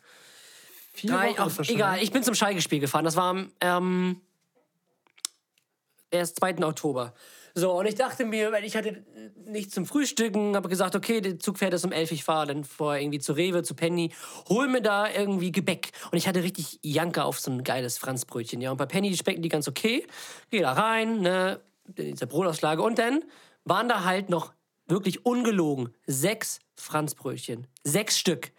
vier 0.93 1.11
Drei, 1.11 1.37
Wochen 1.37 1.49
schon 1.63 1.75
egal, 1.75 1.93
her. 1.95 2.03
ich 2.03 2.11
bin 2.11 2.23
zum 2.23 2.35
Schalke-Spiel 2.35 2.81
gefahren. 2.81 3.05
Das 3.05 3.15
war 3.15 3.29
am 3.29 3.51
ähm, 3.61 4.21
erst 6.11 6.37
2. 6.39 6.57
Oktober. 6.65 7.13
So, 7.55 7.71
und 7.71 7.85
ich 7.85 7.95
dachte 7.95 8.25
mir, 8.25 8.51
weil 8.51 8.63
ich 8.63 8.75
hatte 8.75 9.03
nichts 9.45 9.73
zum 9.73 9.85
Frühstücken, 9.85 10.55
habe 10.55 10.69
gesagt, 10.69 10.95
okay, 10.95 11.21
der 11.21 11.39
Zug 11.39 11.57
fährt 11.57 11.73
erst 11.73 11.85
um 11.85 11.91
11, 11.91 12.11
ich 12.11 12.23
fahre 12.23 12.47
dann 12.47 12.63
vorher 12.63 13.01
irgendwie 13.01 13.19
zu 13.19 13.33
Rewe, 13.33 13.63
zu 13.63 13.75
Penny, 13.75 14.11
hol 14.47 14.67
mir 14.67 14.81
da 14.81 15.09
irgendwie 15.09 15.51
Gebäck. 15.51 15.91
Und 16.11 16.17
ich 16.17 16.27
hatte 16.27 16.43
richtig 16.43 16.79
Janker 16.83 17.25
auf 17.25 17.39
so 17.39 17.51
ein 17.51 17.63
geiles 17.63 17.97
Franzbrötchen. 17.97 18.61
Ja, 18.61 18.71
und 18.71 18.77
bei 18.77 18.85
Penny 18.85 19.15
schmecken 19.15 19.41
die 19.41 19.49
ganz 19.49 19.67
okay. 19.67 20.05
Geh 20.49 20.61
da 20.61 20.73
rein, 20.73 21.21
ne, 21.21 21.59
in 21.95 22.11
diese 22.11 22.27
Brotauslage. 22.27 22.81
Und 22.81 22.99
dann 22.99 23.23
waren 23.63 23.89
da 23.89 24.03
halt 24.03 24.29
noch 24.29 24.53
wirklich 24.87 25.25
ungelogen 25.25 25.93
sechs 26.07 26.59
Franzbrötchen. 26.75 27.67
Sechs 27.83 28.17
Stück. 28.17 28.51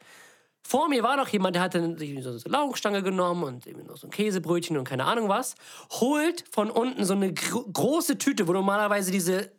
Vor 0.70 0.88
mir 0.88 1.02
war 1.02 1.16
noch 1.16 1.26
jemand, 1.26 1.56
der 1.56 1.62
hatte 1.62 1.98
sich 1.98 2.22
so 2.22 2.30
eine 2.30 2.38
Laugenstange 2.44 3.02
genommen 3.02 3.42
und 3.42 3.66
irgendwie 3.66 3.88
noch 3.88 3.96
so 3.96 4.06
ein 4.06 4.12
Käsebrötchen 4.12 4.78
und 4.78 4.84
keine 4.84 5.04
Ahnung 5.04 5.28
was. 5.28 5.56
Holt 5.90 6.44
von 6.48 6.70
unten 6.70 7.04
so 7.04 7.14
eine 7.14 7.34
gro 7.34 7.64
große 7.64 8.18
Tüte, 8.18 8.46
wo 8.46 8.52
du 8.52 8.60
normalerweise 8.60 9.10
diese 9.10 9.50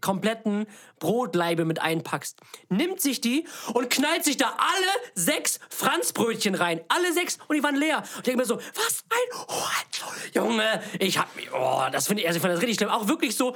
kompletten 0.00 0.64
Brotleibe 0.98 1.66
mit 1.66 1.82
einpackst. 1.82 2.40
Nimmt 2.70 3.02
sich 3.02 3.20
die 3.20 3.46
und 3.74 3.90
knallt 3.90 4.24
sich 4.24 4.38
da 4.38 4.56
alle 4.56 5.12
sechs 5.14 5.60
Franzbrötchen 5.68 6.54
rein. 6.54 6.80
Alle 6.88 7.12
sechs 7.12 7.36
und 7.48 7.56
die 7.56 7.62
waren 7.62 7.76
leer. 7.76 7.98
Und 7.98 8.16
ich 8.16 8.22
denke 8.22 8.38
mir 8.38 8.46
so, 8.46 8.56
was 8.56 9.04
ein 9.10 9.38
Hurensohn. 9.38 10.32
Junge, 10.32 10.82
ich 10.98 11.18
hab 11.18 11.36
mich, 11.36 11.52
oh, 11.52 11.82
das 11.92 12.06
finde 12.06 12.22
ich, 12.22 12.28
also 12.28 12.38
ich 12.38 12.42
fand 12.42 12.54
das 12.54 12.62
richtig 12.62 12.78
schlimm. 12.78 12.88
Auch 12.88 13.08
wirklich 13.08 13.36
so, 13.36 13.54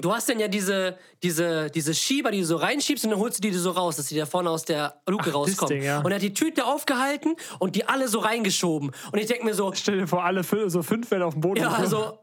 Du 0.00 0.12
hast 0.12 0.28
dann 0.28 0.40
ja 0.40 0.48
diese, 0.48 0.98
diese, 1.22 1.70
diese 1.70 1.94
Schieber, 1.94 2.30
die 2.30 2.40
du 2.40 2.46
so 2.46 2.56
reinschiebst 2.56 3.04
und 3.04 3.10
dann 3.10 3.20
holst 3.20 3.38
du 3.38 3.48
die 3.48 3.52
so 3.52 3.70
raus, 3.70 3.96
dass 3.96 4.06
die 4.06 4.16
da 4.16 4.26
vorne 4.26 4.50
aus 4.50 4.64
der 4.64 5.00
Luke 5.06 5.24
das 5.26 5.34
rauskommen. 5.34 5.74
Ding, 5.74 5.82
ja. 5.82 6.00
Und 6.00 6.10
er 6.10 6.16
hat 6.16 6.22
die 6.22 6.34
Tüte 6.34 6.64
aufgehalten 6.64 7.36
und 7.58 7.76
die 7.76 7.84
alle 7.86 8.08
so 8.08 8.20
reingeschoben. 8.20 8.92
Und 9.12 9.18
ich 9.18 9.26
denke 9.26 9.44
mir 9.44 9.54
so, 9.54 9.72
Stell 9.74 9.98
dir 9.98 10.06
vor, 10.06 10.24
alle 10.24 10.44
fünf, 10.44 10.72
so 10.72 10.82
fünf 10.82 11.10
werden 11.10 11.24
auf 11.24 11.34
dem 11.34 11.42
Boden. 11.42 11.60
ja, 11.60 11.68
geflogen. 11.68 11.94
also, 11.94 12.18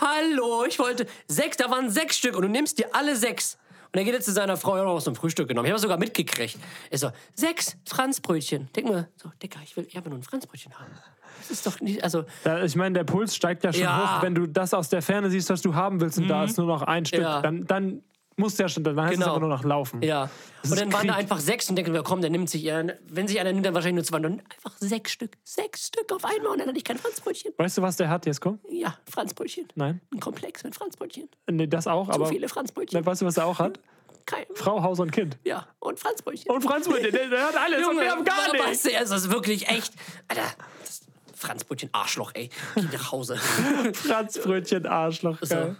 hallo, 0.00 0.64
ich 0.66 0.78
wollte 0.78 1.06
sechs, 1.26 1.56
da 1.56 1.70
waren 1.70 1.90
sechs 1.90 2.16
Stück 2.16 2.36
und 2.36 2.42
du 2.42 2.48
nimmst 2.48 2.78
dir 2.78 2.94
alle 2.94 3.16
sechs. 3.16 3.58
Und 3.92 3.98
er 3.98 4.04
geht 4.04 4.14
jetzt 4.14 4.26
zu 4.26 4.32
seiner 4.32 4.56
Frau, 4.58 4.76
ja, 4.76 4.84
noch 4.84 4.96
was 4.96 5.04
zum 5.04 5.14
Frühstück 5.14 5.48
genommen. 5.48 5.66
Ich 5.66 5.72
habe 5.72 5.80
sogar 5.80 5.96
mitgekriegt. 5.96 6.58
Er 6.90 6.98
so, 6.98 7.10
sechs 7.34 7.76
Franzbrötchen. 7.86 8.68
Denk 8.76 8.88
mir, 8.88 9.08
so, 9.16 9.30
Dicker, 9.42 9.60
ich 9.64 9.76
will 9.76 9.88
einfach 9.94 10.10
nur 10.10 10.18
ein 10.18 10.22
Franzbrötchen 10.22 10.78
haben. 10.78 10.92
Das 11.38 11.50
ist 11.50 11.66
doch 11.66 11.80
nicht, 11.80 12.02
also, 12.04 12.24
Da, 12.44 12.62
ich 12.64 12.76
meine, 12.76 12.94
der 12.94 13.04
Puls 13.04 13.34
steigt 13.34 13.64
ja 13.64 13.72
schon 13.72 13.82
Ja. 13.82 13.92
Mhm. 13.96 14.16
hoch, 14.18 14.22
wenn 14.22 14.34
du 14.34 14.46
das 14.46 14.74
aus 14.74 14.88
der 14.88 15.02
Ferne 15.02 15.30
siehst, 15.30 15.50
was 15.50 15.62
du 15.62 15.74
haben 15.74 16.00
willst, 16.00 16.18
und 16.18 16.28
da 16.28 16.44
ist 16.44 16.58
nur 16.58 16.66
noch 16.66 16.82
ein 16.82 17.04
Stück. 17.06 17.20
Ja. 17.22 17.40
Dann, 17.42 17.66
dann 17.66 18.02
muss 18.36 18.56
ja 18.58 18.68
schon, 18.68 18.84
dann 18.84 19.00
heißt 19.00 19.14
es 19.14 19.18
Genau. 19.18 19.30
aber 19.32 19.40
nur 19.40 19.48
noch 19.48 19.64
laufen. 19.64 20.00
Ja. 20.02 20.30
Das 20.62 20.70
und 20.70 20.80
dann 20.80 20.92
waren 20.92 21.08
da 21.08 21.14
einfach 21.14 21.38
sechs 21.40 21.68
und 21.70 21.76
denken 21.76 21.92
wir, 21.92 22.02
komm, 22.04 22.20
der 22.20 22.30
nimmt 22.30 22.48
sich, 22.48 22.62
ja, 22.62 22.82
wenn 23.08 23.26
sich 23.26 23.40
einer 23.40 23.52
nimmt, 23.52 23.66
dann 23.66 23.74
wahrscheinlich 23.74 23.96
nur 23.96 24.04
zwei. 24.04 24.18
Und 24.28 24.40
einfach 24.42 24.76
sechs 24.78 25.10
Stück. 25.12 25.32
Sechs 25.42 25.88
Stück 25.88 26.12
auf 26.12 26.24
einmal 26.24 26.52
und 26.52 26.58
dann 26.60 26.68
hatte 26.68 26.78
ich 26.78 26.84
kein 26.84 26.98
Franzbrötchen. 26.98 27.52
Weißt 27.56 27.78
du, 27.78 27.82
was 27.82 27.96
der 27.96 28.08
hat, 28.08 28.26
Jesko? 28.26 28.58
Ja, 28.70 28.96
Franzbrötchen. 29.10 29.66
Nein? 29.74 30.00
Ein 30.14 30.20
Komplex 30.20 30.62
mit 30.62 30.74
Franzbrötchen. 30.76 31.28
Nee, 31.50 31.66
das 31.66 31.86
auch, 31.88 32.06
Zu 32.06 32.12
aber. 32.14 32.26
viele 32.26 32.48
Franzbrötchen. 32.48 33.04
Weißt 33.04 33.22
du, 33.22 33.26
was 33.26 33.36
er 33.36 33.46
auch 33.46 33.58
hat? 33.58 33.80
Kein, 34.26 34.44
Frau, 34.54 34.82
Haus 34.82 35.00
und 35.00 35.10
Kind. 35.10 35.38
ja, 35.42 35.66
und 35.80 35.98
Franzbrötchen. 35.98 36.50
Und 36.54 36.60
Franz 36.62 36.86
Brötchen, 36.86 37.10
der, 37.12 37.28
der 37.30 37.44
hat 37.46 37.56
alles 37.56 37.86
und 37.88 37.98
wir 37.98 38.10
haben 38.10 38.24
gar 38.24 38.52
nichts. 38.52 38.66
weißt 38.68 38.84
du, 38.86 38.98
also 38.98 39.14
das 39.14 39.24
ist 39.24 39.30
wirklich 39.32 39.68
echt. 39.68 39.94
Alter, 40.28 40.42
das 40.84 41.00
Franzbrötchen 41.38 41.90
Arschloch, 41.92 42.32
ey. 42.34 42.50
Geh 42.74 42.82
nach 42.92 43.12
Hause. 43.12 43.36
Franz 43.94 44.38
Brötchen, 44.38 44.86
Arschloch. 44.86 45.38
So. 45.40 45.54
Geil. 45.54 45.76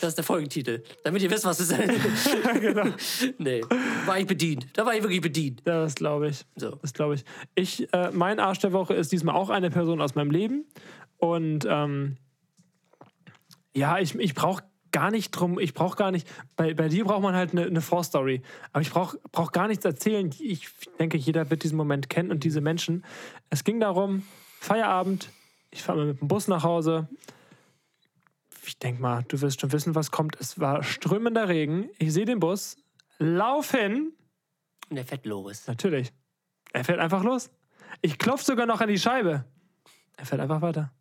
Das 0.00 0.10
ist 0.10 0.16
der 0.16 0.24
Folgentitel. 0.24 0.82
Damit 1.04 1.20
ihr 1.22 1.30
wisst, 1.30 1.44
was 1.44 1.60
es 1.60 1.70
ist. 1.70 2.36
genau. 2.60 2.86
nee, 3.38 3.60
war 4.06 4.18
ich 4.18 4.26
bedient. 4.26 4.68
Da 4.72 4.86
war 4.86 4.94
ich 4.94 5.02
wirklich 5.02 5.20
bedient. 5.20 5.62
Ja, 5.66 5.82
das 5.82 5.94
glaube 5.94 6.28
ich. 6.28 6.46
So. 6.56 6.70
Das 6.76 6.94
glaube 6.94 7.16
ich. 7.16 7.24
ich 7.54 7.92
äh, 7.92 8.10
mein 8.12 8.40
Arsch 8.40 8.60
der 8.60 8.72
Woche 8.72 8.94
ist 8.94 9.12
diesmal 9.12 9.34
auch 9.34 9.50
eine 9.50 9.70
Person 9.70 10.00
aus 10.00 10.14
meinem 10.14 10.30
Leben. 10.30 10.64
Und 11.18 11.66
ähm, 11.68 12.16
ja, 13.74 13.98
ich, 13.98 14.14
ich 14.14 14.34
brauche 14.34 14.62
gar 14.90 15.10
nicht 15.10 15.30
drum, 15.32 15.58
ich 15.58 15.74
brauche 15.74 15.96
gar 15.96 16.10
nicht, 16.10 16.26
bei, 16.56 16.74
bei 16.74 16.88
dir 16.88 17.04
braucht 17.04 17.22
man 17.22 17.34
halt 17.34 17.52
eine, 17.52 17.66
eine 17.66 17.80
Vorstory. 17.80 18.42
Aber 18.72 18.80
ich 18.80 18.90
brauche 18.90 19.18
brauch 19.32 19.52
gar 19.52 19.68
nichts 19.68 19.84
erzählen. 19.84 20.30
Ich 20.40 20.68
denke, 20.98 21.18
jeder 21.18 21.50
wird 21.50 21.62
diesen 21.62 21.76
Moment 21.76 22.08
kennen 22.08 22.30
und 22.30 22.42
diese 22.44 22.62
Menschen. 22.62 23.04
Es 23.50 23.64
ging 23.64 23.80
darum, 23.80 24.22
Feierabend, 24.60 25.30
ich 25.70 25.82
fahre 25.82 26.04
mit 26.04 26.20
dem 26.20 26.28
Bus 26.28 26.46
nach 26.46 26.62
Hause. 26.62 27.08
Ich 28.66 28.78
denke 28.78 29.00
mal, 29.00 29.24
du 29.26 29.40
wirst 29.40 29.58
schon 29.62 29.72
wissen, 29.72 29.94
was 29.94 30.10
kommt. 30.10 30.36
Es 30.38 30.60
war 30.60 30.82
strömender 30.82 31.48
Regen. 31.48 31.88
Ich 31.98 32.12
sehe 32.12 32.26
den 32.26 32.40
Bus, 32.40 32.76
lauf 33.18 33.70
hin, 33.70 34.12
Und 34.90 34.96
der 34.96 35.06
Fett 35.06 35.24
Loris. 35.24 35.66
Natürlich. 35.66 36.12
Er 36.74 36.84
fährt 36.84 36.98
einfach 37.00 37.24
los. 37.24 37.50
Ich 38.02 38.18
klopfe 38.18 38.44
sogar 38.44 38.66
noch 38.66 38.82
an 38.82 38.88
die 38.88 38.98
Scheibe. 38.98 39.44
Er 40.18 40.26
fährt 40.26 40.42
einfach 40.42 40.60
weiter. 40.60 40.92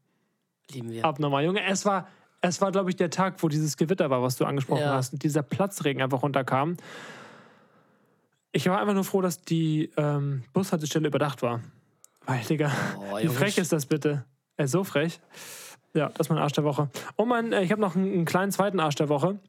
Lieben 0.71 0.89
wir. 0.91 1.03
Abnormal, 1.03 1.43
Junge. 1.43 1.61
Es 1.65 1.85
war, 1.85 2.07
es 2.39 2.61
war, 2.61 2.71
glaube 2.71 2.89
ich, 2.91 2.95
der 2.95 3.09
Tag, 3.09 3.43
wo 3.43 3.49
dieses 3.49 3.75
Gewitter 3.75 4.09
war, 4.09 4.21
was 4.23 4.37
du 4.37 4.45
angesprochen 4.45 4.83
Ja. 4.83 4.93
hast. 4.93 5.11
Und 5.11 5.23
dieser 5.23 5.43
Platzregen 5.43 6.01
einfach 6.01 6.23
runterkam. 6.23 6.77
Ich 8.53 8.67
war 8.69 8.79
einfach 8.79 8.93
nur 8.93 9.03
froh, 9.03 9.21
dass 9.21 9.41
die 9.41 9.91
ähm, 9.97 10.43
Bushaltestelle 10.53 11.07
überdacht 11.09 11.41
war. 11.41 11.61
Weil, 12.29 12.43
Digga, 12.45 12.71
Oh, 13.11 13.17
wie 13.17 13.27
frech 13.27 13.57
ist 13.57 13.71
das 13.71 13.85
bitte? 13.85 14.25
Ist 14.57 14.71
so 14.71 14.83
frech. 14.83 15.19
Ja, 15.93 16.09
das 16.09 16.27
ist 16.27 16.29
mein 16.29 16.37
Arsch 16.37 16.53
der 16.53 16.63
Woche. 16.63 16.89
Und 17.15 17.27
mein, 17.29 17.51
äh, 17.53 17.63
ich 17.63 17.71
habe 17.71 17.81
noch 17.81 17.95
einen, 17.95 18.11
einen 18.13 18.25
kleinen 18.25 18.51
zweiten 18.51 18.79
Arsch 18.79 18.95
der 18.95 19.09
Woche. 19.09 19.39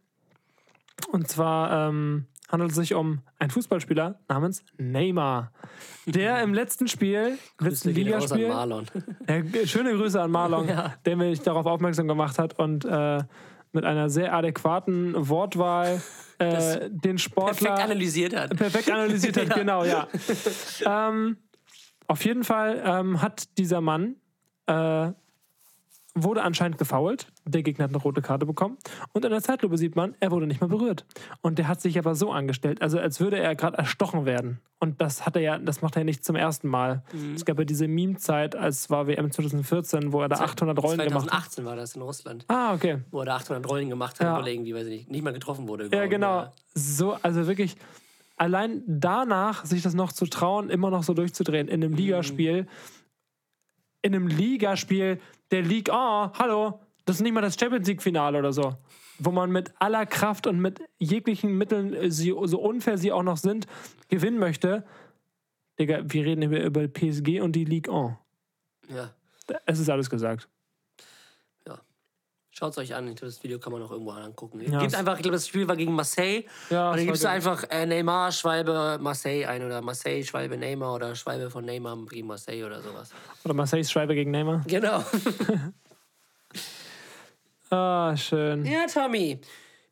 Und 1.12 1.28
zwar 1.28 1.88
ähm, 1.88 2.26
handelt 2.50 2.70
es 2.70 2.76
sich 2.76 2.94
um 2.94 3.20
einen 3.38 3.50
Fußballspieler 3.50 4.18
namens 4.28 4.64
Neymar. 4.78 5.52
Der 6.06 6.42
im 6.42 6.54
letzten 6.54 6.88
Spiel, 6.88 7.38
letzten 7.58 7.90
Ligaspiel, 7.90 8.48
Marlon. 8.48 8.86
g- 9.26 9.66
schöne 9.66 9.94
Grüße 9.94 10.20
an 10.20 10.30
Marlon, 10.30 10.68
Ja. 10.68 10.94
der 11.04 11.16
mich 11.16 11.40
darauf 11.42 11.66
aufmerksam 11.66 12.08
gemacht 12.08 12.38
hat 12.38 12.58
und 12.58 12.84
äh, 12.84 13.22
mit 13.72 13.84
einer 13.84 14.10
sehr 14.10 14.34
adäquaten 14.34 15.14
Wortwahl 15.28 16.00
äh, 16.38 16.88
den 16.90 17.18
Sportler 17.18 17.52
Perfekt 17.70 17.78
analysiert 17.84 18.36
hat. 18.36 18.56
perfekt 18.56 18.90
analysiert 18.90 19.36
hat, 19.36 19.48
Ja. 19.48 19.54
genau, 19.54 19.84
ja. 19.84 20.08
ähm, 21.08 21.36
auf 22.10 22.24
jeden 22.24 22.42
Fall 22.42 22.82
ähm, 22.84 23.22
hat 23.22 23.56
dieser 23.56 23.80
Mann 23.80 24.16
äh, 24.66 25.12
wurde 26.16 26.42
anscheinend 26.42 26.76
gefoult. 26.76 27.28
Der 27.44 27.62
Gegner 27.62 27.84
hat 27.84 27.90
eine 27.92 28.02
rote 28.02 28.20
Karte 28.20 28.46
bekommen. 28.46 28.78
Und 29.12 29.24
in 29.24 29.30
der 29.30 29.40
Zeitlupe 29.42 29.78
sieht 29.78 29.94
man, 29.94 30.16
er 30.18 30.32
wurde 30.32 30.48
nicht 30.48 30.60
mal 30.60 30.66
berührt. 30.66 31.06
Und 31.40 31.58
der 31.60 31.68
hat 31.68 31.80
sich 31.80 31.96
aber 32.00 32.16
so 32.16 32.32
angestellt, 32.32 32.82
also 32.82 32.98
als 32.98 33.20
würde 33.20 33.38
er 33.38 33.54
gerade 33.54 33.78
erstochen 33.78 34.24
werden. 34.26 34.58
Und 34.80 35.00
das 35.00 35.24
hat 35.24 35.36
er 35.36 35.42
ja, 35.42 35.58
das 35.58 35.82
macht 35.82 35.96
er 35.96 36.02
nicht 36.02 36.24
zum 36.24 36.34
ersten 36.34 36.66
Mal. 36.66 37.04
Mhm. 37.12 37.34
Es 37.34 37.44
gab 37.44 37.58
ja 37.60 37.64
diese 37.64 37.86
Meme-Zeit, 37.86 38.56
als 38.56 38.90
war 38.90 39.06
WM 39.06 39.30
2014, 39.30 40.12
wo 40.12 40.20
er 40.20 40.28
da 40.28 40.40
800 40.40 40.82
Rollen 40.82 40.98
gemacht 40.98 41.14
hat. 41.14 41.30
2018 41.30 41.64
war 41.64 41.76
das 41.76 41.94
in 41.94 42.02
Russland. 42.02 42.44
Ah, 42.48 42.74
okay. 42.74 42.98
Wo 43.12 43.20
er 43.20 43.26
da 43.26 43.36
800 43.36 43.68
Rollen 43.70 43.88
gemacht 43.88 44.18
hat, 44.18 44.26
Ja. 44.26 44.36
weil 44.36 44.48
irgendwie, 44.48 44.74
weiß 44.74 44.86
ich 44.86 44.90
nicht, 44.92 45.10
nicht 45.10 45.22
mal 45.22 45.32
getroffen 45.32 45.68
wurde. 45.68 45.88
Ja, 45.92 46.06
genau. 46.06 46.52
So, 46.74 47.12
also 47.22 47.46
wirklich, 47.46 47.76
allein 48.40 48.82
danach 48.86 49.66
sich 49.66 49.82
das 49.82 49.92
noch 49.92 50.12
zu 50.12 50.24
trauen, 50.26 50.70
immer 50.70 50.90
noch 50.90 51.02
so 51.02 51.12
durchzudrehen 51.12 51.68
in 51.68 51.80
Mhm. 51.80 51.86
einem 51.86 51.94
Ligaspiel, 51.94 52.66
in 54.02 54.14
einem 54.14 54.28
Ligaspiel 54.28 55.20
der 55.50 55.62
League, 55.62 55.90
oh, 55.92 56.30
hallo, 56.32 56.80
das 57.04 57.16
ist 57.16 57.22
nicht 57.22 57.34
mal 57.34 57.42
das 57.42 57.58
Champions 57.60 57.86
League-Finale 57.86 58.38
oder 58.38 58.52
so, 58.52 58.76
wo 59.18 59.30
man 59.30 59.52
mit 59.52 59.74
aller 59.78 60.06
Kraft 60.06 60.46
und 60.46 60.58
mit 60.58 60.80
jeglichen 60.98 61.58
Mitteln, 61.58 61.92
äh, 61.92 62.10
sie, 62.10 62.34
so 62.44 62.60
unfair 62.60 62.96
sie 62.96 63.12
auch 63.12 63.22
noch 63.22 63.36
sind, 63.36 63.66
gewinnen 64.08 64.38
möchte. 64.38 64.84
Digga, 65.78 66.00
wir 66.04 66.24
reden 66.24 66.42
über, 66.42 66.62
über 66.62 66.88
PSG 66.88 67.40
und 67.42 67.52
die 67.52 67.66
Ligue 67.66 67.92
1. 67.92 68.16
Ja. 68.88 69.10
Es 69.66 69.78
ist 69.80 69.90
alles 69.90 70.08
gesagt. 70.08 70.48
Schaut 72.52 72.72
es 72.72 72.78
euch 72.78 72.94
an. 72.94 73.06
Ich 73.08 73.14
glaube, 73.16 73.32
das 73.32 73.42
Video 73.44 73.58
kann 73.60 73.72
man 73.72 73.80
auch 73.82 73.90
irgendwo 73.92 74.10
angucken. 74.10 74.60
Ja, 74.60 74.80
Gibt 74.80 74.94
einfach, 74.94 75.14
ich 75.16 75.22
glaube, 75.22 75.36
das 75.36 75.46
Spiel 75.46 75.68
war 75.68 75.76
gegen 75.76 75.92
Marseille. 75.94 76.44
Ja, 76.68 76.88
und 76.90 76.94
es 76.94 77.00
dann 77.00 77.06
gibst 77.06 77.24
du 77.24 77.28
einfach 77.28 77.64
äh, 77.70 77.86
Neymar, 77.86 78.32
Schwalbe, 78.32 78.98
Marseille 79.00 79.46
ein 79.46 79.64
oder 79.64 79.80
Marseille, 79.80 80.24
Schwalbe, 80.24 80.56
Neymar 80.56 80.94
oder 80.96 81.14
Schwalbe 81.14 81.48
von 81.48 81.64
Neymar 81.64 81.96
gegen 82.10 82.26
Marseille 82.26 82.64
oder 82.64 82.82
sowas. 82.82 83.10
Oder 83.44 83.54
Marseille's 83.54 83.90
Schreiber 83.90 84.14
gegen 84.14 84.30
Neymar. 84.32 84.62
Genau. 84.66 85.04
Ah, 87.72 88.16
schön. 88.16 88.64
ja, 88.64 88.86
Tommy. 88.92 89.40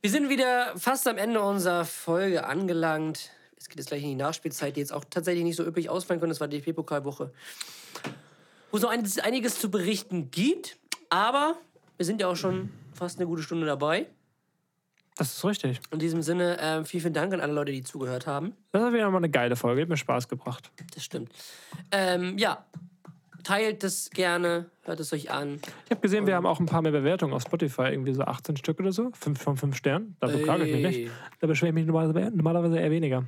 Wir 0.01 0.11
sind 0.11 0.29
wieder 0.29 0.73
fast 0.77 1.07
am 1.07 1.17
Ende 1.17 1.41
unserer 1.41 1.85
Folge 1.85 2.45
angelangt. 2.45 3.31
Es 3.57 3.69
geht 3.69 3.79
jetzt 3.79 3.89
gleich 3.89 4.03
in 4.03 4.09
die 4.11 4.15
Nachspielzeit, 4.17 4.75
die 4.77 4.81
jetzt 4.81 4.93
auch 4.93 5.05
tatsächlich 5.09 5.45
nicht 5.45 5.57
so 5.57 5.65
üppig 5.65 5.89
ausfallen 5.89 6.19
können. 6.21 6.31
Das 6.31 6.41
war 6.41 6.49
die 6.49 6.61
DFB-Pokalwoche. 6.61 7.33
Wo 8.71 8.77
es 8.77 8.83
noch 8.83 8.91
ein- 8.91 9.09
einiges 9.23 9.61
zu 9.61 9.71
berichten 9.71 10.31
gibt. 10.33 10.77
Aber 11.11 11.57
wir 11.99 12.07
sind 12.07 12.21
ja 12.21 12.29
auch 12.29 12.37
schon 12.37 12.71
fast 12.95 13.19
eine 13.19 13.27
gute 13.27 13.43
Stunde 13.43 13.67
dabei. 13.67 14.07
Das 15.17 15.37
ist 15.37 15.45
richtig. 15.45 15.81
In 15.91 15.99
diesem 15.99 16.23
Sinne, 16.23 16.59
äh, 16.59 16.85
vielen, 16.85 17.03
vielen 17.03 17.15
Dank 17.15 17.35
an 17.35 17.41
alle 17.41 17.53
Leute, 17.53 17.73
die 17.73 17.83
zugehört 17.83 18.29
haben. 18.29 18.55
Das 18.71 18.83
ist 18.85 18.93
wieder 18.93 19.11
mal 19.11 19.19
eine 19.19 19.29
geile 19.29 19.57
Folge. 19.57 19.83
Hat 19.83 19.89
mir 19.89 19.97
Spaß 19.97 20.29
gebracht. 20.29 20.71
Das 20.95 21.05
stimmt. 21.05 21.33
Ähm, 21.91 22.39
ja, 22.39 22.65
teilt 23.43 23.83
es 23.83 24.11
gerne, 24.11 24.67
hört 24.85 25.01
es 25.01 25.13
euch 25.13 25.33
an. 25.33 25.61
Ich 25.87 25.91
habe 25.91 26.01
gesehen, 26.01 26.29
wir 26.29 26.37
haben 26.37 26.47
auch 26.47 26.61
ein 26.61 26.67
paar 26.67 26.83
mehr 26.83 26.93
Bewertungen 26.93 27.35
auf 27.35 27.43
Spotify, 27.43 27.89
irgendwie 27.91 28.15
so 28.15 28.23
18 28.23 28.57
Stück 28.59 28.79
oder 28.79 28.93
so. 28.93 29.11
5 29.13 29.43
von 29.43 29.57
5 29.57 29.77
Sternen. 29.77 30.17
Da 30.21 30.29
beklage 30.29 30.65
ich 30.65 30.73
mich 30.73 30.87
nicht. 30.87 31.11
Da 31.41 31.49
beschwere 31.49 31.71
ich 31.71 31.75
mich 31.75 31.87
normalerweise, 31.87 32.31
normalerweise 32.37 32.79
eher 32.79 32.91
weniger. 32.93 33.25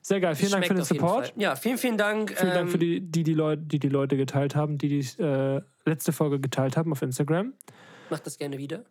Sehr 0.00 0.18
geil. 0.18 0.34
Vielen 0.34 0.50
Dank 0.50 0.66
für 0.66 0.74
den 0.74 0.84
Support. 0.84 1.32
Ja, 1.36 1.54
vielen, 1.54 1.78
vielen 1.78 1.96
Dank. 1.96 2.36
Vielen 2.36 2.52
Dank 2.52 2.66
ähm, 2.66 2.68
für 2.68 2.78
die, 2.78 3.00
die, 3.00 3.22
die, 3.22 3.34
Leute, 3.34 3.62
die 3.62 3.78
die 3.78 3.88
Leute 3.88 4.16
geteilt 4.16 4.56
haben, 4.56 4.76
die 4.76 4.88
die 4.88 5.22
äh, 5.22 5.60
letzte 5.84 6.10
Folge 6.10 6.40
geteilt 6.40 6.76
haben 6.76 6.90
auf 6.90 7.02
Instagram. 7.02 7.52
Macht 8.12 8.26
das 8.26 8.36
gerne 8.36 8.58
wieder. 8.58 8.84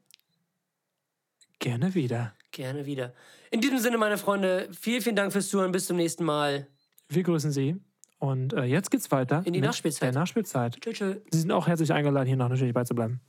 Gerne 1.59 1.93
wieder. 1.93 2.33
Gerne 2.49 2.87
wieder. 2.87 3.13
In 3.51 3.61
diesem 3.61 3.77
Sinne, 3.77 3.99
meine 3.99 4.17
Freunde, 4.17 4.67
vielen, 4.71 5.03
vielen 5.03 5.15
Dank 5.15 5.31
fürs 5.31 5.47
Zuhören. 5.47 5.71
Bis 5.71 5.85
zum 5.85 5.95
nächsten 5.95 6.23
Mal. 6.23 6.65
Wir 7.07 7.21
grüßen 7.21 7.51
Sie. 7.51 7.75
Und 8.17 8.53
äh, 8.53 8.63
jetzt 8.63 8.89
geht's 8.89 9.11
weiter. 9.11 9.43
In 9.45 9.53
die 9.53 9.61
Nachspielzeit. 9.61 10.01
Der 10.01 10.19
Nachspielzeit. 10.19 10.81
Tschüss, 10.81 10.97
tschüss. 10.97 11.17
Sie 11.29 11.39
sind 11.39 11.51
auch 11.51 11.67
herzlich 11.67 11.93
eingeladen, 11.93 12.25
hier 12.25 12.35
noch 12.35 12.49
natürlich 12.49 12.73
beizubleiben. 12.73 13.21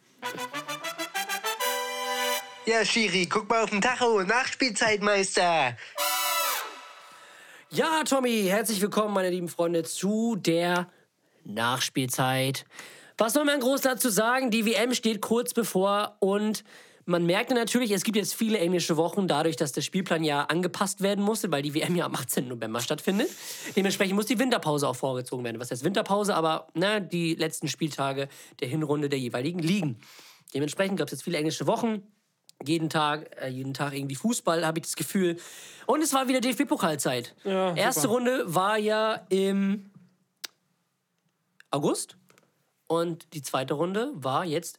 Ja, 2.64 2.86
Schiri, 2.86 3.26
guck 3.26 3.50
mal 3.50 3.64
auf 3.64 3.68
den 3.68 3.82
Tacho. 3.82 4.22
Nachspielzeitmeister. 4.22 5.76
Ja, 7.68 8.02
Tommy, 8.04 8.46
herzlich 8.48 8.80
willkommen, 8.80 9.12
meine 9.12 9.28
lieben 9.28 9.48
Freunde, 9.48 9.82
zu 9.82 10.36
der 10.36 10.88
Nachspielzeit. 11.44 12.64
Was 13.22 13.34
soll 13.34 13.44
man 13.44 13.60
groß 13.60 13.82
dazu 13.82 14.08
sagen? 14.08 14.50
Die 14.50 14.66
WM 14.66 14.94
steht 14.94 15.20
kurz 15.20 15.54
bevor 15.54 16.16
und 16.18 16.64
man 17.04 17.24
merkte 17.24 17.54
natürlich, 17.54 17.92
es 17.92 18.02
gibt 18.02 18.16
jetzt 18.16 18.34
viele 18.34 18.58
englische 18.58 18.96
Wochen, 18.96 19.28
dadurch, 19.28 19.54
dass 19.54 19.70
der 19.70 19.82
Spielplan 19.82 20.24
ja 20.24 20.42
angepasst 20.46 21.02
werden 21.02 21.24
musste, 21.24 21.52
weil 21.52 21.62
die 21.62 21.72
WM 21.72 21.94
ja 21.94 22.04
am 22.04 22.16
18. 22.16 22.48
November 22.48 22.80
stattfindet. 22.80 23.28
Dementsprechend 23.76 24.16
muss 24.16 24.26
die 24.26 24.40
Winterpause 24.40 24.88
auch 24.88 24.96
vorgezogen 24.96 25.44
werden. 25.44 25.60
Was 25.60 25.70
heißt 25.70 25.84
Winterpause? 25.84 26.34
Aber 26.34 26.66
na, 26.74 26.98
die 26.98 27.36
letzten 27.36 27.68
Spieltage 27.68 28.26
der 28.58 28.66
Hinrunde 28.66 29.08
der 29.08 29.20
jeweiligen 29.20 29.60
Ligen. 29.60 30.00
Dementsprechend 30.52 30.98
gab 30.98 31.06
es 31.06 31.12
jetzt 31.12 31.22
viele 31.22 31.38
englische 31.38 31.68
Wochen. 31.68 32.02
Jeden 32.66 32.90
Tag, 32.90 33.40
äh, 33.40 33.46
jeden 33.46 33.72
Tag 33.72 33.92
irgendwie 33.94 34.16
Fußball, 34.16 34.66
habe 34.66 34.80
ich 34.80 34.86
das 34.86 34.96
Gefühl. 34.96 35.36
Und 35.86 36.02
es 36.02 36.12
war 36.12 36.26
wieder 36.26 36.40
DFB-Pokalzeit. 36.40 37.36
Ja, 37.44 37.72
Erste. 37.76 38.08
Runde 38.08 38.52
war 38.52 38.78
ja 38.78 39.24
im 39.28 39.92
August. 41.70 42.16
Und 42.92 43.32
die 43.32 43.40
zweite 43.40 43.72
Runde 43.72 44.10
war 44.12 44.44
jetzt, 44.44 44.78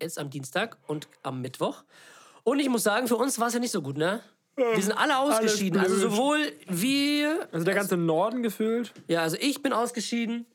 jetzt 0.00 0.18
am 0.18 0.30
Dienstag 0.30 0.78
und 0.86 1.08
am 1.22 1.42
Mittwoch. 1.42 1.84
Und 2.42 2.58
ich 2.58 2.70
muss 2.70 2.82
sagen, 2.84 3.06
für 3.06 3.16
uns 3.16 3.38
war 3.38 3.48
es 3.48 3.54
ja 3.54 3.60
nicht 3.60 3.70
so 3.70 3.82
gut, 3.82 3.98
ne? 3.98 4.22
Wir 4.56 4.80
sind 4.82 4.92
alle 4.96 5.18
ausgeschieden. 5.18 5.78
Also 5.78 5.94
sowohl 5.96 6.38
wir. 6.68 7.46
Also 7.52 7.66
der 7.66 7.74
ganze 7.74 7.98
Norden 7.98 8.42
gefühlt. 8.42 8.94
Ja, 9.08 9.20
also 9.20 9.36
ich 9.38 9.62
bin 9.62 9.74
ausgeschieden. 9.74 10.46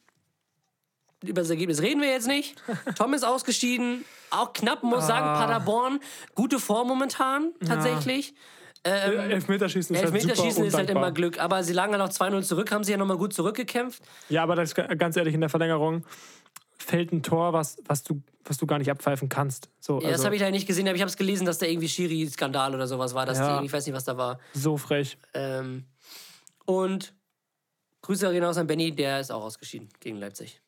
Über 1.23 1.41
das 1.41 1.51
Ergebnis 1.51 1.79
reden 1.83 2.01
wir 2.01 2.09
jetzt 2.09 2.27
nicht. 2.27 2.55
Tom 2.97 3.13
ist 3.13 3.23
ausgeschieden. 3.23 4.03
Auch 4.31 4.53
knapp, 4.53 4.81
muss 4.81 5.05
sagen, 5.05 5.27
Ah. 5.27 5.45
Paderborn. 5.45 5.99
Gute 6.33 6.59
Form 6.59 6.87
momentan, 6.87 7.51
tatsächlich. 7.67 8.33
Ähm, 8.85 9.31
Elfmeterschießen 9.31 9.95
ist 9.95 10.01
halt 10.03 10.13
Elfmeterschießen 10.15 10.51
super 10.53 10.67
ist 10.67 10.73
halt 10.75 10.89
immer. 10.89 11.11
Glück. 11.11 11.39
Aber 11.39 11.63
sie 11.63 11.73
lagen 11.73 11.91
ja 11.91 11.97
noch 11.97 12.09
2-0 12.09 12.41
zurück, 12.43 12.71
haben 12.71 12.83
sie 12.83 12.93
ja 12.93 12.97
nochmal 12.97 13.17
gut 13.17 13.33
zurückgekämpft. 13.33 14.01
Ja, 14.29 14.43
aber 14.43 14.55
das, 14.55 14.73
ganz 14.73 15.17
ehrlich, 15.17 15.33
in 15.33 15.41
der 15.41 15.49
Verlängerung 15.49 16.05
fällt 16.81 17.11
ein 17.11 17.21
Tor, 17.23 17.53
was, 17.53 17.77
was, 17.85 18.03
du, 18.03 18.21
was 18.45 18.57
du 18.57 18.65
gar 18.65 18.79
nicht 18.79 18.89
abpfeifen 18.89 19.29
kannst. 19.29 19.69
So, 19.79 19.95
Ja, 19.95 20.07
das 20.07 20.11
also, 20.13 20.25
habe 20.25 20.35
ich 20.35 20.41
leider 20.41 20.51
nicht 20.51 20.67
gesehen, 20.67 20.87
aber 20.87 20.95
ich 20.95 21.01
habe 21.01 21.09
es 21.09 21.17
gelesen, 21.17 21.45
dass 21.45 21.59
da 21.59 21.65
irgendwie 21.65 21.89
Schiri-Skandal 21.89 22.73
oder 22.73 22.87
sowas 22.87 23.13
war. 23.13 23.25
Dass 23.25 23.37
Ja. 23.37 23.59
die, 23.59 23.65
ich 23.65 23.73
weiß 23.73 23.85
nicht, 23.85 23.95
was 23.95 24.05
da 24.05 24.17
war. 24.17 24.39
so 24.53 24.77
frech. 24.77 25.17
Ähm, 25.33 25.85
und 26.65 27.13
Grüße 28.01 28.31
gehen 28.31 28.43
aus 28.43 28.57
an 28.57 28.67
Benny, 28.67 28.95
der 28.95 29.19
ist 29.19 29.31
auch 29.31 29.43
ausgeschieden 29.43 29.89
gegen 29.99 30.17
Leipzig. 30.17 30.61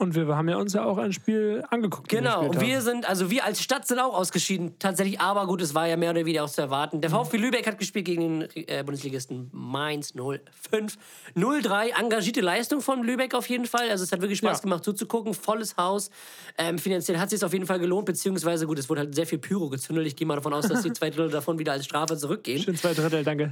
Und 0.00 0.14
wir 0.14 0.26
haben 0.34 0.48
ja 0.48 0.56
uns 0.56 0.72
ja 0.72 0.82
auch 0.82 0.96
ein 0.96 1.12
Spiel 1.12 1.62
angeguckt. 1.68 2.08
Genau, 2.08 2.46
und 2.46 2.58
wir 2.58 2.80
sind, 2.80 3.06
also 3.06 3.30
wir 3.30 3.44
als 3.44 3.62
Stadt 3.62 3.86
sind 3.86 3.98
auch 3.98 4.14
ausgeschieden, 4.14 4.78
tatsächlich, 4.78 5.20
aber 5.20 5.46
gut, 5.46 5.60
es 5.60 5.74
war 5.74 5.86
ja 5.86 5.98
mehr 5.98 6.10
oder 6.12 6.20
weniger 6.24 6.42
auch 6.44 6.48
zu 6.48 6.62
erwarten. 6.62 7.02
Der 7.02 7.10
VfB 7.10 7.36
Lübeck 7.36 7.66
hat 7.66 7.78
gespielt 7.78 8.06
gegen 8.06 8.40
den 8.40 8.48
äh, 8.66 8.82
Bundesligisten 8.82 9.50
Mainz 9.52 10.14
05. 10.14 10.96
0-3, 11.36 12.00
engagierte 12.00 12.40
Leistung 12.40 12.80
von 12.80 13.02
Lübeck 13.02 13.34
auf 13.34 13.46
jeden 13.50 13.66
Fall. 13.66 13.90
Also 13.90 14.04
es 14.04 14.10
hat 14.10 14.22
wirklich 14.22 14.38
Spaß 14.38 14.58
Ja. 14.58 14.62
gemacht 14.62 14.84
zuzugucken, 14.84 15.34
volles 15.34 15.76
Haus. 15.76 16.08
Ähm, 16.56 16.78
finanziell 16.78 17.18
hat 17.18 17.26
es 17.26 17.38
sich 17.38 17.44
auf 17.44 17.52
jeden 17.52 17.66
Fall 17.66 17.78
gelohnt, 17.78 18.06
beziehungsweise 18.06 18.66
gut, 18.66 18.78
es 18.78 18.88
wurde 18.88 19.00
halt 19.02 19.14
sehr 19.14 19.26
viel 19.26 19.38
Pyro 19.38 19.68
gezündelt. 19.68 20.06
Ich 20.06 20.16
gehe 20.16 20.26
mal 20.26 20.36
davon 20.36 20.54
aus, 20.54 20.66
dass 20.66 20.80
die 20.80 20.92
zwei 20.94 21.10
Drittel 21.10 21.28
davon 21.30 21.58
wieder 21.58 21.72
als 21.72 21.84
Strafe 21.84 22.16
zurückgehen. 22.16 22.62
Schön 22.62 22.76
zwei 22.76 22.94
Drittel, 22.94 23.22
danke. 23.22 23.50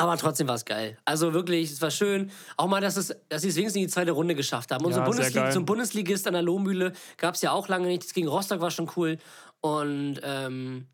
Aber 0.00 0.16
trotzdem 0.16 0.48
war 0.48 0.54
es 0.54 0.64
geil. 0.64 0.96
Also 1.04 1.32
wirklich, 1.34 1.70
es 1.70 1.80
war 1.82 1.90
schön. 1.90 2.30
Auch 2.56 2.66
mal, 2.68 2.80
dass, 2.80 2.96
es, 2.96 3.14
dass 3.28 3.42
sie 3.42 3.48
es 3.48 3.56
wenigstens 3.56 3.76
in 3.76 3.82
die 3.86 3.92
zweite 3.92 4.12
Runde 4.12 4.34
geschafft 4.34 4.70
haben. 4.72 4.84
Und 4.84 4.92
so, 4.92 4.98
Ja, 5.00 5.04
ein 5.04 5.10
Bundeslig 5.10 5.52
so 5.52 5.58
ein 5.60 5.66
Bundesligist 5.66 6.26
an 6.26 6.32
der 6.32 6.42
Lohmühle 6.42 6.92
gab 7.16 7.34
es 7.34 7.42
ja 7.42 7.52
auch 7.52 7.68
lange 7.68 7.86
nicht. 7.88 8.02
Das 8.04 8.12
gegen 8.12 8.28
Rostock 8.28 8.60
war 8.60 8.70
schon 8.70 8.90
cool. 8.96 9.18
Und 9.60 10.20
ähm, 10.22 10.86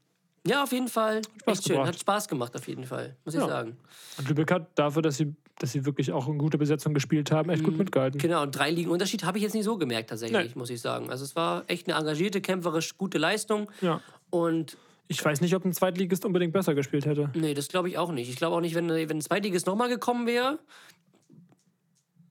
ja, 0.47 0.63
auf 0.63 0.73
jeden 0.73 0.89
Fall. 0.89 1.23
Spaß 1.41 1.59
echt 1.59 1.69
schön. 1.69 1.79
Hat 1.87 1.99
Spaß 1.99 2.29
gemacht, 2.29 2.55
auf 2.57 2.67
jeden 2.69 2.85
Fall. 2.85 3.17
Muss 3.25 3.35
ich 3.35 3.41
Ja. 3.41 3.47
sagen. 3.49 3.77
Und 4.19 4.29
Lübeck 4.29 4.51
hat 4.53 4.69
dafür, 4.79 5.03
dass 5.03 5.17
sie, 5.17 5.35
dass 5.59 5.73
sie 5.73 5.85
wirklich 5.85 6.13
auch 6.13 6.27
eine 6.29 6.37
gute 6.37 6.57
Besetzung 6.59 6.95
gespielt 6.95 7.31
haben, 7.31 7.51
echt 7.51 7.65
gut 7.65 7.77
mitgehalten. 7.77 8.19
Genau, 8.21 8.43
und 8.43 8.53
drei 8.57 8.71
Ligen 8.71 8.91
Unterschied 8.91 9.25
habe 9.25 9.39
ich 9.39 9.45
jetzt 9.45 9.55
nicht 9.55 9.65
so 9.65 9.77
gemerkt, 9.79 10.11
tatsächlich, 10.11 10.55
Nee. 10.55 10.59
muss 10.59 10.71
ich 10.71 10.81
sagen. 10.81 11.11
Also 11.11 11.25
es 11.25 11.35
war 11.35 11.65
echt 11.69 11.89
eine 11.89 11.99
engagierte, 11.99 12.41
kämpferisch 12.41 12.97
gute 12.97 13.19
Leistung. 13.19 13.71
Ja. 13.81 14.01
Und 14.31 14.77
Ich 15.09 15.25
weiß 15.25 15.41
nicht, 15.41 15.55
ob 15.55 15.65
ein 15.65 15.73
Zweitligist 15.73 16.25
unbedingt 16.25 16.53
besser 16.53 16.75
gespielt 16.75 17.07
hätte. 17.07 17.31
nee, 17.35 17.55
das 17.55 17.69
glaube 17.69 17.89
ich 17.89 17.99
auch 17.99 18.13
nicht. 18.13 18.29
Ich 18.29 18.37
glaube 18.37 18.57
auch 18.57 18.61
nicht, 18.61 18.75
wenn, 18.75 18.89
wenn 18.89 19.19
ein 19.19 19.21
Zweitligist 19.21 19.67
nochmal 19.67 19.89
gekommen 19.89 20.27
wäre, 20.27 20.59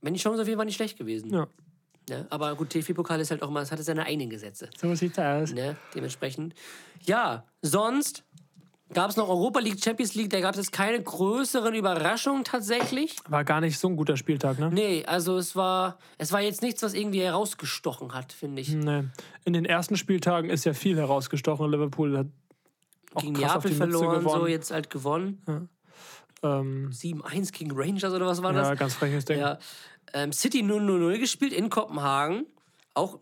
wenn 0.01 0.13
die 0.13 0.19
Chance 0.19 0.41
auf 0.41 0.47
jeden 0.47 0.57
Fall 0.57 0.65
nicht 0.65 0.75
schlecht 0.75 0.97
gewesen. 0.97 1.33
Ja. 1.33 1.47
Ne? 2.09 2.27
Aber 2.29 2.55
gut, 2.55 2.69
TFB-Pokal 2.69 3.19
ist 3.19 3.31
halt 3.31 3.41
auch 3.41 3.49
mal, 3.49 3.63
es 3.63 3.71
hatte 3.71 3.83
seine 3.83 4.05
eigenen 4.05 4.29
Gesetze. 4.29 4.69
So 4.77 4.93
sieht's 4.93 5.17
aus. 5.17 5.53
Ne? 5.53 5.75
Dementsprechend. 5.95 6.53
Ja, 7.05 7.45
sonst 7.61 8.23
gab 8.93 9.09
es 9.09 9.17
noch 9.17 9.27
Europa 9.27 9.59
League, 9.59 9.83
Champions 9.83 10.13
League, 10.13 10.29
da 10.29 10.39
gab 10.39 10.55
es 10.55 10.71
keine 10.71 11.01
größeren 11.01 11.73
Überraschungen 11.73 12.43
tatsächlich. 12.43 13.15
War 13.27 13.43
gar 13.43 13.61
nicht 13.61 13.79
so 13.79 13.87
ein 13.87 13.95
guter 13.95 14.17
Spieltag, 14.17 14.59
ne? 14.59 14.69
Nee, 14.71 15.03
also 15.05 15.37
es 15.37 15.55
war, 15.55 15.97
es 16.19 16.31
war 16.31 16.41
jetzt 16.41 16.61
nichts, 16.61 16.83
was 16.83 16.93
irgendwie 16.93 17.21
herausgestochen 17.21 18.13
hat, 18.13 18.31
finde 18.31 18.61
ich. 18.61 18.69
Nee. 18.69 19.05
In 19.43 19.53
den 19.53 19.65
ersten 19.65 19.97
Spieltagen 19.97 20.49
ist 20.49 20.65
ja 20.65 20.73
viel 20.73 20.97
herausgestochen. 20.97 21.71
Liverpool 21.71 22.17
hat 22.17 22.27
Gegen 23.21 23.33
Neapel 23.33 23.71
die 23.71 23.77
verloren, 23.77 24.23
so 24.23 24.47
jetzt 24.47 24.71
halt 24.71 24.89
gewonnen. 24.89 25.69
Ähm, 26.43 26.89
7-1 26.91 27.51
gegen 27.51 27.71
Rangers 27.73 28.13
oder 28.13 28.25
was 28.25 28.43
war 28.43 28.53
ja, 28.53 28.69
das? 28.69 28.79
ganz 28.79 28.93
freches 28.95 29.25
Ding. 29.25 29.39
Ja. 29.39 29.57
Ähm, 30.13 30.31
City 30.31 30.61
0-0 30.61 31.19
gespielt 31.19 31.53
in 31.53 31.69
Kopenhagen. 31.69 32.45
Auch 32.93 33.19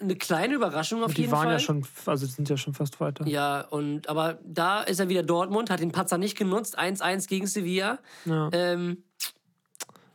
eine 0.00 0.16
kleine 0.16 0.54
Überraschung 0.54 1.02
auf 1.02 1.14
die 1.14 1.22
jeden 1.22 1.32
waren 1.32 1.44
Fall. 1.44 1.52
ja 1.52 1.58
schon, 1.58 1.86
also 2.06 2.26
die 2.26 2.32
sind 2.32 2.48
ja 2.48 2.56
schon 2.56 2.74
fast 2.74 3.00
weiter. 3.00 3.26
Ja, 3.26 3.62
und 3.62 4.08
aber 4.08 4.38
da 4.44 4.82
ist 4.82 5.00
er 5.00 5.08
wieder 5.08 5.22
Dortmund, 5.22 5.70
hat 5.70 5.80
den 5.80 5.92
Patzer 5.92 6.18
nicht 6.18 6.36
genutzt, 6.36 6.78
1-1 6.78 7.28
gegen 7.28 7.46
Sevilla. 7.46 7.98
Ja. 8.24 8.50
Ähm, 8.52 9.04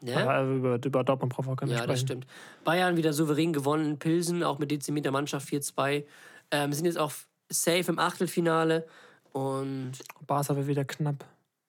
ne? 0.01 0.17
Aber 0.17 0.49
über, 0.49 0.79
über 0.83 1.03
Dortmund 1.03 1.33
brauchen 1.33 1.47
wir 1.49 1.55
gar 1.55 1.67
nicht 1.67 1.75
Ja, 1.77 1.85
das 1.85 1.99
sprechen. 2.01 2.21
stimmt. 2.23 2.27
Bayern 2.63 2.97
wieder 2.97 3.13
souverän 3.13 3.53
gewonnen 3.53 3.85
in 3.85 3.99
Pilsen, 3.99 4.43
auch 4.43 4.59
mit 4.59 4.71
dezimierter 4.71 5.11
Mannschaft 5.11 5.47
4-2. 5.49 6.05
Ähm, 6.51 6.73
sind 6.73 6.85
jetzt 6.85 6.97
auch 6.97 7.11
safe 7.49 7.91
im 7.91 7.99
Achtelfinale. 7.99 8.85
Und 9.31 9.91
Barca 10.25 10.55
wird 10.55 10.67
wieder 10.67 10.85
knapp. 10.85 11.25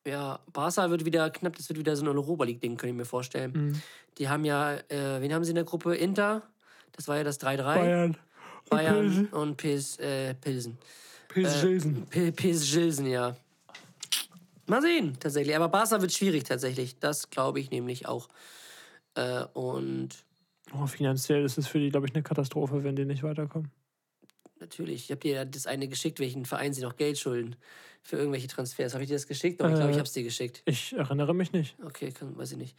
ja, 0.06 0.40
Barca 0.52 0.88
wird 0.90 1.04
wieder 1.04 1.28
knapp, 1.30 1.56
das 1.56 1.68
wird 1.68 1.78
wieder 1.78 1.94
so 1.96 2.04
ein 2.04 2.08
Europa 2.08 2.44
League-Ding, 2.44 2.76
könnte 2.76 2.88
ich 2.92 2.96
mir 2.96 3.04
vorstellen. 3.04 3.52
Mhm. 3.52 3.82
Die 4.18 4.28
haben 4.28 4.44
ja, 4.44 4.74
äh, 4.88 5.20
wen 5.20 5.32
haben 5.34 5.44
sie 5.44 5.50
in 5.50 5.56
der 5.56 5.64
Gruppe? 5.64 5.94
Inter, 5.94 6.42
das 6.92 7.06
war 7.08 7.16
ja 7.18 7.24
das 7.24 7.38
3-3. 7.40 7.62
Bayern. 7.74 8.16
Bayern 8.68 9.26
und 9.32 9.56
PS, 9.56 9.98
äh, 9.98 10.34
Pilsen. 10.34 10.78
PSG. 11.28 12.04
P- 12.10 12.32
PS 12.32 12.72
Gilsen, 12.72 13.06
ja. 13.06 13.36
Mal 14.66 14.82
sehen, 14.82 15.16
tatsächlich. 15.18 15.54
Aber 15.56 15.68
Barca 15.68 16.00
wird 16.00 16.12
schwierig, 16.12 16.44
tatsächlich. 16.44 16.98
Das 16.98 17.30
glaube 17.30 17.60
ich 17.60 17.70
nämlich 17.70 18.06
auch. 18.06 18.28
Äh, 19.14 19.44
und 19.54 20.10
Oh, 20.72 20.86
finanziell 20.86 21.44
ist 21.44 21.58
es 21.58 21.66
für 21.66 21.80
die, 21.80 21.90
glaube 21.90 22.06
ich, 22.06 22.14
eine 22.14 22.22
Katastrophe, 22.22 22.84
wenn 22.84 22.94
die 22.94 23.04
nicht 23.04 23.24
weiterkommen. 23.24 23.70
Natürlich, 24.60 25.04
ich 25.04 25.10
habe 25.10 25.20
dir 25.20 25.34
ja 25.34 25.44
das 25.44 25.66
eine 25.66 25.88
geschickt, 25.88 26.20
welchen 26.20 26.44
Verein 26.44 26.72
sie 26.72 26.82
noch 26.82 26.96
Geld 26.96 27.18
schulden 27.18 27.56
für 28.02 28.16
irgendwelche 28.16 28.48
Transfers. 28.48 28.94
Habe 28.94 29.04
ich 29.04 29.08
dir 29.08 29.16
das 29.16 29.26
geschickt? 29.26 29.60
Aber 29.60 29.70
ich 29.70 29.76
glaube, 29.76 29.90
ich 29.90 29.96
Äh, 29.96 30.00
habe 30.00 30.06
es 30.06 30.12
dir 30.12 30.22
geschickt. 30.22 30.62
Ich 30.64 30.92
erinnere 30.92 31.34
mich 31.34 31.52
nicht. 31.52 31.76
Okay, 31.84 32.12
kann, 32.12 32.36
weiß 32.36 32.52
ich 32.52 32.58
nicht. 32.58 32.76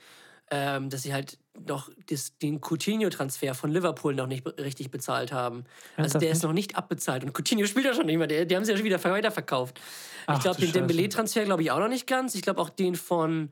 Ähm, 0.53 0.89
dass 0.89 1.03
sie 1.03 1.13
halt 1.13 1.37
noch 1.65 1.89
das, 2.07 2.37
den 2.39 2.59
Coutinho-Transfer 2.59 3.53
von 3.53 3.71
Liverpool 3.71 4.13
noch 4.13 4.27
nicht 4.27 4.45
richtig 4.59 4.91
bezahlt 4.91 5.31
haben. 5.31 5.63
Also 5.95 6.19
der 6.19 6.31
ist 6.31 6.43
noch 6.43 6.51
nicht 6.51 6.75
abbezahlt. 6.75 7.23
Und 7.23 7.33
Coutinho 7.33 7.65
spielt 7.65 7.85
ja 7.85 7.93
schon 7.93 8.05
nicht 8.05 8.17
mehr. 8.17 8.27
Der, 8.27 8.43
die 8.45 8.55
haben 8.57 8.65
sie 8.65 8.71
ja 8.71 8.77
schon 8.77 8.85
wieder 8.85 9.01
weiterverkauft. 9.01 9.79
Ach, 10.25 10.35
ich 10.35 10.41
glaube, 10.41 10.59
den. 10.59 10.73
Dembele-Transfer 10.73 11.45
glaube 11.45 11.63
ich 11.63 11.71
auch 11.71 11.79
noch 11.79 11.87
nicht 11.87 12.05
ganz. 12.05 12.35
Ich 12.35 12.41
glaube 12.41 12.59
auch 12.59 12.69
den 12.69 12.95
von 12.95 13.49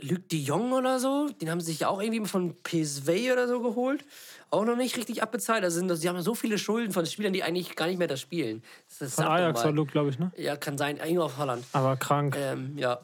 Luc 0.00 0.28
de 0.28 0.38
Jong 0.38 0.72
oder 0.72 1.00
so. 1.00 1.28
Den 1.40 1.50
haben 1.50 1.60
sie 1.60 1.72
sich 1.72 1.80
ja 1.80 1.88
auch 1.88 2.00
irgendwie 2.00 2.24
von 2.26 2.54
PSV 2.62 3.08
oder 3.32 3.48
so 3.48 3.60
geholt. 3.60 4.04
Auch 4.50 4.64
noch 4.64 4.76
nicht 4.76 4.96
richtig 4.96 5.22
abbezahlt. 5.22 5.64
Also 5.64 5.78
sind 5.78 5.94
sie 5.94 6.08
haben 6.08 6.20
so 6.22 6.34
viele 6.34 6.58
Schulden 6.58 6.92
von 6.92 7.04
Spielern, 7.04 7.32
die 7.32 7.42
eigentlich 7.42 7.74
gar 7.76 7.86
nicht 7.86 7.98
mehr 7.98 8.06
das 8.06 8.20
spielen. 8.20 8.62
Das 8.88 9.08
ist 9.08 9.14
Von 9.16 9.24
Ajax 9.24 9.64
war 9.64 9.72
Luke, 9.72 9.90
glaube 9.90 10.10
ich, 10.10 10.18
ne? 10.18 10.32
Ja, 10.36 10.56
kann 10.56 10.78
sein. 10.78 10.98
Irgendwo 10.98 11.22
auf 11.22 11.36
Holland. 11.36 11.64
Aber 11.72 11.96
krank. 11.96 12.36
Ähm, 12.38 12.78
ja. 12.78 13.00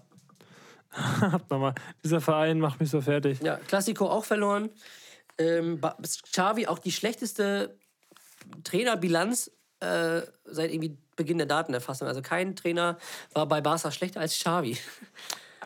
Habt 1.21 1.51
nochmal. 1.51 1.75
Dieser 2.05 2.21
Verein 2.21 2.61
macht 2.61 2.81
mich 2.81 2.91
so 2.91 3.01
fertig. 3.01 3.41
Ja, 3.43 3.57
Klassiko 3.57 4.09
auch 4.09 4.25
verloren. 4.25 4.71
Ähm, 5.37 5.81
Xavi 6.33 6.69
auch 6.69 6.79
die 6.79 6.93
schlechteste 6.93 7.77
Trainerbilanz 8.63 9.51
äh, 9.81 10.23
seit 10.45 10.73
irgendwie 10.73 10.97
Beginn 11.17 11.39
der 11.39 11.47
Datenerfassung. 11.47 12.07
Also 12.07 12.23
kein 12.23 12.55
Trainer 12.55 12.99
war 13.33 13.47
bei 13.47 13.61
Barca 13.61 13.91
schlechter 13.91 14.21
als 14.21 14.39
Xavi. 14.39 14.79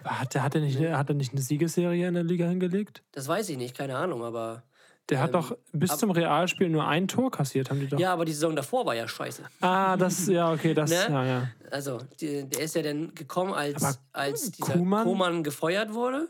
Aber 0.01 0.21
hat 0.21 0.35
er 0.35 0.43
hat 0.43 0.55
er 0.55 0.61
nicht, 0.61 0.79
hat 0.81 1.09
er 1.09 1.15
nicht 1.15 1.33
eine 1.33 1.41
Siegesserie 1.43 2.09
in 2.09 2.15
der 2.15 2.23
Liga 2.25 2.47
hingelegt? 2.47 3.03
Das 3.13 3.27
weiß 3.29 3.49
ich 3.51 3.57
nicht, 3.57 3.77
keine 3.77 3.97
Ahnung, 3.97 4.23
aber. 4.25 4.63
Der 5.09 5.21
hat 5.21 5.29
Ähm, 5.29 5.33
doch 5.41 5.57
bis 5.73 5.91
ab- 5.91 5.99
zum 5.99 6.11
Realspiel 6.11 6.69
nur 6.69 6.87
ein 6.87 7.09
Tor 7.09 7.31
kassiert, 7.31 7.71
haben 7.71 7.81
die 7.81 7.87
doch. 7.87 7.99
Ja, 7.99 8.13
aber 8.13 8.27
die 8.27 8.33
Saison 8.33 8.55
davor 8.55 8.85
war 8.85 8.95
ja 8.95 9.09
scheiße. 9.09 9.43
Ah, 9.63 9.97
das, 9.97 10.27
ja, 10.27 10.53
okay, 10.53 10.75
das, 10.75 10.91
Ne? 10.91 10.97
ja, 11.09 11.25
ja. 11.25 11.49
Also, 11.71 11.99
die, 12.21 12.45
der 12.47 12.61
ist 12.61 12.75
ja 12.75 12.83
dann 12.83 13.15
gekommen, 13.15 13.55
als, 13.55 13.83
Aber 13.83 13.97
als 14.13 14.51
dieser 14.51 14.75
Koeman- 14.75 15.05
Koman 15.05 15.43
gefeuert 15.43 15.95
wurde. 15.95 16.29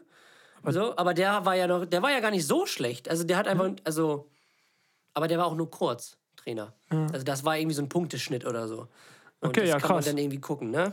Aber, 0.62 0.72
so, 0.72 0.96
aber 0.96 1.12
der 1.14 1.44
war 1.44 1.56
ja 1.56 1.66
noch, 1.66 1.86
der 1.86 2.02
war 2.02 2.12
ja 2.12 2.20
gar 2.20 2.30
nicht 2.30 2.46
so 2.46 2.66
schlecht. 2.66 3.08
Also 3.10 3.24
der 3.24 3.36
hat 3.36 3.48
einfach, 3.48 3.70
also, 3.84 4.28
aber 5.14 5.26
der 5.28 5.38
war 5.38 5.46
auch 5.46 5.54
nur 5.56 5.70
kurz 5.70 6.16
Trainer. 6.36 6.72
Also 6.90 7.24
das 7.24 7.44
war 7.44 7.56
irgendwie 7.58 7.74
so 7.74 7.82
ein 7.82 7.88
Punkteschnitt 7.88 8.44
oder 8.46 8.68
so. 8.68 8.88
Und 9.40 9.48
Okay, 9.50 9.60
das 9.62 9.68
ja, 9.70 9.78
kann 9.78 9.88
man 9.90 9.96
krass. 9.98 10.06
dann 10.06 10.18
irgendwie 10.18 10.40
gucken, 10.40 10.70
ne? 10.70 10.92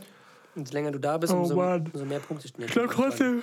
Und 0.56 0.68
je 0.68 0.72
länger 0.74 0.90
du 0.92 0.98
da 0.98 1.18
bist, 1.18 1.32
Oh 1.32 1.36
umso, 1.38 1.60
umso 1.60 2.04
mehr 2.04 2.20
Punkteschnitt. 2.20 2.66
Ich 2.68 2.72
glaube 2.72 2.92
trotzdem. 2.94 3.42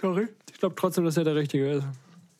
Sorry? 0.00 0.28
Ich 0.52 0.58
glaube 0.58 0.74
trotzdem, 0.76 1.04
dass 1.04 1.16
er 1.16 1.24
der 1.24 1.34
Richtige 1.34 1.70
ist. 1.72 1.84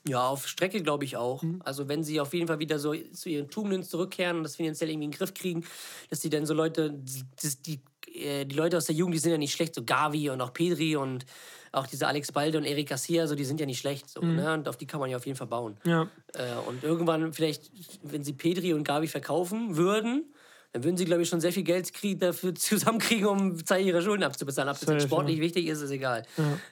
Ja, 0.09 0.27
auf 0.29 0.47
Strecke 0.47 0.83
glaube 0.83 1.05
ich 1.05 1.17
auch. 1.17 1.43
Mhm. 1.43 1.61
Also 1.65 1.89
wenn 1.89 2.03
sie 2.05 2.21
auf 2.21 2.33
jeden 2.33 2.47
Fall 2.47 2.59
wieder 2.59 2.79
so 2.79 2.95
zu 3.13 3.29
ihren 3.29 3.51
Tugenden 3.51 3.83
zurückkehren 3.83 4.39
und 4.39 4.45
das 4.45 4.57
finanziell 4.57 4.89
irgendwie 4.89 5.07
in 5.07 5.11
den 5.11 5.19
Griff 5.19 5.35
kriegen, 5.35 5.65
dass 6.09 6.21
die 6.21 6.31
dann 6.31 6.47
so 6.47 6.55
Leute, 6.55 6.93
die, 6.95 7.23
die, 7.67 8.19
äh, 8.19 8.45
die 8.47 8.57
Leute 8.57 8.77
aus 8.79 8.87
der 8.87 8.95
Jugend, 8.95 9.15
die 9.15 9.19
sind 9.19 9.33
ja 9.33 9.39
nicht 9.39 9.53
schlecht, 9.53 9.75
so 9.75 9.83
Gavi 9.85 10.31
und 10.31 10.41
auch 10.41 10.55
Pedri 10.55 10.97
und 10.97 11.27
auch 11.73 11.87
diese 11.87 12.07
Alex 12.07 12.33
Balde 12.33 12.59
und 12.59 12.65
Eric 12.65 12.89
Garcia, 12.89 13.27
so, 13.27 13.35
die 13.35 13.45
sind 13.45 13.61
ja 13.61 13.67
nicht 13.67 13.79
schlecht. 13.79 14.09
So, 14.09 14.23
Mhm. 14.23 14.37
ne? 14.37 14.55
Und 14.55 14.69
auf 14.69 14.77
die 14.77 14.87
kann 14.87 15.01
man 15.01 15.11
ja 15.11 15.17
auf 15.19 15.27
jeden 15.27 15.37
Fall 15.37 15.47
bauen. 15.47 15.77
Ja. 15.85 16.09
Äh, 16.35 16.55
und 16.67 16.83
irgendwann 16.83 17.33
vielleicht, 17.33 17.71
wenn 18.03 18.25
sie 18.25 18.33
Pedri 18.33 18.73
und 18.73 18.85
Gavi 18.85 19.07
verkaufen 19.07 19.77
würden, 19.77 20.25
dann 20.73 20.85
würden 20.85 20.97
sie, 20.97 21.05
glaube 21.05 21.23
ich, 21.23 21.29
schon 21.29 21.41
sehr 21.41 21.53
viel 21.53 21.65
Geld 21.65 21.93
krieg 21.93 22.21
dafür 22.21 22.55
zusammenkriegen, 22.55 23.27
um 23.27 23.65
Zeit 23.65 23.85
ihre 23.85 24.03
Schulden 24.03 24.23
abzubezahlen. 24.23 24.71
Ob 24.71 24.79
das 24.79 24.89
jetzt 24.89 25.05
sportlich 25.05 25.39
ja. 25.39 25.43
wichtig 25.43 25.67
ist, 25.67 25.81
ist 25.81 25.91
egal. 25.91 26.25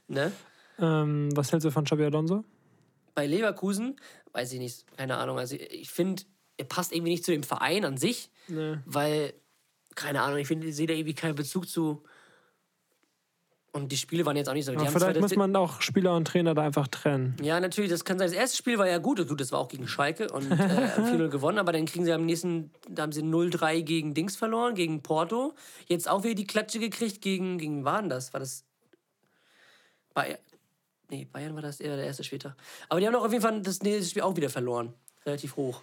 Ne? 0.06 0.32
Ähm, 0.78 1.30
was 1.34 1.50
hältst 1.50 1.64
du 1.64 1.70
von 1.70 1.84
Xabi 1.84 2.04
Alonso? 2.04 2.44
bei 3.18 3.26
Leverkusen, 3.26 3.96
weiß 4.30 4.52
ich 4.52 4.60
nicht, 4.60 4.96
keine 4.96 5.16
Ahnung. 5.16 5.40
Also 5.40 5.56
ich 5.56 5.90
finde, 5.90 6.22
er 6.56 6.66
passt 6.66 6.92
irgendwie 6.92 7.10
nicht 7.10 7.24
zu 7.24 7.32
dem 7.32 7.42
Verein 7.42 7.84
an 7.84 7.96
sich, 7.96 8.30
weil, 8.86 9.34
keine 9.96 10.22
Ahnung, 10.22 10.38
ich 10.38 10.46
finde, 10.46 10.68
ich 10.68 10.76
sehe 10.76 10.86
da 10.86 10.94
irgendwie 10.94 11.14
keinen 11.14 11.34
Bezug 11.34 11.68
zu. 11.68 12.04
Und 13.70 13.92
die 13.92 13.96
Spiele 13.98 14.24
waren 14.24 14.36
jetzt 14.36 14.48
auch 14.48 14.54
nicht 14.54 14.64
so. 14.64 14.72
Die 14.72 14.78
zwar 14.78 14.88
vielleicht 14.92 15.20
muss 15.20 15.36
man 15.36 15.54
auch 15.54 15.82
Spieler 15.82 16.16
und 16.16 16.26
Trainer 16.26 16.54
da 16.54 16.62
einfach 16.62 16.88
trennen. 16.88 17.36
ja, 17.42 17.60
natürlich, 17.60 17.90
das 17.90 18.04
kann 18.04 18.18
sein. 18.18 18.28
Das 18.28 18.36
erste 18.36 18.56
Spiel 18.56 18.78
war 18.78 18.88
ja 18.88 18.96
gut. 18.98 19.26
Gut, 19.28 19.40
das 19.40 19.52
war 19.52 19.58
auch 19.60 19.68
gegen 19.68 19.86
Schalke 19.86 20.28
und 20.32 20.50
äh, 20.50 20.54
4-0 20.96 21.28
gewonnen, 21.28 21.58
aber 21.58 21.72
dann 21.72 21.84
kriegen 21.84 22.04
sie 22.06 22.12
am 22.12 22.24
nächsten, 22.24 22.70
da 22.88 23.02
haben 23.02 23.12
sie 23.12 23.22
0-3 23.22 23.82
gegen 23.82 24.14
Dings 24.14 24.36
verloren, 24.36 24.74
gegen 24.74 25.02
Porto. 25.02 25.54
Jetzt 25.86 26.08
auch 26.08 26.24
wieder 26.24 26.34
die 26.34 26.46
Klatsche 26.46 26.78
gekriegt 26.78 27.20
gegen, 27.20 27.58
gegen 27.58 27.84
war 27.84 28.00
denn 28.00 28.08
das? 28.08 28.32
War 28.32 28.40
das 28.40 28.64
Bayern? 30.14 30.38
Nee, 31.10 31.26
Bayern 31.30 31.54
war 31.54 31.62
das 31.62 31.80
eher 31.80 31.96
der 31.96 32.06
erste 32.06 32.24
später. 32.24 32.56
Aber 32.88 33.00
die 33.00 33.06
haben 33.06 33.14
doch 33.14 33.24
auf 33.24 33.32
jeden 33.32 33.42
Fall 33.42 33.60
das 33.62 33.82
nächste 33.82 34.10
Spiel 34.10 34.22
auch 34.22 34.36
wieder 34.36 34.50
verloren. 34.50 34.92
Relativ 35.24 35.56
hoch. 35.56 35.80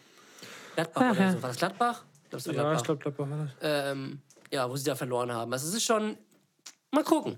Gladbach 0.75 1.11
oder 1.11 1.31
so. 1.31 1.41
War 1.41 1.49
das 1.49 1.57
Gladbach? 1.57 2.03
Glaub, 2.29 2.31
das 2.43 2.47
war 2.47 2.53
Ja, 2.55 2.73
ich 2.73 2.83
Gladbach. 2.83 2.83
glaube, 2.83 3.15
glaub, 3.15 3.29
war 3.29 3.45
das. 3.45 3.91
Ähm, 3.91 4.21
ja, 4.51 4.69
wo 4.69 4.75
sie 4.75 4.83
da 4.85 4.95
verloren 4.95 5.31
haben. 5.31 5.51
Also 5.53 5.67
es 5.67 5.75
ist 5.75 5.83
schon. 5.83 6.17
Mal 6.91 7.03
gucken. 7.03 7.37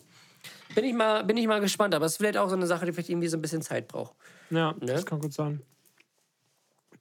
Bin 0.75 0.85
ich, 0.85 0.93
mal, 0.93 1.23
bin 1.23 1.37
ich 1.37 1.47
mal 1.47 1.59
gespannt, 1.59 1.95
aber 1.95 2.05
es 2.05 2.13
ist 2.13 2.17
vielleicht 2.17 2.37
auch 2.37 2.49
so 2.49 2.55
eine 2.55 2.67
Sache, 2.67 2.85
die 2.85 2.91
vielleicht 2.93 3.09
irgendwie 3.09 3.27
so 3.27 3.37
ein 3.37 3.41
bisschen 3.41 3.61
Zeit 3.61 3.87
braucht. 3.87 4.13
Ja, 4.49 4.73
Ne? 4.73 4.85
das 4.93 5.05
kann 5.05 5.19
gut 5.19 5.33
sein. 5.33 5.61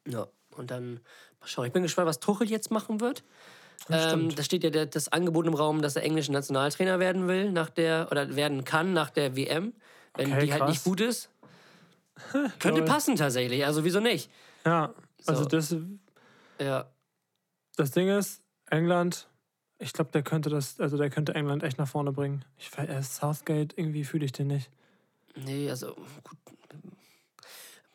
Ja, 0.07 0.27
und 0.57 0.71
dann 0.71 0.95
mal 1.41 1.47
schauen. 1.47 1.67
Ich 1.67 1.73
bin 1.73 1.83
gespannt, 1.83 2.07
was 2.09 2.21
Tuchel 2.21 2.49
jetzt 2.49 2.71
machen 2.71 3.01
wird. 3.01 3.23
Ähm, 3.91 4.01
stimmt. 4.01 4.39
da 4.39 4.43
steht 4.43 4.65
ja 4.65 4.71
der, 4.71 4.87
das 4.87 5.09
Angebot 5.13 5.47
im 5.47 5.55
Raum, 5.55 5.83
dass 5.83 5.97
er 5.97 6.03
englischer 6.03 6.33
Nationaltrainer 6.33 6.99
werden 6.99 7.29
will 7.29 7.53
nach 7.53 7.69
der 7.71 8.09
oder 8.11 8.35
werden 8.35 8.65
kann 8.65 8.93
nach 8.95 9.11
der 9.11 9.37
WM, 9.37 9.75
wenn 10.17 10.33
Okay, 10.33 10.47
die 10.47 10.53
halt 10.53 10.63
krass. 10.63 10.71
nicht 10.71 10.85
gut 10.85 11.01
ist. 11.01 11.29
Könnte 12.59 12.83
passen 12.83 13.17
tatsächlich, 13.17 13.67
also 13.67 13.85
wieso 13.85 14.01
nicht? 14.01 14.31
Ja, 14.65 14.95
also 15.27 15.43
So. 15.43 15.49
das, 15.51 15.77
Ja, 16.59 16.91
das 17.77 17.91
Ding 17.91 18.09
ist, 18.09 18.41
England, 18.71 19.29
ich 19.79 19.93
glaube, 19.93 20.11
der 20.13 20.23
könnte 20.23 20.51
das, 20.51 20.81
also 20.81 20.97
der 20.97 21.11
könnte 21.11 21.35
England 21.35 21.63
echt 21.63 21.79
nach 21.79 21.89
vorne 21.89 22.13
bringen. 22.13 22.45
Ich 22.59 22.71
er 22.77 22.99
ist 22.99 23.17
Southgate, 23.17 23.77
irgendwie 23.77 24.05
fühle 24.05 24.25
ich 24.25 24.33
den 24.33 24.49
nicht. 24.49 24.71
nee, 25.35 25.69
also 25.69 25.95
gut. 25.95 26.39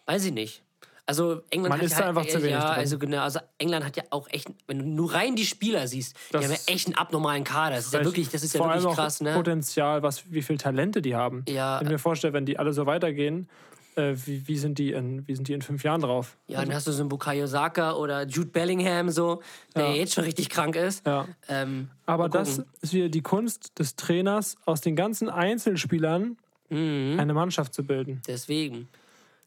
Weiß 0.06 0.26
ich 0.26 0.34
nicht. 0.34 0.64
Also 1.06 1.42
England 1.50 1.70
Man 1.70 1.80
hat 1.80 1.86
ist 1.86 2.00
ja 2.00 2.08
einfach 2.08 2.26
zu 2.26 2.38
wenig 2.38 2.52
Ja, 2.52 2.68
drin. 2.70 2.80
also 2.80 3.00
genau, 3.00 3.22
also 3.22 3.40
England 3.58 3.84
hat 3.86 3.98
ja 3.98 4.04
auch 4.12 4.30
echt, 4.30 4.48
wenn 4.68 4.80
du 4.80 4.86
nur 4.86 5.14
rein 5.14 5.36
die 5.36 5.46
Spieler 5.46 5.88
siehst, 5.88 6.16
Das 6.32 6.42
die 6.42 6.48
haben 6.48 6.54
ja 6.54 6.74
echt 6.74 6.88
einen 6.88 6.96
abnormalen 6.96 7.44
Kader. 7.44 7.76
Das 7.78 7.88
ist 7.88 7.94
ja 7.94 8.06
wirklich, 8.06 8.30
das 8.30 8.44
ist 8.44 8.54
ja 8.54 8.60
Vor 8.60 8.68
wirklich 8.68 8.84
allem 8.86 8.92
auch 8.92 8.96
krass, 8.96 9.20
ne? 9.20 9.34
Potenzial, 9.34 10.04
was, 10.04 10.32
wie 10.32 10.42
viel 10.42 10.58
Talente 10.58 11.02
die 11.02 11.16
haben. 11.16 11.44
Ja, 11.50 11.80
Wenn 11.80 11.88
ich 11.88 11.92
mir 11.94 12.00
vorstelle, 12.00 12.34
wenn 12.34 12.46
die 12.46 12.58
alle 12.60 12.72
so 12.72 12.86
weitergehen, 12.86 13.50
äh, 13.96 14.14
wie, 14.26 14.48
wie, 14.48 14.58
sind 14.58 14.78
die 14.80 14.92
in, 14.92 15.28
wie 15.28 15.36
sind 15.36 15.48
die 15.48 15.54
in 15.54 15.62
fünf 15.62 15.84
Jahren 15.84 16.02
drauf? 16.02 16.38
Ja, 16.48 16.62
dann 16.62 16.74
hast 16.74 16.88
du 16.88 16.92
so 16.92 17.02
einen 17.02 17.10
Bukayo 17.10 17.48
Saka 17.48 17.94
oder 17.94 18.26
Jude 18.26 18.50
Bellingham 18.50 19.10
so, 19.10 19.42
der 19.76 19.90
Ja. 19.90 19.94
jetzt 19.96 20.14
schon 20.14 20.24
richtig 20.24 20.50
krank 20.50 20.76
ist. 20.76 21.06
Ja. 21.06 21.28
Ähm, 21.48 21.90
Aber 22.06 22.30
das 22.30 22.62
ist 22.82 22.94
wieder 22.94 23.10
die 23.10 23.22
Kunst 23.22 23.78
des 23.80 23.96
Trainers, 23.96 24.56
aus 24.66 24.82
den 24.82 24.96
ganzen 24.96 25.30
Einzelspielern 25.30 26.38
Mhm. 26.70 27.20
eine 27.20 27.34
Mannschaft 27.34 27.74
zu 27.74 27.84
bilden. 27.84 28.22
Deswegen. 28.28 28.88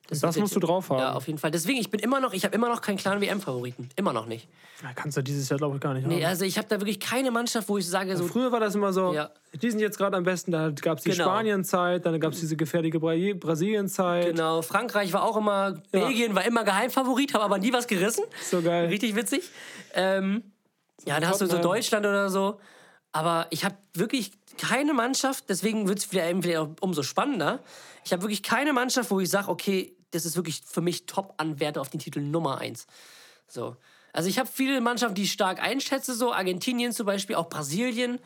Das, 0.08 0.22
wird 0.22 0.36
musst 0.36 0.54
du 0.54 0.60
drauf 0.60 0.90
haben. 0.90 0.98
Ja, 0.98 1.12
auf 1.14 1.26
jeden 1.26 1.38
Fall. 1.38 1.50
Deswegen, 1.50 1.78
ich 1.80 1.90
bin 1.90 1.98
immer 1.98 2.20
noch, 2.20 2.34
ich 2.34 2.44
habe 2.44 2.54
immer 2.54 2.68
noch 2.68 2.82
keinen 2.82 2.98
klaren 2.98 3.22
WM-Favoriten. 3.22 3.88
Immer 3.96 4.12
noch 4.12 4.26
nicht. 4.26 4.48
Ja, 4.82 4.92
kannst 4.94 5.16
du 5.16 5.22
dieses 5.22 5.48
Jahr, 5.48 5.56
glaube 5.56 5.76
ich, 5.76 5.80
gar 5.80 5.94
nicht 5.94 6.06
Nee, 6.06 6.16
haben. 6.22 6.28
also 6.28 6.44
ich 6.44 6.58
habe 6.58 6.68
da 6.68 6.78
wirklich 6.78 7.00
keine 7.00 7.30
Mannschaft, 7.30 7.68
wo 7.70 7.78
ich 7.78 7.88
sage, 7.88 8.14
so, 8.16 8.26
Früher 8.26 8.52
war 8.52 8.60
das 8.60 8.74
immer 8.74 8.92
so, 8.92 9.14
Ja. 9.14 9.30
die 9.54 9.70
sind 9.70 9.80
jetzt 9.80 9.96
gerade 9.96 10.16
am 10.16 10.24
besten, 10.24 10.50
da 10.52 10.70
gab 10.70 10.98
es 10.98 11.04
die 11.04 11.10
Genau. 11.10 11.24
Spanien-Zeit, 11.24 12.04
dann 12.04 12.20
gab 12.20 12.32
es 12.34 12.40
diese 12.40 12.54
gefährliche 12.56 13.00
Bra 13.00 13.14
Brasilien-Zeit. 13.34 14.26
genau, 14.26 14.60
Frankreich 14.60 15.12
war 15.14 15.22
auch 15.24 15.36
immer, 15.38 15.80
Belgien 15.90 16.34
war 16.34 16.44
immer 16.44 16.64
Geheimfavorit, 16.64 17.32
habe 17.32 17.44
aber 17.44 17.56
nie 17.58 17.72
was 17.72 17.86
gerissen. 17.86 18.24
So 18.42 18.60
geil. 18.60 18.88
Richtig 18.88 19.16
witzig. 19.16 19.42
Ähm, 19.94 20.42
ja, 21.06 21.18
da 21.18 21.28
hast 21.28 21.40
du 21.40 21.46
so. 21.46 21.58
Deutschland 21.58 22.04
oder 22.04 22.28
so. 22.28 22.58
Aber 23.12 23.46
ich 23.50 23.64
habe 23.64 23.76
wirklich 23.94 24.32
keine 24.58 24.94
Mannschaft, 24.94 25.44
deswegen 25.48 25.88
wird 25.88 25.98
es 25.98 26.56
auch 26.56 26.68
umso 26.80 27.02
spannender. 27.02 27.62
Ich 28.04 28.12
habe 28.12 28.22
wirklich 28.22 28.42
keine 28.42 28.72
Mannschaft, 28.72 29.10
wo 29.10 29.20
ich 29.20 29.30
sage, 29.30 29.48
okay, 29.48 29.96
das 30.10 30.24
ist 30.24 30.36
wirklich 30.36 30.62
für 30.64 30.80
mich 30.80 31.06
Top-Anwärter 31.06 31.80
auf 31.80 31.90
den 31.90 32.00
Titel 32.00 32.20
Nummer 32.20 32.58
eins. 32.58 32.86
So. 33.48 33.76
Also 34.12 34.28
ich 34.28 34.38
habe 34.38 34.48
viele 34.52 34.80
Mannschaften, 34.80 35.16
die 35.16 35.24
ich 35.24 35.32
stark 35.32 35.60
einschätze, 35.60 36.14
so 36.14 36.32
Argentinien 36.32 36.92
zum 36.92 37.06
Beispiel, 37.06 37.34
auch 37.36 37.48
Brasilien. 37.48 38.20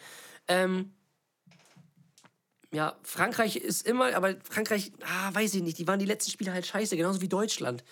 Ähm, 0.46 0.92
ja, 2.72 2.96
Frankreich 3.02 3.56
ist 3.56 3.86
immer, 3.86 4.14
aber 4.14 4.36
Frankreich, 4.42 4.92
ah, 5.02 5.32
weiß 5.32 5.54
ich 5.54 5.62
nicht, 5.62 5.78
die 5.78 5.86
waren 5.86 5.98
die 5.98 6.04
letzten 6.04 6.30
Spiele 6.30 6.52
halt 6.52 6.66
scheiße, 6.66 6.96
genauso 6.96 7.22
wie 7.22 7.28
Deutschland. 7.28 7.84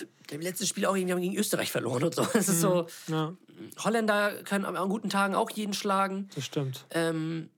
Die 0.00 0.34
haben 0.34 0.40
die 0.40 0.46
letzten 0.46 0.66
Spiele 0.66 0.88
auch 0.88 0.96
irgendwie 0.96 1.20
gegen 1.20 1.36
Österreich 1.36 1.70
verloren 1.70 2.04
und 2.04 2.14
so. 2.14 2.22
Das 2.32 2.48
ist 2.48 2.60
so, 2.60 2.86
Ja, 3.08 3.34
Holländer 3.84 4.42
können 4.44 4.64
an 4.64 4.88
guten 4.88 5.10
Tagen 5.10 5.34
auch 5.34 5.50
jeden 5.50 5.74
schlagen. 5.74 6.28
das 6.34 6.46
stimmt. 6.46 6.86
Ähm, 6.90 7.50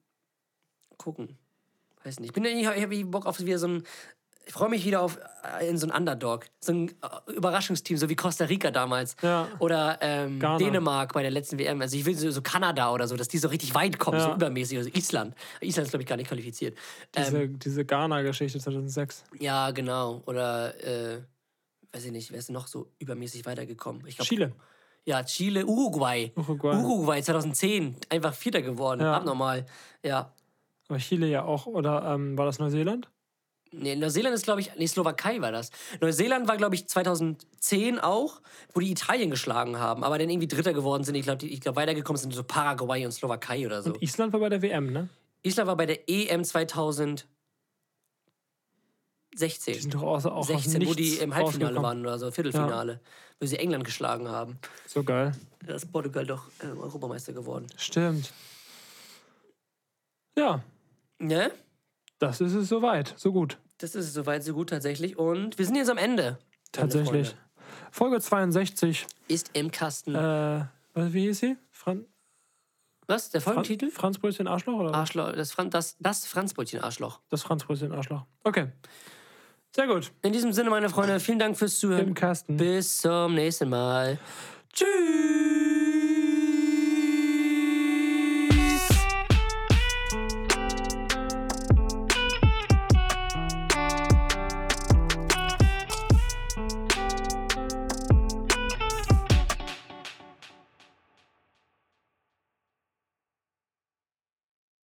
gucken. 0.98 1.36
Weiß 2.04 2.20
nicht. 2.20 2.28
Ich 2.30 2.32
bin 2.34 2.44
ja 2.44 2.50
ich 2.74 2.82
habe 2.82 3.04
Bock 3.04 3.26
auf 3.26 3.40
wieder 3.40 3.58
so 3.58 3.68
ein. 3.68 3.82
Ich 4.48 4.52
freue 4.52 4.68
mich 4.68 4.84
wieder 4.84 5.00
auf 5.02 5.18
äh, 5.58 5.68
in 5.68 5.76
so 5.76 5.88
ein 5.88 5.92
Underdog. 5.92 6.46
So 6.60 6.70
ein 6.72 6.88
äh, 6.88 7.32
Überraschungsteam, 7.32 7.96
so 7.96 8.08
wie 8.08 8.14
Costa 8.14 8.44
Rica 8.44 8.70
damals. 8.70 9.16
Ja. 9.20 9.48
Oder 9.58 9.98
ähm. 10.00 10.38
Dänemark 10.38 11.14
bei 11.14 11.22
der 11.22 11.32
letzten 11.32 11.58
WM. 11.58 11.80
Also 11.80 11.96
ich 11.96 12.04
will 12.06 12.14
so, 12.14 12.30
so 12.30 12.42
Kanada 12.42 12.92
oder 12.92 13.08
so, 13.08 13.16
dass 13.16 13.26
die 13.26 13.38
so 13.38 13.48
richtig 13.48 13.74
weit 13.74 13.98
kommen, 13.98 14.20
so 14.20 14.28
Ja. 14.28 14.34
übermäßig. 14.36 14.78
Also 14.78 14.90
Island. 14.94 15.34
Island 15.60 15.86
ist, 15.86 15.90
glaube 15.90 16.04
ich, 16.04 16.08
gar 16.08 16.16
nicht 16.16 16.28
qualifiziert. 16.28 16.78
Diese, 17.16 17.42
Ähm, 17.42 17.58
diese 17.58 17.84
Ghana-Geschichte 17.84 18.60
2006. 18.60 19.24
ja, 19.40 19.72
genau. 19.72 20.22
Oder, 20.26 20.80
äh, 20.80 21.22
weiß 21.92 22.04
ich 22.04 22.12
nicht, 22.12 22.30
wer 22.30 22.38
ist 22.38 22.48
noch 22.50 22.68
so 22.68 22.92
übermäßig 23.00 23.46
weitergekommen? 23.46 24.02
Glaub, 24.04 24.28
Chile. 24.28 24.52
Ja, 25.06 25.24
Chile, 25.24 25.66
Uruguay. 25.66 26.32
Uruguay. 26.36 26.76
Uruguay 26.76 27.20
2010, 27.22 27.96
einfach 28.10 28.32
Vierter 28.34 28.62
geworden. 28.62 29.00
Ja. 29.00 29.14
Abnormal. 29.16 29.66
Ja. 30.04 30.32
Aber 30.88 30.98
Chile 30.98 31.26
ja 31.26 31.44
auch. 31.44 31.66
Oder 31.66 32.14
ähm, 32.14 32.38
war 32.38 32.46
das 32.46 32.58
Neuseeland? 32.58 33.08
Nee, 33.72 33.96
Neuseeland 33.96 34.34
ist, 34.34 34.44
glaube 34.44 34.60
ich, 34.60 34.70
nee, 34.76 34.86
Slowakei 34.86 35.40
war 35.40 35.52
das. 35.52 35.70
Neuseeland 36.00 36.48
war, 36.48 36.56
glaube 36.56 36.74
ich, 36.74 36.86
2010 36.88 37.98
auch, 37.98 38.40
wo 38.72 38.80
die 38.80 38.90
Italien 38.90 39.30
geschlagen 39.30 39.78
haben, 39.78 40.04
aber 40.04 40.18
dann 40.18 40.30
irgendwie 40.30 40.46
Dritter 40.46 40.72
geworden 40.72 41.04
sind. 41.04 41.14
Ich 41.16 41.24
glaube, 41.24 41.44
ich 41.44 41.60
glaub, 41.60 41.76
weitergekommen 41.76 42.18
sind 42.18 42.32
so 42.32 42.44
Paraguay 42.44 43.04
und 43.04 43.12
Slowakei 43.12 43.66
oder 43.66 43.82
so. 43.82 43.92
Und 43.92 44.02
Island 44.02 44.32
war 44.32 44.40
bei 44.40 44.48
der 44.48 44.62
WM, 44.62 44.92
ne? 44.92 45.08
Island 45.42 45.66
war 45.66 45.76
bei 45.76 45.86
der 45.86 46.08
EM 46.08 46.44
2016. 46.44 47.26
Die 49.34 49.74
sind 49.74 49.94
doch 49.94 50.02
auch, 50.02 50.24
auch 50.24 50.32
aus 50.32 50.46
16, 50.46 50.86
wo 50.86 50.94
die 50.94 51.16
im 51.16 51.34
Halbfinale 51.34 51.82
waren 51.82 52.00
oder 52.00 52.18
so, 52.18 52.30
Viertelfinale. 52.30 53.00
Wo 53.40 53.46
sie 53.46 53.58
England 53.58 53.84
geschlagen 53.84 54.28
haben. 54.28 54.58
So 54.86 55.02
geil. 55.02 55.32
Da 55.66 55.74
ist 55.74 55.92
Portugal 55.92 56.24
doch 56.24 56.48
äh, 56.60 56.68
Europameister 56.68 57.34
geworden. 57.34 57.66
Stimmt. 57.76 58.32
Ja, 60.38 60.62
Ne? 61.18 61.50
das 62.18 62.40
ist 62.40 62.54
es 62.54 62.68
soweit. 62.68 63.14
So 63.16 63.32
gut. 63.32 63.58
Das 63.78 63.94
ist 63.94 64.12
soweit 64.14 64.42
so 64.42 64.54
gut 64.54 64.70
tatsächlich. 64.70 65.18
Und 65.18 65.58
wir 65.58 65.66
sind 65.66 65.76
jetzt 65.76 65.90
am 65.90 65.98
Ende. 65.98 66.38
Tatsächlich. 66.72 67.34
Folge 67.90 68.20
62. 68.20 69.06
Ist 69.28 69.50
im 69.54 69.70
Kasten. 69.70 70.14
Äh, 70.14 70.64
was- 70.94 71.12
wie 71.12 71.22
hieß 71.22 71.38
sie? 71.40 71.56
Fran 71.70 72.04
Was? 73.06 73.30
Der 73.30 73.40
Fran 73.40 73.54
Folgentitel? 73.54 73.90
Franzbrötchen 73.90 74.46
Arschloch? 74.48 74.74
Oder? 74.80 74.94
Arschloch. 74.94 75.32
Das, 75.32 75.52
Fran 75.52 75.70
das, 75.70 75.96
das 76.00 76.26
Franzbrötchen-Arschloch. 76.26 77.20
Das 77.28 77.42
Franzbrötchen 77.42 77.92
Arschloch. 77.92 78.24
Okay. 78.44 78.68
Sehr 79.74 79.86
gut. 79.86 80.10
In 80.22 80.32
diesem 80.32 80.52
Sinne, 80.54 80.70
meine 80.70 80.88
Freunde, 80.88 81.20
vielen 81.20 81.38
Dank 81.38 81.56
fürs 81.58 81.78
Zuhören. 81.78 82.08
Im 82.08 82.14
Kasten. 82.14 82.56
Bis 82.56 82.98
zum 82.98 83.34
nächsten 83.34 83.68
Mal. 83.68 84.18
Tschüss. 84.72 85.55